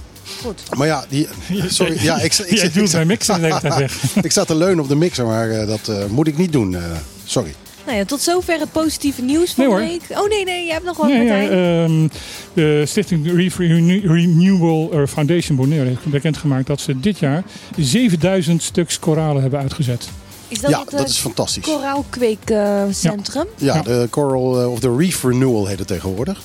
goed. 0.42 0.62
Maar 0.76 0.86
ja, 0.86 1.04
die, 1.08 1.28
sorry, 1.68 2.02
ja, 2.02 2.20
ik, 2.20 2.34
ik, 2.34 2.60
ik, 2.62 2.74
doet 2.74 2.92
mijn 2.92 3.06
mixer 3.06 3.34
de 3.34 3.40
hele 3.46 3.60
tijd 3.60 3.76
weg. 3.76 4.02
ik 4.24 4.32
zat 4.32 4.46
te 4.46 4.54
leunen 4.54 4.82
op 4.82 4.88
de 4.88 4.96
mixer, 4.96 5.26
maar 5.26 5.50
eh, 5.50 5.66
dat 5.66 5.88
eh, 5.88 6.04
moet 6.08 6.26
ik 6.26 6.36
niet 6.38 6.52
doen. 6.52 6.74
eh, 6.74 6.82
sorry. 7.24 7.54
Nou 7.86 7.98
ja, 7.98 8.04
tot 8.04 8.20
zover 8.20 8.58
het 8.58 8.72
positieve 8.72 9.22
nieuws 9.22 9.52
van 9.54 9.68
Nee, 9.68 9.74
de 9.74 10.06
week. 10.08 10.18
Oh 10.18 10.28
nee, 10.28 10.44
nee, 10.44 10.66
je 10.66 10.72
hebt 10.72 10.84
nog 10.84 10.96
wat, 10.96 11.06
Nee, 11.08 11.18
Martijn. 11.18 11.42
ja, 11.44 11.82
ehm, 11.84 12.08
de 12.54 12.82
Stichting 12.86 13.26
Re- 13.26 13.64
Renew- 13.66 14.04
Renewal 14.12 15.06
Foundation 15.08 15.56
Bonaire 15.56 15.88
heeft 15.88 16.04
bekendgemaakt 16.04 16.66
dat 16.66 16.80
ze 16.80 17.00
dit 17.00 17.18
jaar 17.18 17.42
7000 17.76 18.62
stuks 18.62 18.98
koralen 18.98 19.42
hebben 19.42 19.60
uitgezet. 19.60 20.08
is 20.48 20.60
dat 20.60 20.70
ja, 20.70 20.80
het 20.80 20.90
dat 20.90 21.08
is 21.08 21.18
fantastisch. 21.18 21.64
koraalkweekcentrum? 21.64 23.46
Ja, 23.56 23.82
de 23.82 24.06
Coral 24.10 24.70
of 24.70 24.78
de 24.80 24.96
Reef 24.96 25.22
Renewal 25.22 25.66
heet 25.66 25.78
het 25.78 25.88
tegenwoordig. 25.88 26.40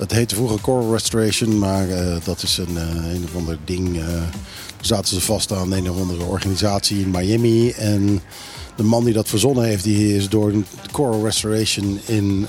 Het 0.00 0.12
heette 0.12 0.34
vroeger 0.34 0.60
Coral 0.60 0.92
Restoration, 0.92 1.58
maar 1.58 1.88
eh, 1.88 2.16
dat 2.24 2.42
is 2.42 2.58
een, 2.58 2.76
eh, 2.76 3.12
een 3.14 3.24
of 3.24 3.36
ander 3.36 3.58
ding. 3.64 3.98
eh 3.98 4.22
zaten 4.80 5.14
ze 5.14 5.20
vast 5.20 5.52
aan 5.52 5.72
een 5.72 5.90
of 5.90 6.00
andere 6.00 6.24
organisatie 6.24 7.00
in 7.00 7.10
Miami. 7.10 7.70
En 7.70 8.20
de 8.76 8.82
man 8.82 9.04
die 9.04 9.14
dat 9.14 9.28
verzonnen 9.28 9.64
heeft, 9.64 9.84
die 9.84 10.16
is 10.16 10.28
door 10.28 10.52
Coral 10.90 11.24
Restoration 11.24 12.00
in, 12.06 12.46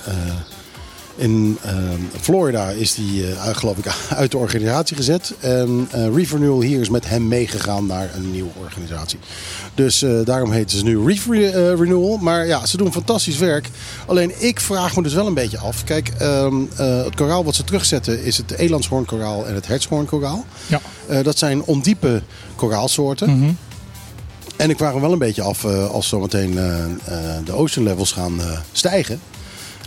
in 1.16 1.58
eh, 1.62 1.74
Florida 2.22 2.70
is 2.70 2.94
die, 2.96 3.32
eh, 3.32 3.56
geloof 3.56 3.78
ik, 3.78 3.86
uit 4.18 4.32
de 4.32 4.38
organisatie 4.38 4.96
gezet. 4.96 5.34
En 5.40 5.88
eh 5.92 6.08
Reef 6.16 6.32
Renewal 6.32 6.62
hier 6.62 6.80
is 6.82 6.90
met 6.90 7.08
hem 7.10 7.28
meegegaan 7.28 7.86
naar 7.86 8.10
een 8.16 8.32
nieuwe 8.32 8.50
organisatie. 8.64 9.20
Dus 9.76 10.02
eh, 10.02 10.12
daarom 10.24 10.52
heten 10.52 10.78
ze 10.78 10.84
nu 10.84 11.06
Reef 11.06 11.28
Re- 11.30 11.46
eh, 11.50 11.78
Renewal. 11.80 12.18
Maar 12.18 12.48
ja, 12.48 12.66
ze 12.66 12.78
doen 12.78 12.92
fantastisch 12.92 13.38
werk. 13.38 13.70
Alleen 14.06 14.32
ik 14.38 14.60
vraag 14.60 14.96
me 14.96 15.04
dus 15.04 15.14
wel 15.14 15.28
een 15.28 15.34
beetje 15.34 15.58
af. 15.58 15.84
Kijk, 15.84 16.12
ehm, 16.18 16.56
eh, 16.78 17.04
het 17.04 17.16
koraal 17.16 17.44
wat 17.44 17.56
ze 17.56 17.64
terugzetten 17.64 18.24
is 18.24 18.38
het 18.38 18.52
elandshoornkoraal 18.52 19.48
en 19.48 19.56
het 19.56 19.68
hertshoornkoraal. 19.68 20.46
Ja. 20.68 20.82
Eh, 21.08 21.24
dat 21.24 21.38
zijn 21.38 21.64
ondiepe 21.64 22.22
koraalsoorten. 22.56 23.38
Mhm. 23.38 23.52
En 24.56 24.70
ik 24.70 24.78
vraag 24.78 24.94
me 24.94 25.00
wel 25.02 25.12
een 25.12 25.18
beetje 25.20 25.42
af 25.42 25.64
eh, 25.64 25.90
als 25.90 26.08
zometeen 26.08 26.58
eh, 26.58 26.84
eh, 26.84 26.90
de 27.46 27.52
ocean 27.54 27.86
levels 27.86 28.12
gaan 28.12 28.40
eh, 28.42 28.60
stijgen. 28.72 29.20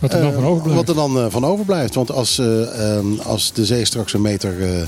Wat 0.00 0.12
er 0.12 0.20
dan 0.20 0.28
Eh, 0.28 0.34
van 0.34 0.44
overblijft. 0.46 0.76
Wat 0.86 0.88
er 0.88 0.94
dan 0.94 1.18
eh, 1.18 1.26
van 1.30 1.44
overblijft. 1.44 1.94
Want 1.94 2.10
als, 2.10 2.38
eh, 2.38 2.96
ehm, 2.96 3.18
als 3.20 3.52
de 3.52 3.64
zee 3.64 3.84
straks 3.84 4.12
een 4.12 4.20
meter 4.20 4.62
eh, 4.76 4.82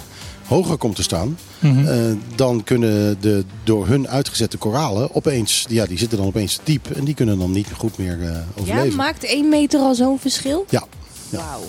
hoger 0.46 0.76
komt 0.76 0.96
te 0.96 1.02
staan, 1.02 1.38
Mhm. 1.58 1.86
eh, 1.86 1.96
dan 2.34 2.64
kunnen 2.64 3.16
de 3.20 3.44
door 3.64 3.86
hun 3.86 4.08
uitgezette 4.08 4.56
koralen 4.56 5.14
opeens, 5.14 5.64
ja, 5.68 5.86
die 5.86 5.98
zitten 5.98 6.18
dan 6.18 6.26
opeens 6.26 6.58
diep 6.64 6.90
en 6.90 7.04
die 7.04 7.14
kunnen 7.14 7.38
dan 7.38 7.50
niet 7.50 7.68
goed 7.76 7.98
meer 7.98 8.20
eh, 8.22 8.28
Ja, 8.28 8.44
overleven. 8.60 8.96
maakt 8.96 9.24
één 9.24 9.48
meter 9.48 9.80
al 9.80 9.94
zo'n 9.94 10.18
verschil? 10.18 10.64
Ja. 10.70 10.84
Ja. 11.30 11.38
Wauw. 11.38 11.60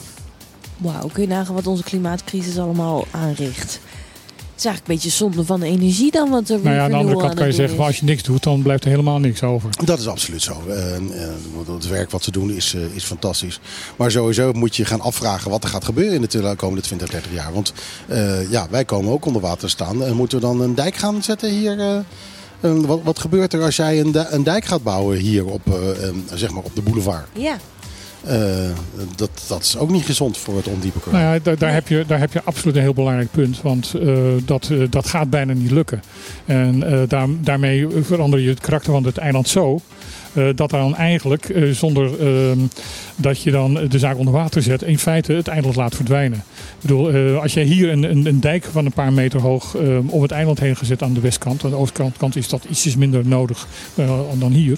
Wauw, 0.77 1.07
kun 1.13 1.21
je 1.21 1.27
nagaan 1.27 1.55
wat 1.55 1.67
onze 1.67 1.83
klimaatcrisis 1.83 2.57
allemaal 2.57 3.05
aanricht. 3.11 3.79
Het 4.57 4.65
is 4.65 4.71
eigenlijk 4.71 5.01
een 5.01 5.09
beetje 5.09 5.17
zonde 5.25 5.45
van 5.45 5.59
de 5.59 5.65
energie 5.65 6.11
dan, 6.11 6.29
wat 6.29 6.49
er 6.49 6.59
Nou 6.63 6.75
ja, 6.75 6.83
aan 6.83 6.89
de 6.91 6.95
andere 6.97 7.17
kant 7.17 7.33
kan 7.33 7.45
je 7.47 7.53
zeggen, 7.53 7.79
als 7.79 7.99
je 7.99 8.05
niks 8.05 8.23
doet, 8.23 8.43
dan 8.43 8.61
blijft 8.61 8.83
er 8.83 8.89
helemaal 8.89 9.19
niks 9.19 9.43
over. 9.43 9.69
Dat 9.85 9.99
is 9.99 10.07
absoluut 10.07 10.41
zo. 10.41 10.63
Eh, 10.69 10.95
eh, 10.95 11.01
want 11.55 11.67
het 11.67 11.87
werk 11.87 12.11
wat 12.11 12.23
ze 12.23 12.31
doen 12.31 12.51
is, 12.51 12.73
eh, 12.73 12.81
is 12.95 13.03
fantastisch. 13.03 13.59
Maar 13.95 14.11
sowieso 14.11 14.51
moet 14.53 14.75
je 14.75 14.85
gaan 14.85 15.01
afvragen 15.01 15.51
wat 15.51 15.63
er 15.63 15.69
gaat 15.69 15.85
gebeuren 15.85 16.13
in 16.13 16.21
de 16.21 16.53
komende 16.55 16.81
20, 16.81 17.09
30 17.09 17.33
jaar. 17.33 17.53
Want 17.53 17.73
eh, 18.07 18.51
ja, 18.51 18.67
wij 18.69 18.85
komen 18.85 19.11
ook 19.11 19.25
onder 19.25 19.41
water 19.41 19.59
te 19.59 19.67
staan. 19.67 20.03
En 20.03 20.15
moeten 20.15 20.39
we 20.39 20.45
dan 20.45 20.61
een 20.61 20.75
dijk 20.75 20.95
gaan 20.95 21.23
zetten 21.23 21.49
hier? 21.49 22.03
wat, 22.59 22.99
wat 23.03 23.19
gebeurt 23.19 23.53
er 23.53 23.63
als 23.63 23.75
jij 23.75 23.99
een, 23.99 24.11
di- 24.11 24.25
een 24.29 24.43
dijk 24.43 24.65
gaat 24.65 24.83
bouwen 24.83 25.17
hier 25.17 25.45
op, 25.45 25.61
zeg 26.33 26.51
maar 26.51 26.63
op 26.63 26.75
de 26.75 26.81
boulevard? 26.81 27.27
Ja, 27.33 27.57
Eh, 28.23 28.39
dat, 29.15 29.29
dat 29.47 29.61
is 29.61 29.77
ook 29.77 29.89
niet 29.89 30.05
gezond 30.05 30.37
voor 30.37 30.55
het 30.55 30.67
ondiepe. 30.67 30.99
Nou 31.11 31.23
ja, 31.23 31.39
daar, 31.43 31.57
daar, 31.57 31.73
heb 31.73 31.87
je, 31.87 32.03
daar 32.07 32.19
heb 32.19 32.33
je 32.33 32.43
absoluut 32.43 32.75
een 32.75 32.81
heel 32.81 32.93
belangrijk 32.93 33.31
punt. 33.31 33.61
Want 33.61 33.93
eh, 33.93 34.17
dat, 34.45 34.69
eh, 34.69 34.77
dat 34.89 35.07
gaat 35.07 35.29
bijna 35.29 35.53
niet 35.53 35.71
lukken. 35.71 36.01
En 36.45 36.79
daar, 37.07 37.27
daarmee 37.41 37.87
verander 38.01 38.39
je 38.39 38.49
het 38.49 38.59
karakter 38.59 38.91
van 38.91 39.03
het 39.03 39.17
eiland 39.17 39.47
zo. 39.47 39.81
dat 40.55 40.69
dan 40.69 40.95
eigenlijk, 40.95 41.53
zonder 41.71 42.19
ehm, 42.19 42.59
dat 43.15 43.41
je 43.41 43.51
dan 43.51 43.73
de 43.87 43.99
zaak 43.99 44.17
onder 44.17 44.33
water 44.33 44.61
zet, 44.61 44.81
in 44.81 44.99
feite 44.99 45.33
het 45.33 45.47
eiland 45.47 45.75
laat 45.75 45.95
verdwijnen. 45.95 46.37
Ik 46.37 46.81
bedoel, 46.81 47.37
als 47.39 47.53
jij 47.53 47.63
hier 47.63 47.91
een, 47.91 48.03
een, 48.03 48.25
een 48.25 48.39
dijk 48.39 48.63
van 48.71 48.85
een 48.85 48.91
paar 48.91 49.13
meter 49.13 49.41
hoog 49.41 49.75
eh, 49.75 49.97
om 50.09 50.21
het 50.21 50.31
eiland 50.31 50.59
heen 50.59 50.75
gezet 50.75 51.01
aan 51.01 51.13
de 51.13 51.19
westkant. 51.19 51.63
Aan 51.63 51.69
de 51.69 51.75
oostkant 51.75 52.17
kant 52.17 52.35
is 52.35 52.49
dat 52.49 52.65
ietsjes 52.69 52.95
minder 52.95 53.27
nodig 53.27 53.67
dan 54.39 54.51
hier. 54.51 54.77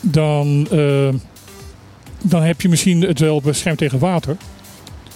Dan, 0.00 0.68
eh, 0.70 1.08
dan 2.22 2.42
heb 2.42 2.60
je 2.60 2.68
misschien 2.68 3.00
het 3.02 3.18
wel 3.18 3.40
beschermd 3.40 3.78
tegen 3.78 3.98
water. 3.98 4.36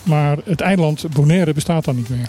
Maar 0.03 0.39
het 0.45 0.61
eiland 0.61 1.05
Bonaire 1.15 1.53
bestaat 1.53 1.85
dan 1.85 1.97
niet 1.97 2.09
meer. 2.09 2.29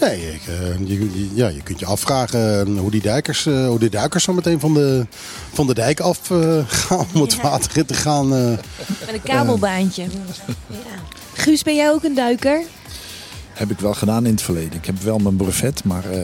Nee, 0.00 0.32
ik, 0.34 0.40
eh, 0.46 0.78
je, 0.88 0.98
je- 1.00 1.30
ja, 1.34 1.48
je 1.48 1.62
kunt 1.62 1.80
je 1.80 1.86
afvragen 1.86 2.66
eh, 2.66 2.78
hoe 2.80 2.90
die 2.90 3.02
duikers, 3.02 3.46
eh, 3.46 3.66
hoe 3.66 3.78
die 3.78 3.90
duikers 3.90 4.24
zo 4.24 4.32
meteen 4.32 4.60
van 4.60 4.74
de, 4.74 5.06
van 5.52 5.66
de 5.66 5.74
dijk 5.74 6.00
af 6.00 6.30
eh, 6.30 6.58
gaan 6.66 7.06
om 7.14 7.20
het 7.20 7.32
Ja. 7.34 7.42
water 7.42 7.76
in 7.78 7.86
te 7.86 7.94
gaan. 7.94 8.34
eh. 8.34 8.48
met 8.50 9.12
een 9.12 9.22
kabelbaantje. 9.22 10.02
Ja. 10.66 10.76
Guus, 11.34 11.62
ben 11.62 11.74
jij 11.74 11.90
ook 11.90 12.04
een 12.04 12.14
duiker? 12.14 12.60
Heb 13.54 13.70
ik 13.70 13.78
wel 13.78 13.94
gedaan 13.94 14.26
in 14.26 14.32
het 14.32 14.42
verleden. 14.42 14.72
Ik 14.72 14.86
heb 14.86 15.00
wel 15.02 15.18
mijn 15.18 15.36
brevet, 15.36 15.84
maar 15.84 16.10
eh, 16.10 16.18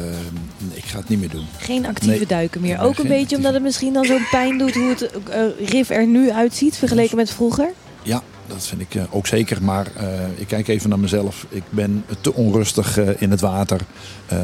ik 0.72 0.84
ga 0.84 0.98
het 0.98 1.08
niet 1.08 1.20
meer 1.20 1.28
doen. 1.30 1.46
Geen 1.58 1.86
actieve 1.86 2.16
Nee. 2.16 2.26
duiken 2.26 2.60
meer. 2.60 2.80
Ook 2.80 2.98
een 2.98 3.02
beetje 3.02 3.12
actieve- 3.20 3.36
omdat 3.36 3.52
het 3.52 3.62
misschien 3.62 3.92
dan 3.92 4.04
zo'n 4.04 4.26
pijn 4.30 4.58
doet 4.58 4.74
hoe 4.74 4.88
het 4.88 5.10
eh, 5.28 5.68
RIF 5.68 5.90
er 5.90 6.06
nu 6.06 6.30
uitziet 6.32 6.76
vergeleken 6.76 7.16
met 7.16 7.30
vroeger. 7.30 7.70
Ja, 8.02 8.22
dat 8.46 8.66
vind 8.66 8.80
ik 8.80 8.94
eh, 8.94 9.02
ook 9.10 9.26
zeker. 9.26 9.62
Maar 9.62 9.86
eh, 9.96 10.06
ik 10.36 10.46
kijk 10.46 10.68
even 10.68 10.88
naar 10.88 10.98
mezelf. 10.98 11.46
Ik 11.48 11.62
ben 11.70 12.04
te 12.20 12.34
onrustig 12.34 12.96
in 13.20 13.30
het 13.30 13.40
water. 13.40 13.80
Eh, 14.26 14.38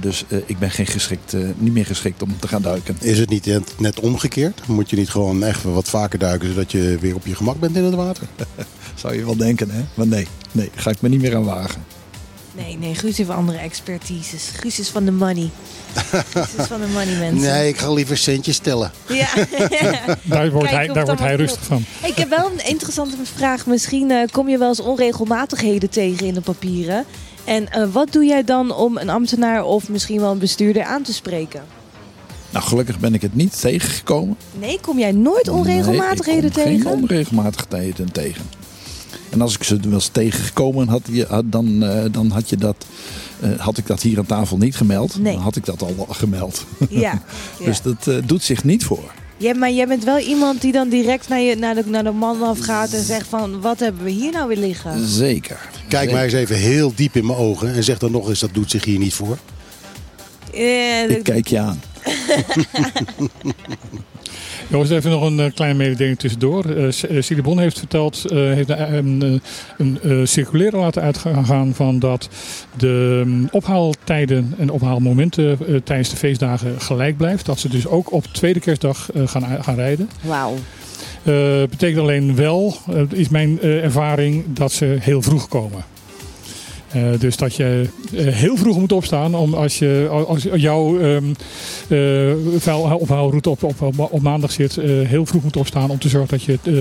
dus 0.00 0.24
ik 0.46 0.58
ben 0.58 0.70
geen 0.70 0.86
geschikt, 0.86 1.34
eh, 1.34 1.40
niet 1.56 1.72
meer 1.72 1.86
geschikt 1.86 2.22
om 2.22 2.38
te 2.38 2.48
gaan 2.48 2.62
duiken. 2.62 2.96
Is 3.00 3.18
het 3.18 3.28
niet 3.30 3.46
net- 3.46 3.74
net 3.78 4.00
omgekeerd? 4.00 4.66
Moet 4.66 4.90
je 4.90 4.96
niet 4.96 5.10
gewoon 5.10 5.42
echt 5.44 5.62
wat 5.62 5.88
vaker 5.88 6.18
duiken 6.18 6.48
zodat 6.48 6.72
je 6.72 6.96
weer 7.00 7.14
op 7.14 7.26
je 7.26 7.34
gemak 7.34 7.58
bent 7.60 7.76
in 7.76 7.84
het 7.84 7.94
water? 7.94 8.22
Zou 8.94 9.14
je 9.16 9.24
wel 9.24 9.36
denken, 9.36 9.70
hè? 9.70 9.80
Maar 9.94 10.06
nee, 10.06 10.26
nee, 10.52 10.70
ga 10.74 10.90
ik 10.90 11.00
me 11.00 11.08
niet 11.08 11.20
meer 11.20 11.36
aan 11.36 11.44
wagen. 11.44 11.84
Nee, 12.56 12.78
nee, 12.78 12.94
Guus 12.94 13.16
heeft 13.16 13.30
andere 13.30 13.58
expertises. 13.58 14.50
Guus 14.56 14.78
is 14.78 14.88
van 14.88 15.04
de 15.04 15.10
money. 15.10 15.50
Guus 15.94 16.54
is 16.58 16.66
van 16.66 16.80
de 16.80 16.86
money, 16.86 17.18
mensen. 17.30 17.50
Nee, 17.50 17.68
ik 17.68 17.78
ga 17.78 17.92
liever 17.92 18.16
centjes 18.16 18.58
tellen. 18.58 18.90
Ja. 19.08 19.28
Daar 20.22 20.50
wordt 20.50 20.70
hij, 20.70 20.86
daar 20.86 21.04
wordt 21.04 21.20
hij 21.20 21.34
rustig 21.34 21.64
van. 21.64 21.84
Hey, 22.00 22.10
ik 22.10 22.16
heb 22.16 22.28
wel 22.28 22.50
een 22.50 22.66
interessante 22.66 23.16
vraag. 23.34 23.66
Misschien 23.66 24.10
eh, 24.10 24.28
kom 24.32 24.48
je 24.48 24.58
wel 24.58 24.68
eens 24.68 24.80
onregelmatigheden 24.80 25.90
tegen 25.90 26.26
in 26.26 26.34
de 26.34 26.40
papieren. 26.40 27.04
En 27.44 27.68
eh, 27.68 27.86
wat 27.92 28.12
doe 28.12 28.24
jij 28.24 28.44
dan 28.44 28.74
om 28.74 28.96
een 28.96 29.08
ambtenaar 29.08 29.64
of 29.64 29.88
misschien 29.88 30.20
wel 30.20 30.30
een 30.30 30.38
bestuurder 30.38 30.84
aan 30.84 31.02
te 31.02 31.12
spreken? 31.12 31.62
Nou, 32.50 32.64
gelukkig 32.64 32.98
ben 32.98 33.14
ik 33.14 33.22
het 33.22 33.34
niet 33.34 33.60
tegengekomen. 33.60 34.36
Nee, 34.58 34.80
kom 34.80 34.98
jij 34.98 35.12
nooit 35.12 35.48
onregelmatigheden 35.48 36.50
nee, 36.54 36.64
ik 36.64 36.64
kom 36.64 36.64
tegen? 36.64 36.82
geen 36.82 37.02
onregelmatigheden 37.02 38.12
tegen. 38.12 38.44
En 39.36 39.42
als 39.42 39.54
ik 39.54 39.62
ze 39.62 39.76
wel 39.82 39.92
eens 39.92 40.08
tegengekomen 40.08 40.88
had, 40.88 41.00
je- 41.10 41.26
had, 41.28 41.52
dan, 41.52 41.82
eh, 41.82 42.04
dan 42.10 42.30
had, 42.30 42.48
je 42.48 42.56
dat, 42.56 42.86
eh, 43.40 43.50
had 43.58 43.78
ik 43.78 43.86
dat 43.86 44.02
hier 44.02 44.18
aan 44.18 44.26
tafel 44.26 44.56
niet 44.56 44.76
gemeld. 44.76 45.18
Nee. 45.18 45.32
Dan 45.32 45.42
had 45.42 45.56
ik 45.56 45.64
dat 45.64 45.82
al 45.82 46.06
gemeld. 46.10 46.64
Ja. 46.88 47.22
Dus 47.64 47.82
dat 47.82 48.06
eh, 48.06 48.14
doet 48.24 48.42
zich 48.42 48.64
niet 48.64 48.84
voor. 48.84 49.12
Ja, 49.36 49.54
maar 49.54 49.70
jij 49.72 49.86
bent 49.86 50.04
wel 50.04 50.18
iemand 50.18 50.60
die 50.60 50.72
dan 50.72 50.88
direct 50.88 51.28
naar, 51.28 51.40
je, 51.40 51.54
naar, 51.56 51.74
de, 51.74 51.82
naar 51.86 52.04
de 52.04 52.10
man 52.10 52.42
afgaat 52.42 52.92
en 52.92 53.02
zegt 53.04 53.26
van... 53.28 53.60
wat 53.60 53.78
hebben 53.80 54.04
we 54.04 54.10
hier 54.10 54.32
nou 54.32 54.48
weer 54.48 54.56
liggen? 54.58 55.08
Zeker. 55.08 55.58
Kijk 55.88 56.00
Zeker. 56.02 56.14
mij 56.14 56.24
eens 56.24 56.32
even 56.32 56.56
heel 56.56 56.92
diep 56.94 57.16
in 57.16 57.26
mijn 57.26 57.38
ogen 57.38 57.74
en 57.74 57.84
zeg 57.84 57.98
dan 57.98 58.10
nog 58.10 58.28
eens 58.28 58.40
dat 58.40 58.50
doet 58.54 58.70
zich 58.70 58.84
hier 58.84 58.98
niet 58.98 59.14
voor. 59.14 59.38
Eh, 60.54 61.10
Ik 61.10 61.22
kijk 61.22 61.46
je 61.48 61.58
aan. 61.58 61.80
Jongens, 64.68 64.90
even 64.90 65.10
nog 65.10 65.22
een 65.22 65.40
eh, 65.40 65.52
kleine 65.54 65.78
mededeling 65.78 66.18
tussendoor. 66.18 66.64
Eh 66.64 66.86
eh, 66.86 67.22
Silly 67.22 67.42
Bon 67.42 67.58
heeft 67.58 67.78
verteld, 67.78 68.24
heeft 68.30 68.68
een, 68.68 69.40
een, 69.76 69.98
een, 70.02 70.28
circulaire 70.28 70.76
laten 70.76 71.02
uitgaan 71.02 71.74
van 71.74 71.98
dat 71.98 72.28
de 72.76 73.22
mm, 73.26 73.48
ophaaltijden 73.50 74.54
en 74.58 74.70
ophaalmomenten 74.70 75.58
tijdens 75.84 76.10
de 76.10 76.16
feestdagen 76.16 76.80
gelijk 76.80 77.16
blijft. 77.16 77.46
Dat 77.46 77.58
ze 77.58 77.68
dus 77.68 77.86
ook 77.86 78.12
op 78.12 78.24
tweede 78.24 78.60
kerstdag 78.60 79.08
gaan, 79.24 79.64
gaan 79.64 79.74
rijden. 79.74 80.10
Wauw. 80.20 80.54
Eh 81.22 81.34
betekent 81.70 82.00
alleen 82.00 82.36
wel, 82.36 82.76
is 83.12 83.28
mijn 83.28 83.60
ervaring, 83.60 84.44
dat 84.48 84.72
ze 84.72 84.96
heel 85.00 85.22
vroeg 85.22 85.48
komen. 85.48 85.84
Eh, 86.96 87.02
dus 87.20 87.36
dat 87.36 87.54
je 87.54 87.88
eh, 88.14 88.26
heel 88.26 88.56
vroeg 88.56 88.78
moet 88.78 88.92
opstaan 88.92 89.34
om 89.34 89.54
als, 89.54 89.78
je, 89.78 90.08
als 90.28 90.42
jouw 90.54 91.00
ehm 91.00 91.24
eh, 91.88 92.32
vuilophaalroute 92.58 93.50
op, 93.50 93.62
op, 93.62 93.82
op, 93.82 94.08
op 94.12 94.22
maandag 94.22 94.52
zit, 94.52 94.76
eh, 94.76 94.84
heel 94.86 95.26
vroeg 95.26 95.42
moet 95.42 95.56
opstaan 95.56 95.90
om 95.90 95.98
te 95.98 96.08
zorgen 96.08 96.30
dat 96.30 96.42
je 96.42 96.58
eh, 96.62 96.72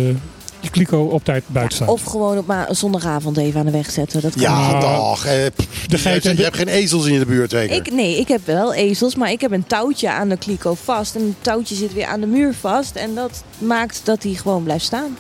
je 0.60 0.70
kliko 0.72 1.04
op 1.04 1.24
tijd 1.24 1.44
buiten 1.48 1.76
staat. 1.76 1.88
Of 1.90 2.04
gewoon 2.04 2.38
op 2.38 2.48
ma- 2.48 2.74
zondagavond 2.74 3.38
even 3.38 3.60
aan 3.60 3.66
de 3.66 3.72
weg 3.72 3.92
zetten. 3.92 4.22
Dat 4.22 4.34
kan 4.34 4.42
Ja, 4.42 4.70
Nou, 4.72 4.82
dag. 4.82 5.26
Eh, 5.26 5.46
de 5.88 5.98
je, 6.04 6.38
je 6.38 6.44
hebt 6.44 6.56
geen 6.58 6.68
ezels 6.68 7.06
in 7.06 7.20
de 7.20 7.26
buurt, 7.26 7.52
zeker? 7.52 7.76
Ik, 7.76 7.92
nee, 7.92 8.20
ik 8.20 8.28
heb 8.28 8.46
wel 8.46 8.74
ezels, 8.74 9.16
maar 9.16 9.32
ik 9.32 9.42
heb 9.42 9.52
een 9.52 9.68
touwtje 9.68 10.12
aan 10.12 10.30
de 10.30 10.38
kliko 10.38 10.74
vast. 10.84 11.16
En 11.16 11.22
het 11.22 11.34
touwtje 11.42 11.76
zit 11.76 11.94
weer 11.94 12.06
aan 12.06 12.20
de 12.20 12.28
muur 12.28 12.54
vast. 12.60 12.96
En 12.96 13.16
dat 13.16 13.44
maakt 13.58 14.02
dat 14.04 14.24
hij 14.24 14.34
gewoon 14.34 14.64
blijft 14.64 14.86
staan. 14.86 15.18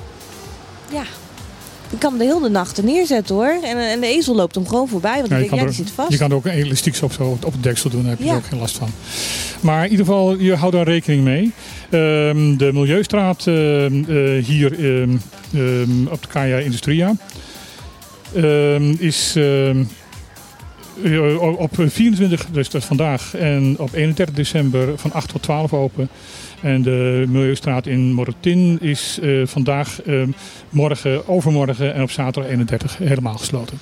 Ja. 0.91 1.03
Ik 1.95 2.01
kan 2.01 2.09
hem 2.09 2.19
de 2.27 2.33
hele 2.33 2.49
nacht 2.49 2.77
er 2.77 2.83
neerzetten 2.83 3.35
hoor. 3.35 3.57
En, 3.63 3.77
en 3.77 3.99
de 3.99 4.07
ezel 4.07 4.35
loopt 4.35 4.55
hem 4.55 4.67
gewoon 4.67 4.87
voorbij. 4.87 5.15
Want 5.17 5.29
Ja, 5.29 5.37
denk, 5.37 5.49
ja, 5.49 5.55
die 5.57 5.65
er, 5.65 5.73
zit 5.73 5.91
vast. 5.91 6.11
je 6.11 6.17
kan 6.17 6.29
er 6.29 6.35
ook 6.35 6.45
een 6.45 6.51
elastiek 6.51 6.97
op, 7.01 7.11
zo 7.11 7.37
op 7.43 7.51
het 7.53 7.63
deksel 7.63 7.89
doen, 7.89 8.01
daar 8.01 8.09
heb 8.09 8.19
je 8.19 8.25
Ja. 8.25 8.31
er 8.31 8.37
ook 8.37 8.45
geen 8.45 8.59
last 8.59 8.77
van. 8.77 8.89
Maar 9.59 9.83
in 9.85 9.91
ieder 9.91 10.05
geval, 10.05 10.37
je 10.37 10.55
houdt 10.55 10.75
daar 10.75 10.85
rekening 10.87 11.23
mee. 11.23 11.51
Ehm, 11.89 12.57
de 12.57 12.69
Milieustraat 12.73 13.47
ehm, 13.47 14.03
eh, 14.07 14.43
hier 14.45 15.01
ehm, 15.01 16.07
op 16.07 16.21
de 16.21 16.27
Kaya 16.27 16.57
Industria 16.57 17.15
is 18.99 19.33
eh, 19.35 19.69
op 21.57 21.69
24, 21.87 22.45
dus 22.51 22.69
dat 22.69 22.81
is 22.81 22.87
vandaag, 22.87 23.33
en 23.35 23.75
op 23.79 23.93
31 23.93 24.35
december 24.35 24.97
van 24.97 25.11
8 25.11 25.29
tot 25.29 25.41
12 25.41 25.73
open. 25.73 26.09
En 26.65 26.81
de 26.81 27.25
Milieustraat 27.27 27.85
in 27.87 28.13
Morotin 28.13 28.77
is 28.81 29.19
eh, 29.21 29.41
vandaag, 29.45 30.01
ehm, 30.01 30.29
morgen, 30.69 31.27
overmorgen 31.27 31.93
en 31.93 32.01
op 32.01 32.11
zaterdag 32.11 32.51
31 32.51 32.97
helemaal 32.97 33.37
gesloten. 33.37 33.79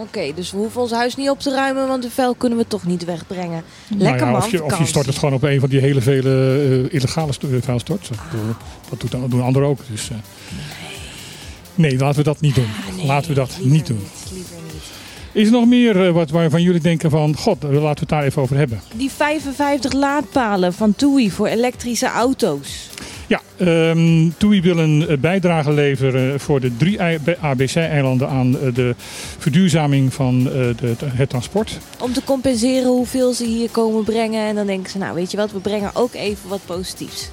Oké, 0.00 0.32
dus 0.34 0.50
we 0.50 0.56
hoeven 0.56 0.80
ons 0.80 0.90
huis 0.90 1.16
niet 1.16 1.30
op 1.30 1.40
te 1.40 1.50
ruimen, 1.50 1.88
want 1.88 2.02
de 2.02 2.10
vuil 2.10 2.34
kunnen 2.34 2.58
we 2.58 2.66
toch 2.66 2.86
niet 2.86 3.04
wegbrengen. 3.04 3.62
Lekker 3.88 4.20
Nou 4.20 4.32
ja, 4.32 4.36
of, 4.36 4.50
je, 4.50 4.64
of 4.64 4.78
je 4.78 4.86
stort 4.86 5.06
het 5.06 5.18
gewoon 5.18 5.34
op 5.34 5.42
een 5.42 5.60
van 5.60 5.68
die 5.68 5.80
hele 5.80 6.00
vele 6.00 6.58
eh, 6.90 6.94
illegale 6.94 7.32
eh, 7.40 7.48
vuilstorts. 7.60 8.08
Dat, 8.08 8.18
eh, 8.18 8.38
dat 8.88 9.00
doet, 9.00 9.30
doen 9.30 9.42
anderen 9.42 9.68
ook. 9.68 9.78
Dus, 9.90 10.10
nee, 11.74 11.98
laten 11.98 12.18
we 12.18 12.24
dat 12.24 12.40
niet 12.40 12.54
doen. 12.54 12.64
Ah, 12.88 12.96
nee, 12.96 13.06
laten 13.06 13.28
we 13.28 13.34
dat 13.34 13.58
niet 13.62 13.86
doen. 13.86 14.06
Is 15.36 15.46
er 15.46 15.52
nog 15.52 15.66
meer 15.66 16.06
eh, 16.06 16.12
wat 16.12 16.30
waarvan 16.30 16.62
jullie 16.62 16.80
denken 16.80 17.10
van... 17.10 17.36
God, 17.36 17.64
eh, 17.64 17.70
laten 17.70 17.80
we 17.80 17.88
het 18.00 18.08
daar 18.08 18.24
even 18.24 18.42
over 18.42 18.56
hebben. 18.56 18.80
Die 18.94 19.10
55 19.10 19.92
laadpalen 19.92 20.72
van 20.72 20.94
TUI 20.94 21.30
voor 21.30 21.46
elektrische 21.46 22.06
auto's. 22.06 22.88
Ja, 23.26 23.40
ehm 23.56 24.28
TUI 24.36 24.60
wil 24.60 24.78
een 24.78 25.08
eh, 25.08 25.18
bijdrage 25.18 25.72
leveren 25.72 26.40
voor 26.40 26.60
de 26.60 26.76
drie 26.76 27.00
ABC-eilanden 27.40 28.28
aan 28.28 28.58
eh, 28.58 28.74
de 28.74 28.94
verduurzaming 29.38 30.14
van 30.14 30.46
eh, 30.46 30.52
de, 30.52 30.94
het 31.04 31.28
transport. 31.28 31.78
Om 32.00 32.12
te 32.12 32.24
compenseren 32.24 32.88
hoeveel 32.88 33.32
ze 33.32 33.44
hier 33.44 33.70
komen 33.70 34.04
brengen. 34.04 34.46
En 34.46 34.54
dan 34.54 34.66
denken 34.66 34.90
ze, 34.90 34.98
nou 34.98 35.14
weet 35.14 35.30
je 35.30 35.36
wat, 35.36 35.52
we 35.52 35.58
brengen 35.58 35.90
ook 35.94 36.14
even 36.14 36.48
wat 36.48 36.60
positiefs. 36.66 37.30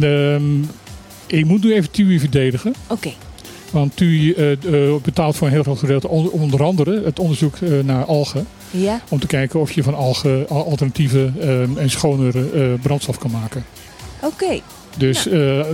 Ehm, 0.00 0.60
ik 1.26 1.44
moet 1.44 1.62
nu 1.62 1.72
even 1.72 1.90
TUI 1.90 2.18
verdedigen. 2.18 2.74
Oké, 2.86 3.12
Want 3.72 3.96
TUI 3.96 4.32
eh, 4.32 4.52
eh, 4.52 4.94
betaalt 5.02 5.36
voor 5.36 5.46
een 5.46 5.52
heel 5.52 5.62
groot 5.62 5.78
gedeelte 5.78 6.08
on- 6.08 6.30
onder 6.30 6.62
andere 6.62 7.02
het 7.04 7.18
onderzoek 7.18 7.56
eh, 7.56 7.70
naar 7.84 8.04
algen. 8.04 8.46
ja. 8.70 9.00
Om 9.08 9.20
te 9.20 9.26
kijken 9.26 9.60
of 9.60 9.72
je 9.72 9.82
van 9.82 9.94
algen 9.94 10.48
al- 10.48 10.64
alternatieve 10.66 11.30
ehm, 11.40 11.78
en 11.78 11.90
schonere 11.90 12.76
brandstof 12.82 13.18
kan 13.18 13.30
maken. 13.30 13.64
Oké. 14.22 14.60
Dus 14.96 15.28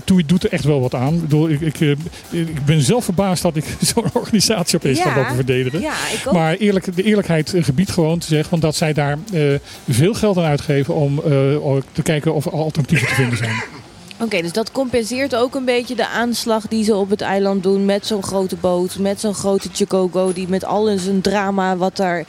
TUI 0.05 0.27
doet 0.27 0.45
er 0.45 0.53
echt 0.53 0.65
wel 0.65 0.81
wat 0.81 0.95
aan. 0.95 1.15
Ik, 1.15 1.21
bedoel, 1.21 1.49
ik, 1.49 1.61
ik, 1.61 1.81
ik 2.31 2.65
ben 2.65 2.81
zelf 2.83 3.05
verbaasd 3.05 3.43
dat 3.43 3.57
ik 3.57 3.65
zo'n 3.95 4.05
organisatie 4.13 4.77
opeens 4.79 4.99
Ja. 4.99 5.05
kan 5.05 5.15
lopen 5.15 5.35
verdedigen. 5.35 5.81
Ja, 5.81 5.93
ik 5.93 6.23
ook. 6.27 6.33
Maar 6.33 6.55
eerlijk, 6.55 6.97
de 6.97 7.03
eerlijkheid 7.03 7.55
gebiedt 7.57 7.91
gewoon 7.91 8.19
te 8.19 8.27
zeggen 8.27 8.51
want 8.51 8.63
dat 8.63 8.77
zij 8.77 8.93
daar 8.93 9.19
veel 9.89 10.15
geld 10.15 10.37
aan 10.39 10.45
uitgeven 10.45 10.95
om 10.95 11.21
te 11.93 12.03
kijken 12.03 12.35
of 12.35 12.45
er 12.47 12.53
alternatieven 12.53 13.09
te 13.09 13.15
vinden 13.15 13.39
zijn. 13.39 13.55
Oké, 14.21 14.43
dus 14.43 14.53
dat 14.53 14.73
compenseert 14.73 15.35
ook 15.35 15.55
een 15.55 15.65
beetje 15.65 15.95
de 15.95 16.09
aanslag 16.09 16.69
die 16.69 16.85
ze 16.85 16.95
op 16.97 17.11
het 17.11 17.21
eiland 17.21 17.63
doen 17.63 17.85
met 17.85 18.07
zo'n 18.07 18.23
grote 18.23 18.57
boot, 18.57 18.99
met 18.99 19.21
zo'n 19.21 19.35
grote 19.35 19.69
Chicogo, 19.73 20.33
die 20.33 20.49
met 20.49 20.65
al 20.65 20.99
zijn 20.99 21.21
drama 21.21 21.77
wat 21.77 21.97
daar 21.97 22.25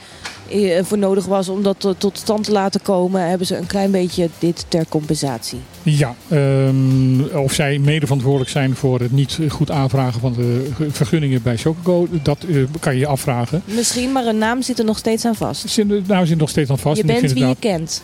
eh, 0.48 0.82
voor 0.84 0.98
nodig 0.98 1.24
was 1.26 1.48
om 1.48 1.62
dat 1.62 1.74
tot, 1.78 2.00
tot 2.00 2.18
stand 2.18 2.44
te 2.44 2.52
laten 2.52 2.82
komen, 2.82 3.28
hebben 3.28 3.46
ze 3.46 3.56
een 3.56 3.66
klein 3.66 3.90
beetje 3.90 4.28
dit 4.38 4.64
ter 4.68 4.84
compensatie. 4.88 5.58
Ja, 5.82 6.14
ehm, 6.28 7.20
of 7.22 7.52
zij 7.52 7.78
mede 7.78 8.06
verantwoordelijk 8.06 8.50
zijn 8.50 8.74
voor 8.74 9.00
het 9.00 9.12
niet 9.12 9.38
goed 9.48 9.70
aanvragen 9.70 10.20
van 10.20 10.32
de 10.32 10.68
vergunningen 10.90 11.42
bij 11.42 11.56
Chocogo, 11.56 12.06
dat 12.22 12.38
eh, 12.48 12.56
kan 12.80 12.92
je 12.94 12.98
je 13.00 13.06
afvragen. 13.06 13.62
Misschien, 13.64 14.12
maar 14.12 14.26
een 14.26 14.38
naam 14.38 14.62
zit 14.62 14.78
er 14.78 14.84
nog 14.84 14.98
steeds 14.98 15.24
aan 15.24 15.34
vast. 15.36 15.68
Zit- 15.70 16.06
Nou, 16.08 16.26
zit 16.26 16.38
nog 16.38 16.48
steeds 16.50 16.70
aan 16.70 16.78
vast. 16.78 16.96
Je 16.96 17.04
bent 17.04 17.32
wie 17.32 17.46
je 17.46 17.56
kent. 17.58 18.02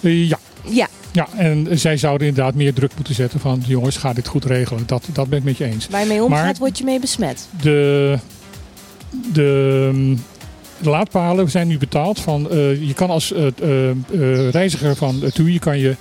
Eh, 0.00 0.28
ja. 0.28 0.38
Ja, 0.64 0.88
ja, 1.12 1.28
en 1.36 1.78
zij 1.78 1.96
zouden 1.96 2.26
inderdaad 2.26 2.54
meer 2.54 2.74
druk 2.74 2.92
moeten 2.96 3.14
zetten 3.14 3.40
van 3.40 3.62
jongens, 3.66 3.96
ga 3.96 4.12
dit 4.12 4.26
goed 4.28 4.44
regelen. 4.44 4.82
Dat, 4.86 5.04
dat 5.12 5.28
ben 5.28 5.38
ik 5.38 5.44
met 5.44 5.56
je 5.56 5.64
eens. 5.64 5.88
waar 5.88 6.00
je 6.00 6.06
mee 6.06 6.22
omgaat, 6.22 6.42
Maar- 6.44 6.54
word 6.58 6.78
je 6.78 6.84
mee 6.84 7.00
besmet. 7.00 7.48
De, 7.62 8.18
de, 9.32 10.14
de 10.78 10.90
laadpalen 10.90 11.50
zijn 11.50 11.68
nu 11.68 11.78
betaald. 11.78 12.20
Van, 12.20 12.50
eh, 12.50 12.86
je 12.88 12.94
kan 12.94 13.10
als 13.10 13.32
eh, 13.32 13.46
eh, 13.46 14.50
reiziger 14.50 14.96
van 14.96 15.22
TUI 15.32 15.58
kan 15.58 15.78
je 15.78 15.96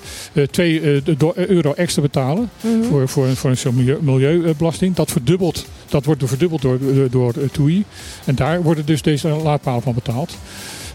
2 0.51 1.01
euro 1.35 1.73
extra 1.73 2.01
betalen 2.01 2.49
Mhm. 2.61 2.83
voor, 2.83 3.07
voor, 3.07 3.27
voor 3.35 3.49
een 3.49 3.75
milieu, 3.75 3.97
milieubelasting. 4.01 4.95
Dat, 4.95 5.11
verdubbelt, 5.11 5.65
dat 5.89 6.05
wordt 6.05 6.23
verdubbeld 6.25 6.61
door, 6.61 6.79
door, 7.09 7.33
TUI. 7.51 7.83
En 8.25 8.35
daar 8.35 8.61
worden 8.61 8.85
dus 8.85 9.01
deze 9.01 9.27
laadpalen 9.27 9.81
van 9.81 9.93
betaald. 9.93 10.37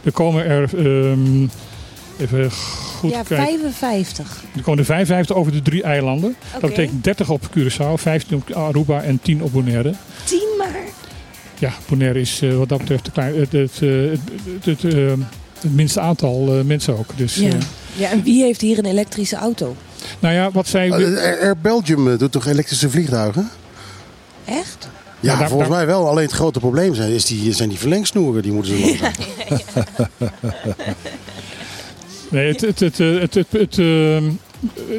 Er 0.03 0.12
komen 0.12 0.45
er, 0.45 0.71
ehm, 0.79 1.47
even 2.19 2.51
goed 2.99 3.11
ja, 3.11 3.23
kijken, 3.23 3.73
55. 3.73 4.43
er 4.57 4.62
komen 4.62 4.79
er 4.79 4.85
55 4.85 5.37
over 5.37 5.53
de 5.53 5.62
drie 5.62 5.83
eilanden. 5.83 6.37
Dat 6.53 6.71
betekent 6.71 7.05
30 7.05 7.31
op 7.31 7.49
Curaçao, 7.59 7.95
15 7.95 8.37
op 8.37 8.51
Aruba 8.53 9.03
en 9.03 9.19
10 9.23 9.43
op 9.43 9.53
Bonaire. 9.53 9.95
10 10.25 10.39
maar. 10.59 10.77
ja, 11.59 11.73
Bonaire 11.89 12.21
is 12.21 12.41
eh, 12.43 12.57
wat 12.57 12.69
dat 12.69 12.79
betreft 12.79 13.05
de 13.05 13.11
klein, 13.11 13.39
het, 13.41 13.53
het, 13.53 13.79
eh, 13.83 13.89
het, 14.11 14.21
het, 14.65 14.83
het, 14.83 14.95
eh, 14.95 15.12
het 15.61 15.75
minste 15.75 16.01
aantal 16.01 16.59
eh, 16.59 16.65
mensen 16.65 16.99
ook. 16.99 17.17
Dus, 17.17 17.35
Ja. 17.35 17.49
eh, 17.49 17.55
ja, 17.97 18.11
en 18.11 18.23
wie 18.23 18.43
heeft 18.43 18.61
hier 18.61 18.79
een 18.79 18.85
elektrische 18.87 19.37
auto? 19.37 19.77
nou 20.19 20.35
ja, 20.35 20.51
wat 20.51 20.67
zij... 20.69 20.91
Air, 20.93 21.57
Belgium 21.62 22.17
doet 22.19 22.33
toch 22.33 22.47
elektrische 22.47 22.91
vliegtuigen? 22.91 23.51
Echt? 24.45 24.89
Ja, 25.21 25.37
daar- 25.39 25.49
volgens 25.49 25.69
daar- 25.69 25.79
mij 25.79 25.87
wel. 25.87 26.09
Alleen 26.09 26.25
het 26.25 26.33
grote 26.35 26.59
probleem 26.59 26.95
zijn, 26.95 27.11
is 27.12 27.25
die, 27.25 27.53
zijn 27.53 27.69
die 27.69 27.79
verlengsnoeren. 27.79 28.43
Die 28.43 28.53
moeten 28.53 28.77
ze 28.77 28.81
lossen. 28.87 29.12
Nee, 32.35 32.49
het, 32.53 32.61
het, 32.61 32.80
het, 32.80 33.01
eh, 33.01 33.18
het, 33.20 33.35
het, 33.35 33.47
het, 33.51 33.78
ehm, 33.78 34.24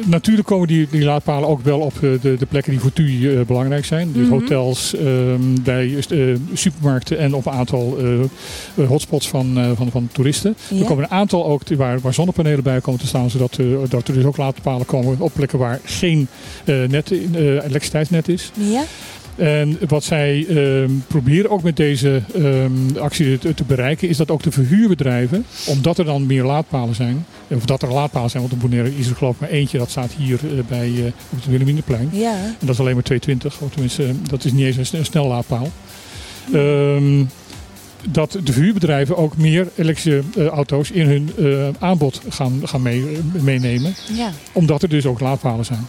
natuurlijk 0.04 0.46
komen 0.46 0.68
die, 0.68 0.86
die 0.90 1.04
laadpalen 1.04 1.48
ook 1.48 1.60
wel 1.62 1.80
op 1.80 1.92
eh, 1.94 2.00
de, 2.20 2.36
de 2.38 2.46
plekken 2.48 2.72
die 2.72 2.80
voor 2.80 2.92
TUI 2.92 3.28
eh, 3.36 3.40
belangrijk 3.46 3.84
zijn. 3.84 4.12
Dus 4.12 4.22
Mhm. 4.22 4.32
hotels, 4.32 4.94
ehm, 4.94 5.40
bij 5.62 5.96
eh, 6.08 6.18
supermarkten 6.52 7.18
en 7.18 7.34
op 7.34 7.46
een 7.46 7.52
aantal 7.52 7.96
eh, 7.98 8.20
eh, 8.74 8.88
hotspots 8.88 9.28
van, 9.28 9.58
eh, 9.58 9.70
van, 9.74 9.90
van 9.90 10.08
toeristen. 10.12 10.56
Ja. 10.68 10.78
Er 10.80 10.84
komen 10.86 11.04
een 11.04 11.10
aantal 11.10 11.46
ook 11.46 11.62
waar, 11.76 12.00
waar 12.00 12.14
zonnepanelen 12.14 12.62
bij 12.62 12.80
komen 12.80 13.00
te 13.00 13.06
staan. 13.06 13.30
Zodat 13.30 13.58
eh, 13.58 13.66
dat 13.88 14.08
er 14.08 14.14
dus 14.14 14.24
ook 14.24 14.36
laadpalen 14.36 14.86
komen 14.86 15.16
op 15.20 15.32
plekken 15.34 15.58
waar 15.58 15.80
geen 15.84 16.28
eh, 16.64 16.74
net, 16.88 17.10
eh, 17.10 17.44
elektriciteitsnet 17.44 18.28
is. 18.28 18.50
Ja? 18.54 18.82
En 19.36 19.78
wat 19.88 20.04
zij 20.04 20.46
ehm, 20.48 20.90
proberen 21.06 21.50
ook 21.50 21.62
met 21.62 21.76
deze 21.76 22.22
ehm, 22.34 22.98
actie 22.98 23.38
te, 23.38 23.54
te 23.54 23.64
bereiken, 23.64 24.08
is 24.08 24.16
dat 24.16 24.30
ook 24.30 24.42
de 24.42 24.50
verhuurbedrijven, 24.50 25.44
omdat 25.66 25.98
er 25.98 26.04
dan 26.04 26.26
meer 26.26 26.44
laadpalen 26.44 26.94
zijn, 26.94 27.26
of 27.48 27.64
dat 27.64 27.82
er 27.82 27.92
laadpalen 27.92 28.30
zijn, 28.30 28.42
want 28.42 28.54
in 28.54 28.60
Bonaire 28.68 28.96
is 28.98 29.08
er 29.08 29.16
geloof 29.16 29.34
ik 29.34 29.40
maar 29.40 29.48
eentje, 29.50 29.78
dat 29.78 29.90
staat 29.90 30.12
hier 30.12 30.38
eh, 30.42 30.64
bij, 30.68 30.92
eh, 30.96 31.04
op 31.04 31.36
het 31.36 31.46
Wilhelminaplein. 31.46 32.08
Ja. 32.12 32.34
En 32.34 32.56
dat 32.58 32.68
is 32.68 32.80
alleen 32.80 32.94
maar 32.94 33.02
220, 33.02 33.60
of 33.60 33.70
tenminste, 33.70 34.04
eh, 34.04 34.10
dat 34.28 34.44
is 34.44 34.52
niet 34.52 34.64
eens 34.64 34.76
een, 34.76 34.86
sne- 34.86 34.98
een 34.98 35.04
snel 35.04 35.26
laadpaal. 35.26 35.68
Ehm, 36.52 37.24
dat 38.10 38.38
de 38.44 38.52
verhuurbedrijven 38.52 39.16
ook 39.16 39.36
meer 39.36 39.68
elektrische 39.74 40.22
eh, 40.36 40.46
auto's 40.46 40.90
in 40.90 41.06
hun 41.06 41.30
aanbod 41.78 42.20
gaan, 42.28 42.60
gaan 42.64 42.82
mee, 42.82 43.18
meenemen, 43.40 43.94
ja. 44.12 44.30
omdat 44.52 44.82
er 44.82 44.88
dus 44.88 45.06
ook 45.06 45.20
laadpalen 45.20 45.64
zijn. 45.64 45.86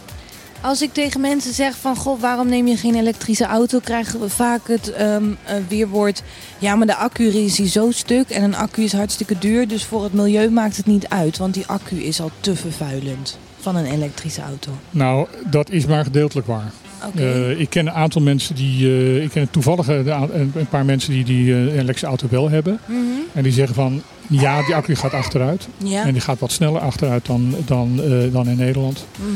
Als 0.62 0.82
ik 0.82 0.92
tegen 0.92 1.20
mensen 1.20 1.54
zeg 1.54 1.76
van, 1.76 1.96
goh, 1.96 2.20
waarom 2.20 2.48
neem 2.48 2.66
je 2.66 2.76
geen 2.76 2.94
elektrische 2.94 3.44
auto? 3.44 3.78
Krijgen 3.78 4.20
we 4.20 4.28
vaak 4.28 4.68
het 4.68 4.92
ehm, 4.92 5.24
eh, 5.44 5.54
weerwoord, 5.68 6.22
ja, 6.58 6.74
maar 6.74 6.86
de 6.86 6.94
accu 6.96 7.24
is 7.24 7.58
hier 7.58 7.66
zo 7.66 7.90
stuk 7.90 8.30
en 8.30 8.42
een 8.42 8.54
accu 8.56 8.82
is 8.82 8.92
hartstikke 8.92 9.38
duur. 9.38 9.68
Dus 9.68 9.84
voor 9.84 10.02
het 10.02 10.12
milieu 10.12 10.50
maakt 10.50 10.76
het 10.76 10.86
niet 10.86 11.08
uit, 11.08 11.38
want 11.38 11.54
die 11.54 11.66
accu 11.66 11.96
is 11.96 12.20
al 12.20 12.30
te 12.40 12.56
vervuilend 12.56 13.38
van 13.60 13.76
een 13.76 13.86
elektrische 13.86 14.40
auto. 14.42 14.70
Nou, 14.90 15.26
dat 15.50 15.70
is 15.70 15.86
maar 15.86 16.04
gedeeltelijk 16.04 16.46
waar. 16.46 16.72
Oké. 17.06 17.22
Eh, 17.22 17.60
ik 17.60 17.70
ken 17.70 17.86
een 17.86 17.92
aantal 17.92 18.22
mensen 18.22 18.54
die. 18.54 18.86
eh, 18.86 19.22
ik 19.22 19.30
ken 19.30 19.50
toevallig 19.50 19.88
een 19.88 20.08
een 20.54 20.68
paar 20.70 20.84
mensen 20.84 21.12
die, 21.12 21.24
die 21.24 21.52
een 21.52 21.68
elektrische 21.68 22.06
auto 22.06 22.26
wel 22.30 22.50
hebben. 22.50 22.80
Mhm. 22.86 22.98
En 23.34 23.42
die 23.42 23.52
zeggen 23.52 23.74
van 23.74 24.02
ja, 24.28 24.62
die 24.62 24.74
accu 24.74 24.94
gaat 24.94 25.12
achteruit. 25.12 25.68
Ja. 25.76 26.04
En 26.04 26.12
die 26.12 26.20
gaat 26.20 26.38
wat 26.38 26.52
sneller 26.52 26.80
achteruit 26.80 27.26
dan, 27.26 27.54
dan, 27.64 28.02
eh, 28.02 28.32
dan 28.32 28.48
in 28.48 28.56
Nederland. 28.56 29.06
Mhm. 29.16 29.28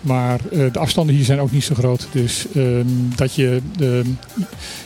Maar 0.00 0.40
eh, 0.52 0.72
de 0.72 0.78
afstanden 0.78 1.14
hier 1.14 1.24
zijn 1.24 1.40
ook 1.40 1.50
niet 1.50 1.64
zo 1.64 1.74
groot. 1.74 2.06
Dus 2.12 2.46
ehm, 2.54 2.86
dat 3.16 3.34
je 3.34 3.60
de, 3.76 4.02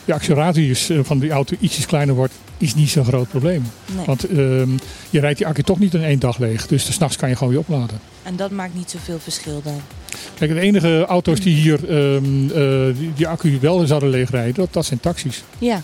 je 0.05 0.15
actieradius 0.15 0.91
eh, 0.91 0.99
van 1.03 1.19
die 1.19 1.31
auto 1.31 1.57
ietsjes 1.61 1.87
kleiner 1.87 2.15
wordt, 2.15 2.33
is 2.59 2.75
niet 2.75 2.91
zo'n 2.91 3.05
groot 3.05 3.29
probleem. 3.29 3.63
Nee. 3.97 4.07
Want 4.07 4.29
ehm, 4.29 4.71
je 5.11 5.21
rijdt 5.21 5.39
die 5.39 5.47
accu 5.47 5.63
toch 5.63 5.79
niet 5.79 5.95
in 5.95 6.05
één 6.05 6.19
dag 6.19 6.39
leeg. 6.39 6.67
Dus 6.67 6.93
s'nachts 6.93 7.17
kan 7.17 7.29
je 7.29 7.37
gewoon 7.37 7.53
weer 7.53 7.63
opladen. 7.63 7.99
En 8.23 8.37
dat 8.37 8.51
maakt 8.51 8.75
niet 8.75 8.91
zoveel 8.91 9.19
verschil 9.19 9.61
dan. 9.65 9.81
Kijk, 10.35 10.51
de 10.51 10.61
enige 10.61 11.05
auto's 11.05 11.41
die 11.41 11.55
hier 11.55 11.89
ehm, 11.89 12.95
die, 12.97 13.13
die 13.15 13.29
accu 13.29 13.59
wel 13.61 13.87
zouden 13.87 14.09
leegrijden, 14.09 14.55
dat, 14.55 14.73
dat 14.73 14.85
zijn 14.85 15.01
taxis. 15.01 15.45
Ja, 15.59 15.83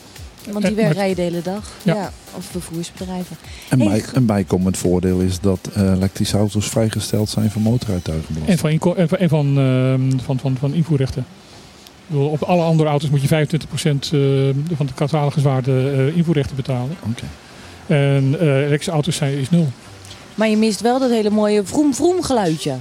want 0.51 0.67
die 0.67 0.77
maar- 0.77 0.93
rijden 0.93 1.17
de 1.17 1.23
hele 1.23 1.43
dag. 1.43 1.71
Ja. 1.83 1.95
Ja. 1.95 2.13
Of 2.37 2.45
vervoersbedrijven. 2.45 3.37
En 3.69 3.79
bij, 3.79 4.05
een 4.13 4.27
bijkomend 4.27 4.77
voordeel 4.77 5.21
is 5.21 5.41
dat 5.41 5.59
eh, 5.75 5.93
elektrische 5.93 6.37
auto's 6.37 6.69
vrijgesteld 6.69 7.29
zijn 7.29 7.51
van 7.51 7.63
motoruituigenbelasting. 7.63 8.49
En 8.49 8.59
van, 8.59 8.71
inko- 8.71 8.95
en 8.95 9.09
van, 9.09 9.19
en 9.19 9.29
van, 9.29 9.59
ehm, 9.59 10.19
van, 10.25 10.39
van, 10.39 10.57
van 10.59 10.75
invoerrechten. 10.75 11.27
Bedoel, 12.07 12.29
op 12.29 12.43
alle 12.43 12.63
andere 12.63 12.89
auto's 12.89 13.11
moet 13.11 13.23
je 13.23 13.29
25% 13.29 14.13
eh, 14.13 14.77
van 14.77 14.87
de 14.87 14.95
cataloguswaarde 14.95 15.91
eh, 15.91 16.17
invoerrechten 16.17 16.57
betalen. 16.57 16.97
Oké. 17.11 17.25
En 17.87 18.37
eh 18.41 18.57
elektrische 18.57 18.91
auto's 18.91 19.17
zijn, 19.17 19.33
is 19.39 19.51
nul. 19.51 19.69
Maar 20.35 20.49
je 20.49 20.57
mist 20.57 20.81
wel 20.81 20.99
dat 20.99 21.11
hele 21.11 21.31
mooie 21.31 21.65
vroom 21.65 21.95
vroom 21.95 22.23
geluidje. 22.23 22.75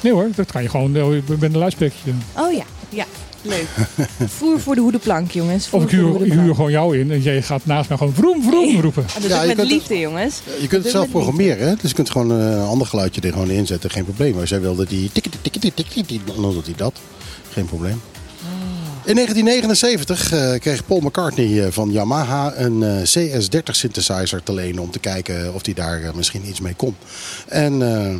Nee 0.00 0.12
hoor, 0.12 0.28
dat 0.34 0.52
kan 0.52 0.62
je 0.62 0.68
gewoon 0.68 0.92
met 1.26 1.42
een 1.42 1.58
luidsprekertje 1.58 2.04
doen. 2.10 2.44
Oh 2.44 2.52
ja, 2.52 2.64
ja. 2.88 3.04
Leuk. 3.44 3.66
Voer 4.28 4.60
voor 4.60 4.74
de 4.74 4.80
hoedenplank, 4.80 5.30
jongens. 5.30 5.66
Voer 5.68 5.78
Of 5.80 5.84
ik 5.84 5.90
voor 5.90 5.98
de 5.98 6.04
huur, 6.04 6.12
ik 6.12 6.18
hoedenplank. 6.18 6.46
huur 6.46 6.54
gewoon 6.54 6.70
jou 6.70 6.98
in 6.98 7.10
en 7.10 7.20
jij 7.20 7.42
gaat 7.42 7.66
naast 7.66 7.88
mij 7.88 7.98
gewoon 7.98 8.14
vroom 8.14 8.42
vroom 8.42 8.80
roepen. 8.80 9.04
Ah, 9.16 9.22
dat 9.22 9.30
Ja, 9.30 9.54
met 9.54 9.66
liefde, 9.66 9.98
jongens. 9.98 10.40
Je 10.60 10.66
kunt 10.68 10.82
het 10.82 10.92
zelf 10.92 11.10
programmeren, 11.10 11.68
hè? 11.68 11.74
dus 11.74 11.88
je 11.90 11.94
kunt 11.96 12.10
gewoon 12.10 12.30
eh, 12.40 12.50
een 12.50 12.58
ander 12.66 12.86
geluidje 12.86 13.20
er 13.20 13.32
gewoon 13.32 13.50
inzetten, 13.50 13.90
geen 13.90 14.04
probleem. 14.04 14.34
Maar 14.34 14.46
zij 14.48 14.60
wilde 14.60 14.86
die 14.86 15.10
tikkie 15.12 15.32
tikkie 15.42 15.60
tikkie 15.74 16.04
tikkie, 16.04 16.20
dan 16.24 16.52
doet 16.52 16.66
hij 16.66 16.74
dat. 16.76 16.92
Geen 17.50 17.64
probleem. 17.66 18.00
In 19.04 19.14
1979 19.14 20.32
eh, 20.32 20.60
kreeg 20.60 20.86
Paul 20.86 21.00
McCartney 21.00 21.64
eh, 21.64 21.72
van 21.72 21.90
Yamaha 21.92 22.52
een 22.56 22.82
eh, 22.82 22.96
CS30 23.02 23.70
synthesizer 23.70 24.42
te 24.42 24.54
lenen 24.54 24.82
om 24.82 24.90
te 24.90 24.98
kijken 24.98 25.54
of 25.54 25.64
hij 25.64 25.74
daar 25.74 26.02
eh, 26.02 26.12
misschien 26.14 26.48
iets 26.48 26.60
mee 26.60 26.74
kon. 26.74 26.96
En 27.48 27.82
eh, 27.96 28.14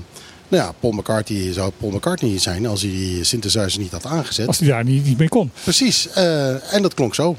nou 0.54 0.66
ja, 0.66 0.74
Paul 0.80 0.92
McCartney 0.92 1.52
zou 1.52 1.72
Paul 1.78 1.92
McCartney 1.92 2.38
zijn 2.38 2.66
als 2.66 2.82
hij 2.82 2.90
die 2.90 3.24
synthesizer 3.24 3.80
niet 3.80 3.92
had 3.92 4.06
aangezet. 4.06 4.46
Als 4.46 4.58
hij 4.58 4.68
daar 4.68 4.84
niet, 4.84 5.04
niet 5.04 5.18
mee 5.18 5.28
kon. 5.28 5.50
Precies, 5.62 6.08
eh, 6.08 6.74
en 6.74 6.82
dat 6.82 6.94
klonk 6.94 7.14
zo. 7.14 7.36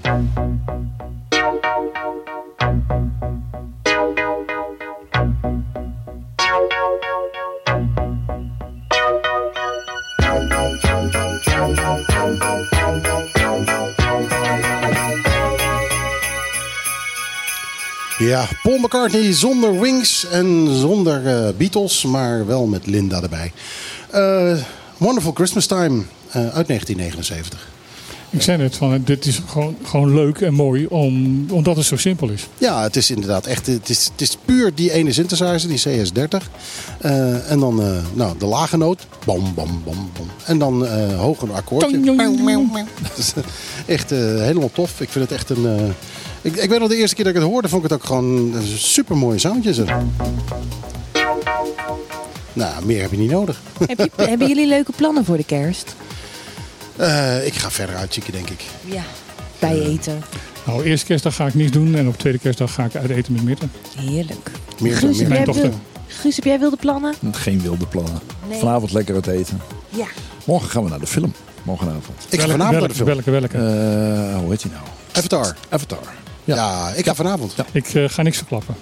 Ja, 18.25 18.47
Paul 18.61 18.77
McCartney 18.77 19.33
zonder 19.33 19.79
Wings 19.79 20.25
en 20.25 20.67
zonder 20.79 21.27
eh, 21.27 21.53
Beatles, 21.57 22.03
maar 22.03 22.45
wel 22.45 22.65
met 22.65 22.85
Linda 22.85 23.21
erbij. 23.21 23.51
Eh, 24.09 24.57
Wonderful 24.97 25.31
Christmas 25.31 25.65
Time 25.65 26.03
eh, 26.27 26.33
uit 26.33 26.67
1979. 26.67 27.67
Ik 28.29 28.41
zei 28.41 28.57
net, 28.57 28.75
van, 28.75 29.01
dit 29.03 29.25
is 29.25 29.41
gewoon, 29.47 29.77
gewoon 29.83 30.13
leuk 30.13 30.41
en 30.41 30.53
mooi 30.53 30.85
om, 30.85 31.45
omdat 31.51 31.75
het 31.75 31.85
zo 31.85 31.97
simpel 31.97 32.29
is. 32.29 32.47
Ja, 32.57 32.81
het 32.83 32.95
is 32.95 33.11
inderdaad 33.11 33.45
echt. 33.45 33.65
Het 33.65 33.89
is, 33.89 34.09
het 34.11 34.21
is 34.21 34.37
puur 34.45 34.75
die 34.75 34.91
ene 34.91 35.13
synthesizer, 35.13 35.69
die 35.69 35.79
CS30. 35.79 36.49
Eh, 36.99 37.51
en 37.51 37.59
dan 37.59 37.81
nou, 38.13 38.37
de 38.37 38.45
lage 38.45 38.77
noot. 38.77 39.07
Bam, 39.25 39.53
bam, 39.53 39.81
bam, 39.83 40.09
bam. 40.17 40.27
En 40.45 40.57
dan 40.57 40.85
een 40.85 41.51
akkoordje. 41.53 41.97
Echt 43.85 44.09
helemaal 44.09 44.71
tof. 44.71 45.01
Ik 45.01 45.09
vind 45.09 45.29
het 45.29 45.39
echt 45.39 45.49
een. 45.49 45.93
Eh, 46.45 46.51
ik, 46.51 46.63
ik 46.63 46.69
weet 46.69 46.79
nog 46.79 46.89
de 46.89 46.95
eerste 46.95 47.15
keer 47.15 47.23
dat 47.23 47.33
ik 47.33 47.39
het 47.41 47.49
hoorde, 47.49 47.69
vond 47.69 47.83
ik 47.83 47.89
het 47.89 47.99
ook 47.99 48.05
gewoon 48.05 48.53
een 48.55 48.77
super 48.77 49.17
mooi 49.17 49.39
soundje. 49.39 49.73
Zo. 49.73 49.85
Nou, 52.53 52.85
meer 52.85 53.01
heb 53.01 53.11
je 53.11 53.17
niet 53.17 53.31
nodig. 53.31 53.61
Heb 53.87 53.97
je, 53.97 54.09
hebben 54.15 54.47
jullie 54.47 54.67
leuke 54.67 54.91
plannen 54.95 55.25
voor 55.25 55.37
de 55.37 55.43
kerst? 55.43 55.95
Eh, 56.95 57.45
ik 57.45 57.53
ga 57.53 57.71
verder 57.71 57.95
uitzieken, 57.95 58.33
denk 58.33 58.49
ik. 58.49 58.63
Ja. 58.85 59.03
Bij 59.59 59.79
eten. 59.79 60.21
Nou, 60.65 60.83
eerste 60.83 61.05
kerstdag 61.05 61.35
ga 61.35 61.45
ik 61.45 61.53
niets 61.53 61.71
doen 61.71 61.95
en 61.95 62.07
op 62.07 62.17
tweede 62.17 62.39
kerstdag 62.39 62.73
ga 62.73 62.85
ik 62.85 62.95
uit 62.95 63.09
eten 63.09 63.33
met 63.33 63.43
Mirte. 63.43 63.65
Heerlijk. 63.97 64.51
Meer, 64.79 64.95
Guus, 64.97 65.19
jij, 65.19 65.43
dochter. 65.43 65.71
Guus, 66.07 66.35
heb 66.35 66.45
jij 66.45 66.59
wilde 66.59 66.75
plannen? 66.75 67.13
Geen 67.31 67.61
wilde 67.61 67.85
plannen. 67.85 68.19
Nee. 68.49 68.59
Vanavond 68.59 68.91
lekker 68.91 69.15
het 69.15 69.27
eten. 69.27 69.61
Ja. 69.89 70.07
Morgen 70.45 70.69
gaan 70.69 70.83
we 70.83 70.89
naar 70.89 70.99
de 70.99 71.07
film. 71.07 71.33
Morgenavond. 71.63 72.19
Ik 72.29 72.39
ga 72.39 72.47
welke, 72.47 72.51
vanavond 72.51 72.79
naar 72.79 72.87
de 72.87 72.95
film. 72.95 73.07
welke, 73.07 73.31
welke? 73.31 73.57
Eh, 73.57 74.37
hoe 74.37 74.49
heet 74.49 74.61
hij 74.61 74.71
nou? 74.71 74.83
Avatar. 75.11 75.55
Avatar. 75.69 76.24
Ja, 76.45 76.89
ik 76.95 77.05
ga 77.05 77.15
vanavond. 77.15 77.53
Ja. 77.57 77.65
Ik 77.71 77.93
eh, 77.93 78.03
ga 78.09 78.21
niks 78.21 78.37
verklappen. 78.37 78.75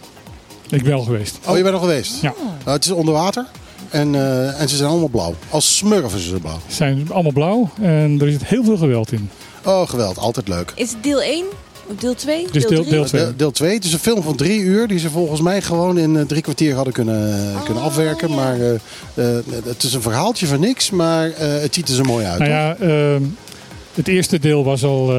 Ik 0.69 0.83
ben 0.83 0.93
al 0.93 1.01
geweest. 1.01 1.39
Oh, 1.47 1.57
je 1.57 1.63
bent 1.63 1.75
al 1.75 1.81
geweest? 1.81 2.21
Ja. 2.21 2.33
Nou, 2.63 2.75
het 2.75 2.85
is 2.85 2.91
onder 2.91 3.13
water. 3.13 3.45
En, 3.89 4.15
eh, 4.15 4.61
en 4.61 4.69
ze 4.69 4.75
zijn 4.75 4.89
allemaal 4.89 5.07
blauw. 5.07 5.35
Als 5.49 5.77
smurfen 5.77 6.19
ze 6.19 6.39
blauw. 6.39 6.59
Ze 6.67 6.75
zijn 6.75 7.07
allemaal 7.11 7.31
blauw 7.31 7.69
en 7.81 8.17
er 8.21 8.31
zit 8.31 8.45
heel 8.45 8.63
veel 8.63 8.77
geweld 8.77 9.11
in. 9.11 9.29
Oh, 9.65 9.89
geweld. 9.89 10.17
Altijd 10.17 10.47
leuk. 10.47 10.71
Is 10.75 10.89
het 10.91 11.03
deel 11.03 11.21
1? 11.21 11.45
Of 11.87 11.95
deel 11.95 12.15
2? 12.15 12.47
Dus 12.51 12.65
deel- 12.65 12.83
deel- 12.85 13.05
Twee. 13.05 13.25
De- 13.25 13.35
deel 13.35 13.51
2. 13.51 13.73
Het 13.73 13.83
is 13.85 13.93
een 13.93 13.99
film 13.99 14.23
van 14.23 14.35
drie 14.35 14.59
uur 14.59 14.87
die 14.87 14.99
ze 14.99 15.09
volgens 15.09 15.41
mij 15.41 15.61
gewoon 15.61 15.97
in 15.97 16.17
eh, 16.17 16.25
drie 16.25 16.41
kwartier 16.41 16.75
hadden 16.75 16.93
kunnen, 16.93 17.43
kunnen 17.65 17.83
afwerken. 17.83 18.29
ja. 18.29 18.35
Maar 18.35 18.57
het 19.65 19.83
is 19.83 19.93
een 19.93 20.01
verhaaltje 20.01 20.47
van 20.47 20.59
niks, 20.59 20.89
maar 20.89 21.29
eh, 21.31 21.61
het 21.61 21.73
ziet 21.73 21.87
er 21.89 21.95
zo 21.95 22.03
mooi 22.03 22.25
uit. 22.25 22.39
Nou 22.39 22.51
hoor. 22.51 22.59
ja, 22.59 22.75
ehm, 23.13 23.23
het 23.93 24.07
eerste 24.07 24.39
deel 24.39 24.63
was 24.63 24.83
al 24.83 25.13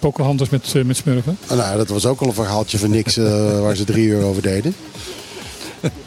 Pocahontas 0.00 0.48
met, 0.48 0.72
eh, 0.74 0.82
met 0.84 0.96
smurfen. 0.96 1.38
Nou, 1.48 1.76
dat 1.76 1.88
was 1.88 2.06
ook 2.06 2.20
al 2.20 2.26
een 2.26 2.32
verhaaltje 2.32 2.78
van 2.78 2.90
niks 2.90 3.16
eh, 3.16 3.60
waar 3.62 3.76
ze 3.76 3.84
drie 3.84 4.06
uur 4.06 4.22
over 4.22 4.42
deden. 4.42 4.74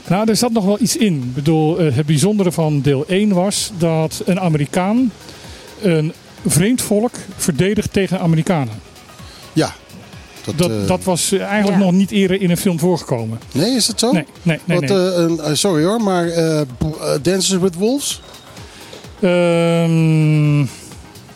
Nou, 0.07 0.29
er 0.29 0.35
zat 0.35 0.51
nog 0.51 0.65
wel 0.65 0.77
iets 0.81 0.97
in. 0.97 1.15
Ik 1.15 1.33
bedoel, 1.33 1.79
eh, 1.79 1.95
het 1.95 2.05
bijzondere 2.05 2.51
van 2.51 2.81
deel 2.81 3.03
1 3.07 3.33
was 3.33 3.71
dat 3.77 4.21
een 4.25 4.39
Amerikaan 4.39 5.11
een 5.81 6.13
vreemd 6.45 6.81
volk 6.81 7.11
verdedigt 7.37 7.93
tegen 7.93 8.19
Amerikanen. 8.19 8.73
Ja, 9.53 9.73
Dat, 10.45 10.57
Dat, 10.57 10.87
dat 10.87 11.03
was 11.03 11.31
eigenlijk 11.31 11.77
Ja. 11.79 11.83
nog 11.83 11.91
niet 11.91 12.11
eerder 12.11 12.41
in 12.41 12.49
een 12.49 12.57
film 12.57 12.79
voorgekomen. 12.79 13.39
Nee, 13.51 13.75
is 13.75 13.87
het 13.87 13.99
zo? 13.99 14.11
Nee, 14.11 14.25
nee, 14.43 14.59
nee. 14.65 15.55
Sorry 15.55 15.83
hoor, 15.83 16.01
maar 16.01 16.31
Dances 17.21 17.57
with 17.57 17.75
Wolves? 17.75 18.21
Ehm, 19.19 20.65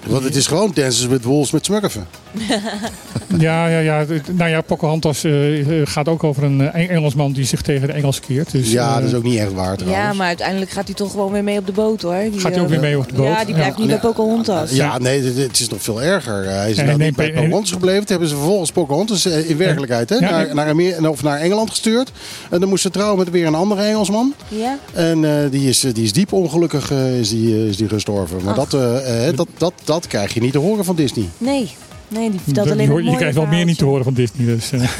Want 0.06 0.24
het 0.24 0.36
is 0.36 0.48
gewoon 0.48 0.72
Dances 0.74 1.06
with 1.06 1.24
Wolves 1.24 1.52
met 1.52 1.66
smurfen. 1.66 2.08
ja, 3.40 3.68
ja, 3.68 3.80
ja. 3.80 4.06
Nou 4.32 4.50
ja, 4.50 4.62
Pocahontas 4.62 5.24
eh, 5.24 5.60
eh, 5.82 5.88
gaat 5.88 6.08
ook 6.08 6.24
over 6.24 6.44
een 6.44 6.72
eh, 6.72 6.90
Engelsman 6.90 7.32
die 7.32 7.46
zich 7.46 7.62
tegen 7.62 7.88
de 7.88 7.94
Engels 7.94 8.20
keert. 8.20 8.52
Dus, 8.52 8.72
ja, 8.72 9.00
dat 9.00 9.10
is 9.10 9.14
ook 9.16 9.24
niet 9.24 9.38
echt 9.40 9.54
waar 9.54 9.78
trouwens. 9.78 10.04
Ja, 10.06 10.14
maar 10.14 10.28
uiteindelijk 10.28 10.72
gaat 10.72 10.86
hij 10.86 10.94
toch 10.96 11.12
gewoon 11.12 11.32
weer 11.32 11.44
mee 11.44 11.58
op 11.60 11.66
de 11.66 11.72
boot 11.72 12.02
hoor. 12.02 12.16
Die, 12.32 12.40
Gaat 12.40 12.54
hij 12.54 12.62
ook 12.62 12.70
weer 12.70 12.80
mee 12.80 12.98
op 12.98 13.10
de 13.10 13.16
boot? 13.16 13.28
Ja, 13.28 13.46
die 13.46 13.54
blijft 13.56 13.78
niet 13.78 13.88
Ja. 13.88 13.92
bij 14.00 14.02
Pocahontas. 14.12 14.72
Ja, 14.72 14.98
nee, 14.98 15.22
dit- 15.22 15.38
het 15.38 15.60
is 15.60 15.70
nog 15.70 15.82
veel 15.82 16.02
erger. 16.02 16.44
Hij 16.50 16.72
is 16.72 16.78
nou 16.78 16.98
niet 16.98 17.16
bij 17.16 17.32
Pocahontas 17.34 17.72
gebleven. 17.72 18.00
Toen 18.00 18.10
hebben 18.10 18.28
ze 18.30 18.36
vervolgens 18.36 18.72
Pocahontas 18.72 19.26
in 19.26 19.58
werkelijkheid 19.58 20.10
hè, 20.10 20.16
Ja, 20.16 20.30
naar, 20.30 20.56
naar, 20.56 20.70
Amer- 20.70 21.10
of 21.10 21.24
naar 21.24 21.40
Engeland 21.40 21.70
gestuurd. 21.70 22.12
En 22.50 22.60
dan 22.60 22.70
moest 22.70 22.82
ze 22.82 22.90
trouwen 22.90 23.18
met 23.18 23.30
weer 23.30 23.46
een 23.46 23.56
andere 23.56 23.82
Engelsman. 23.82 24.34
Ja? 24.48 24.78
En 24.94 25.26
eh, 25.26 25.52
die, 25.52 25.70
is, 25.70 25.80
die 25.80 26.04
is 26.04 26.14
diep 26.14 26.34
ongelukkig 26.34 26.92
is 26.92 27.30
die, 27.30 27.68
is 27.68 27.78
die 27.78 27.88
gestorven. 27.90 28.44
Maar 28.44 28.56
dat, 28.56 28.72
dat, 29.36 29.48
dat, 29.58 29.74
dat 29.84 30.08
krijg 30.08 30.34
je 30.34 30.42
niet 30.42 30.52
te 30.52 30.58
horen 30.60 30.86
van 30.86 30.96
Disney. 30.96 31.30
Nee. 31.38 31.72
Nee, 32.14 32.30
die 32.30 32.40
vertelt 32.40 32.68
je, 32.68 32.74
alleen 32.74 32.90
een 32.90 32.98
je 32.98 33.04
mooie 33.04 33.18
krijgt 33.18 33.36
wel 33.36 33.46
meer 33.46 33.66
niet 33.66 33.78
te 33.78 33.86
horen 33.86 34.04
van 34.04 34.14
Disney. 34.14 34.46
Dus, 34.46 34.72
eh. 34.72 35.00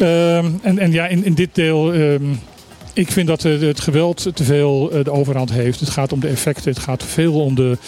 Ehm, 0.00 0.50
en, 0.62 0.78
en 0.78 0.92
ja, 0.92 1.06
in, 1.06 1.24
in 1.24 1.34
dit 1.34 1.54
deel. 1.54 1.92
ehm, 1.92 2.24
ik 2.92 3.10
vind 3.12 3.26
dat 3.26 3.44
eh, 3.44 3.60
het 3.60 3.80
geweld 3.80 4.26
te 4.34 4.44
veel 4.44 4.90
eh, 4.90 5.04
de 5.04 5.10
overhand 5.10 5.50
heeft. 5.50 5.80
Het 5.80 5.90
gaat 5.90 6.12
om 6.12 6.20
de 6.20 6.28
effecten. 6.28 6.70
Het 6.70 6.82
gaat 6.82 7.04
veel 7.04 7.40
om 7.40 7.54
de. 7.54 7.78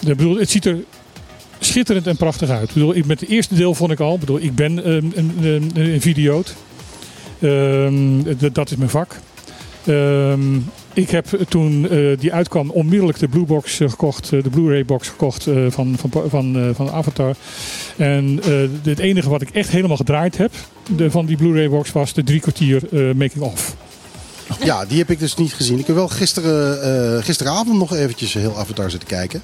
de 0.00 0.14
bedoel, 0.14 0.36
het 0.38 0.50
ziet 0.50 0.64
er 0.64 0.76
schitterend 1.58 2.06
en 2.06 2.16
prachtig 2.16 2.48
uit. 2.48 2.68
Ik 2.68 2.74
bedoel, 2.74 2.94
ik, 2.94 3.06
met 3.06 3.20
het 3.20 3.28
eerste 3.28 3.54
deel 3.54 3.74
vond 3.74 3.90
ik 3.90 4.00
al. 4.00 4.14
Ik 4.14 4.20
bedoel, 4.20 4.40
ik 4.40 4.54
ben 4.54 4.84
ehm, 4.84 5.10
een, 5.14 5.32
een, 5.42 5.70
een 5.74 6.00
videoot. 6.00 6.54
Dat 8.52 8.70
is 8.70 8.76
mijn 8.76 8.90
vak. 8.90 9.16
Ehm, 9.84 10.56
ik 10.94 11.10
heb 11.10 11.26
toen 11.48 11.88
eh, 11.88 12.18
die 12.18 12.32
uitkwam 12.32 12.70
onmiddellijk 12.70 13.18
de 13.18 13.28
Blue 13.28 13.44
Box 13.44 13.80
eh, 13.80 13.90
gekocht, 13.90 14.32
eh, 14.32 14.42
de 14.42 14.50
Blu-ray 14.50 14.84
box 14.84 15.08
gekocht 15.08 15.46
eh, 15.46 15.54
van, 15.68 15.96
van, 15.98 16.10
van, 16.28 16.56
eh, 16.56 16.68
van 16.74 16.90
Avatar. 16.90 17.34
En 17.96 18.40
eh, 18.44 18.52
het 18.82 18.98
enige 18.98 19.28
wat 19.28 19.42
ik 19.42 19.50
echt 19.50 19.68
helemaal 19.70 19.96
gedraaid 19.96 20.36
heb 20.36 20.52
de, 20.96 21.10
van 21.10 21.26
die 21.26 21.36
Blu-ray 21.36 21.68
box 21.68 21.92
was 21.92 22.12
de 22.12 22.24
drie 22.24 22.40
kwartier 22.40 22.82
eh, 22.92 23.14
making 23.14 23.44
of. 23.44 23.76
Ja, 24.64 24.84
die 24.84 24.98
heb 24.98 25.10
ik 25.10 25.18
dus 25.18 25.34
niet 25.34 25.52
gezien. 25.54 25.78
Ik 25.78 25.86
heb 25.86 25.96
wel 25.96 26.08
gisteren, 26.08 26.82
eh, 26.82 27.24
gisteravond 27.24 27.78
nog 27.78 27.94
eventjes 27.94 28.34
heel 28.34 28.58
Avatar 28.58 28.90
zitten 28.90 29.08
kijken. 29.08 29.42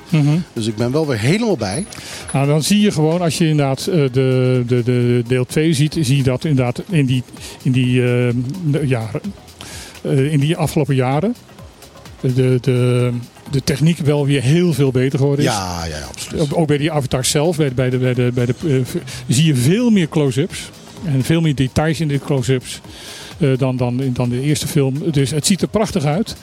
Dus 0.53 0.67
ik 0.67 0.77
ben 0.77 0.93
wel 0.93 1.07
weer 1.07 1.19
helemaal 1.19 1.57
bij. 1.57 1.87
Nou, 2.33 2.47
dan 2.47 2.63
zie 2.63 2.81
je 2.81 2.91
gewoon, 2.91 3.21
als 3.21 3.39
je 3.39 3.49
inderdaad 3.49 3.87
eh, 3.87 3.95
de, 4.13 4.63
de, 4.67 4.83
de 4.85 5.23
deel 5.27 5.47
2 5.47 5.73
ziet, 5.73 5.97
zie 6.01 6.17
je 6.17 6.23
dat 6.23 6.45
inderdaad 6.45 6.83
in 6.89 7.07
die, 7.07 7.23
in 7.63 7.73
die 7.73 8.03
eh, 8.03 8.29
jaren, 8.89 9.21
eh, 9.23 9.31
in 10.03 10.41
die 10.41 10.57
afgelopen 10.57 10.95
jaren, 10.95 11.35
de, 12.21 12.59
de, 12.61 13.11
de 13.51 13.65
techniek 13.65 13.99
wel 13.99 14.27
weer 14.27 14.43
heel 14.43 14.73
veel 14.73 14.91
beter 14.91 15.19
geworden 15.19 15.45
is. 15.45 15.51
Ja, 15.51 15.85
ja, 15.85 16.01
absoluut. 16.09 16.55
Ook- 16.55 16.67
bij 16.67 16.79
die 16.79 16.93
avatar 16.93 17.25
zelf, 17.25 17.57
bij 17.57 17.69
de, 17.69 17.75
bij 17.75 17.91
de, 17.91 17.99
bij 17.99 18.15
de, 18.15 18.31
bij 18.35 18.47
de, 18.47 18.55
eh, 18.67 19.01
zie 19.29 19.45
je 19.47 19.55
veel 19.55 19.91
meer 19.91 20.09
close-ups. 20.09 20.71
En 21.05 21.25
veel 21.25 21.41
meer 21.41 21.55
details 21.55 22.01
in 22.01 22.09
de 22.09 22.19
close-ups 22.19 22.81
eh, 23.39 23.59
dan, 23.59 23.77
dan, 23.77 24.03
in- 24.03 24.13
dan 24.13 24.29
de 24.29 24.41
eerste 24.41 24.67
film. 24.69 25.11
Dus 25.11 25.31
het 25.31 25.47
ziet 25.47 25.63
er 25.63 25.69
prachtig 25.69 26.05
uit. 26.05 26.37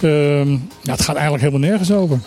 Ja, 0.00 0.90
het 0.92 1.00
gaat 1.02 1.14
eigenlijk 1.16 1.44
helemaal 1.44 1.68
nergens 1.68 1.90
over. 1.92 2.18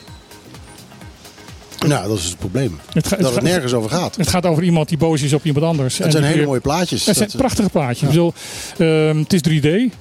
Nou, 1.88 2.07
dat 2.07 2.18
is 2.18 2.23
het 2.26 2.38
probleem. 2.38 2.80
Het, 2.94 3.10
Dat 3.19 3.34
het 3.35 3.44
nergens 3.44 3.73
over 3.73 3.89
gaat. 3.89 4.15
Het 4.15 4.27
gaat 4.27 4.45
over 4.45 4.64
iemand 4.64 4.89
die 4.89 4.98
boos 4.98 5.22
is 5.22 5.34
op 5.34 5.45
iemand 5.45 5.65
anders. 5.65 5.98
Het 5.98 6.11
zijn 6.11 6.15
die 6.15 6.23
hele 6.26 6.38
weer- 6.38 6.48
mooie 6.48 6.60
plaatjes. 6.60 7.06
Het 7.06 7.15
zijn 7.18 7.30
Dat- 7.30 7.38
prachtige 7.38 7.69
plaatjes. 7.69 8.02
Ik 8.02 8.07
bedoel, 8.07 8.34
ehm, 8.77 9.18
het 9.18 9.34
is 9.34 9.41
3D. 9.41 9.94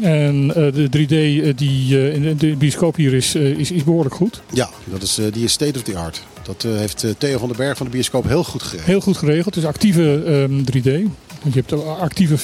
En 0.00 0.54
eh, 0.54 0.72
de 0.72 0.88
3D 0.88 1.10
eh, 1.46 1.56
die 1.56 1.98
eh, 1.98 2.14
in 2.14 2.36
de- 2.36 2.56
bioscoop 2.56 2.96
hier 2.96 3.14
is, 3.14 3.34
is, 3.34 3.70
is 3.70 3.84
behoorlijk 3.84 4.14
goed. 4.14 4.42
Ja, 4.52 4.70
dat 4.84 5.02
is, 5.02 5.18
die 5.32 5.44
is 5.44 5.52
state 5.52 5.78
of 5.78 5.82
the 5.84 5.96
art. 5.96 6.22
Dat 6.42 6.62
heeft 6.62 7.04
Theo 7.18 7.38
van 7.38 7.48
den 7.48 7.56
Berg 7.56 7.76
van 7.76 7.86
de 7.86 7.92
bioscoop 7.92 8.24
heel 8.24 8.44
goed 8.44 8.62
geregeld. 8.62 8.86
Heel 8.90 9.00
goed 9.00 9.16
geregeld. 9.16 9.54
Het 9.54 9.64
is 9.64 9.70
actieve 9.70 10.22
ehm, 10.24 10.60
3D. 10.60 11.10
Want 11.42 11.54
je 11.54 11.62
hebt 11.66 11.86
actieve 11.86 12.36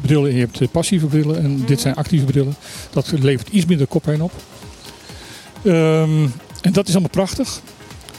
brillen 0.00 0.30
en 0.30 0.36
je 0.36 0.48
hebt 0.50 0.70
passieve 0.70 1.06
brillen. 1.06 1.42
En 1.42 1.62
dit 1.66 1.80
zijn 1.80 1.94
actieve 1.94 2.24
brillen. 2.24 2.54
Dat 2.90 3.12
levert 3.20 3.48
iets 3.48 3.66
minder 3.66 3.86
koppijn 3.86 4.22
op. 4.22 4.32
Ehm, 5.64 6.26
en 6.60 6.72
dat 6.72 6.86
is 6.88 6.92
allemaal 6.92 7.10
prachtig. 7.10 7.60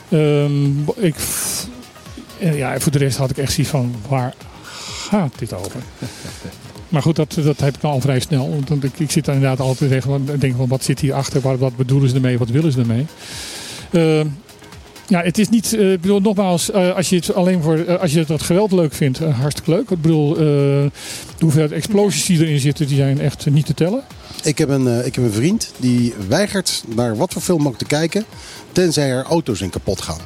Ehm, 0.09 0.79
ik, 0.95 1.15
en 2.39 2.55
ja, 2.55 2.79
voor 2.79 2.91
de 2.91 2.97
rest 2.97 3.17
had 3.17 3.29
ik 3.29 3.37
echt 3.37 3.51
zoiets 3.53 3.71
van, 3.71 3.95
waar 4.07 4.33
gaat 5.09 5.39
dit 5.39 5.53
over? 5.53 5.81
Maar 6.89 7.01
goed, 7.01 7.15
dat, 7.15 7.37
dat 7.43 7.59
heb 7.59 7.75
ik 7.77 7.83
al 7.83 8.01
vrij 8.01 8.19
snel. 8.19 8.59
Want 8.67 8.83
ik, 8.83 8.99
ik 8.99 9.11
zit 9.11 9.25
daar 9.25 9.35
inderdaad 9.35 9.59
altijd 9.59 9.91
tegen. 9.91 10.09
want 10.09 10.41
denk 10.41 10.55
van, 10.55 10.67
wat 10.67 10.83
zit 10.83 10.99
hierachter? 10.99 11.41
Wat, 11.41 11.59
wat 11.59 11.75
bedoelen 11.75 12.09
ze 12.09 12.15
ermee? 12.15 12.37
Wat 12.37 12.49
willen 12.49 12.71
ze 12.71 12.79
ermee? 12.79 13.05
Ehm, 13.91 14.27
ja, 15.07 15.21
het 15.23 15.37
is 15.37 15.49
niet. 15.49 15.73
eh, 15.73 15.91
Ik 15.91 16.01
bedoel, 16.01 16.19
nogmaals, 16.19 16.71
eh, 16.71 16.95
als 16.95 17.09
je 17.09 17.15
het 17.15 17.33
alleen 17.33 17.61
voor. 17.61 17.77
eh, 17.77 17.99
als 18.01 18.13
je 18.13 18.25
dat 18.25 18.41
geweld 18.41 18.71
leuk 18.71 18.93
vindt, 18.93 19.19
hartstikke 19.19 19.71
leuk. 19.71 19.89
Ik 19.89 20.01
bedoel, 20.01 20.33
de 20.33 20.89
hoeveelheid 21.39 21.71
explosies 21.71 22.25
die 22.25 22.39
erin 22.45 22.59
zitten, 22.59 22.87
die 22.87 22.95
zijn 22.97 23.19
echt 23.21 23.49
niet 23.49 23.65
te 23.65 23.73
tellen. 23.73 24.01
Ik 24.43 24.57
heb, 24.57 24.69
een, 24.69 25.05
ik 25.05 25.15
heb 25.15 25.23
een 25.23 25.31
vriend 25.31 25.71
die 25.77 26.13
weigert 26.27 26.83
naar 26.95 27.17
wat 27.17 27.33
voor 27.33 27.41
film 27.41 27.67
ook 27.67 27.77
te 27.77 27.85
kijken. 27.85 28.23
Tenzij 28.71 29.09
er 29.09 29.23
auto's 29.23 29.61
in 29.61 29.69
kapot 29.69 30.01
gaan. 30.01 30.19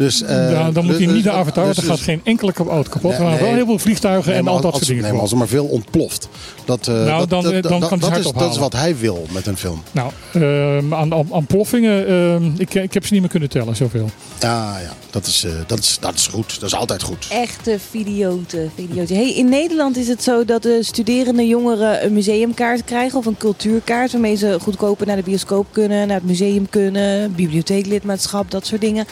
Dus, 0.00 0.22
eh, 0.22 0.50
Ja, 0.50 0.70
dan 0.70 0.84
moet 0.84 0.92
dus- 0.96 1.04
hij 1.04 1.14
niet 1.14 1.24
de 1.24 1.30
dus- 1.30 1.38
avatar, 1.38 1.64
want 1.64 1.74
dus- 1.76 1.84
er 1.84 1.90
gaat 1.90 2.00
geen 2.00 2.20
enkele 2.24 2.52
auto 2.56 2.90
kapot. 2.90 3.02
Nee, 3.02 3.20
er 3.20 3.26
gaan 3.26 3.38
wel 3.38 3.54
heel 3.54 3.66
veel 3.66 3.78
vliegtuigen 3.78 4.30
Nee, 4.30 4.40
en 4.40 4.48
al 4.48 4.60
dat 4.60 4.74
soort 4.74 4.86
dingen. 4.86 5.02
nee, 5.02 5.12
maar 5.12 5.20
als 5.20 5.30
er 5.30 5.36
maar 5.36 5.48
veel 5.48 5.64
ontploft. 5.64 6.28
Dat, 6.64 6.88
eh, 6.88 6.94
Nou, 6.94 7.18
dat, 7.18 7.30
dan- 7.30 7.42
dat, 7.42 7.62
dan 7.62 7.80
kan 7.80 7.98
dat 7.98 8.16
is, 8.16 8.32
dat 8.32 8.50
is 8.50 8.58
wat 8.58 8.72
hij 8.72 8.96
wil 8.98 9.26
met 9.32 9.46
een 9.46 9.56
film. 9.56 9.82
Nou, 9.92 10.10
ehm, 10.32 10.94
aan, 10.94 11.14
aan, 11.14 11.26
aan 11.32 11.46
ploffingen, 11.46 12.06
ehm, 12.06 12.50
ik, 12.58 12.74
ik 12.74 12.94
heb 12.94 13.06
ze 13.06 13.12
niet 13.12 13.20
meer 13.22 13.30
kunnen 13.30 13.48
tellen, 13.48 13.76
zoveel. 13.76 14.10
Ja, 14.40 14.78
ja 14.78 14.92
dat, 15.10 15.26
is, 15.26 15.44
eh, 15.44 15.52
dat, 15.66 15.78
is, 15.78 15.96
dat 16.00 16.14
is 16.14 16.26
goed. 16.26 16.60
Dat 16.60 16.68
is 16.72 16.76
altijd 16.78 17.02
goed. 17.02 17.26
Echte 17.30 17.78
videoten. 17.90 18.70
videoten. 18.74 19.16
Hey, 19.16 19.32
in 19.34 19.48
Nederland 19.48 19.96
is 19.96 20.08
het 20.08 20.22
zo 20.22 20.44
dat 20.44 20.62
de 20.62 20.78
studerende 20.82 21.46
jongeren 21.46 22.04
een 22.04 22.12
museumkaart 22.12 22.84
krijgen 22.84 23.18
of 23.18 23.26
een 23.26 23.36
cultuurkaart 23.36 24.12
waarmee 24.12 24.34
ze 24.36 24.58
goedkoper 24.62 25.06
naar 25.06 25.16
de 25.16 25.22
bioscoop 25.22 25.66
kunnen, 25.70 26.06
naar 26.06 26.16
het 26.16 26.26
museum 26.26 26.68
kunnen, 26.68 27.34
bibliotheeklidmaatschap, 27.34 28.50
dat 28.50 28.66
soort 28.66 28.80
dingen. 28.80 29.06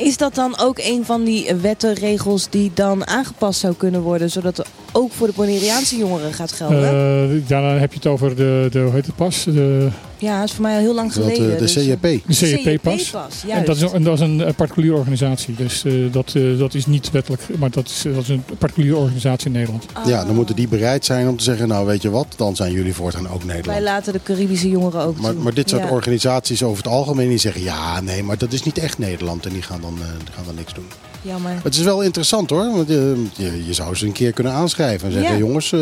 Is 0.00 0.16
dat 0.16 0.34
dan 0.34 0.58
ook 0.58 0.78
een 0.78 1.04
van 1.04 1.24
die 1.24 1.54
wetten, 1.54 1.94
regels 1.94 2.48
die 2.50 2.70
dan 2.74 3.06
aangepast 3.06 3.60
zou 3.60 3.74
kunnen 3.74 4.00
worden, 4.00 4.30
zodat 4.30 4.56
het 4.56 4.66
ook 4.92 5.12
voor 5.12 5.26
de 5.26 5.32
Bonaireaanse 5.36 5.96
jongeren 5.96 6.32
gaat 6.32 6.52
gelden? 6.52 6.82
Eh, 6.82 7.48
ja, 7.48 7.60
dan 7.60 7.78
heb 7.78 7.90
je 7.90 7.96
het 7.96 8.06
over 8.06 8.36
de, 8.36 8.68
de 8.70 8.78
hoe 8.80 8.92
heet 8.92 9.06
het 9.06 9.16
pas? 9.16 9.44
De, 9.44 9.88
ja, 10.20 10.38
dat 10.40 10.48
is 10.48 10.54
voor 10.54 10.62
mij 10.62 10.74
al 10.74 10.80
heel 10.80 10.94
lang 10.94 11.12
Dat, 11.12 11.24
eh, 11.26 11.34
geleden. 11.34 11.52
de 11.58 11.62
dus- 11.64 11.72
CJP. 11.74 12.02
de 12.26 12.32
CEP-pas. 12.32 13.04
CEP-pas, 13.04 13.42
En 13.42 13.48
juist. 13.48 13.66
dat 13.66 13.76
is, 13.76 13.82
een- 13.82 13.92
en 13.92 14.02
dat 14.02 14.14
is 14.14 14.20
een 14.20 14.40
eh, 14.44 14.54
particuliere 14.54 14.96
organisatie. 14.96 15.54
Dus 15.54 15.84
eh, 15.84 15.92
dat, 16.12 16.32
eh, 16.34 16.58
dat 16.58 16.74
is 16.74 16.86
niet 16.86 17.10
wettelijk, 17.10 17.42
maar 17.58 17.70
dat 17.70 17.86
is, 17.88 18.02
dat 18.14 18.22
is 18.22 18.28
een 18.28 18.44
particuliere 18.58 18.96
organisatie 18.96 19.46
in 19.46 19.52
Nederland. 19.52 19.84
Ja, 20.06 20.24
dan 20.24 20.34
moeten 20.34 20.56
die 20.56 20.68
bereid 20.68 21.04
zijn 21.04 21.28
om 21.28 21.36
te 21.36 21.44
zeggen, 21.44 21.68
nou 21.68 21.86
weet 21.86 22.02
je 22.02 22.10
wat, 22.10 22.26
dan 22.36 22.56
zijn 22.56 22.72
jullie 22.72 22.94
voortaan 22.94 23.28
ook 23.28 23.42
Wij 23.42 23.54
Nederland. 23.54 23.82
laten 23.84 24.12
de 24.12 24.20
Caribische 24.22 24.68
jongeren 24.68 25.00
ook 25.02 25.20
Maar, 25.20 25.32
toe. 25.32 25.42
maar 25.42 25.54
dit 25.54 25.68
soort 25.70 25.82
Ja. 25.82 25.88
organisaties 25.90 26.62
over 26.62 26.82
het 26.82 26.92
algemeen 26.92 27.28
die 27.28 27.38
zeggen, 27.38 27.62
ja 27.62 28.00
nee, 28.00 28.22
maar 28.22 28.38
dat 28.38 28.52
is 28.52 28.62
niet 28.62 28.78
echt 28.78 28.98
Nederland. 28.98 29.46
En 29.46 29.52
die 29.52 29.62
gaan 29.62 29.80
dan, 29.80 29.94
eh, 30.00 30.06
die 30.24 30.32
gaan 30.34 30.44
dan 30.46 30.54
niks 30.54 30.74
doen. 30.74 30.86
Jammer. 31.22 31.60
Het 31.62 31.74
is 31.74 31.82
wel 31.82 32.02
interessant 32.02 32.50
hoor, 32.50 32.70
want 32.72 32.90
eh, 32.90 32.96
je, 33.36 33.64
je 33.66 33.72
zou 33.74 33.94
ze 33.94 34.06
een 34.06 34.12
keer 34.12 34.32
kunnen 34.32 34.52
aanschrijven. 34.52 35.06
En 35.06 35.12
zeggen, 35.12 35.32
Ja. 35.32 35.38
jongens, 35.38 35.72
eh, 35.72 35.80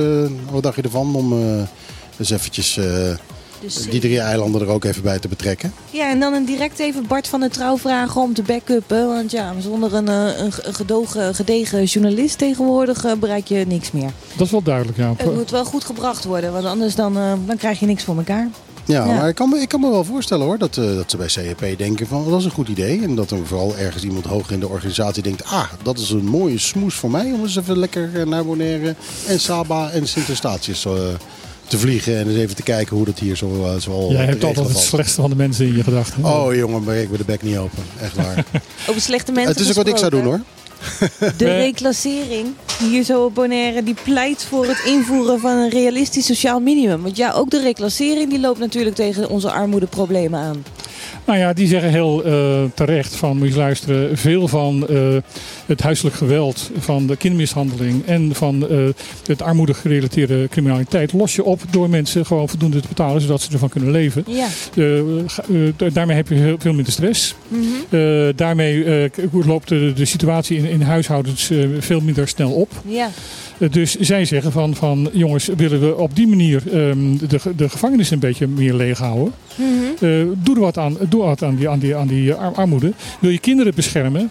wat 0.51 0.63
dacht 0.63 0.77
je 0.77 0.83
ervan 0.83 1.15
om 1.15 1.33
eh, 1.33 1.63
eens 2.19 2.31
eventjes 2.31 2.77
eh, 2.77 2.85
Dus, 3.61 3.75
die 3.91 4.01
drie 4.01 4.21
eilanden 4.21 4.61
er 4.61 4.69
ook 4.69 4.85
even 4.85 5.03
bij 5.03 5.19
te 5.19 5.29
betrekken? 5.29 5.73
Ja, 5.91 6.11
en 6.11 6.21
dan 6.21 6.33
een 6.33 6.45
direct 6.45 6.79
even 6.79 7.07
Bart 7.07 7.29
van 7.29 7.41
der 7.41 7.51
Trouw 7.51 7.79
vragen 7.79 8.21
om 8.21 8.35
te 8.35 8.43
backuppen. 8.43 9.07
Want 9.07 9.31
ja, 9.31 9.55
zonder 9.61 9.95
een, 9.95 10.09
eh, 10.09 10.39
een, 10.39 10.53
gedogen, 10.75 11.35
gedegen 11.35 11.85
journalist 11.85 12.39
tegenwoordig 12.39 13.05
eh, 13.05 13.13
bereik 13.13 13.47
je 13.47 13.65
niks 13.67 13.91
meer. 13.93 14.11
Dat 14.37 14.47
is 14.47 14.53
wel 14.53 14.63
duidelijk, 14.63 14.99
ja. 14.99 15.15
Het 15.17 15.35
moet 15.35 15.51
wel 15.51 15.65
goed 15.65 15.85
gebracht 15.85 16.25
worden, 16.25 16.53
want 16.53 16.65
anders 16.65 16.95
dan, 16.95 17.17
eh, 17.17 17.33
dan 17.47 17.57
krijg 17.57 17.81
je 17.81 17.87
niks 17.87 18.05
voor 18.05 18.17
elkaar. 18.17 18.49
Ja, 18.85 19.05
Ja. 19.05 19.15
maar 19.15 19.29
ik 19.29 19.35
kan, 19.35 19.49
me, 19.49 19.59
ik 19.59 19.69
kan 19.69 19.81
me 19.81 19.91
wel 19.91 20.05
voorstellen 20.05 20.47
hoor, 20.47 20.59
dat, 20.59 20.77
eh, 20.77 20.85
dat 20.85 21.11
ze 21.11 21.17
bij 21.17 21.29
CEP 21.29 21.79
denken 21.79 22.07
van 22.07 22.31
dat 22.31 22.39
is 22.39 22.45
een 22.45 22.51
goed 22.51 22.69
idee. 22.69 23.03
En 23.03 23.15
dat 23.15 23.31
er 23.31 23.47
vooral 23.47 23.77
ergens 23.77 24.05
iemand 24.05 24.25
hoog 24.25 24.51
in 24.51 24.61
de 24.61 24.69
organisatie 24.69 25.23
denkt, 25.23 25.45
ah, 25.45 25.65
dat 25.83 25.99
is 25.99 26.11
een 26.11 26.25
mooie 26.25 26.59
smoes 26.59 26.95
voor 26.95 27.11
mij 27.11 27.33
om 27.33 27.43
eens 27.43 27.57
even 27.57 27.79
lekker 27.79 28.11
eh, 28.15 28.27
naar 28.27 28.45
Bonaire 28.45 28.95
en 29.27 29.41
Saba 29.41 29.91
en 29.91 30.09
Sint-Eustatius 30.09 30.85
eh, 30.85 30.93
te 31.69 31.79
vliegen. 31.79 32.19
En 32.19 32.29
eens 32.29 32.39
even 32.39 32.57
te 32.57 32.63
kijken 32.63 32.97
hoe 32.97 33.05
dat 33.05 33.19
hier 33.19 33.37
zo, 33.37 33.65
eh, 33.65 33.81
zo 33.81 34.07
Jij 34.11 34.25
hebt 34.25 34.45
altijd 34.45 34.69
het 34.69 34.79
slechtste 34.79 35.21
van 35.21 35.31
de 35.31 35.37
mensen 35.37 35.67
in 35.67 35.77
je 35.77 35.83
gedachten. 35.83 36.25
Oh 36.25 36.55
jongen, 36.55 36.85
maar 36.85 36.97
ik 36.97 37.09
ben 37.09 37.19
de 37.19 37.25
bek 37.25 37.43
niet 37.43 37.57
open. 37.57 37.83
Echt 38.01 38.17
waar. 38.17 38.45
Over 38.89 39.01
slechte 39.01 39.33
mensen 39.33 39.53
Het 39.53 39.63
is 39.63 39.69
ook 39.69 39.75
wat 39.75 39.89
ik 39.89 39.97
zou 39.97 40.11
doen 40.11 40.25
hoor. 40.25 40.41
De 41.37 41.57
reclassering 41.65 42.47
hier 42.79 43.05
zo 43.05 43.25
op 43.25 43.35
Bonaire, 43.35 43.83
die 43.83 43.97
pleit 44.05 44.45
voor 44.45 44.67
het 44.67 44.83
invoeren 44.87 45.41
van 45.41 45.57
een 45.57 45.71
realistisch 45.71 46.27
sociaal 46.27 46.61
minimum. 46.61 47.03
Want 47.03 47.17
ja, 47.17 47.33
ook 47.33 47.51
de 47.51 47.61
reclassering 47.61 48.31
die 48.31 48.41
loopt 48.41 48.59
natuurlijk 48.59 48.97
tegen 48.97 49.29
onze 49.29 49.51
armoedeproblemen 49.51 50.41
aan. 50.41 50.65
Nou 51.25 51.39
ja, 51.39 51.53
die 51.53 51.69
zeggen 51.69 51.91
heel 51.91 52.25
eh, 52.25 52.63
terecht 52.75 53.17
van, 53.17 53.39
moet 53.39 53.49
je 53.49 53.57
luisteren, 53.57 54.19
veel 54.19 54.49
van 54.49 54.89
eh, 54.89 55.17
het 55.69 55.83
huiselijk 55.83 56.17
geweld, 56.17 56.71
van 56.79 57.07
de 57.07 57.17
kindermishandeling 57.17 58.07
en 58.07 58.35
van 58.35 58.69
eh, 58.69 58.79
het 59.27 59.43
armoede-gerelateerde 59.43 60.49
criminaliteit 60.51 61.13
los 61.13 61.35
je 61.35 61.45
op 61.45 61.61
door 61.71 61.91
mensen 61.91 62.27
gewoon 62.27 62.49
voldoende 62.49 62.81
te 62.81 62.89
betalen 62.89 63.21
zodat 63.21 63.41
ze 63.41 63.53
ervan 63.53 63.69
kunnen 63.69 63.91
leven. 63.91 64.25
Ja. 64.27 64.47
Eh, 64.75 64.99
eh, 64.99 65.93
daarmee 65.93 66.17
heb 66.17 66.29
je 66.29 66.35
heel 66.35 66.57
veel 66.59 66.73
minder 66.73 66.93
stress. 66.93 67.35
Mhm. 67.49 68.37
Daarmee 68.37 69.11
loopt 69.31 69.69
de, 69.69 69.93
de 69.95 70.05
situatie 70.05 70.57
in, 70.57 70.65
in 70.65 70.81
huishoudens 70.81 71.51
veel 71.79 72.01
minder 72.01 72.29
snel 72.29 72.51
op. 72.51 72.71
Ja. 72.87 73.11
Dus 73.71 73.95
zij 73.95 74.25
zeggen 74.25 74.53
van, 74.53 74.75
van 74.75 75.11
jongens, 75.13 75.49
willen 75.57 75.81
we 75.81 75.97
op 75.97 76.17
die 76.17 76.27
manier 76.27 76.63
ehm, 76.67 77.17
de, 77.29 77.41
de 77.57 77.69
gevangenis 77.69 78.11
een 78.11 78.19
beetje 78.19 78.47
meer 78.47 78.75
leeg 78.75 78.99
houden? 78.99 79.33
Mhm. 79.55 80.27
Doe 80.43 80.55
er 80.55 80.61
wat 80.61 80.79
aan, 80.79 80.97
doe 81.09 81.23
wat 81.23 81.43
aan 81.43 81.57
die, 81.57 81.69
aan 81.69 81.79
die, 81.79 81.97
aan 81.97 82.07
die 82.07 82.33
ar- 82.35 82.55
armoede. 82.55 82.93
Wil 83.21 83.31
je 83.31 83.39
kinderen 83.39 83.75
beschermen 83.75 84.31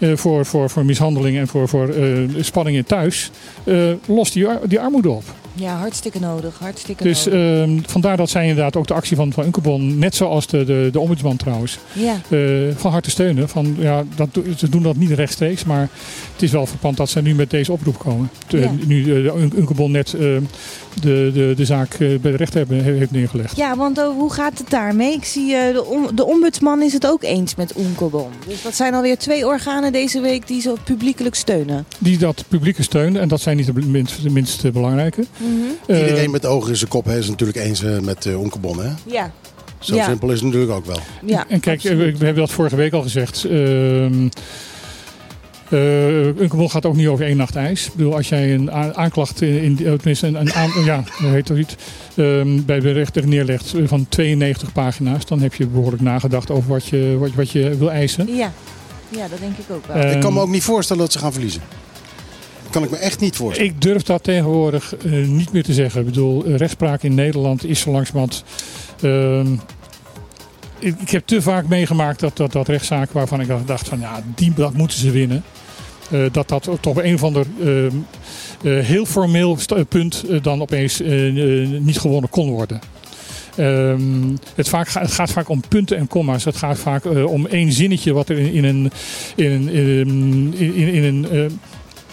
voor, 0.00 0.46
voor, 0.46 0.70
voor 0.70 0.84
mishandeling 0.84 1.36
en 1.36 1.48
voor, 1.48 1.68
voor 1.68 1.88
eh, 1.88 2.18
spanningen 2.40 2.84
thuis? 2.84 3.30
eh, 3.64 3.92
los 4.06 4.30
die, 4.30 4.46
die 4.66 4.80
armoede 4.80 5.10
op. 5.10 5.24
ja, 5.54 5.76
hartstikke 5.76 6.18
nodig. 6.20 6.58
Hartstikke 6.58 7.02
Dus 7.02 7.24
nodig. 7.24 7.60
ehm, 7.62 7.78
vandaar 7.86 8.16
dat 8.16 8.30
zij 8.30 8.42
inderdaad 8.48 8.76
ook 8.76 8.86
de 8.86 8.94
actie 8.94 9.16
van, 9.16 9.32
van 9.32 9.44
Unkebon, 9.44 9.98
net 9.98 10.14
zoals 10.14 10.46
de, 10.46 10.64
de, 10.64 10.88
de 10.92 11.00
ombudsman 11.00 11.36
trouwens, 11.36 11.78
ja. 11.92 12.14
eh, 12.28 12.38
van 12.76 12.90
harte 12.92 13.10
steunen. 13.10 13.48
Van, 13.48 13.76
ja, 13.78 14.04
dat, 14.16 14.28
ze 14.56 14.68
doen 14.68 14.82
dat 14.82 14.96
niet 14.96 15.10
rechtstreeks, 15.10 15.64
maar 15.64 15.88
het 16.32 16.42
is 16.42 16.50
wel 16.50 16.66
verpand 16.66 16.96
dat 16.96 17.08
ze 17.10 17.22
nu 17.22 17.34
met 17.34 17.50
deze 17.50 17.72
oproep 17.72 17.98
komen. 17.98 18.30
Te- 18.46 18.58
Ja. 18.58 18.70
Nu 18.86 19.26
eh, 19.26 19.34
Un- 19.34 19.52
Unkebon 19.56 19.90
net 19.90 20.14
eh, 20.14 20.20
de, 21.00 21.30
de, 21.34 21.52
de 21.56 21.64
zaak 21.64 21.92
eh, 21.94 21.98
bij 22.18 22.30
de 22.30 22.36
rechter 22.36 22.58
hebben, 22.58 22.84
he- 22.84 22.92
heeft 22.92 23.10
neergelegd. 23.10 23.56
Ja, 23.56 23.76
want 23.76 23.98
hoe 24.00 24.32
gaat 24.32 24.58
het 24.58 24.70
daarmee? 24.70 25.12
Ik 25.12 25.24
zie 25.24 25.46
de, 25.48 25.84
om- 25.84 26.16
de 26.16 26.24
ombudsman 26.24 26.82
is 26.82 26.92
het 26.92 27.06
ook 27.06 27.22
eens 27.22 27.54
met 27.54 27.72
Oenkebon. 27.78 28.28
Dus 28.46 28.62
dat 28.62 28.74
zijn 28.74 28.94
alweer 28.94 29.18
twee 29.18 29.46
organen 29.46 29.92
deze 29.92 30.20
week 30.20 30.46
die 30.46 30.60
ze 30.60 30.72
publiekelijk 30.84 31.34
steunen. 31.34 31.84
Die 31.98 32.18
dat 32.18 32.44
publieke 32.48 32.82
steunen, 32.82 33.20
en 33.20 33.28
dat 33.28 33.40
zijn 33.40 33.56
niet 33.56 33.66
de 33.66 33.72
minst, 33.86 34.22
de 34.22 34.30
minst 34.30 34.64
eh, 34.64 34.72
Eh, 35.86 35.98
Iedereen 36.00 36.30
met 36.30 36.46
ogen 36.46 36.70
in 36.70 36.76
zijn 36.76 36.90
kop 36.90 37.04
hè, 37.04 37.18
is 37.18 37.28
natuurlijk 37.28 37.58
eens 37.58 37.82
eh, 37.82 37.98
met 37.98 38.24
uh, 38.24 38.40
Onkebon. 38.40 38.80
Hè? 38.82 38.90
Ja. 39.06 39.32
Zo 39.78 39.94
Ja. 39.94 40.04
simpel 40.04 40.28
is 40.28 40.34
het 40.34 40.44
natuurlijk 40.44 40.72
ook 40.72 40.86
wel. 40.86 41.00
ja 41.26 41.44
en 41.48 41.60
kijk, 41.60 41.78
eh, 41.78 41.84
we, 41.84 41.90
absoluut. 41.90 42.18
we 42.18 42.24
hebben 42.24 42.42
dat 42.44 42.52
vorige 42.52 42.76
week 42.76 42.92
al 42.92 43.02
gezegd. 43.02 43.44
Ehm 43.44 44.28
eh, 45.68 46.26
Unkebon 46.26 46.70
gaat 46.70 46.86
ook 46.86 46.96
niet 46.96 47.06
over 47.06 47.24
één 47.26 47.36
nacht 47.36 47.56
ijs. 47.56 47.86
Ik 47.86 47.94
bedoel, 47.94 48.14
als 48.16 48.28
jij 48.28 48.54
een 48.54 48.70
a- 48.70 48.92
aanklacht 48.94 49.42
in, 49.42 49.62
in 49.62 49.76
tenminste 49.76 50.26
een, 50.26 50.34
een 50.40 50.52
aan, 50.52 50.70
ja, 50.84 51.04
hoe 51.18 51.28
heet 51.30 51.46
dat 51.46 51.56
niet, 51.56 51.76
ehm, 52.16 52.64
bij 52.64 52.80
de 52.80 52.90
rechter 52.92 53.26
neerlegt 53.28 53.74
eh, 53.74 53.82
van 53.86 54.06
92 54.08 54.72
pagina's, 54.72 55.26
dan 55.26 55.40
heb 55.40 55.54
je 55.54 55.66
behoorlijk 55.66 56.02
nagedacht 56.02 56.50
over 56.50 56.68
wat 56.70 56.86
je, 56.86 57.16
wat, 57.18 57.30
wat 57.34 57.50
je 57.50 57.76
wil 57.76 57.90
eisen. 57.90 58.34
Ja. 58.36 58.52
ja, 59.08 59.28
dat 59.28 59.38
denk 59.40 59.56
ik 59.58 59.64
ook 59.70 59.86
wel. 59.86 59.96
Eh, 59.96 60.12
ik 60.14 60.20
kan 60.20 60.32
me 60.32 60.38
Ehm, 60.38 60.46
ook 60.48 60.52
niet 60.52 60.62
voorstellen 60.62 61.02
dat 61.02 61.12
ze 61.12 61.18
gaan 61.18 61.32
verliezen. 61.32 61.62
Kan 62.70 62.82
ik 62.82 62.90
me 62.90 62.96
echt 62.96 63.20
niet 63.20 63.36
voorstellen. 63.36 63.70
Ik 63.70 63.82
durf 63.82 64.02
dat 64.02 64.22
tegenwoordig 64.22 64.96
eh, 64.96 65.12
niet 65.12 65.52
meer 65.52 65.62
te 65.62 65.72
zeggen. 65.72 66.00
Ik 66.00 66.06
bedoel, 66.06 66.44
eh, 66.44 66.56
rechtspraak 66.56 67.02
in 67.02 67.14
Nederland 67.14 67.64
is 67.64 67.80
zo 67.80 67.90
langzamerhand... 67.90 68.44
ehm, 69.00 69.52
ik, 70.78 71.10
heb 71.10 71.26
te 71.26 71.42
vaak 71.42 71.68
meegemaakt 71.68 72.20
dat, 72.20 72.36
dat, 72.36 72.52
dat 72.52 72.68
rechtszaken 72.68 73.14
waarvan 73.14 73.40
ik 73.40 73.48
dacht 73.66 73.88
van 73.88 74.00
ja, 74.00 74.22
die 74.34 74.52
dat 74.54 74.74
moeten 74.74 74.98
ze 74.98 75.10
winnen. 75.10 75.44
eh, 76.10 76.20
dat 76.32 76.48
dat 76.48 76.62
toch 76.62 76.96
op 76.96 76.96
een 76.96 77.14
of 77.14 77.22
ander 77.22 77.46
ehm, 77.60 77.96
eh, 78.64 78.84
heel 78.84 79.06
formeel 79.06 79.58
punt 79.88 80.24
dan 80.42 80.60
opeens 80.62 81.00
niet 81.80 81.98
gewonnen 81.98 82.30
kon 82.30 82.50
worden. 82.50 82.80
Ehm, 83.56 84.36
het, 84.54 84.68
vaak, 84.68 84.88
het 84.88 85.12
gaat 85.12 85.30
vaak 85.30 85.48
om 85.48 85.62
punten 85.68 85.96
en 85.96 86.06
comma's. 86.06 86.44
Het 86.44 86.56
gaat 86.56 86.78
vaak 86.78 87.04
om 87.26 87.46
één 87.46 87.72
zinnetje 87.72 88.12
wat 88.12 88.28
er 88.28 88.38
in, 88.38 88.64
een, 88.64 88.90
in, 89.36 89.68
in, 89.68 90.54
in, 90.74 91.04
een, 91.04 91.26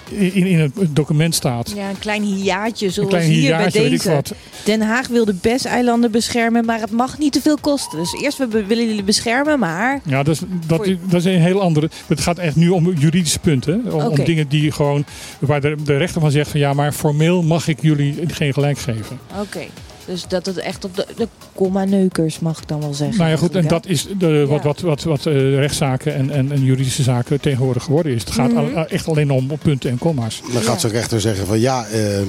in, 0.10 0.46
in 0.46 0.60
een 0.60 0.74
document 0.94 1.36
staat. 1.36 1.74
Ja, 1.76 1.90
een 1.90 2.00
klein 2.00 2.24
hiaatje 2.24 2.86
Een 2.86 2.92
zoals 2.92 3.10
klein 3.10 3.30
hier 3.30 3.40
hiaatje, 3.40 3.80
bij 3.80 3.90
deze. 3.90 4.24
Den 4.64 4.82
Haag 4.82 5.08
wil 5.08 5.26
de 5.26 5.36
BES-eilanden 5.42 6.12
beschermen, 6.12 6.66
maar 6.66 6.80
het 6.80 6.92
mag 6.92 7.18
niet 7.18 7.34
te 7.34 7.42
veel 7.42 7.58
kosten. 7.62 8.00
Dus 8.00 8.22
eerst 8.22 8.38
we 8.38 8.66
willen 8.66 8.86
jullie 8.86 9.04
beschermen, 9.04 9.60
maar... 9.60 10.02
Ja, 10.04 10.24
dat 10.24 10.36
is, 10.36 10.42
dat, 10.68 10.78
Voor- 10.78 10.88
is, 10.88 10.96
dat 11.10 11.20
is 11.20 11.26
een 11.26 11.42
heel 11.42 11.62
andere. 11.62 11.90
Het 12.08 12.22
gaat 12.22 12.38
echt 12.38 12.56
nu 12.56 12.70
om 12.70 12.94
juridische 12.94 13.40
punten. 13.40 13.94
Om, 13.94 14.16
dingen 14.16 14.48
die 14.48 14.72
gewoon. 14.72 15.06
waar 15.40 15.62
de, 15.62 15.76
de 15.84 15.98
rechter 15.98 16.22
van 16.22 16.32
zegt 16.32 16.50
van 16.50 16.60
ja, 16.60 16.74
maar 16.74 16.92
formeel 16.92 17.44
mag 17.44 17.68
ik 17.68 17.82
jullie 17.82 18.16
geen 18.28 18.54
gelijk 18.54 18.78
geven. 18.78 19.20
Oké. 19.42 19.66
Dus 20.08 20.28
dat 20.28 20.46
het 20.46 20.58
echt 20.58 20.86
op 20.86 20.96
de, 20.96 21.06
de 21.18 21.28
comma-neukers 21.56 22.40
mag 22.40 22.58
ik 22.62 22.68
dan 22.68 22.80
wel 22.80 22.94
zeggen. 22.94 23.18
Nou 23.18 23.30
ja, 23.30 23.38
goed, 23.38 23.56
en 23.56 23.62
Ja. 23.64 23.68
dat 23.68 23.86
is 23.86 24.08
de, 24.18 24.46
wat, 24.46 24.64
wat, 24.64 24.80
wat, 24.82 25.04
wat 25.04 25.26
eh, 25.26 25.56
rechtszaken 25.56 26.16
en, 26.16 26.30
en, 26.30 26.52
en 26.52 26.64
juridische 26.64 27.04
zaken 27.04 27.42
tegenwoordig 27.42 27.84
geworden 27.84 28.14
is. 28.14 28.22
Het 28.24 28.32
gaat 28.34 28.52
Mhm. 28.52 28.76
al- 28.78 28.88
echt 28.88 29.08
alleen 29.08 29.32
om 29.32 29.48
punten 29.62 29.90
en 29.90 29.98
comma's. 29.98 30.42
Dan 30.54 30.62
gaat 30.62 30.82
zo'n 30.82 30.92
rechter 30.92 31.22
zeggen 31.22 31.48
van 31.48 31.60
ja, 31.60 31.86
eh, 31.86 32.22
eh, 32.22 32.26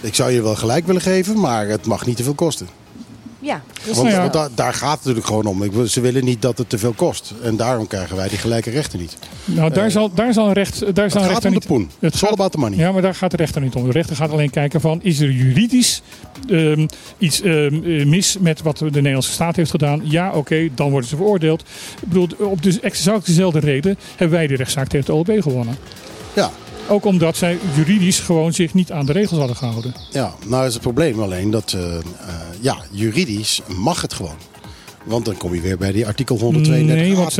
ik 0.00 0.14
zou 0.14 0.30
je 0.30 0.42
wel 0.42 0.54
gelijk 0.54 0.86
willen 0.86 1.00
geven, 1.02 1.40
maar 1.40 1.66
het 1.68 1.86
mag 1.86 2.06
niet 2.06 2.16
te 2.16 2.22
veel 2.22 2.34
kosten. 2.34 2.66
Ja, 3.42 3.62
dus 3.84 3.96
Want, 3.96 4.10
ja. 4.10 4.20
want 4.20 4.32
daar, 4.32 4.48
daar 4.54 4.74
gaat 4.74 4.90
het 4.90 4.98
natuurlijk 4.98 5.26
gewoon 5.26 5.46
om. 5.46 5.62
Ik 5.62 5.72
Ze 5.88 6.00
willen 6.00 6.24
niet 6.24 6.42
dat 6.42 6.58
het 6.58 6.68
te 6.68 6.78
veel 6.78 6.92
kost. 6.92 7.34
En 7.42 7.56
daarom 7.56 7.86
krijgen 7.86 8.16
wij 8.16 8.28
die 8.28 8.38
gelijke 8.38 8.70
rechten 8.70 8.98
niet. 8.98 9.16
Nou, 9.44 9.72
daar, 9.72 9.90
zal, 9.90 10.10
daar 10.14 10.32
zal 10.32 10.46
een 10.46 10.52
recht. 10.52 10.94
Daar 10.94 11.10
zal 11.10 11.22
Het 11.22 11.32
gaat 11.32 11.42
de 11.42 11.50
niet. 11.50 11.66
poen. 11.66 11.90
Het 11.98 12.12
It's 12.14 12.24
all 12.24 12.32
about 12.32 12.52
the 12.52 12.58
money. 12.58 12.78
Ja, 12.78 12.92
maar 12.92 13.02
daar 13.02 13.14
gaat 13.14 13.30
de 13.30 13.36
rechter 13.36 13.60
niet 13.60 13.74
om. 13.74 13.84
De 13.84 13.92
rechter 13.92 14.16
gaat 14.16 14.30
alleen 14.30 14.50
kijken 14.50 14.80
van, 14.80 15.02
is 15.02 15.20
er 15.20 15.30
juridisch 15.30 16.02
ehm, 16.48 16.86
iets 17.18 17.40
ehm, 17.40 17.84
eh, 17.84 18.06
mis 18.06 18.38
met 18.38 18.62
wat 18.62 18.78
de 18.78 18.90
Nederlandse 18.90 19.32
staat 19.32 19.56
heeft 19.56 19.70
gedaan? 19.70 20.00
Ja, 20.04 20.32
oké, 20.32 20.68
dan 20.74 20.90
worden 20.90 21.08
ze 21.08 21.16
veroordeeld. 21.16 21.60
Ik 22.00 22.08
bedoel, 22.08 22.28
op 22.38 22.62
dus 22.62 22.80
exact 22.80 23.26
dezelfde 23.26 23.58
reden 23.58 23.98
hebben 24.16 24.38
wij 24.38 24.46
de 24.46 24.56
rechtszaak 24.56 24.88
tegen 24.88 25.06
de 25.06 25.12
OLB 25.12 25.42
gewonnen. 25.42 25.76
Ja. 26.32 26.50
Ook 26.92 27.04
omdat 27.04 27.36
zij 27.36 27.58
juridisch 27.76 28.20
gewoon 28.20 28.52
zich 28.52 28.74
niet 28.74 28.92
aan 28.92 29.06
de 29.06 29.12
regels 29.12 29.38
hadden 29.38 29.56
gehouden. 29.56 29.94
Ja, 30.10 30.34
nou 30.46 30.66
is 30.66 30.72
het 30.72 30.82
probleem 30.82 31.20
alleen 31.20 31.50
dat, 31.50 31.72
eh, 31.72 31.96
eh, 31.96 32.02
ja, 32.60 32.76
juridisch 32.90 33.60
mag 33.76 34.02
het 34.02 34.12
gewoon. 34.12 34.36
Want 35.04 35.24
dan 35.24 35.36
kom 35.36 35.54
je 35.54 35.60
weer 35.60 35.78
bij 35.78 35.92
die 35.92 36.06
artikel 36.06 36.38
132 36.38 37.06
nee, 37.06 37.16
wat, 37.16 37.38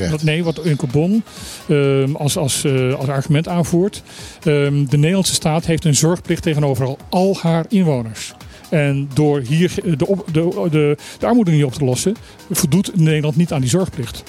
eh, 0.00 0.10
wat, 0.10 0.22
nee, 0.22 0.44
wat 0.44 0.66
Unke 0.66 0.86
Bon 0.86 1.22
ehm, 1.68 2.14
als, 2.14 2.36
als, 2.36 2.64
als 2.98 3.08
argument 3.08 3.48
aanvoert. 3.48 4.02
ehm, 4.42 4.84
de 4.84 4.96
Nederlandse 4.96 5.34
staat 5.34 5.66
heeft 5.66 5.84
een 5.84 5.94
zorgplicht 5.94 6.42
tegenover 6.42 6.86
al, 6.86 6.98
al 7.08 7.36
haar 7.40 7.64
inwoners. 7.68 8.32
En 8.68 9.08
door 9.14 9.40
hier 9.40 9.72
de, 9.96 10.06
op- 10.06 10.26
de, 10.32 10.68
de, 10.70 10.96
de 11.18 11.26
armoede 11.26 11.50
niet 11.50 11.64
op 11.64 11.72
te 11.72 11.84
lossen, 11.84 12.14
voldoet 12.50 12.96
Nederland 12.96 13.36
niet 13.36 13.52
aan 13.52 13.60
die 13.60 13.70
zorgplicht. 13.70 14.22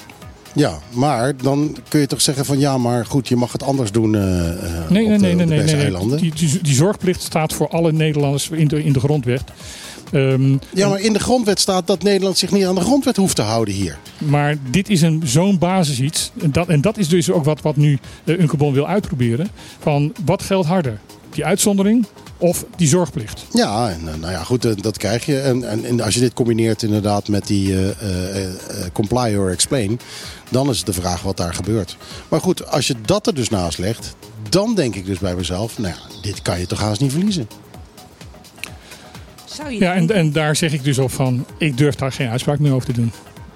Ja, 0.54 0.78
maar 0.90 1.36
dan 1.36 1.76
kun 1.88 2.00
je 2.00 2.06
toch 2.06 2.20
zeggen 2.20 2.44
van 2.44 2.58
ja, 2.58 2.78
maar 2.78 3.06
goed, 3.06 3.28
je 3.28 3.36
mag 3.36 3.52
het 3.52 3.62
anders 3.62 3.92
doen 3.92 4.14
eh 4.14 4.48
eh, 4.48 4.90
Nee, 4.90 5.02
op 5.02 5.08
nee, 5.08 5.18
de, 5.18 5.24
nee, 5.26 5.34
nee, 5.34 5.46
nee, 5.46 5.90
nee. 5.90 6.16
Die, 6.16 6.32
die, 6.34 6.62
die 6.62 6.74
zorgplicht 6.74 7.22
staat 7.22 7.52
voor 7.52 7.68
alle 7.68 7.92
Nederlanders 7.92 8.48
in 8.50 8.68
de, 8.68 8.84
in 8.84 8.92
de 8.92 9.00
grondwet. 9.00 9.42
Ehm, 10.12 10.56
Ja, 10.74 10.88
maar 10.88 11.00
in 11.00 11.12
de 11.12 11.18
grondwet 11.18 11.60
staat 11.60 11.86
dat 11.86 12.02
Nederland 12.02 12.38
zich 12.38 12.52
niet 12.52 12.64
aan 12.64 12.74
de 12.74 12.80
grondwet 12.80 13.16
hoeft 13.16 13.36
te 13.36 13.42
houden 13.42 13.74
hier. 13.74 13.98
Maar 14.18 14.56
dit 14.70 14.88
is 14.88 15.02
een 15.02 15.22
zo'n 15.24 15.58
basis 15.58 16.00
iets. 16.00 16.30
En 16.40 16.52
dat, 16.52 16.68
en 16.68 16.80
dat 16.80 16.98
is 16.98 17.08
dus 17.08 17.30
ook 17.30 17.44
wat, 17.44 17.60
wat 17.60 17.76
nu 17.76 17.98
uh, 18.24 18.38
Unkebon 18.38 18.72
wil 18.72 18.86
uitproberen. 18.86 19.48
Van 19.78 20.12
wat 20.24 20.42
geldt 20.42 20.66
harder? 20.66 20.98
Die 21.38 21.46
uitzondering 21.46 22.06
of 22.38 22.64
die 22.76 22.88
zorgplicht? 22.88 23.46
Ja, 23.52 23.90
en, 23.90 24.08
eh, 24.08 24.14
nou 24.20 24.32
ja, 24.32 24.42
goed, 24.42 24.64
eh, 24.64 24.72
dat 24.76 24.96
krijg 24.96 25.26
je. 25.26 25.40
En, 25.40 25.68
en, 25.68 25.84
en 25.84 26.00
als 26.00 26.14
je 26.14 26.20
dit 26.20 26.32
combineert 26.32 26.82
inderdaad 26.82 27.28
met 27.28 27.46
die 27.46 27.74
eh, 27.74 27.88
eh, 27.88 28.44
eh, 28.44 28.52
comply 28.92 29.36
or 29.36 29.50
explain, 29.50 30.00
dan 30.50 30.68
is 30.68 30.76
het 30.76 30.86
de 30.86 30.92
vraag 30.92 31.22
wat 31.22 31.36
daar 31.36 31.54
gebeurt. 31.54 31.96
Maar 32.28 32.40
goed, 32.40 32.70
als 32.70 32.86
je 32.86 32.94
dat 33.04 33.26
er 33.26 33.34
dus 33.34 33.48
naast 33.48 33.78
legt, 33.78 34.16
dan 34.48 34.74
denk 34.74 34.94
ik 34.94 35.06
dus 35.06 35.18
bij 35.18 35.34
mezelf, 35.34 35.78
nou 35.78 35.94
ja, 35.94 36.20
dit 36.22 36.42
kan 36.42 36.58
je 36.60 36.66
toch 36.66 36.80
haast 36.80 37.00
niet 37.00 37.12
verliezen. 37.12 37.48
Zou 39.44 39.70
je 39.70 39.78
Ja, 39.78 39.94
en, 39.94 40.10
en 40.10 40.32
daar 40.32 40.56
zeg 40.56 40.72
ik 40.72 40.84
dus 40.84 40.98
op 40.98 41.12
van, 41.12 41.46
ik 41.58 41.76
durf 41.76 41.94
daar 41.94 42.12
geen 42.12 42.28
uitspraak 42.28 42.58
meer 42.58 42.72
over 42.72 42.86
te 42.86 43.00
doen. 43.00 43.12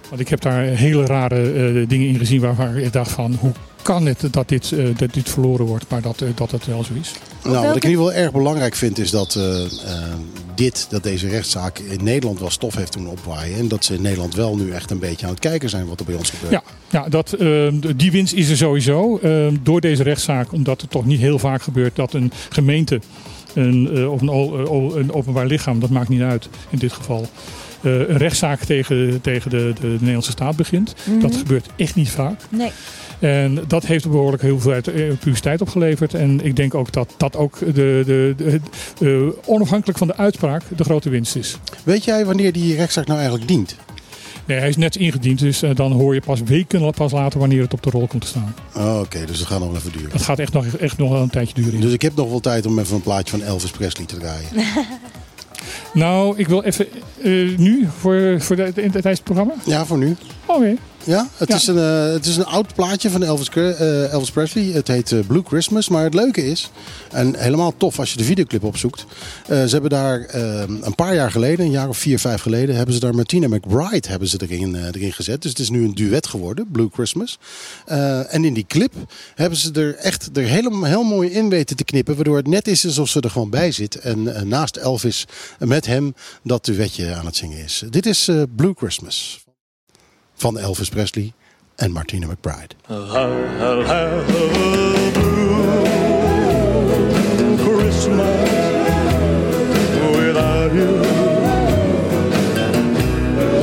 Want 0.09 0.21
ik 0.21 0.29
heb 0.29 0.41
daar 0.41 0.63
hele 0.63 1.07
rare 1.07 1.53
eh, 1.53 1.89
dingen 1.89 2.09
in 2.09 2.19
gezien 2.19 2.41
waarvan 2.41 2.77
ik 2.77 2.93
dacht 2.93 3.11
van, 3.11 3.37
hoe 3.41 3.53
kan 3.83 4.07
het 4.07 4.25
dat 4.31 4.49
dit, 4.49 4.73
eh, 4.73 4.87
dat 4.97 5.15
dit 5.15 5.31
verloren 5.31 5.67
wordt, 5.67 5.85
maar 5.89 6.03
dat, 6.03 6.21
eh, 6.21 6.29
dat 6.35 6.51
het 6.51 6.67
wel 6.67 6.85
zo 6.85 6.93
is. 7.01 7.13
Nou, 7.45 7.67
wat 7.67 7.77
ik 7.77 7.85
in 7.85 7.91
ieder 7.91 8.05
geval 8.05 8.23
erg 8.23 8.33
belangrijk 8.33 8.75
vind 8.75 8.99
is 8.99 9.11
dat 9.11 9.35
eh, 9.35 9.65
dit, 10.55 10.87
dat 10.91 11.03
deze 11.03 11.29
rechtszaak 11.29 11.79
in 11.79 12.05
Nederland 12.05 12.41
wel 12.41 12.51
stof 12.51 12.75
heeft 12.75 12.93
doen 12.93 13.07
opwaaien. 13.07 13.59
En 13.59 13.69
dat 13.69 13.85
ze 13.85 13.95
in 13.95 14.03
Nederland 14.03 14.35
wel 14.35 14.57
nu 14.57 14.71
echt 14.71 14.91
een 14.91 14.99
beetje 14.99 15.27
aan 15.27 15.33
het 15.33 15.41
kijken 15.41 15.69
zijn 15.69 15.87
wat 15.87 16.01
er 16.01 16.07
bij 16.07 16.15
ons 16.15 16.31
gebeurt. 16.31 16.53
Ja, 16.53 16.63
ja 16.91 17.09
dat, 17.09 17.33
eh, 17.33 17.73
die 17.97 18.11
winst 18.11 18.33
is 18.33 18.49
er 18.49 18.57
sowieso 18.57 19.19
eh, 19.19 19.47
door 19.63 19.81
deze 19.81 20.03
rechtszaak. 20.03 20.53
Omdat 20.53 20.81
het 20.81 20.91
toch 20.91 21.05
niet 21.05 21.21
heel 21.21 21.39
vaak 21.39 21.63
gebeurt 21.63 21.97
dat 21.97 22.13
een 22.13 22.33
gemeente 22.49 23.01
een, 23.55 23.91
eh, 23.95 24.13
of 24.13 24.21
een, 24.21 25.13
openbaar 25.13 25.47
lichaam, 25.47 25.81
dat 25.81 25.91
maakt 25.91 26.09
niet 26.09 26.21
uit 26.21 26.49
in 26.71 26.79
dit 26.79 26.93
geval, 26.93 27.29
eh, 27.81 27.93
een 27.93 28.17
rechtszaak 28.17 28.65
tegen, 28.65 29.21
tegen 29.21 29.51
de, 29.51 29.73
de 29.81 29.87
Nederlandse 29.87 30.31
staat 30.31 30.57
begint. 30.57 30.95
Dat 31.21 31.37
gebeurt 31.37 31.67
echt 31.77 31.95
niet 31.95 32.11
vaak. 32.11 32.41
Nee. 32.49 32.71
En 33.23 33.65
dat 33.67 33.87
heeft 33.87 34.11
behoorlijk 34.11 34.43
heel 34.43 34.61
veel 34.61 34.73
uit- 34.73 34.89
eh, 34.89 35.09
publiciteit 35.09 35.61
opgeleverd. 35.61 36.15
En 36.15 36.45
ik 36.45 36.57
denk 36.57 36.75
ook 36.75 36.93
dat 36.93 37.15
dat 37.17 37.37
ook 37.37 37.59
de, 37.59 38.03
de, 38.07 38.35
de, 38.37 38.61
eh, 39.01 39.51
onafhankelijk 39.51 39.99
van 39.99 40.07
de 40.07 40.17
uitspraak 40.17 40.63
de 40.77 40.85
grote 40.85 41.09
winst 41.09 41.37
is. 41.37 41.59
Weet 41.85 42.05
jij 42.05 42.25
wanneer 42.25 42.53
die 42.53 42.77
rechtszaak 42.77 43.07
nou 43.07 43.19
eigenlijk 43.19 43.49
dient? 43.49 43.77
Nee, 44.45 44.59
hij 44.59 44.69
is 44.69 44.77
net 44.77 44.97
ingediend, 44.97 45.39
dus 45.39 45.63
eh, 45.63 45.75
dan 45.75 45.93
hoor 45.93 46.15
je 46.15 46.21
pas 46.21 46.41
weken 46.43 46.93
pas 46.95 47.13
later 47.13 47.39
wanneer 47.39 47.63
het 47.63 47.73
op 47.73 47.83
de 47.83 47.91
rol 47.91 48.07
komt 48.07 48.23
te 48.23 48.29
staan. 48.29 48.55
Oh, 48.77 49.01
Oké, 49.01 49.25
dus 49.27 49.39
dat 49.39 49.47
gaat 49.47 49.61
nog 49.61 49.77
even 49.77 49.93
duren. 49.93 50.11
Dat 50.11 50.23
gaat 50.23 50.39
echt 50.39 50.53
nog, 50.53 50.67
echt 50.67 50.99
nog 50.99 51.11
wel 51.11 51.23
een 51.23 51.31
tijdje 51.31 51.55
duren. 51.55 51.81
Dus 51.81 51.93
ik 51.93 52.03
heb 52.03 52.15
nog 52.17 52.29
wel 52.29 52.41
tijd 52.41 52.67
om 52.67 52.79
even 52.79 52.95
een 52.95 53.03
plaatje 53.03 53.37
van 53.39 53.47
Elvis 53.47 53.71
Presley 53.71 54.07
te 54.07 54.17
draaien. 54.17 54.49
Nou, 55.95 56.39
ik 56.39 56.49
wil 56.49 56.63
even 56.63 56.87
eh, 57.23 57.31
nu 57.59 57.89
voor, 57.99 58.37
voor 58.41 58.57
de, 58.57 58.63
de, 58.63 58.73
tijdens 58.73 59.05
het 59.05 59.25
programma. 59.25 59.53
Ja, 59.65 59.85
voor 59.87 59.99
nu. 59.99 60.17
Oké. 60.47 60.75
Ja, 61.05 61.29
het, 61.37 61.49
Ja. 61.49 61.55
Is 61.55 61.67
een, 61.67 61.79
eh, 61.79 62.13
het 62.13 62.27
is 62.27 62.37
een 62.37 62.47
oud 62.47 62.75
plaatje 62.75 63.11
van 63.11 63.23
Elvis, 63.23 63.49
eh, 63.49 64.13
Elvis 64.13 64.31
Presley. 64.31 64.65
Het 64.65 64.89
heet 64.89 65.13
eh, 65.13 65.19
Blue 65.27 65.43
Christmas. 65.47 65.89
Maar 65.89 66.05
het 66.05 66.15
leuke 66.15 66.47
is, 66.47 66.71
en 67.11 67.39
helemaal 67.39 67.77
tof 67.77 67.99
als 67.99 68.11
je 68.11 68.17
de 68.17 68.25
videoclip 68.25 68.65
opzoekt. 68.65 69.05
ze 69.47 69.69
hebben 69.71 69.91
daar 69.91 70.35
een 70.81 70.95
paar 70.95 71.15
jaar 71.15 71.31
geleden, 71.31 71.65
een 71.65 71.71
jaar 71.71 71.89
of 71.89 71.99
vier, 71.99 72.19
vijf 72.19 72.41
geleden, 72.41 72.77
hebben 72.77 72.95
ze 72.95 73.01
daar 73.01 73.15
Martina 73.15 73.49
McBride 73.49 74.09
hebben 74.09 74.29
ze 74.29 74.39
erin, 74.49 74.75
erin 74.75 75.13
gezet. 75.13 75.43
Dus 75.43 75.51
het 75.51 75.61
is 75.61 75.71
nu 75.71 75.85
een 75.85 75.95
duet 75.95 76.27
geworden, 76.27 76.69
Blue 76.71 76.89
Christmas. 76.93 77.39
En 78.29 78.45
in 78.45 78.55
die 78.55 78.67
clip 78.69 78.95
hebben 79.35 79.59
ze 79.59 79.73
er 79.73 79.95
echt 79.95 80.31
er 80.33 80.43
helemaal 80.43 80.85
heel 80.85 81.03
mooi 81.03 81.31
in 81.31 81.49
weten 81.49 81.77
te 81.77 81.85
knippen. 81.85 82.15
Waardoor 82.15 82.37
het 82.37 82.47
net 82.47 82.69
is 82.69 82.85
alsof 82.85 83.09
ze 83.09 83.21
er 83.21 83.31
gewoon 83.31 83.51
bij 83.51 83.73
zit. 83.73 83.95
En 83.95 84.49
naast 84.49 84.77
Elvis, 84.77 85.27
met 85.59 85.87
hem, 85.87 86.15
dat 86.43 86.65
duetje 86.65 87.15
aan 87.15 87.27
het 87.27 87.37
zingen 87.37 87.59
is. 87.59 87.83
Dit 87.91 88.07
is 88.07 88.31
Blue 88.57 88.75
Christmas 88.77 89.42
van 90.43 90.59
Elvis 90.59 90.89
Presley 90.89 91.33
en 91.77 91.93
Martina 91.93 92.27
McBride. 92.27 92.75
Have 92.89 93.91
a 93.91 94.25
blue 95.15 95.57
Christmas 97.57 98.51
without 100.17 100.73
you. 100.73 101.03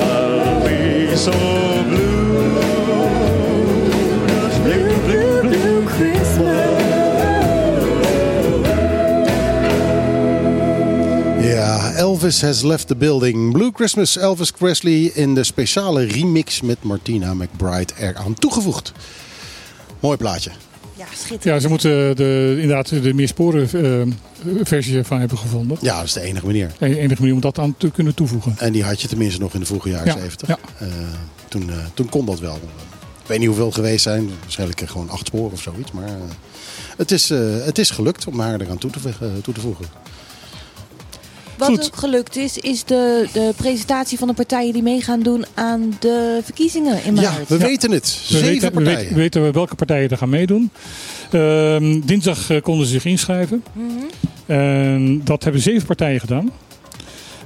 I'll 0.02 0.64
be 0.66 1.16
so 1.16 1.69
Elvis 12.00 12.42
has 12.42 12.62
left 12.62 12.88
the 12.88 12.96
building. 12.96 13.52
Blue 13.52 13.72
Christmas, 13.74 14.18
Elvis 14.18 14.52
Presley 14.52 15.12
in 15.14 15.36
de 15.36 15.44
speciale 15.44 16.04
remix 16.04 16.62
met 16.62 16.84
Martina 16.84 17.34
McBride 17.34 17.94
eraan 17.98 18.34
toegevoegd. 18.34 18.92
Mooi 20.00 20.18
plaatje. 20.18 20.52
Ja, 20.98 21.06
schitterend. 21.14 21.44
Ja, 21.44 21.60
ze 21.60 21.68
moeten 21.68 22.16
de, 22.16 22.58
inderdaad 22.62 22.90
de 22.90 23.14
meersporen 23.14 23.70
eh, 23.72 24.14
versie 24.64 24.98
ervan 24.98 25.20
hebben 25.20 25.38
gevonden. 25.38 25.78
Ja, 25.82 25.96
dat 25.96 26.06
is 26.06 26.14
de 26.14 26.22
enige 26.22 26.46
manier. 26.46 26.72
De 26.80 27.00
enige 27.00 27.22
manier 27.22 27.36
om 27.36 27.42
dat 27.42 27.60
aan 27.60 27.76
te 27.78 27.92
kunnen 27.92 28.16
toevoegen. 28.16 28.56
En 28.58 28.72
die 28.72 28.84
had 28.84 29.02
je 29.02 29.08
tenminste 29.08 29.40
nog 29.40 29.54
in 29.54 29.60
de 29.60 29.66
vroege 29.66 29.90
jaren 29.90 30.06
Ja, 30.08 30.20
70. 30.20 30.48
ja. 30.48 30.58
Eh, 30.78 30.88
toen, 31.48 31.70
eh, 31.70 31.76
toen 31.94 32.10
kon 32.10 32.26
dat 32.26 32.40
wel. 32.40 32.56
Ik 33.22 33.28
weet 33.36 33.40
niet 33.40 33.48
hoeveel 33.48 33.72
geweest 33.72 34.04
zijn. 34.04 34.30
Waarschijnlijk 34.42 34.82
gewoon 34.86 35.10
acht 35.10 35.28
sporen 35.28 35.52
of 35.52 35.62
zoiets. 35.62 35.92
Maar 35.92 36.08
eh, 36.08 36.14
het, 36.98 37.12
is, 37.12 37.30
eh, 37.30 37.40
het 37.66 37.78
is 37.78 37.90
gelukt 37.90 38.28
om 38.28 38.40
haar 38.40 38.62
eraan 38.62 38.78
toe 38.78 38.92
te, 38.92 39.00
toe 39.42 39.54
te 39.54 39.62
voegen. 39.62 39.86
Wat 41.60 41.68
Goed. 41.68 41.86
ook 41.86 41.95
gelukt 41.95 42.36
is, 42.36 42.57
is 42.57 42.84
de, 42.84 43.27
de 43.34 43.53
presentatie 43.57 44.18
van 44.18 44.27
de 44.27 44.34
partijen 44.34 44.73
die 44.73 44.84
mee 44.84 45.02
gaan 45.02 45.22
doen 45.22 45.45
aan 45.53 45.95
de 45.99 46.40
verkiezingen 46.44 47.03
in 47.03 47.15
Ja, 47.15 47.22
maart. 47.22 47.48
we 47.48 47.57
weten 47.57 47.91
het. 47.91 48.03
We 48.03 48.38
Zeven 48.38 48.48
weten, 48.48 48.68
we 48.68 48.73
partijen. 48.73 48.98
weten, 48.99 49.15
we 49.15 49.22
weten 49.22 49.52
welke 49.53 49.76
partijen 49.76 50.10
er 50.10 50.18
gaan 50.18 50.30
meedoen. 50.30 50.72
Ehm, 51.31 51.99
dinsdag 52.06 52.49
eh, 52.49 52.61
konden 52.61 52.86
ze 52.86 52.91
zich 52.91 53.06
inschrijven. 53.06 53.64
En 54.45 55.22
dat 55.23 55.44
hebben 55.44 55.61
zeven 55.61 55.88
partijen 55.88 56.19
gedaan. 56.19 56.52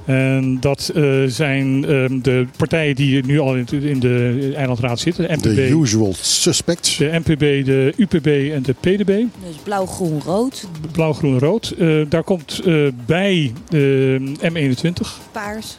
En 0.04 0.56
dat 0.60 0.90
eh, 0.94 1.22
zijn 1.26 1.84
ehm, 1.84 2.20
de 2.20 2.46
partijen 2.56 2.94
die 2.94 3.24
nu 3.26 3.38
al 3.38 3.56
in, 3.56 3.66
in 3.82 4.00
de 4.00 4.52
eilandraad 4.56 5.00
zitten. 5.00 5.28
De 5.28 5.36
De 5.36 5.48
NPB, 5.50 5.70
usual 5.82 6.14
suspects. 6.20 6.96
de, 6.96 7.20
NPB, 7.24 7.64
de 7.64 7.92
UPB 7.96 8.26
en 8.26 8.62
de 8.62 8.72
PDB. 8.80 9.06
Dus 9.46 9.56
blauw, 9.62 9.86
groen, 9.86 10.20
rood, 10.24 10.66
Blauw, 10.92 11.12
groen, 11.12 11.38
rood. 11.38 11.74
Eh, 11.78 11.96
daar 12.08 12.22
komt 12.24 12.60
eh, 12.64 12.86
bij 13.06 13.52
de 13.68 14.20
M21. 14.40 15.06
paars. 15.32 15.76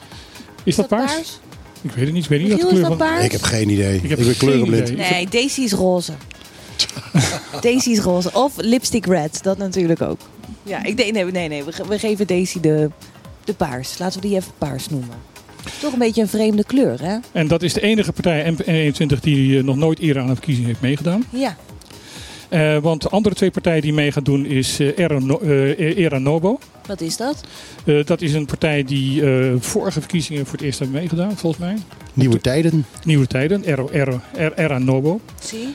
Is 0.63 0.75
dat 0.75 0.87
paars? 0.87 1.39
Ik 1.81 1.91
weet 1.91 2.05
het 2.05 2.13
niet. 2.13 2.23
Ik 2.23 2.29
weet 2.29 2.41
niet 2.41 2.49
wat 2.51 2.59
de 2.59 2.65
Michiel, 2.65 2.79
is 2.79 2.83
kleur 2.85 2.89
dat 2.89 2.97
van... 2.97 3.07
paars? 3.07 3.25
Ik 3.25 3.31
heb 3.31 3.41
geen 3.41 3.69
idee. 3.69 3.95
Ik, 3.95 4.09
heb 4.09 4.17
ben 4.17 4.27
geen 4.27 4.37
kleurenblind. 4.37 4.89
idee. 4.89 5.09
Nee, 5.11 5.27
Daisy 5.29 5.61
is 5.61 5.71
roze. 5.71 6.11
Daisy 7.61 7.89
is 7.89 7.99
roze. 7.99 8.29
Of 8.33 8.53
lipstick 8.57 9.05
red, 9.05 9.39
dat 9.43 9.57
natuurlijk 9.57 10.01
ook. 10.01 10.19
Ja, 10.63 10.83
ik 10.83 10.97
denk, 10.97 11.11
nee, 11.13 11.25
nee, 11.25 11.47
nee. 11.47 11.63
We, 11.63 11.71
ge- 11.71 11.87
we 11.87 11.99
geven 11.99 12.27
Daisy 12.27 12.59
de, 12.59 12.89
de 13.45 13.53
paars. 13.53 13.97
Laten 13.97 14.21
we 14.21 14.27
die 14.27 14.37
even 14.37 14.51
paars 14.57 14.89
noemen. 14.89 15.15
Toch 15.81 15.93
een 15.93 15.99
beetje 15.99 16.21
een 16.21 16.27
vreemde 16.27 16.63
kleur, 16.63 17.01
hè? 17.01 17.17
En 17.31 17.47
dat 17.47 17.63
is 17.63 17.73
de 17.73 17.81
enige 17.81 18.11
partij 18.11 18.53
M21 18.53 19.19
die 19.21 19.57
eh, 19.57 19.63
nog 19.63 19.75
nooit 19.75 19.99
eerder 19.99 20.21
aan 20.21 20.29
een 20.29 20.35
verkiezing 20.35 20.67
heeft 20.67 20.81
meegedaan. 20.81 21.23
Ja. 21.29 21.55
Eh, 22.49 22.77
want 22.77 23.01
de 23.01 23.09
andere 23.09 23.35
twee 23.35 23.51
partijen 23.51 23.81
die 23.81 23.93
mee 23.93 24.11
gaan 24.11 24.23
doen 24.23 24.45
is 24.45 24.79
eh, 24.79 24.97
Era, 24.97 25.19
No- 25.19 25.39
eh, 25.39 25.97
Era 25.97 26.17
Nobo. 26.17 26.59
Wat 26.87 27.01
is 27.01 27.17
dat? 27.17 27.43
Eh, 27.85 28.05
dat 28.05 28.21
is 28.21 28.33
een 28.33 28.45
partij 28.45 28.83
die 28.83 29.25
eh, 29.31 29.53
vorige 29.59 29.99
verkiezingen 29.99 30.43
voor 30.45 30.53
het 30.57 30.61
eerst 30.65 30.79
hebben 30.79 30.97
meegedaan, 30.97 31.37
volgens 31.37 31.61
mij. 31.63 31.75
Nieuwe 32.13 32.41
tijden. 32.41 32.85
Nieuwe 33.03 33.27
tijden, 33.27 33.63
Era, 33.63 33.83
Era, 33.91 34.21
Era, 34.55 34.77
Nobo. 34.77 35.19
Zie. 35.43 35.67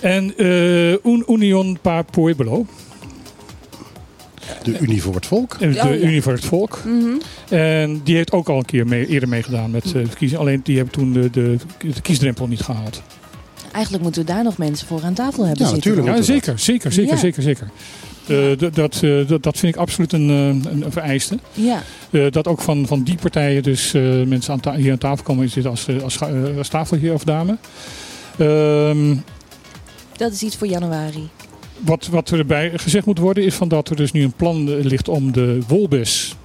En 0.00 0.36
eh 0.36 0.92
Un- 1.04 1.24
Union 1.28 1.78
Pa 1.82 2.02
Pueblo, 2.02 2.66
De 4.62 4.78
Unie 4.78 5.02
voor 5.02 5.14
het 5.14 5.26
Volk. 5.26 5.58
de 5.58 5.80
Oh. 5.84 6.00
Unie 6.02 6.22
voor 6.22 6.32
het 6.32 6.44
Volk. 6.44 6.78
Mhm. 6.84 7.08
En 7.54 8.00
die 8.04 8.16
heeft 8.16 8.32
ook 8.32 8.48
al 8.48 8.56
een 8.58 8.64
keer 8.64 8.86
mee, 8.86 9.06
eerder 9.06 9.28
meegedaan 9.28 9.70
met 9.70 9.84
eh, 9.84 9.90
verkiezingen. 9.92 10.42
Alleen 10.42 10.60
die 10.64 10.76
hebben 10.76 10.94
toen 10.94 11.12
de, 11.12 11.30
de, 11.30 11.56
de 11.78 12.00
kiesdrempel 12.02 12.46
niet 12.46 12.60
gehaald. 12.60 13.02
Eigenlijk 13.72 14.04
moeten 14.04 14.24
we 14.26 14.32
daar 14.32 14.44
nog 14.44 14.58
mensen 14.58 14.86
voor 14.86 15.02
aan 15.04 15.14
tafel 15.14 15.44
hebben 15.46 15.64
Ja, 15.66 15.72
zitten. 15.72 15.90
natuurlijk. 15.94 16.16
Ja, 16.18 16.24
zeker, 16.24 16.58
zeker, 16.58 16.92
zeker, 16.92 17.12
Ja. 17.14 17.18
zeker, 17.20 17.42
zeker. 17.42 17.70
D- 18.26 18.74
dat, 18.74 19.00
eh, 19.02 19.28
dat, 19.28 19.42
dat 19.42 19.58
vind 19.58 19.74
ik 19.74 19.80
absoluut 19.80 20.12
een, 20.12 20.28
een, 20.28 20.64
een 20.82 20.92
vereiste. 20.92 21.38
Ja. 21.52 21.82
Eh, 22.10 22.30
dat 22.30 22.46
ook 22.48 22.60
van, 22.60 22.86
van 22.86 23.02
die 23.02 23.14
partijen 23.20 23.62
dus 23.62 23.94
eh, 23.94 24.02
mensen 24.22 24.60
aan 24.64 24.74
hier 24.74 24.92
aan 24.92 24.98
tafel 24.98 25.24
komen 25.24 25.48
zitten 25.50 25.70
als, 25.70 25.86
als, 26.02 26.18
als 26.58 26.68
tafelheer 26.68 27.12
of 27.12 27.24
dame. 27.24 27.56
Ehm, 28.38 29.14
Dat 30.16 30.32
is 30.32 30.42
iets 30.42 30.56
voor 30.56 30.66
januari. 30.66 31.28
Wat, 31.84 32.06
wat 32.06 32.30
erbij 32.30 32.72
gezegd 32.76 33.06
moet 33.06 33.18
worden 33.18 33.44
is 33.44 33.54
van 33.54 33.68
dat 33.68 33.88
er 33.88 33.96
dus 33.96 34.12
nu 34.12 34.22
een 34.22 34.32
plan 34.32 34.68
eh, 34.68 34.84
ligt 34.84 35.08
om 35.08 35.32
de 35.32 35.58
wolbes, 35.68 36.36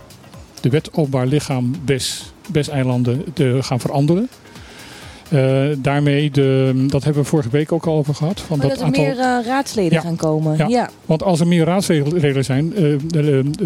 de 0.61 0.69
wet 0.69 0.93
openbaar 0.93 1.27
lichaam 1.27 1.75
BES, 1.85 2.33
BES-eilanden 2.47 3.23
te 3.33 3.57
gaan 3.61 3.79
veranderen. 3.79 4.29
Eh, 5.29 5.63
daarmee, 5.77 6.31
de, 6.31 6.83
dat 6.87 7.03
hebben 7.03 7.23
we 7.23 7.29
vorige 7.29 7.49
week 7.49 7.71
ook 7.71 7.85
al 7.85 7.97
over 7.97 8.15
gehad. 8.15 8.39
Van 8.41 8.55
Oh, 8.61 8.69
dat 8.69 8.77
er 8.77 8.83
aantal, 8.83 9.03
meer 9.03 9.19
eh, 9.19 9.37
raadsleden 9.45 9.93
Ja. 9.93 10.01
gaan 10.01 10.15
komen. 10.15 10.57
Ja. 10.57 10.67
Ja. 10.67 10.89
Want 11.05 11.23
als 11.23 11.39
er 11.39 11.47
meer 11.47 11.65
raadsregelen 11.65 12.43
zijn, 12.43 12.73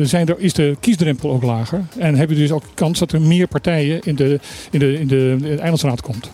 zijn 0.02 0.28
er, 0.28 0.36
is 0.40 0.54
de 0.54 0.76
kiesdrempel 0.80 1.32
ook 1.32 1.44
lager. 1.44 1.82
En 1.98 2.16
hebben 2.16 2.38
dus 2.38 2.52
ook 2.52 2.64
kans 2.74 3.00
dat 3.00 3.12
er 3.12 3.22
meer 3.22 3.48
partijen 3.48 4.02
in 4.04 4.16
de, 4.16 4.40
in 4.72 4.80
de, 4.80 5.00
in 5.00 5.08
de, 5.08 5.36
in 5.38 5.38
de 5.38 5.56
eilandsraad 5.56 6.02
komt. 6.02 6.30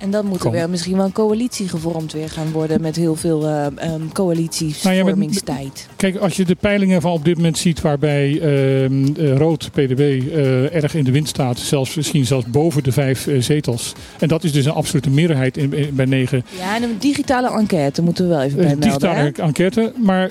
En 0.00 0.10
dan 0.10 0.26
moet 0.26 0.44
er 0.44 0.50
weer 0.50 0.70
misschien 0.70 0.96
wel 0.96 1.04
een 1.04 1.12
coalitie 1.12 1.68
gevormd 1.68 2.12
weer 2.12 2.30
gaan 2.30 2.50
worden 2.52 2.80
met 2.80 2.96
heel 2.96 3.16
veel 3.16 3.46
eh 3.46 3.66
ehm, 3.66 3.74
Nou 3.76 3.90
ja, 3.90 3.98
met- 3.98 4.12
coalitiesvormingstijd. 4.12 5.88
Kijk, 5.96 6.16
als 6.16 6.36
je 6.36 6.44
de 6.44 6.54
peilingen 6.60 7.00
van 7.00 7.12
op 7.12 7.24
dit 7.24 7.36
moment 7.36 7.58
ziet 7.58 7.80
waarbij 7.80 8.40
ehm, 8.40 9.04
eh, 9.16 9.36
Rood, 9.36 9.70
PDB, 9.72 9.98
eh, 10.00 10.74
erg 10.74 10.94
in 10.94 11.04
de 11.04 11.10
wind 11.10 11.28
staat. 11.28 11.58
Zelfs, 11.58 11.94
misschien 11.94 12.26
zelfs 12.26 12.46
boven 12.46 12.82
de 12.82 12.92
vijf 12.92 13.28
zetels. 13.38 13.92
En 14.18 14.28
dat 14.28 14.44
is 14.44 14.52
dus 14.52 14.64
een 14.64 14.72
absolute 14.72 15.10
meerderheid 15.10 15.56
in, 15.56 15.72
in- 15.74 15.94
bij 15.94 16.04
negen 16.06 16.44
Ja, 16.58 16.76
en 16.76 16.82
een 16.82 16.96
digitale 16.98 17.50
enquête 17.58 18.02
moeten 18.02 18.24
we 18.28 18.30
wel 18.34 18.42
even 18.42 18.56
bij 18.56 18.64
melden. 18.66 18.80
digitale 18.88 19.18
hè? 19.18 19.30
enquête. 19.42 19.92
Maar 20.04 20.30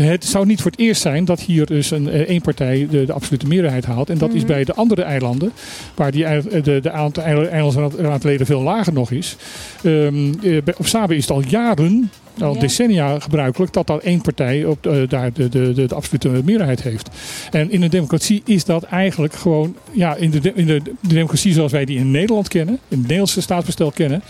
het 0.00 0.24
zou 0.24 0.46
niet 0.46 0.60
voor 0.62 0.70
het 0.70 0.80
eerst 0.80 1.00
zijn 1.02 1.24
dat 1.24 1.40
hier 1.40 1.66
dus 1.66 1.90
een 1.90 2.08
eh, 2.10 2.20
één 2.20 2.40
partij 2.40 2.86
de, 2.90 3.04
de 3.04 3.12
absolute 3.12 3.46
meerderheid 3.46 3.84
haalt. 3.84 4.10
En 4.10 4.18
dat 4.18 4.28
is 4.34 4.38
Mhm. 4.42 4.46
bij 4.52 4.64
de 4.64 4.74
andere 4.74 5.02
eilanden, 5.02 5.52
waar 5.94 6.10
die, 6.10 6.24
eh, 6.24 6.62
de, 6.64 6.80
de 6.80 6.90
aantal 6.90 7.22
eil- 7.22 7.48
eilandsraadleden 7.48 8.46
veel 8.46 8.62
lager 8.62 8.92
nog 8.92 9.10
is. 9.10 9.36
Bij- 9.82 10.74
op 10.78 10.86
Sabe 10.86 11.16
is 11.16 11.22
het 11.22 11.30
al 11.30 11.42
jaren, 11.48 12.10
al 12.40 12.54
Ja. 12.54 12.60
decennia 12.60 13.18
gebruikelijk, 13.18 13.72
dat 13.72 13.86
dan 13.86 14.00
één 14.00 14.20
partij 14.20 14.64
op, 14.64 14.88
daar 15.08 15.32
de, 15.32 15.48
de, 15.48 15.72
de, 15.72 15.86
de 15.86 15.94
absolute 15.94 16.28
meerderheid 16.44 16.82
heeft. 16.82 17.08
En 17.50 17.70
in 17.70 17.82
een 17.82 17.90
democratie 17.90 18.42
is 18.44 18.64
dat 18.64 18.82
eigenlijk 18.82 19.34
gewoon, 19.34 19.76
ja, 19.92 20.14
in 20.16 20.30
de, 20.30 20.40
de- 20.40 20.52
in 20.54 20.66
de, 20.66 20.80
de 20.82 20.92
democratie 21.08 21.52
zoals 21.52 21.72
wij 21.72 21.84
die 21.84 21.98
in 21.98 22.10
Nederland 22.10 22.48
kennen, 22.48 22.74
in 22.74 22.80
het 22.88 23.00
Nederlandse 23.00 23.40
staatsbestel 23.40 23.90
kennen, 23.90 24.22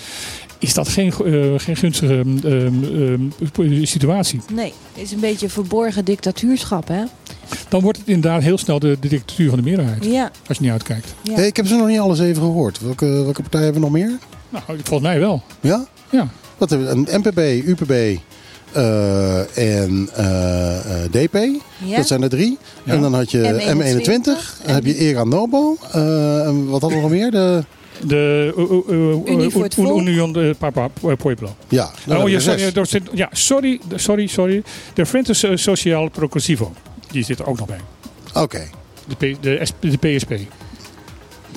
is 0.59 0.75
dat 0.75 0.89
geen, 0.89 1.13
eh, 1.13 1.55
geen 1.57 1.77
gunstige 1.77 2.25
ehm, 2.45 2.85
ehm, 3.55 3.85
situatie. 3.85 4.41
Nee, 4.53 4.73
het 4.93 5.03
is 5.03 5.13
een 5.13 5.21
beetje 5.21 5.49
verborgen 5.49 6.05
dictatuurschap, 6.05 6.89
hè? 6.89 7.03
Dan 7.69 7.81
wordt 7.81 7.99
het 7.99 8.09
inderdaad 8.09 8.43
heel 8.43 8.59
snel 8.59 8.79
de, 8.79 8.97
de 9.01 9.09
dictatuur 9.09 9.49
van 9.49 9.59
de 9.59 9.65
meerderheid. 9.65 10.05
Ja. 10.05 10.31
Als 10.47 10.57
je 10.57 10.63
niet 10.63 10.73
uitkijkt. 10.73 11.15
ja. 11.23 11.35
Hey, 11.35 11.47
ik 11.47 11.57
heb 11.57 11.67
ze 11.67 11.75
nog 11.75 11.87
niet 11.87 11.99
alles 11.99 12.21
even 12.21 12.43
gehoord. 12.43 12.81
Welke, 12.81 13.07
welke 13.07 13.43
partijen 13.43 13.65
hebben 13.65 13.83
we 13.83 13.89
nog 13.89 13.99
meer? 13.99 14.19
Nou, 14.49 14.65
volgens 14.67 15.09
mij 15.09 15.19
wel. 15.19 15.43
Ja? 15.61 15.87
Ja. 16.11 16.29
Wat 16.59 16.71
hebben 16.71 17.05
we? 17.05 17.13
Een 17.13 17.21
MPB, 17.21 17.67
UPB 17.67 18.19
eh, 18.73 19.59
en 19.59 20.09
eh, 20.15 21.05
eh, 21.05 21.11
DP. 21.11 21.35
Ja? 21.85 21.97
Dat 21.97 22.07
zijn 22.07 22.23
er 22.23 22.29
drie. 22.29 22.59
Ja. 22.83 22.93
En 22.93 23.01
dan 23.01 23.15
had 23.15 23.31
je 23.31 23.61
M21. 23.61 23.77
M21. 23.77 24.23
Dan 24.65 24.75
heb 24.75 24.85
je 24.85 24.97
Era 24.97 25.25
Nobo. 25.25 25.77
Eh, 25.93 26.47
en 26.47 26.69
wat 26.69 26.81
hadden 26.81 26.99
we 26.99 27.05
nog 27.05 27.13
meer? 27.13 27.31
De, 27.31 27.65
De 28.05 28.55
uh, 28.57 28.65
uh, 28.65 28.79
uh, 28.89 29.35
Unie 29.35 29.51
voor 29.51 29.63
het 29.63 29.75
volk. 29.75 30.01
Union 30.01 30.33
de 30.33 30.55
Papa 30.59 30.89
Pueblo. 31.17 31.57
Ja, 31.69 31.91
nou, 32.07 32.23
oh, 32.23 32.29
ja, 32.29 32.41
sorry, 32.41 32.63
er 32.63 33.03
ja, 33.13 33.29
sorry, 33.33 33.81
sorry, 33.95 34.27
sorry. 34.27 34.63
De 34.95 35.07
Frente 35.07 35.35
So- 35.35 35.57
Social 35.57 36.09
Progressivo. 36.09 36.73
Die 37.11 37.25
zit 37.25 37.39
er 37.39 37.47
ook 37.47 37.59
nog 37.59 37.67
bij. 37.67 37.81
Oké. 38.35 38.69
De, 39.19 39.37
de, 39.41 39.67
de 39.81 39.97
PSP. 39.97 40.31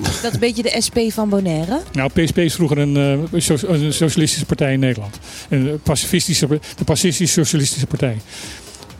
Dat 0.02 0.10
is 0.22 0.32
een 0.32 0.38
beetje 0.40 0.62
de 0.62 0.76
SP 0.86 0.98
van 1.08 1.28
Bonaire. 1.28 1.80
Nou, 1.92 2.10
PSP 2.14 2.38
is 2.38 2.54
vroeger 2.54 2.78
een, 2.78 2.96
eh, 3.32 3.40
so- 3.40 3.56
een 3.66 3.92
socialistische 3.92 4.46
partij 4.46 4.72
in 4.72 4.80
Nederland. 4.80 5.18
Een 5.48 5.68
eh, 5.68 5.74
pacifistische, 5.82 6.46
de 6.48 6.84
Pacifistische 6.84 7.40
Socialistische 7.44 7.86
Partij. 7.86 8.16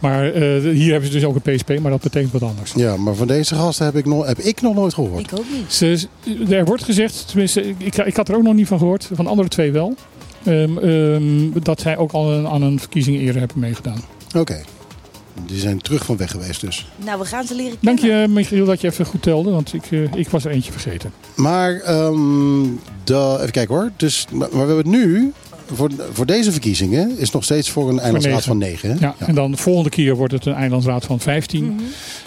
Maar 0.03 0.33
eh, 0.33 0.43
hier 0.73 0.91
hebben 0.91 1.11
ze 1.11 1.15
dus 1.19 1.25
ook 1.25 1.39
een 1.45 1.55
PSP, 1.55 1.79
maar 1.81 1.91
dat 1.91 2.01
betekent 2.01 2.33
wat 2.33 2.43
anders. 2.43 2.73
Ja, 2.77 2.97
maar 2.97 3.15
van 3.15 3.27
deze 3.27 3.55
gasten 3.55 3.85
heb 3.85 3.97
ik 3.97 4.05
nog, 4.07 4.27
heb 4.27 4.39
ik 4.39 4.61
nog 4.61 4.75
nooit 4.75 4.95
gehoord. 4.95 5.21
Ik 5.33 5.39
ook 5.39 5.45
niet. 5.53 5.73
Ze, 5.73 6.07
er 6.51 6.65
wordt 6.65 6.85
gezegd, 6.85 7.29
tenminste, 7.29 7.69
ik, 7.79 7.97
ik 7.97 8.17
had 8.17 8.29
er 8.29 8.37
ook 8.37 8.43
nog 8.43 8.55
niet 8.55 8.67
van 8.67 8.79
gehoord, 8.79 9.09
van 9.13 9.25
de 9.25 9.31
andere 9.31 9.49
twee 9.49 9.73
wel, 9.73 9.95
ehm, 10.45 10.79
ehm, 10.79 11.51
dat 11.63 11.81
zij 11.81 11.97
ook 11.97 12.13
al 12.13 12.33
een- 12.33 12.47
aan 12.49 12.63
een 12.63 12.79
verkiezing 12.81 13.19
eerder 13.19 13.39
hebben 13.41 13.59
meegedaan. 13.59 14.01
Oké. 14.37 14.63
Die 15.47 15.59
zijn 15.61 15.79
terug 15.81 16.05
van 16.05 16.17
weg 16.17 16.31
geweest 16.31 16.61
dus. 16.61 16.91
Nou, 17.05 17.19
we 17.19 17.25
gaan 17.25 17.47
ze 17.47 17.55
leren 17.55 17.77
Dank 17.81 17.99
kennen. 18.01 18.21
je, 18.21 18.29
Michiel, 18.29 18.65
dat 18.67 18.81
je 18.81 18.87
even 18.89 19.07
goed 19.07 19.23
telde, 19.23 19.51
want 19.51 19.75
ik, 19.75 19.83
eh, 19.91 20.03
ik 20.15 20.29
was 20.29 20.45
er 20.45 20.51
eentje 20.51 20.73
vergeten. 20.73 21.13
Maar, 21.37 21.81
ehm, 21.81 22.63
de, 23.05 23.37
even 23.41 23.51
kijken 23.51 23.75
hoor. 23.75 23.91
Dus, 23.97 24.27
maar, 24.31 24.39
maar 24.53 24.67
we 24.67 24.73
hebben 24.75 24.77
het 24.77 24.87
nu, 25.07 25.33
voor, 25.75 25.91
voor 26.13 26.27
deze 26.27 26.53
verkiezingen, 26.53 27.19
is 27.19 27.31
nog 27.31 27.45
steeds 27.45 27.71
voor 27.71 27.89
een 27.89 27.99
eilandsraad 27.99 28.45
van 28.45 28.59
9. 28.59 28.91
Hè? 28.91 28.97
Ja, 28.99 29.15
En 29.19 29.35
dan 29.35 29.51
de 29.51 29.57
volgende 29.57 29.91
keer 29.91 30.17
wordt 30.17 30.33
het 30.33 30.47
een 30.47 30.55
eilandsraad 30.55 31.05
van 31.05 31.21
15. 31.21 31.65
Mhm. 31.65 31.75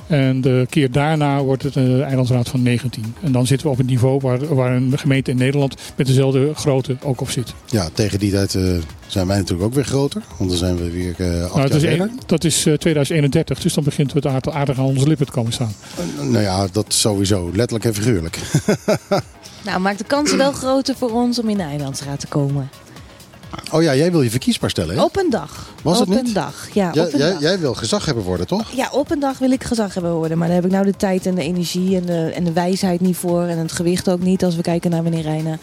En 0.08 0.42
de 0.42 0.66
keer 0.70 0.92
daarna 0.92 1.44
wordt 1.44 1.64
het 1.64 1.76
een 1.76 2.04
eilandsraad 2.04 2.50
van 2.50 2.62
19. 2.64 3.16
En 3.22 3.32
dan 3.32 3.48
zitten 3.48 3.68
we 3.68 3.74
op 3.74 3.80
het 3.80 3.88
niveau 3.88 4.20
waar, 4.20 4.56
waar 4.56 4.76
een 4.76 4.98
gemeente 5.00 5.32
in 5.32 5.38
Nederland 5.38 5.76
met 5.96 6.08
dezelfde 6.08 6.52
grootte 6.56 6.98
ook 7.04 7.22
op 7.22 7.30
zit. 7.30 7.54
Ja, 7.66 7.90
tegen 7.94 8.20
die 8.20 8.32
tijd 8.32 8.56
eh, 8.56 8.64
zijn 9.08 9.28
wij 9.28 9.38
natuurlijk 9.38 9.68
ook 9.68 9.74
weer 9.74 9.86
groter. 9.86 10.22
Want 10.38 10.50
dan 10.50 10.60
zijn 10.60 10.78
we 10.78 10.90
weer 10.92 11.14
eh 11.18 11.44
acht 11.44 11.56
Nou, 11.56 11.70
dat, 11.70 11.82
jaar 11.82 11.92
is 11.94 12.00
een- 12.00 12.20
dat 12.26 12.44
is 12.44 12.66
eh, 12.66 12.74
2031, 12.74 13.60
dus 13.60 13.74
dan 13.74 13.84
begint 13.84 14.14
het 14.14 14.26
aardig, 14.28 14.54
aardig 14.54 14.78
aan 14.78 14.86
onze 14.86 15.08
lippen 15.08 15.26
te 15.26 15.32
komen 15.32 15.54
staan. 15.54 15.74
Eh, 16.20 16.26
nou 16.30 16.44
ja, 16.44 16.68
dat 16.72 16.86
sowieso. 16.94 17.50
Letterlijk 17.54 17.86
en 17.86 17.94
figuurlijk. 17.94 18.40
Nou, 19.66 19.80
maakt 19.80 19.98
de 19.98 20.04
kansen 20.04 20.38
wel 20.38 20.52
groter 20.52 20.96
voor 20.96 21.12
ons 21.12 21.40
om 21.40 21.50
in 21.50 21.58
de 21.58 21.64
eilandsraad 21.64 22.20
te 22.20 22.28
komen. 22.28 22.70
Oh 23.72 23.84
ja, 23.84 23.96
jij 23.96 24.12
wil 24.12 24.22
je 24.22 24.30
verkiesbaar 24.30 24.70
stellen 24.70 24.96
hè? 24.96 25.04
Op 25.04 25.18
een 25.18 25.30
dag. 25.30 25.74
Was 25.82 26.00
het 26.00 26.08
op 26.08 26.16
niet? 26.16 26.28
een 26.28 26.34
dag. 26.34 26.68
Ja, 26.74 26.92
Ja, 26.94 27.04
op 27.06 27.14
een 27.14 27.20
jij, 27.20 27.32
dag. 27.32 27.42
jij 27.42 27.60
wil 27.60 27.74
gezaghebber 27.74 28.24
worden, 28.24 28.48
toch? 28.48 28.72
Ja, 28.76 28.90
op 28.92 29.12
een 29.12 29.20
dag 29.20 29.38
wil 29.38 29.52
ik 29.52 29.64
gezag 29.64 29.94
hebben 29.94 30.14
worden. 30.14 30.38
Maar 30.38 30.48
daar 30.48 30.56
heb 30.56 30.66
ik 30.66 30.72
nou 30.72 30.86
de 30.86 30.96
tijd 30.96 31.26
en 31.26 31.36
de 31.36 31.42
energie 31.42 31.96
en 31.96 32.06
de, 32.06 32.32
en 32.36 32.44
de 32.44 32.52
wijsheid 32.54 33.02
niet 33.02 33.18
voor. 33.18 33.44
En 33.44 33.58
het 33.58 33.72
gewicht 33.72 34.10
ook 34.10 34.20
niet 34.20 34.44
als 34.44 34.56
we 34.56 34.62
kijken 34.62 34.92
naar 34.92 35.04
meneer 35.04 35.22
Reijnen. 35.22 35.60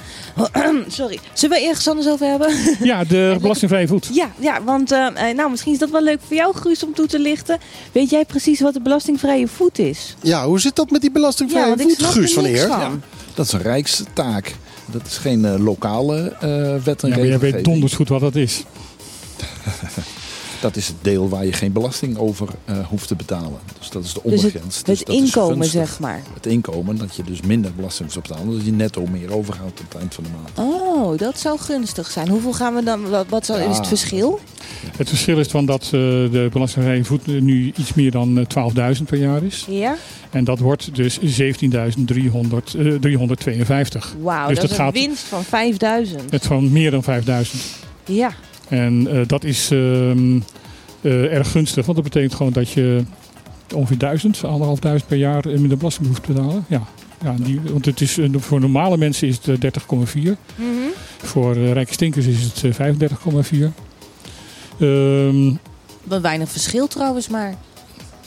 Sorry. 0.88 1.18
Zullen 1.32 1.58
we 1.58 1.66
ergens 1.66 1.88
anders 1.88 2.08
over 2.08 2.26
hebben? 2.26 2.50
Ja, 2.82 3.04
de 3.04 3.36
belastingvrije 3.40 3.86
voet. 3.86 4.08
Ja, 4.12 4.30
ja 4.38 4.62
want 4.62 4.90
eh, 4.92 5.06
eh, 5.06 5.36
nou, 5.36 5.50
misschien 5.50 5.72
is 5.72 5.78
dat 5.78 5.90
wel 5.90 6.02
leuk 6.02 6.18
voor 6.26 6.36
jou, 6.36 6.56
Guus, 6.56 6.84
om 6.84 6.94
toe 6.94 7.06
te 7.06 7.18
lichten. 7.18 7.58
Weet 7.92 8.10
jij 8.10 8.24
precies 8.24 8.60
wat 8.60 8.74
de 8.74 8.80
belastingvrije 8.80 9.48
voet 9.48 9.78
is? 9.78 10.16
Ja, 10.22 10.46
hoe 10.46 10.60
zit 10.60 10.76
dat 10.76 10.90
met 10.90 11.00
die 11.00 11.10
belastingvrije 11.10 11.62
ja, 11.64 11.68
want 11.68 11.80
ik 11.80 11.88
voet, 11.88 11.96
snap 11.98 12.10
Guus 12.10 12.32
van 12.32 12.44
Eer? 12.44 12.66
van. 12.68 13.02
Dat 13.34 13.46
is 13.46 13.52
een 13.52 13.62
rijkstaak. 13.62 14.54
Dat 14.86 15.06
is 15.06 15.18
geen 15.18 15.44
eh, 15.44 15.58
lokale 15.64 16.32
eh, 16.40 16.74
wet 16.84 17.02
en 17.02 17.08
Ja, 17.08 17.16
maar 17.16 17.26
jij 17.26 17.38
weet 17.38 17.40
regelgeving. 17.40 17.64
donders 17.64 17.94
goed 17.94 18.08
wat 18.08 18.20
dat 18.20 18.34
is. 18.34 18.62
Dat 20.62 20.76
is 20.76 20.86
het 20.86 20.96
deel 21.00 21.28
waar 21.28 21.44
je 21.44 21.52
geen 21.52 21.72
belasting 21.72 22.18
over 22.18 22.48
eh, 22.64 22.86
hoeft 22.88 23.08
te 23.08 23.14
betalen. 23.14 23.58
Dus 23.78 23.90
dat 23.90 24.04
is 24.04 24.12
de 24.12 24.20
Dus 24.24 24.32
het, 24.32 24.44
ondergrens. 24.44 24.76
het 24.76 24.86
Dus 24.86 24.98
dat 25.04 25.08
is 25.08 25.22
inkomen, 25.22 25.66
zeg 25.66 26.00
maar. 26.00 26.22
Het 26.34 26.46
inkomen, 26.46 26.96
dat 26.96 27.16
je 27.16 27.22
dus 27.24 27.40
minder 27.40 27.74
belasting 27.74 28.12
hoeft 28.12 28.26
te 28.26 28.32
betalen. 28.32 28.56
Dat 28.56 28.64
je 28.66 28.72
netto 28.72 29.06
meer 29.06 29.32
overhoudt 29.34 29.80
op 29.80 29.86
het 29.92 29.98
eind 30.00 30.14
van 30.14 30.24
de 30.24 30.30
maand. 30.30 30.70
Oh, 30.70 31.18
dat 31.18 31.38
zou 31.38 31.58
gunstig 31.58 32.10
zijn. 32.10 32.28
Hoeveel 32.28 32.52
gaan 32.52 32.74
we 32.74 32.82
dan? 32.82 33.08
Wat, 33.10 33.26
wat 33.28 33.46
zou, 33.46 33.60
is 33.70 33.76
het 33.76 33.86
verschil? 33.86 34.40
Het 34.96 35.08
verschil 35.08 35.38
is 35.38 35.46
van 35.48 35.66
dat 35.66 35.82
eh, 35.84 35.90
de 35.90 36.48
belastingvrije 36.52 37.04
voet 37.04 37.26
nu 37.26 37.72
iets 37.76 37.94
meer 37.94 38.10
dan 38.10 38.38
eh, 38.38 38.94
12.000 38.96 39.02
per 39.06 39.18
jaar 39.18 39.42
is. 39.42 39.66
Ja? 39.68 39.96
En 40.30 40.44
dat 40.44 40.58
wordt 40.58 40.94
dus 40.94 41.18
17.300, 41.18 41.24
eh, 42.78 42.94
352. 43.00 44.14
Wauw, 44.20 44.48
Dus 44.48 44.58
dat, 44.58 44.64
dat 44.64 44.64
is 44.64 44.70
een 44.70 44.84
gaat- 44.84 44.92
winst 44.94 45.22
van 45.24 45.44
5000. 45.44 46.30
Het 46.30 46.46
van 46.46 46.72
meer 46.72 46.90
dan 46.90 47.02
5000. 47.02 47.62
Ja. 48.04 48.32
En 48.72 49.06
eh, 49.10 49.20
dat 49.26 49.44
is 49.44 49.70
ehm, 49.70 50.40
eh, 51.00 51.34
erg 51.34 51.50
gunstig, 51.50 51.86
want 51.86 51.96
dat 51.96 52.06
betekent 52.06 52.34
gewoon 52.34 52.52
dat 52.52 52.70
je 52.70 53.02
ongeveer 53.74 53.98
1000, 53.98 54.44
anderhalf 54.44 54.78
duizend 54.78 55.08
per 55.08 55.18
jaar 55.18 55.42
minder 55.46 55.76
belasting 55.76 56.06
hoeft 56.06 56.22
te 56.22 56.32
betalen. 56.32 56.64
Ja. 56.68 56.82
Ja, 57.22 57.34
die, 57.38 57.60
want 57.70 57.84
het 57.84 58.00
is, 58.00 58.18
eh, 58.18 58.28
voor 58.36 58.60
normale 58.60 58.96
mensen 58.96 59.28
is 59.28 59.36
het 59.36 59.48
eh, 59.48 59.58
30,4. 59.60 60.36
Mhm. 60.54 60.68
Voor 61.18 61.54
rijke 61.54 61.92
stinkers 61.92 62.26
is 62.26 62.42
het 62.42 62.64
eh, 62.64 62.72
35,4. 62.72 63.72
Ehm, 64.78 65.54
Wat 66.04 66.20
weinig 66.20 66.50
verschil 66.50 66.86
trouwens, 66.86 67.28
maar. 67.28 67.54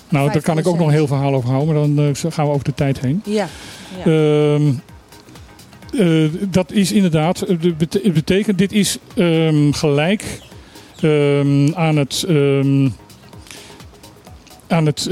nou, 0.10 0.32
daar 0.32 0.42
kan 0.42 0.58
ik 0.58 0.68
ook 0.68 0.78
nog 0.78 0.88
een 0.88 0.94
heel 0.94 1.08
verhaal 1.08 1.34
over 1.34 1.50
houden, 1.50 1.94
maar 1.94 2.14
dan 2.14 2.16
gaan 2.32 2.46
we 2.46 2.52
over 2.52 2.66
de 2.66 2.74
tijd 2.74 3.00
heen. 3.00 3.22
Ja. 3.26 3.48
ja. 3.98 4.12
Ehm, 4.12 4.74
eh, 5.98 6.30
dat 6.50 6.72
is 6.72 6.92
inderdaad, 6.92 7.42
eh, 7.42 7.58
het 7.78 8.14
betekent, 8.14 8.58
dit 8.58 8.72
is 8.72 8.98
ehm, 9.16 9.72
gelijk 9.72 10.40
ehm, 11.02 11.74
aan 11.74 11.98
het, 11.98 12.26
ehm, 12.28 12.90
aan 14.68 14.86
het 14.86 15.10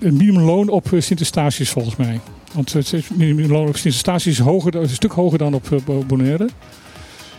minimumloon 0.00 0.68
op 0.68 0.92
eh, 0.92 1.00
Sint-Eustatius 1.00 1.70
volgens 1.70 1.96
mij. 1.96 2.20
Want 2.52 2.72
het 2.72 3.10
minimumloon 3.14 3.68
op 3.68 3.76
Sint-Eustatius 3.76 4.38
is, 4.38 4.44
hoger, 4.44 4.74
een 4.74 4.88
stuk 4.88 5.12
hoger 5.12 5.38
dan 5.38 5.54
op 5.54 5.82
Bo- 5.84 6.04
Bonaire. 6.06 6.48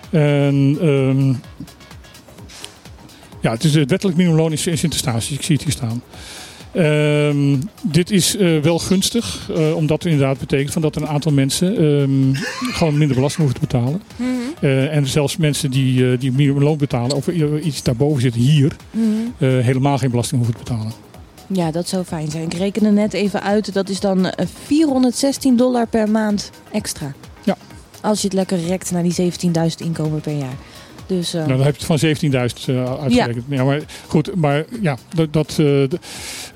En 0.10 0.78
ja, 3.42 3.52
het 3.52 3.64
is 3.64 3.74
het 3.74 3.90
wettelijk 3.90 4.18
minimumloon 4.18 4.52
is 4.52 4.68
in 4.68 4.78
Sint-Eustatius. 4.78 5.32
Ik 5.32 5.44
zie 5.44 5.56
het 5.56 5.64
hier 5.64 5.74
staan. 5.74 6.02
Ehm, 6.74 7.56
dit 7.82 8.12
is 8.12 8.36
eh, 8.36 8.60
wel 8.60 8.80
gunstig, 8.80 9.50
eh, 9.56 9.76
omdat 9.76 10.04
het 10.04 10.12
inderdaad 10.12 10.40
betekent 10.40 10.74
van 10.74 10.82
dat 10.82 10.96
een 10.96 11.08
aantal 11.08 11.32
mensen 11.32 11.78
ehm, 11.78 12.34
gewoon 12.74 12.98
minder 12.98 13.16
belasting 13.16 13.48
hoeven 13.48 13.68
te 13.68 13.76
betalen. 13.76 14.02
Mhm. 14.16 14.30
Eh, 14.60 14.96
en 14.96 15.08
zelfs 15.08 15.38
mensen 15.38 15.72
die, 15.72 16.18
die 16.18 16.32
minimumloon 16.32 16.78
betalen, 16.78 17.16
of 17.16 17.28
iets 17.64 17.84
daarboven 17.84 18.22
zitten 18.22 18.42
hier, 18.42 18.76
Mhm. 18.92 19.06
helemaal 19.62 19.98
geen 19.98 20.10
belasting 20.12 20.44
hoeven 20.44 20.60
te 20.64 20.72
betalen. 20.72 20.92
Ja, 21.54 21.72
dat 21.72 21.88
zou 21.88 22.04
fijn 22.04 22.32
zijn. 22.32 22.44
Ik 22.44 22.54
reken 22.54 22.86
er 22.86 22.94
net 22.94 23.14
even 23.14 23.42
uit. 23.44 23.74
Dat 23.74 23.90
is 23.90 24.00
dan 24.00 24.26
eh, 24.30 24.46
416 24.66 25.56
dollar 25.58 25.88
per 25.88 26.10
maand 26.10 26.52
extra. 26.72 27.14
Ja. 27.44 27.58
Als 28.02 28.20
je 28.22 28.28
het 28.28 28.36
lekker 28.36 28.60
rekt 28.66 28.92
naar 28.92 29.04
die 29.04 29.14
17.000 29.14 29.82
inkomen 29.82 30.22
per 30.22 30.38
jaar. 30.38 30.56
Dus, 31.18 31.34
eh, 31.34 31.46
Nou, 31.46 31.58
dan 31.58 31.66
heb 31.66 31.76
je 31.76 31.86
het 31.86 31.86
van 31.86 32.00
17.000 32.00 32.68
eh, 32.68 33.02
uitgerekend. 33.02 33.46
Ja. 33.50 33.64
maar 33.64 33.82
goed, 34.08 34.36
maar 34.36 34.66
ja, 34.82 34.98
dat, 35.16 35.34
dat, 35.34 35.58
eh, 35.60 35.84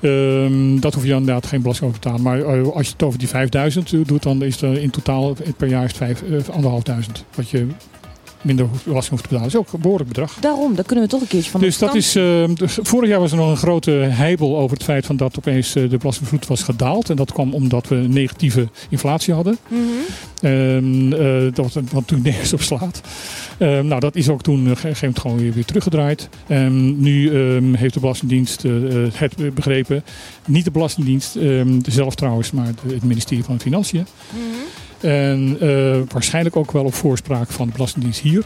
ehm, 0.00 0.80
dat 0.80 0.94
hoef 0.94 1.02
je 1.02 1.08
dan 1.08 1.18
inderdaad 1.18 1.46
geen 1.46 1.62
belasting 1.62 1.88
over 1.88 2.00
te 2.00 2.08
betalen. 2.08 2.44
Maar 2.44 2.72
als 2.72 2.86
je 2.86 2.92
het 2.92 3.02
over 3.02 3.18
die 3.18 3.28
5.000 3.28 4.06
doet, 4.06 4.22
dan 4.22 4.42
is 4.42 4.60
het 4.60 4.78
in 4.78 4.90
totaal 4.90 5.36
per 5.56 5.68
jaar 5.68 5.84
is 5.84 7.06
het. 7.06 7.24
Wat 7.34 7.50
je 7.50 7.66
minder 8.46 8.66
belasting 8.84 9.10
hoeft 9.10 9.22
te 9.22 9.28
betalen. 9.28 9.52
Dat 9.52 9.60
is 9.60 9.66
ook 9.66 9.72
een 9.74 9.80
behoorlijk 9.80 10.08
bedrag. 10.08 10.36
Daarom, 10.40 10.74
daar 10.74 10.84
kunnen 10.84 11.04
we 11.04 11.10
toch 11.10 11.20
een 11.20 11.26
keertje 11.26 11.50
van 11.50 11.60
Dus 11.60 11.78
dat 11.78 11.94
is, 11.94 12.16
ehm, 12.16 12.54
de- 12.54 12.68
vorig 12.68 13.08
jaar 13.08 13.20
was 13.20 13.30
er 13.30 13.36
nog 13.36 13.50
een 13.50 13.56
grote 13.56 13.90
heibel 13.90 14.58
over 14.58 14.76
het 14.76 14.84
feit 14.84 15.06
van 15.06 15.16
dat 15.16 15.38
opeens 15.38 15.74
eh, 15.74 15.90
de 15.90 15.96
belastingvloed 15.96 16.46
was 16.46 16.62
gedaald. 16.62 17.10
En 17.10 17.16
dat 17.16 17.32
kwam 17.32 17.54
omdat 17.54 17.88
we 17.88 17.94
negatieve 17.96 18.68
inflatie 18.88 19.34
hadden. 19.34 19.58
Mhm. 19.68 19.80
Ehm, 20.40 21.12
eh, 21.12 21.52
dat, 21.54 21.78
wat 21.92 22.06
toen 22.06 22.22
nergens 22.22 22.52
op 22.52 22.60
slaat. 22.60 23.00
Ehm, 23.58 23.86
nou, 23.86 24.00
dat 24.00 24.16
is 24.16 24.28
ook 24.28 24.42
toen 24.42 24.64
eh, 24.64 24.70
gegeven 24.70 24.96
moment 25.00 25.18
gewoon 25.18 25.36
weer, 25.38 25.52
weer 25.52 25.64
teruggedraaid. 25.64 26.28
Ehm, 26.46 27.00
nu 27.00 27.28
ehm, 27.34 27.74
heeft 27.74 27.94
de 27.94 28.00
Belastingdienst 28.00 28.64
eh, 28.64 29.04
eh, 29.04 29.12
het 29.14 29.54
begrepen. 29.54 30.04
Niet 30.46 30.64
de 30.64 30.70
Belastingdienst 30.70 31.36
zelf 31.88 32.14
trouwens, 32.14 32.50
maar 32.50 32.66
het 32.86 33.04
ministerie 33.04 33.44
van 33.44 33.60
Financiën. 33.60 34.06
Mhm. 34.30 34.40
En 35.00 35.56
eh, 35.60 36.12
waarschijnlijk 36.12 36.56
ook 36.56 36.72
wel 36.72 36.84
op 36.84 36.94
voorspraak 36.94 37.50
van 37.50 37.66
de 37.66 37.72
Belastingdienst 37.72 38.20
hier. 38.20 38.44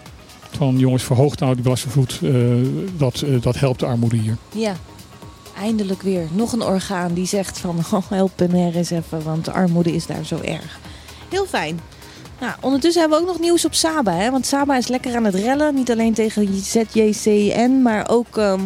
Van 0.56 0.78
jongens, 0.78 1.02
verhoogt 1.02 1.40
nou 1.40 1.54
die 1.54 1.62
belastingvloed. 1.62 2.18
eh, 2.22 2.32
dat, 2.96 3.20
eh, 3.20 3.40
dat 3.40 3.58
helpt 3.58 3.80
de 3.80 3.86
armoede 3.86 4.16
hier. 4.16 4.36
Ja, 4.54 4.74
eindelijk 5.58 6.02
weer. 6.02 6.26
Nog 6.32 6.52
een 6.52 6.62
orgaan 6.62 7.14
die 7.14 7.26
zegt 7.26 7.58
van 7.58 7.78
oh, 7.92 8.08
help 8.08 8.32
PNR 8.36 8.76
eens 8.76 8.90
even, 8.90 9.22
want 9.22 9.44
de 9.44 9.52
armoede 9.52 9.92
is 9.92 10.06
daar 10.06 10.24
zo 10.24 10.40
erg. 10.40 10.78
Heel 11.28 11.46
fijn. 11.46 11.80
Nou, 12.40 12.52
ondertussen 12.60 13.00
hebben 13.00 13.18
we 13.18 13.24
ook 13.24 13.30
nog 13.32 13.40
nieuws 13.40 13.64
op 13.64 13.74
Saba. 13.74 14.12
Hè? 14.12 14.30
Want 14.30 14.46
Saba 14.46 14.76
is 14.76 14.88
lekker 14.88 15.16
aan 15.16 15.24
het 15.24 15.34
rellen. 15.34 15.74
Niet 15.74 15.90
alleen 15.90 16.14
tegen 16.14 16.48
ZJCN, 16.54 17.82
maar 17.82 18.08
ook 18.08 18.36
ehm, 18.36 18.60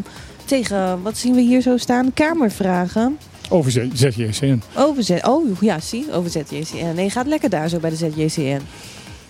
tegen, 0.45 1.03
wat 1.03 1.17
zien 1.17 1.35
we 1.35 1.41
hier 1.41 1.61
zo 1.61 1.77
staan? 1.77 2.13
Kamervragen. 2.13 3.19
Over 3.49 3.71
ZJCN. 3.71 4.63
Over 4.77 5.03
Z 5.03 5.11
oh 5.23 5.61
ja, 5.61 5.81
zie, 5.81 6.13
over 6.13 6.31
ZJCN. 6.31 6.95
Nee, 6.95 7.11
gaat 7.11 7.27
lekker 7.27 7.51
daar 7.51 7.69
zo 7.69 7.79
bij 7.79 7.91
de 7.91 7.97
ZJCN. 7.97 8.61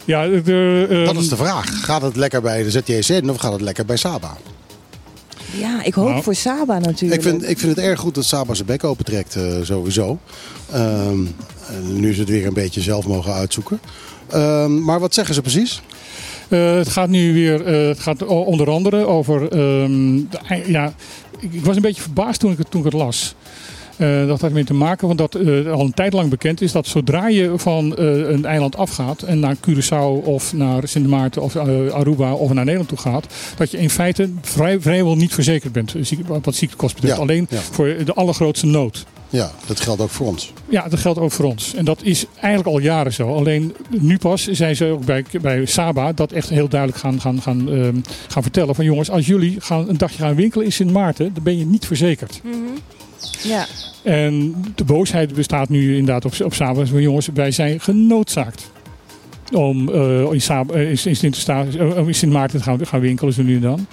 Ja, 0.05 0.27
de, 0.27 0.86
ehm, 0.91 1.05
Dat 1.05 1.16
is 1.16 1.28
de 1.28 1.36
vraag. 1.36 1.85
Gaat 1.85 2.03
het 2.03 2.16
lekker 2.16 2.43
bij 2.43 2.62
de 2.62 2.70
ZJCN 2.70 3.28
of 3.28 3.36
gaat 3.36 3.53
het 3.53 3.61
lekker 3.61 3.85
bij 3.85 3.97
Saba? 3.97 4.36
Ja, 5.59 5.82
ik 5.82 5.95
hoop 5.95 6.09
Nou, 6.09 6.23
voor 6.23 6.35
Saba 6.35 6.78
natuurlijk. 6.78 7.23
Ik 7.23 7.28
vind, 7.28 7.49
ik 7.49 7.59
vind 7.59 7.77
het 7.77 7.85
erg 7.85 8.01
goed 8.01 8.15
dat 8.15 8.24
Saba 8.24 8.55
zijn 8.55 8.66
bek 8.66 8.85
opentrekt, 8.85 9.36
eh 9.36 9.57
sowieso. 9.62 10.19
Ehm, 10.73 11.19
en 11.69 12.01
nu 12.01 12.15
ze 12.15 12.20
het 12.20 12.28
weer 12.28 12.47
een 12.47 12.55
beetje 12.55 12.81
zelf 12.81 13.07
mogen 13.07 13.32
uitzoeken. 13.32 13.81
Ehm, 14.28 14.85
maar 14.85 15.01
wat 15.01 15.15
zeggen 15.15 15.35
ze 15.35 15.41
precies? 15.41 15.82
Eh, 16.49 16.74
het 16.74 16.89
gaat 16.89 17.09
nu 17.09 17.32
weer, 17.32 17.66
eh, 17.66 17.89
het 17.89 18.01
gaat 18.01 18.27
onder 18.27 18.70
andere 18.70 19.07
over, 19.07 19.43
ehm, 19.43 20.16
de 20.31 20.62
ja, 20.66 20.95
ik, 21.39 21.53
ik 21.53 21.65
was 21.65 21.77
een 21.77 21.82
beetje 21.82 22.03
verbaasd 22.03 22.41
toen 22.41 22.53
ik 22.53 22.59
het, 22.59 22.70
toen 22.70 22.81
ik 22.81 22.93
het 22.93 23.01
las. 23.03 23.35
Eh, 23.97 24.27
dat 24.27 24.41
had 24.41 24.43
ermee 24.43 24.65
te 24.65 24.75
maken, 24.75 25.07
want 25.07 25.19
dat 25.19 25.35
eh, 25.35 25.73
al 25.73 25.81
een 25.81 25.95
tijd 25.95 26.12
lang 26.12 26.31
bekend 26.31 26.61
is 26.61 26.73
dat 26.73 26.87
zodra 26.87 27.29
je 27.29 27.53
van 27.57 27.97
eh, 27.97 28.07
een 28.07 28.45
eiland 28.45 28.77
afgaat 28.77 29.23
en 29.23 29.41
naar 29.41 29.57
Curaçao 29.57 30.25
of 30.25 30.53
naar 30.53 30.89
Sint 30.89 31.07
Maarten 31.07 31.43
of 31.43 31.55
eh, 31.55 31.93
Aruba 31.93 32.35
of 32.35 32.53
naar 32.53 32.65
Nederland 32.65 32.89
toe 32.89 32.99
gaat, 32.99 33.27
dat 33.57 33.71
je 33.71 33.79
in 33.79 33.91
feite 33.91 34.31
vrij, 34.41 34.81
vrijwel 34.81 35.16
niet 35.16 35.35
verzekerd 35.35 35.73
bent, 35.73 35.95
wat 36.27 36.55
ziektekosten 36.55 37.01
betreft. 37.01 37.16
Ja, 37.16 37.23
Alleen 37.23 37.47
ja. 37.51 37.61
voor 37.61 37.97
de 38.05 38.15
allergrootste 38.15 38.66
nood. 38.66 39.05
Ja, 39.29 39.53
dat 39.66 39.81
geldt 39.81 40.01
ook 40.01 40.11
voor 40.11 40.27
ons. 40.27 40.53
Ja, 40.69 40.89
dat 40.89 40.99
geldt 40.99 41.19
ook 41.19 41.33
voor 41.33 41.45
ons. 41.45 41.75
En 41.75 41.85
dat 41.85 42.03
is 42.03 42.27
eigenlijk 42.35 42.66
al 42.66 42.79
jaren 42.79 43.12
zo. 43.12 43.35
Alleen 43.35 43.75
nu 43.91 44.19
pas 44.19 44.49
zijn 44.51 44.77
ze 44.77 44.87
ook 44.87 45.05
bij, 45.05 45.25
bij 45.41 45.66
Saba 45.66 46.12
dat 46.12 46.33
echt 46.33 46.49
heel 46.49 46.69
duidelijk 46.69 47.01
gaan, 47.01 47.21
gaan, 47.21 47.43
gaan, 47.43 47.69
ehm, 47.69 47.97
gaan 48.29 48.43
vertellen. 48.43 48.75
Van 48.75 48.85
jongens, 48.85 49.11
als 49.11 49.27
jullie 49.27 49.61
gaan, 49.61 49.89
een 49.89 49.99
dagje 49.99 50.19
gaan 50.19 50.35
winkelen 50.35 50.66
in 50.66 50.73
Sint 50.73 50.93
Maarten, 50.93 51.35
dan 51.35 51.43
ben 51.43 51.59
je 51.59 51.66
niet 51.66 51.87
verzekerd. 51.87 52.41
Ja, 53.43 53.66
En 54.03 54.55
de 54.74 54.85
boosheid 54.85 55.35
bestaat 55.35 55.69
nu 55.69 55.97
inderdaad 55.97 56.24
op, 56.24 56.32
op. 56.45 56.55
Van 56.89 57.03
jongens, 57.03 57.28
wij 57.35 57.51
zijn 57.51 57.81
genoodzaakt 57.81 58.70
om 59.53 59.89
eh, 59.93 60.32
in, 60.32 60.41
Saba, 60.41 60.74
eh, 60.74 60.82
in, 60.82 60.89
in, 61.05 61.16
Sint 61.16 61.49
eh, 61.49 62.07
in 62.07 62.15
Sint 62.15 62.32
Maarten 62.32 62.59
te 62.59 62.65
gaan, 62.65 62.86
gaan 62.86 63.01
winkelen, 63.01 63.32
zo 63.32 63.43
nu 63.43 63.55
en 63.55 63.61
dan. 63.61 63.86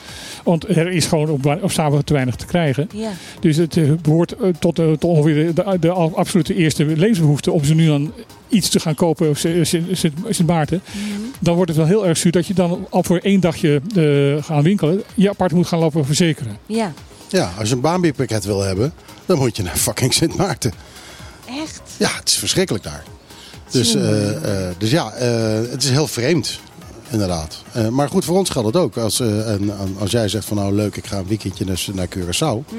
Want 0.43 0.67
er 0.77 0.87
is 0.91 1.05
gewoon 1.05 1.29
op, 1.29 1.57
op 1.61 1.71
Saba 1.71 2.01
te 2.01 2.13
weinig 2.13 2.35
te 2.35 2.45
krijgen. 2.45 2.89
ja. 2.93 3.11
Dus 3.39 3.57
het 3.57 3.77
eh, 3.77 3.91
behoort 4.01 4.31
eh, 4.35 4.47
tot, 4.59 4.75
tot 4.75 5.03
ongeveer 5.03 5.53
de, 5.53 5.77
de 5.79 5.89
absolute 5.91 6.55
eerste 6.55 6.85
levensbehoefte 6.85 7.51
om 7.51 7.63
ze 7.63 7.75
nu 7.75 7.85
dan 7.87 8.11
iets 8.49 8.69
te 8.69 8.79
gaan 8.79 8.95
kopen 8.95 9.29
op 9.29 9.37
Sint- 9.37 10.45
Maarten. 10.47 10.81
Dan 11.39 11.55
wordt 11.55 11.69
het 11.69 11.79
wel 11.79 11.87
heel 11.87 12.07
erg 12.07 12.17
zuur 12.17 12.31
dat 12.31 12.47
je 12.47 12.53
dan 12.53 12.87
al 12.89 13.03
voor 13.03 13.17
één 13.17 13.39
dagje 13.39 13.81
gaan 14.41 14.63
winkelen, 14.63 15.03
je 15.15 15.29
apart 15.29 15.51
moet 15.53 15.67
gaan 15.67 15.79
lopen 15.79 16.05
verzekeren. 16.05 16.57
ja. 16.65 16.93
Ja, 17.31 17.51
als 17.59 17.69
je 17.69 17.75
een 17.75 17.81
baanbierpakket 17.81 18.45
wil 18.45 18.61
hebben, 18.61 18.93
dan 19.25 19.37
moet 19.37 19.57
je 19.57 19.63
naar 19.63 19.75
fucking 19.75 20.13
Sint 20.13 20.35
Maarten. 20.35 20.73
Echt? 21.61 21.81
Ja, 21.97 22.09
het 22.19 22.27
is 22.29 22.35
verschrikkelijk 22.35 22.83
daar. 22.83 23.03
Dus, 23.69 23.95
eh, 23.95 24.67
eh, 24.67 24.75
dus 24.77 24.91
ja, 24.91 25.11
eh, 25.11 25.71
het 25.71 25.83
is 25.83 25.89
heel 25.89 26.07
vreemd. 26.07 26.59
Inderdaad. 27.09 27.63
Maar 27.89 28.09
goed, 28.09 28.25
voor 28.25 28.37
ons 28.37 28.49
geldt 28.49 28.67
het 28.67 28.77
ook. 28.77 28.97
Als, 28.97 29.19
en, 29.19 29.71
als 29.99 30.11
jij 30.11 30.27
zegt 30.27 30.45
van 30.45 30.57
nou 30.57 30.73
leuk, 30.73 30.95
ik 30.95 31.05
ga 31.05 31.17
een 31.17 31.27
weekendje 31.27 31.65
naar 31.93 32.07
Curaçao. 32.07 32.75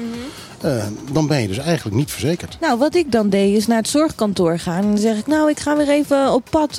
eh, 0.61 0.83
dan 1.11 1.27
ben 1.27 1.41
je 1.41 1.47
dus 1.47 1.57
eigenlijk 1.57 1.95
niet 1.95 2.11
verzekerd. 2.11 2.57
Nou, 2.61 2.77
wat 2.79 2.95
ik 2.95 3.11
dan 3.11 3.29
deed 3.29 3.57
is 3.57 3.67
naar 3.67 3.77
het 3.77 3.87
zorgkantoor 3.89 4.59
gaan. 4.59 4.77
En 4.81 4.87
dan 4.87 4.97
zeg 4.97 5.17
ik, 5.17 5.27
nou, 5.27 5.49
ik 5.49 5.59
ga 5.59 5.77
weer 5.77 5.89
even 5.89 6.33
op 6.33 6.43
pad 6.49 6.75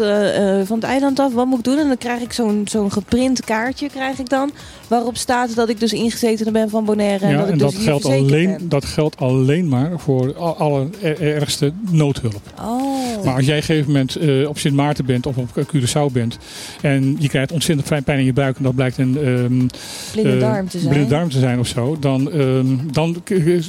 van 0.67 0.77
het 0.77 0.83
eiland 0.85 1.19
af. 1.19 1.33
Wat 1.33 1.47
moet 1.47 1.59
ik 1.59 1.65
doen? 1.65 1.79
En 1.79 1.87
dan 1.89 1.99
krijg 1.99 2.21
ik 2.21 2.33
zo'n 2.33 2.67
zo'n 2.71 2.93
geprint 2.93 3.45
kaartje, 3.45 3.89
krijg 3.89 4.19
ik 4.19 4.29
dan. 4.29 4.51
Waarop 4.89 5.17
staat 5.17 5.55
dat 5.55 5.69
ik 5.69 5.81
dus 5.81 5.93
ingezeten 5.93 6.53
ben 6.53 6.71
van 6.71 6.85
Bonaire. 6.85 7.25
En 7.25 7.31
ja, 7.31 7.37
dat 7.37 7.47
ik 7.47 7.53
en 7.53 7.59
dus 7.59 7.73
dat 7.75 7.83
geldt, 7.83 8.05
alleen, 8.05 8.47
ben. 8.47 8.69
dat 8.69 8.85
geldt 8.85 9.17
alleen 9.17 9.69
maar 9.69 9.91
voor 9.99 10.35
al- 10.37 10.57
alle 10.57 10.87
er- 11.03 11.21
ergste 11.21 11.73
noodhulp. 11.91 12.41
Oh. 12.61 13.25
Maar 13.25 13.35
als 13.35 13.45
jij 13.47 13.55
op 13.57 13.61
een 13.61 13.67
gegeven 13.67 13.87
moment 13.93 14.17
eh, 14.17 14.49
op 14.49 14.59
Sint 14.59 14.75
Maarten 14.75 15.05
bent 15.07 15.27
of 15.27 15.37
op 15.37 15.49
Curaçao 15.75 16.13
bent 16.13 16.39
en 16.81 17.17
je 17.19 17.29
krijgt 17.29 17.53
ontzettend 17.53 17.87
fijn 17.89 18.03
pijn 18.03 18.19
in 18.19 18.25
je 18.25 18.33
buik 18.33 18.57
en 18.57 18.63
dat 18.63 18.75
blijkt 18.75 18.99
een 18.99 19.17
ehm, 19.19 19.67
Blinde 20.13 20.33
eh, 20.35 20.41
darm 20.41 20.69
te 20.69 20.79
zijn. 20.79 20.93
blinde 20.93 21.09
darm 21.11 21.29
te 21.31 21.39
zijn 21.39 21.59
of 21.59 21.67
zo, 21.67 21.97
dan, 22.01 22.31
ehm, 22.33 22.67
dan 22.93 23.23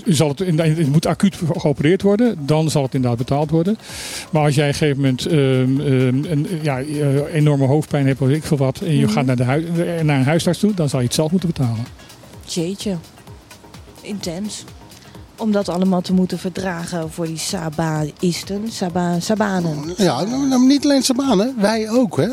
zal 0.05 0.29
het, 0.29 0.39
in- 0.41 0.59
het 0.59 0.91
moet 0.91 1.05
acuut 1.07 1.35
geopereerd 1.57 2.01
worden, 2.01 2.35
dan 2.39 2.69
zal 2.69 2.83
het 2.83 2.93
inderdaad 2.93 3.17
betaald 3.19 3.49
worden. 3.49 3.77
Maar 4.31 4.43
als 4.43 4.55
jij 4.55 4.67
op 4.67 4.71
een 4.73 4.77
gegeven 4.77 5.01
moment 5.01 5.25
ehm, 5.25 6.31
een 6.31 6.47
ja, 6.61 6.79
eh, 6.79 7.33
enorme 7.33 7.65
hoofdpijn 7.65 8.07
hebt 8.07 8.21
of 8.21 8.29
ik 8.29 8.43
veel 8.43 8.57
wat 8.57 8.79
en 8.81 8.95
je 8.95 9.03
Mhm. 9.05 9.11
gaat 9.13 9.25
naar, 9.25 9.35
de 9.35 9.43
naar 10.03 10.17
een 10.19 10.25
huisarts 10.25 10.59
toe, 10.59 10.73
dan 10.73 10.89
zal 10.89 10.99
je 10.99 11.05
het 11.05 11.13
zelf 11.15 11.31
moeten 11.31 11.49
betalen. 11.49 11.85
Jeetje. 12.45 12.97
Intens. 14.01 14.63
Om 15.37 15.51
dat 15.51 15.69
allemaal 15.69 16.01
te 16.01 16.13
moeten 16.13 16.39
verdragen 16.39 17.11
voor 17.11 17.25
die 17.25 17.37
Sabaïsten, 17.37 18.71
Saba, 18.71 19.19
Sabanen. 19.19 19.93
Ja, 19.97 20.23
nou, 20.23 20.47
nou, 20.47 20.65
niet 20.65 20.83
alleen 20.83 21.03
Sabane, 21.03 21.53
wij 21.57 21.89
ook 21.89 22.17
hè. 22.17 22.27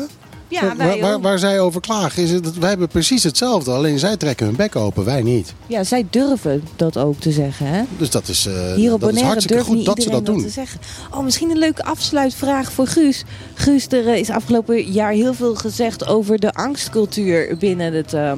Ja, 0.47 0.61
waar, 0.61 0.77
wij 0.77 1.01
waar, 1.01 1.21
waar 1.21 1.39
zij 1.39 1.59
over 1.59 1.81
klagen, 1.81 2.23
is 2.23 2.31
het, 2.31 2.43
dat 2.43 2.55
wij 2.55 2.69
hebben 2.69 2.87
precies 2.87 3.23
hetzelfde. 3.23 3.71
Alleen 3.71 3.99
zij 3.99 4.17
trekken 4.17 4.45
hun 4.45 4.55
bek 4.55 4.75
open, 4.75 5.05
wij 5.05 5.21
niet. 5.21 5.53
ja, 5.67 5.83
zij 5.83 6.05
durven 6.09 6.63
dat 6.75 6.97
ook 6.97 7.19
te 7.19 7.31
zeggen, 7.31 7.67
hè? 7.67 7.83
Dus 7.97 8.09
dat 8.09 8.27
is, 8.27 8.45
eh, 8.45 8.73
Hier 8.73 8.93
op 8.93 8.99
dat 8.99 9.09
is 9.09 9.15
Bonaire 9.15 9.25
hartstikke 9.25 9.53
durft 9.53 9.67
goed 9.67 9.77
niet 9.77 9.85
dat 9.85 9.95
ze 9.95 10.03
iedereen 10.03 10.25
dat 10.25 10.33
dat, 10.33 10.43
doen. 10.43 10.45
te 10.45 10.59
zeggen. 10.59 10.79
Oh, 11.11 11.23
misschien 11.23 11.49
een 11.49 11.57
leuke 11.57 11.83
afsluitvraag 11.83 12.71
voor 12.71 12.87
Guus. 12.87 13.23
Guus, 13.53 13.87
er 13.87 14.15
is 14.15 14.29
afgelopen 14.29 14.91
jaar 14.91 15.11
heel 15.11 15.33
veel 15.33 15.55
gezegd 15.55 16.07
over 16.07 16.39
de 16.39 16.51
angstcultuur 16.51 17.57
binnen 17.57 17.93
het 17.93 18.13
ehm, 18.13 18.37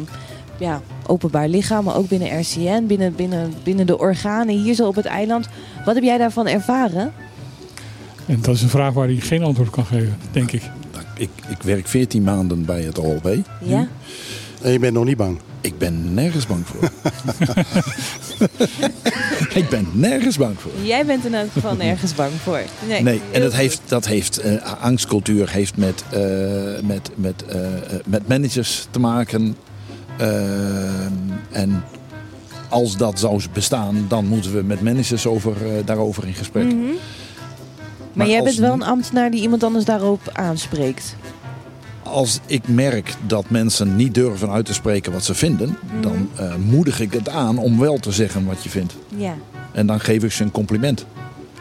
ja, 0.57 0.81
openbaar 1.07 1.47
lichaam, 1.47 1.83
maar 1.83 1.95
ook 1.95 2.07
binnen 2.07 2.39
RCN, 2.39 2.85
binnen, 2.85 3.15
binnen, 3.15 3.53
binnen 3.63 3.85
de 3.85 3.99
organen 3.99 4.55
hier 4.55 4.73
zo 4.73 4.87
op 4.87 4.95
het 4.95 5.05
eiland. 5.05 5.47
Wat 5.85 5.95
heb 5.95 6.03
jij 6.03 6.17
daarvan 6.17 6.47
ervaren? 6.47 7.13
En 8.25 8.41
dat 8.41 8.55
is 8.55 8.61
een 8.61 8.69
vraag 8.69 8.93
waar 8.93 9.07
hij 9.07 9.15
geen 9.15 9.43
antwoord 9.43 9.69
kan 9.69 9.85
geven, 9.85 10.17
denk 10.31 10.51
ik. 10.51 10.61
Ik, 11.17 11.29
ik 11.47 11.61
werk 11.61 11.87
14 11.87 12.23
maanden 12.23 12.65
bij 12.65 12.81
het 12.81 12.99
OLB. 12.99 13.35
Ja? 13.61 13.87
En 14.61 14.71
je 14.71 14.79
bent 14.79 14.93
nog 14.93 15.05
niet 15.05 15.17
bang. 15.17 15.39
Ik 15.61 15.77
ben 15.77 16.13
nergens 16.13 16.47
bang 16.47 16.67
voor. 16.67 16.83
ik 19.61 19.69
ben 19.69 19.87
nergens 19.93 20.37
bang 20.37 20.59
voor. 20.59 20.71
Jij 20.83 21.05
bent 21.05 21.25
in 21.25 21.33
elk 21.33 21.51
geval 21.51 21.75
nergens 21.75 22.15
bang 22.15 22.31
voor. 22.43 22.59
Nee, 22.87 23.03
Nee, 23.03 23.21
en 23.31 23.41
dat 23.41 23.53
heeft, 23.53 23.81
dat 23.85 24.07
heeft 24.07 24.37
eh, 24.37 24.73
angstcultuur 24.81 25.49
heeft 25.49 25.77
met, 25.77 26.03
eh, 26.11 26.19
met, 26.83 27.09
met, 27.15 27.45
eh, 27.45 27.59
met 28.05 28.27
managers 28.27 28.87
te 28.91 28.99
maken. 28.99 29.55
Ehm, 30.17 31.11
en 31.51 31.83
als 32.69 32.97
dat 32.97 33.19
zou 33.19 33.41
bestaan, 33.53 34.05
dan 34.07 34.27
moeten 34.27 34.53
we 34.53 34.63
met 34.63 34.81
managers 34.81 35.25
over, 35.27 35.55
eh, 35.65 35.85
daarover 35.85 36.27
in 36.27 36.33
gesprek. 36.33 36.65
Mhm. 36.65 36.75
Maar, 36.75 36.93
Maar 38.13 38.27
jij 38.27 38.43
bent 38.43 38.55
wel 38.55 38.73
een 38.73 38.83
ambtenaar 38.83 39.31
die 39.31 39.41
iemand 39.41 39.63
anders 39.63 39.85
daarop 39.85 40.29
aanspreekt. 40.33 41.15
Als 42.03 42.39
ik 42.45 42.67
merk 42.67 43.15
dat 43.27 43.49
mensen 43.49 43.95
niet 43.95 44.13
durven 44.13 44.49
uit 44.49 44.65
te 44.65 44.73
spreken 44.73 45.11
wat 45.11 45.23
ze 45.23 45.33
vinden, 45.33 45.77
dan 46.01 46.29
eh, 46.35 46.55
moedig 46.55 46.99
ik 46.99 47.13
het 47.13 47.29
aan 47.29 47.57
om 47.57 47.79
wel 47.79 47.97
te 47.97 48.11
zeggen 48.11 48.45
wat 48.45 48.63
je 48.63 48.69
vindt. 48.69 48.95
Ja. 49.17 49.35
En 49.71 49.87
dan 49.87 49.99
geef 49.99 50.23
ik 50.23 50.31
ze 50.31 50.43
een 50.43 50.51
compliment. 50.51 51.05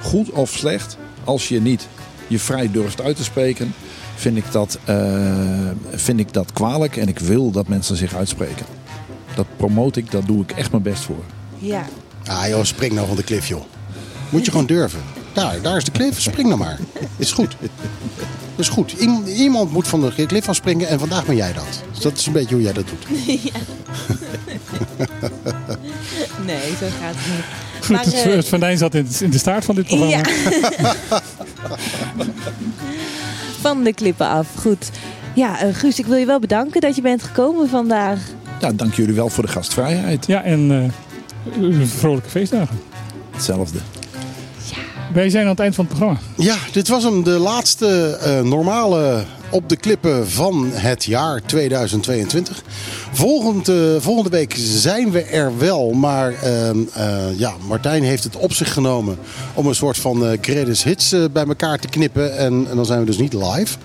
Goed 0.00 0.30
of 0.30 0.50
slecht, 0.50 0.96
als 1.24 1.48
je 1.48 1.60
niet 1.60 1.88
je 2.26 2.38
vrij 2.38 2.70
durft 2.70 3.00
uit 3.00 3.16
te 3.16 3.24
spreken, 3.24 3.74
vind 4.14 4.36
ik 4.36 4.44
dat, 4.52 4.78
eh, 4.84 4.96
vind 5.92 6.20
ik 6.20 6.32
dat 6.32 6.52
kwalijk 6.52 6.96
en 6.96 7.08
ik 7.08 7.18
wil 7.18 7.50
dat 7.50 7.68
mensen 7.68 7.96
zich 7.96 8.14
uitspreken. 8.14 8.66
Dat 9.34 9.46
promote 9.56 10.00
ik, 10.00 10.10
daar 10.10 10.24
doe 10.24 10.42
ik 10.42 10.50
echt 10.52 10.70
mijn 10.70 10.82
best 10.82 11.02
voor. 11.02 11.22
Ja. 11.58 11.84
Ah 12.26 12.48
joh, 12.48 12.64
spring 12.64 12.92
nou 12.92 13.06
van 13.06 13.16
de 13.16 13.22
klif 13.22 13.46
joh. 13.48 13.62
Moet 14.30 14.44
je 14.44 14.50
gewoon 14.50 14.66
durven. 14.66 15.00
Daar, 15.32 15.60
daar 15.62 15.76
is 15.76 15.84
de 15.84 15.90
klif. 15.90 16.20
Spring 16.20 16.48
nou 16.48 16.60
maar. 16.60 16.78
Is 17.16 17.32
goed. 17.32 17.56
Is 18.56 18.68
goed. 18.68 18.92
Iem- 18.92 19.26
Iemand 19.26 19.72
moet 19.72 19.88
van 19.88 20.00
de 20.00 20.26
klif 20.26 20.44
van 20.44 20.54
springen 20.54 20.88
en 20.88 20.98
vandaag 20.98 21.26
ben 21.26 21.36
jij 21.36 21.52
dat. 21.52 21.82
Dus 21.92 22.00
dat 22.02 22.18
is 22.18 22.26
een 22.26 22.32
beetje 22.32 22.54
hoe 22.54 22.64
jij 22.64 22.72
dat 22.72 22.84
doet. 22.88 23.06
Nee, 26.46 26.60
zo 26.80 26.86
gaat 27.00 27.14
het 27.16 27.34
niet. 27.34 27.44
Goed, 27.80 27.88
Maar, 27.96 28.04
het, 28.04 28.24
het 28.34 28.48
venijn 28.48 28.78
zat 28.78 28.94
in, 28.94 29.08
in 29.20 29.30
de 29.30 29.38
staart 29.38 29.64
van 29.64 29.74
dit 29.74 29.86
programma. 29.86 30.16
Ja. 30.16 30.22
Van 33.64 33.84
de 33.84 33.94
klippen 33.94 34.28
af. 34.28 34.48
Goed. 34.56 34.90
Ja, 35.34 35.60
eh, 35.60 35.74
Guus, 35.74 35.98
ik 35.98 36.06
wil 36.06 36.16
je 36.16 36.26
wel 36.26 36.38
bedanken 36.38 36.80
dat 36.80 36.96
je 36.96 37.02
bent 37.02 37.22
gekomen 37.22 37.68
vandaag. 37.68 38.18
Ja, 38.60 38.72
dank 38.72 38.94
jullie 38.94 39.14
wel 39.14 39.28
voor 39.28 39.44
de 39.44 39.50
gastvrijheid. 39.50 40.26
Ja, 40.26 40.42
en 40.42 40.92
eh, 41.50 41.86
vrolijke 41.86 42.28
feestdagen. 42.28 42.80
Hetzelfde. 43.30 43.78
Wij 45.12 45.30
zijn 45.30 45.44
aan 45.44 45.50
het 45.50 45.60
eind 45.60 45.74
van 45.74 45.84
het 45.84 45.94
programma. 45.94 46.20
Ja, 46.36 46.56
dit 46.72 46.88
was 46.88 47.02
hem. 47.02 47.22
De 47.24 47.30
laatste 47.30 48.18
eh, 48.22 48.40
normale 48.40 49.24
op 49.54 49.68
de 49.68 49.76
klippen 49.76 50.30
van 50.30 50.70
het 50.72 51.04
jaar 51.04 51.42
2022. 51.42 52.62
Volgend, 53.12 53.68
eh, 53.68 53.76
volgende 53.98 54.30
week 54.30 54.54
zijn 54.58 55.10
we 55.10 55.22
er 55.22 55.58
wel. 55.58 55.90
Maar 55.90 56.32
ehm, 56.32 56.78
eh, 56.92 57.38
ja, 57.38 57.54
Martijn 57.66 58.02
heeft 58.02 58.24
het 58.24 58.36
op 58.36 58.52
zich 58.52 58.72
genomen 58.72 59.18
om 59.54 59.66
een 59.66 59.74
soort 59.74 59.96
van 59.98 60.38
greatest 60.40 60.84
hits 60.84 61.14
bij 61.32 61.44
elkaar 61.46 61.78
te 61.78 61.88
knippen. 61.88 62.36
En, 62.36 62.66
en 62.70 62.76
dan 62.76 62.86
zijn 62.86 63.00
we 63.00 63.06
dus 63.06 63.18
niet 63.18 63.32
live. 63.32 63.76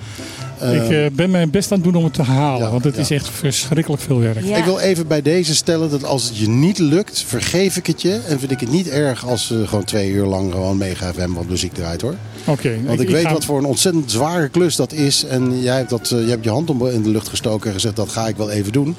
Eh, 0.59 0.75
ik 0.85 0.89
eh, 0.91 1.05
ben 1.15 1.29
mijn 1.31 1.49
best 1.49 1.71
aan 1.71 1.77
het 1.77 1.87
doen 1.87 1.95
om 1.95 2.03
het 2.03 2.13
te 2.13 2.21
halen. 2.21 2.61
Ja, 2.65 2.71
want 2.71 2.83
het 2.83 2.95
ja. 2.95 3.01
is 3.01 3.11
echt 3.11 3.29
verschrikkelijk 3.29 4.01
veel 4.01 4.19
werk. 4.19 4.43
Ja. 4.45 4.57
Ik 4.57 4.63
wil 4.63 4.79
even 4.79 5.07
bij 5.07 5.21
deze 5.21 5.55
stellen 5.55 5.89
dat 5.89 6.03
als 6.03 6.23
het 6.23 6.37
je 6.37 6.49
niet 6.49 6.79
lukt, 6.79 7.23
vergeef 7.27 7.77
ik 7.77 7.87
het 7.87 8.01
je. 8.01 8.19
En 8.27 8.39
vind 8.39 8.51
ik 8.51 8.59
het 8.59 8.71
niet 8.71 8.87
erg 8.89 9.27
als 9.27 9.47
ze 9.47 9.67
gewoon 9.67 9.83
twee 9.83 10.09
uur 10.11 10.25
lang 10.25 10.51
gewoon 10.51 10.77
mega 10.77 11.13
FM 11.13 11.33
wat 11.33 11.47
muziek 11.49 11.73
draait 11.73 12.01
hoor. 12.01 12.15
Oké. 12.45 12.77
Want 12.85 12.99
ik, 12.99 13.07
ik 13.07 13.13
weet 13.15 13.25
ga- 13.25 13.33
wat 13.33 13.45
voor 13.45 13.57
een 13.57 13.65
ontzettend 13.65 14.11
zware 14.11 14.49
klus 14.49 14.75
dat 14.75 14.93
is. 14.93 15.25
En 15.25 15.61
jij 15.61 15.77
hebt, 15.77 15.89
dat, 15.89 16.11
eh, 16.11 16.19
jij 16.19 16.29
hebt 16.29 16.43
je 16.43 16.49
hand 16.49 16.69
om- 16.69 16.87
in 16.87 17.03
de 17.03 17.09
lucht 17.09 17.27
gestoken 17.29 17.67
en 17.67 17.73
gezegd 17.73 17.95
dat 17.95 18.09
ga 18.09 18.27
ik 18.27 18.37
wel 18.37 18.49
even 18.49 18.71
doen. 18.71 18.95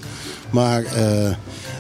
Maar 0.51 0.85
eh, 0.85 1.31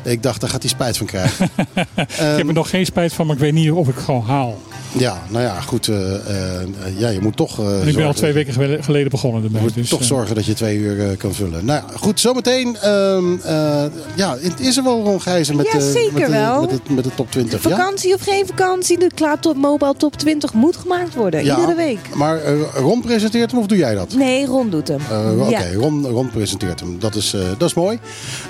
ik 0.02 0.22
dacht, 0.22 0.40
daar 0.40 0.50
gaat 0.50 0.62
hij 0.62 0.70
spijt 0.70 0.96
van 0.96 1.06
krijgen. 1.06 1.48
Ik 1.96 2.36
heb 2.36 2.46
er 2.48 2.52
nog 2.52 2.70
geen 2.70 2.86
spijt 2.86 3.12
van, 3.12 3.26
maar 3.26 3.34
ik 3.36 3.40
weet 3.42 3.52
niet 3.52 3.70
of 3.70 3.88
ik 3.88 3.94
het 3.94 4.04
gewoon 4.04 4.22
haal. 4.24 4.58
ja, 4.92 5.22
nou 5.28 5.44
ja, 5.44 5.60
goed. 5.60 5.88
eh, 5.88 6.14
eh, 6.14 6.68
ja, 6.96 7.08
je 7.08 7.20
moet 7.20 7.36
toch... 7.36 7.58
eh, 7.60 7.80
En 7.80 7.88
ik 7.88 7.94
ben 7.96 8.06
al 8.06 8.12
twee 8.12 8.32
weken 8.32 8.52
gele- 8.52 8.82
geleden 8.82 9.10
begonnen 9.10 9.40
Je 9.40 9.46
ermee. 9.46 9.62
moet 9.62 9.74
Dus, 9.74 9.88
toch 9.88 10.04
zorgen 10.04 10.34
dat 10.34 10.46
je 10.46 10.52
twee 10.54 10.76
uur 10.76 11.10
eh, 11.10 11.16
kan 11.16 11.34
vullen. 11.34 11.64
Nou 11.64 11.82
ja, 11.86 11.96
goed, 11.98 12.20
zometeen. 12.20 12.76
ehm 12.76 13.24
eh, 13.42 13.84
ja, 14.14 14.36
het 14.40 14.60
is 14.60 14.76
er 14.76 14.82
wel 14.84 15.02
Ron 15.02 15.20
Gijzen 15.20 15.56
met, 15.56 15.66
Ja, 15.66 15.78
eh, 15.78 15.84
zeker 15.84 16.20
met, 16.20 16.28
wel. 16.30 16.60
met, 16.60 16.70
de, 16.70 16.92
met 16.94 17.04
de 17.04 17.14
top 17.14 17.30
20. 17.30 17.62
Ja? 17.62 17.70
Vakantie 17.70 18.14
of 18.14 18.20
geen 18.20 18.46
vakantie, 18.46 18.98
de 18.98 19.10
Klaar 19.14 19.40
Top 19.40 19.56
Mobile 19.56 19.94
Top 19.96 20.16
20 20.16 20.52
moet 20.54 20.76
gemaakt 20.76 21.14
worden. 21.14 21.44
Ja, 21.44 21.54
Iedere 21.56 21.74
week. 21.76 21.98
Maar 22.14 22.38
Ron 22.74 23.00
presenteert 23.00 23.50
hem 23.50 23.60
of 23.60 23.66
doe 23.66 23.78
jij 23.78 23.94
dat? 23.94 24.14
Nee, 24.14 24.46
Ron 24.46 24.70
doet 24.70 24.88
hem. 24.88 25.00
Eh, 25.10 25.40
Oké, 25.40 25.50
Ja. 25.50 25.72
Ron, 25.74 26.06
Ron 26.06 26.30
presenteert 26.30 26.80
hem. 26.80 26.96
Dat 26.98 27.14
is, 27.14 27.32
eh, 27.34 27.40
dat 27.58 27.68
is 27.68 27.74
mooi. 27.74 27.98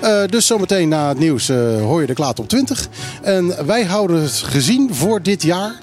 Eh, 0.01 0.21
dus 0.29 0.45
zometeen 0.45 0.89
na 0.89 1.07
het 1.09 1.19
nieuws 1.19 1.40
eh, 1.49 1.81
hoor 1.81 2.01
je 2.01 2.07
de 2.07 2.13
Klaat 2.13 2.39
op 2.39 2.47
20. 2.49 2.87
En 3.21 3.65
wij 3.65 3.83
houden 3.83 4.21
het 4.21 4.31
gezien 4.31 4.95
voor 4.95 5.21
dit 5.21 5.43
jaar. 5.43 5.79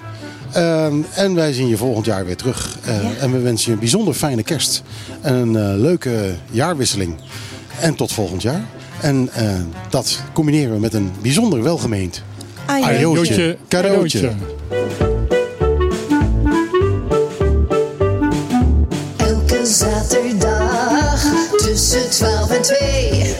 Ehm, 0.53 0.95
en 1.15 1.35
wij 1.35 1.53
zien 1.53 1.67
je 1.67 1.77
volgend 1.77 2.05
jaar 2.05 2.25
weer 2.25 2.35
terug. 2.37 2.77
Eh, 2.85 3.23
En 3.23 3.31
we 3.31 3.39
wensen 3.39 3.65
je 3.65 3.73
een 3.73 3.79
bijzonder 3.79 4.13
fijne 4.13 4.43
kerst. 4.43 4.83
En 5.21 5.33
een 5.35 5.55
eh, 5.55 5.79
leuke 5.81 6.33
jaarwisseling. 6.51 7.15
En 7.79 7.95
tot 7.95 8.11
volgend 8.11 8.41
jaar. 8.41 8.61
En 9.01 9.29
eh, 9.33 9.49
dat 9.89 10.19
combineren 10.33 10.73
we 10.73 10.79
met 10.79 10.93
een 10.93 11.11
bijzonder 11.21 11.63
welgemeend 11.63 12.21
ajootje, 12.65 12.99
Jootje, 12.99 13.57
cadeautje. 13.67 14.19
cadeautje. 14.19 14.31
Elke 19.17 19.65
zaterdag 19.65 21.23
tussen 21.57 22.09
12 22.09 22.49
en 22.51 22.61
2. 22.61 23.38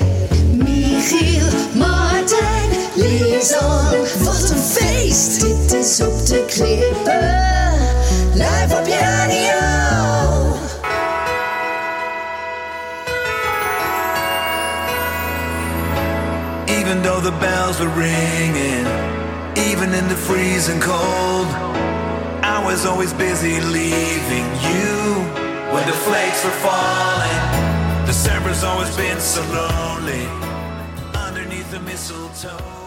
Martijn, 2.30 2.70
Lisan. 2.94 3.90
Wat 4.24 4.50
een 4.50 4.58
feest! 4.58 5.42
Dit 5.42 5.74
is 5.74 6.02
op 6.02 6.26
de 6.26 6.46
klippen. 6.46 7.38
Live 8.34 8.78
op 8.80 8.88
je 8.88 8.98
radio. 9.00 9.58
Even 16.66 17.02
though 17.02 17.24
the 17.24 17.34
bells 17.40 17.78
were 17.78 17.94
ringing, 17.96 18.88
even 19.54 19.94
in 19.94 20.08
the 20.08 20.18
freezing 20.18 20.82
cold, 20.82 21.48
I 22.44 22.64
was 22.64 22.86
always 22.86 23.14
busy 23.14 23.60
leaving 23.60 24.48
you 24.62 25.24
when 25.72 25.86
the 25.86 25.98
flakes 26.06 26.44
were 26.44 26.60
falling. 26.62 28.06
December's 28.06 28.64
always 28.64 28.96
been 28.96 29.20
so 29.20 29.42
lonely 29.42 29.90
the 30.40 30.59
mistletoe. 32.00 32.79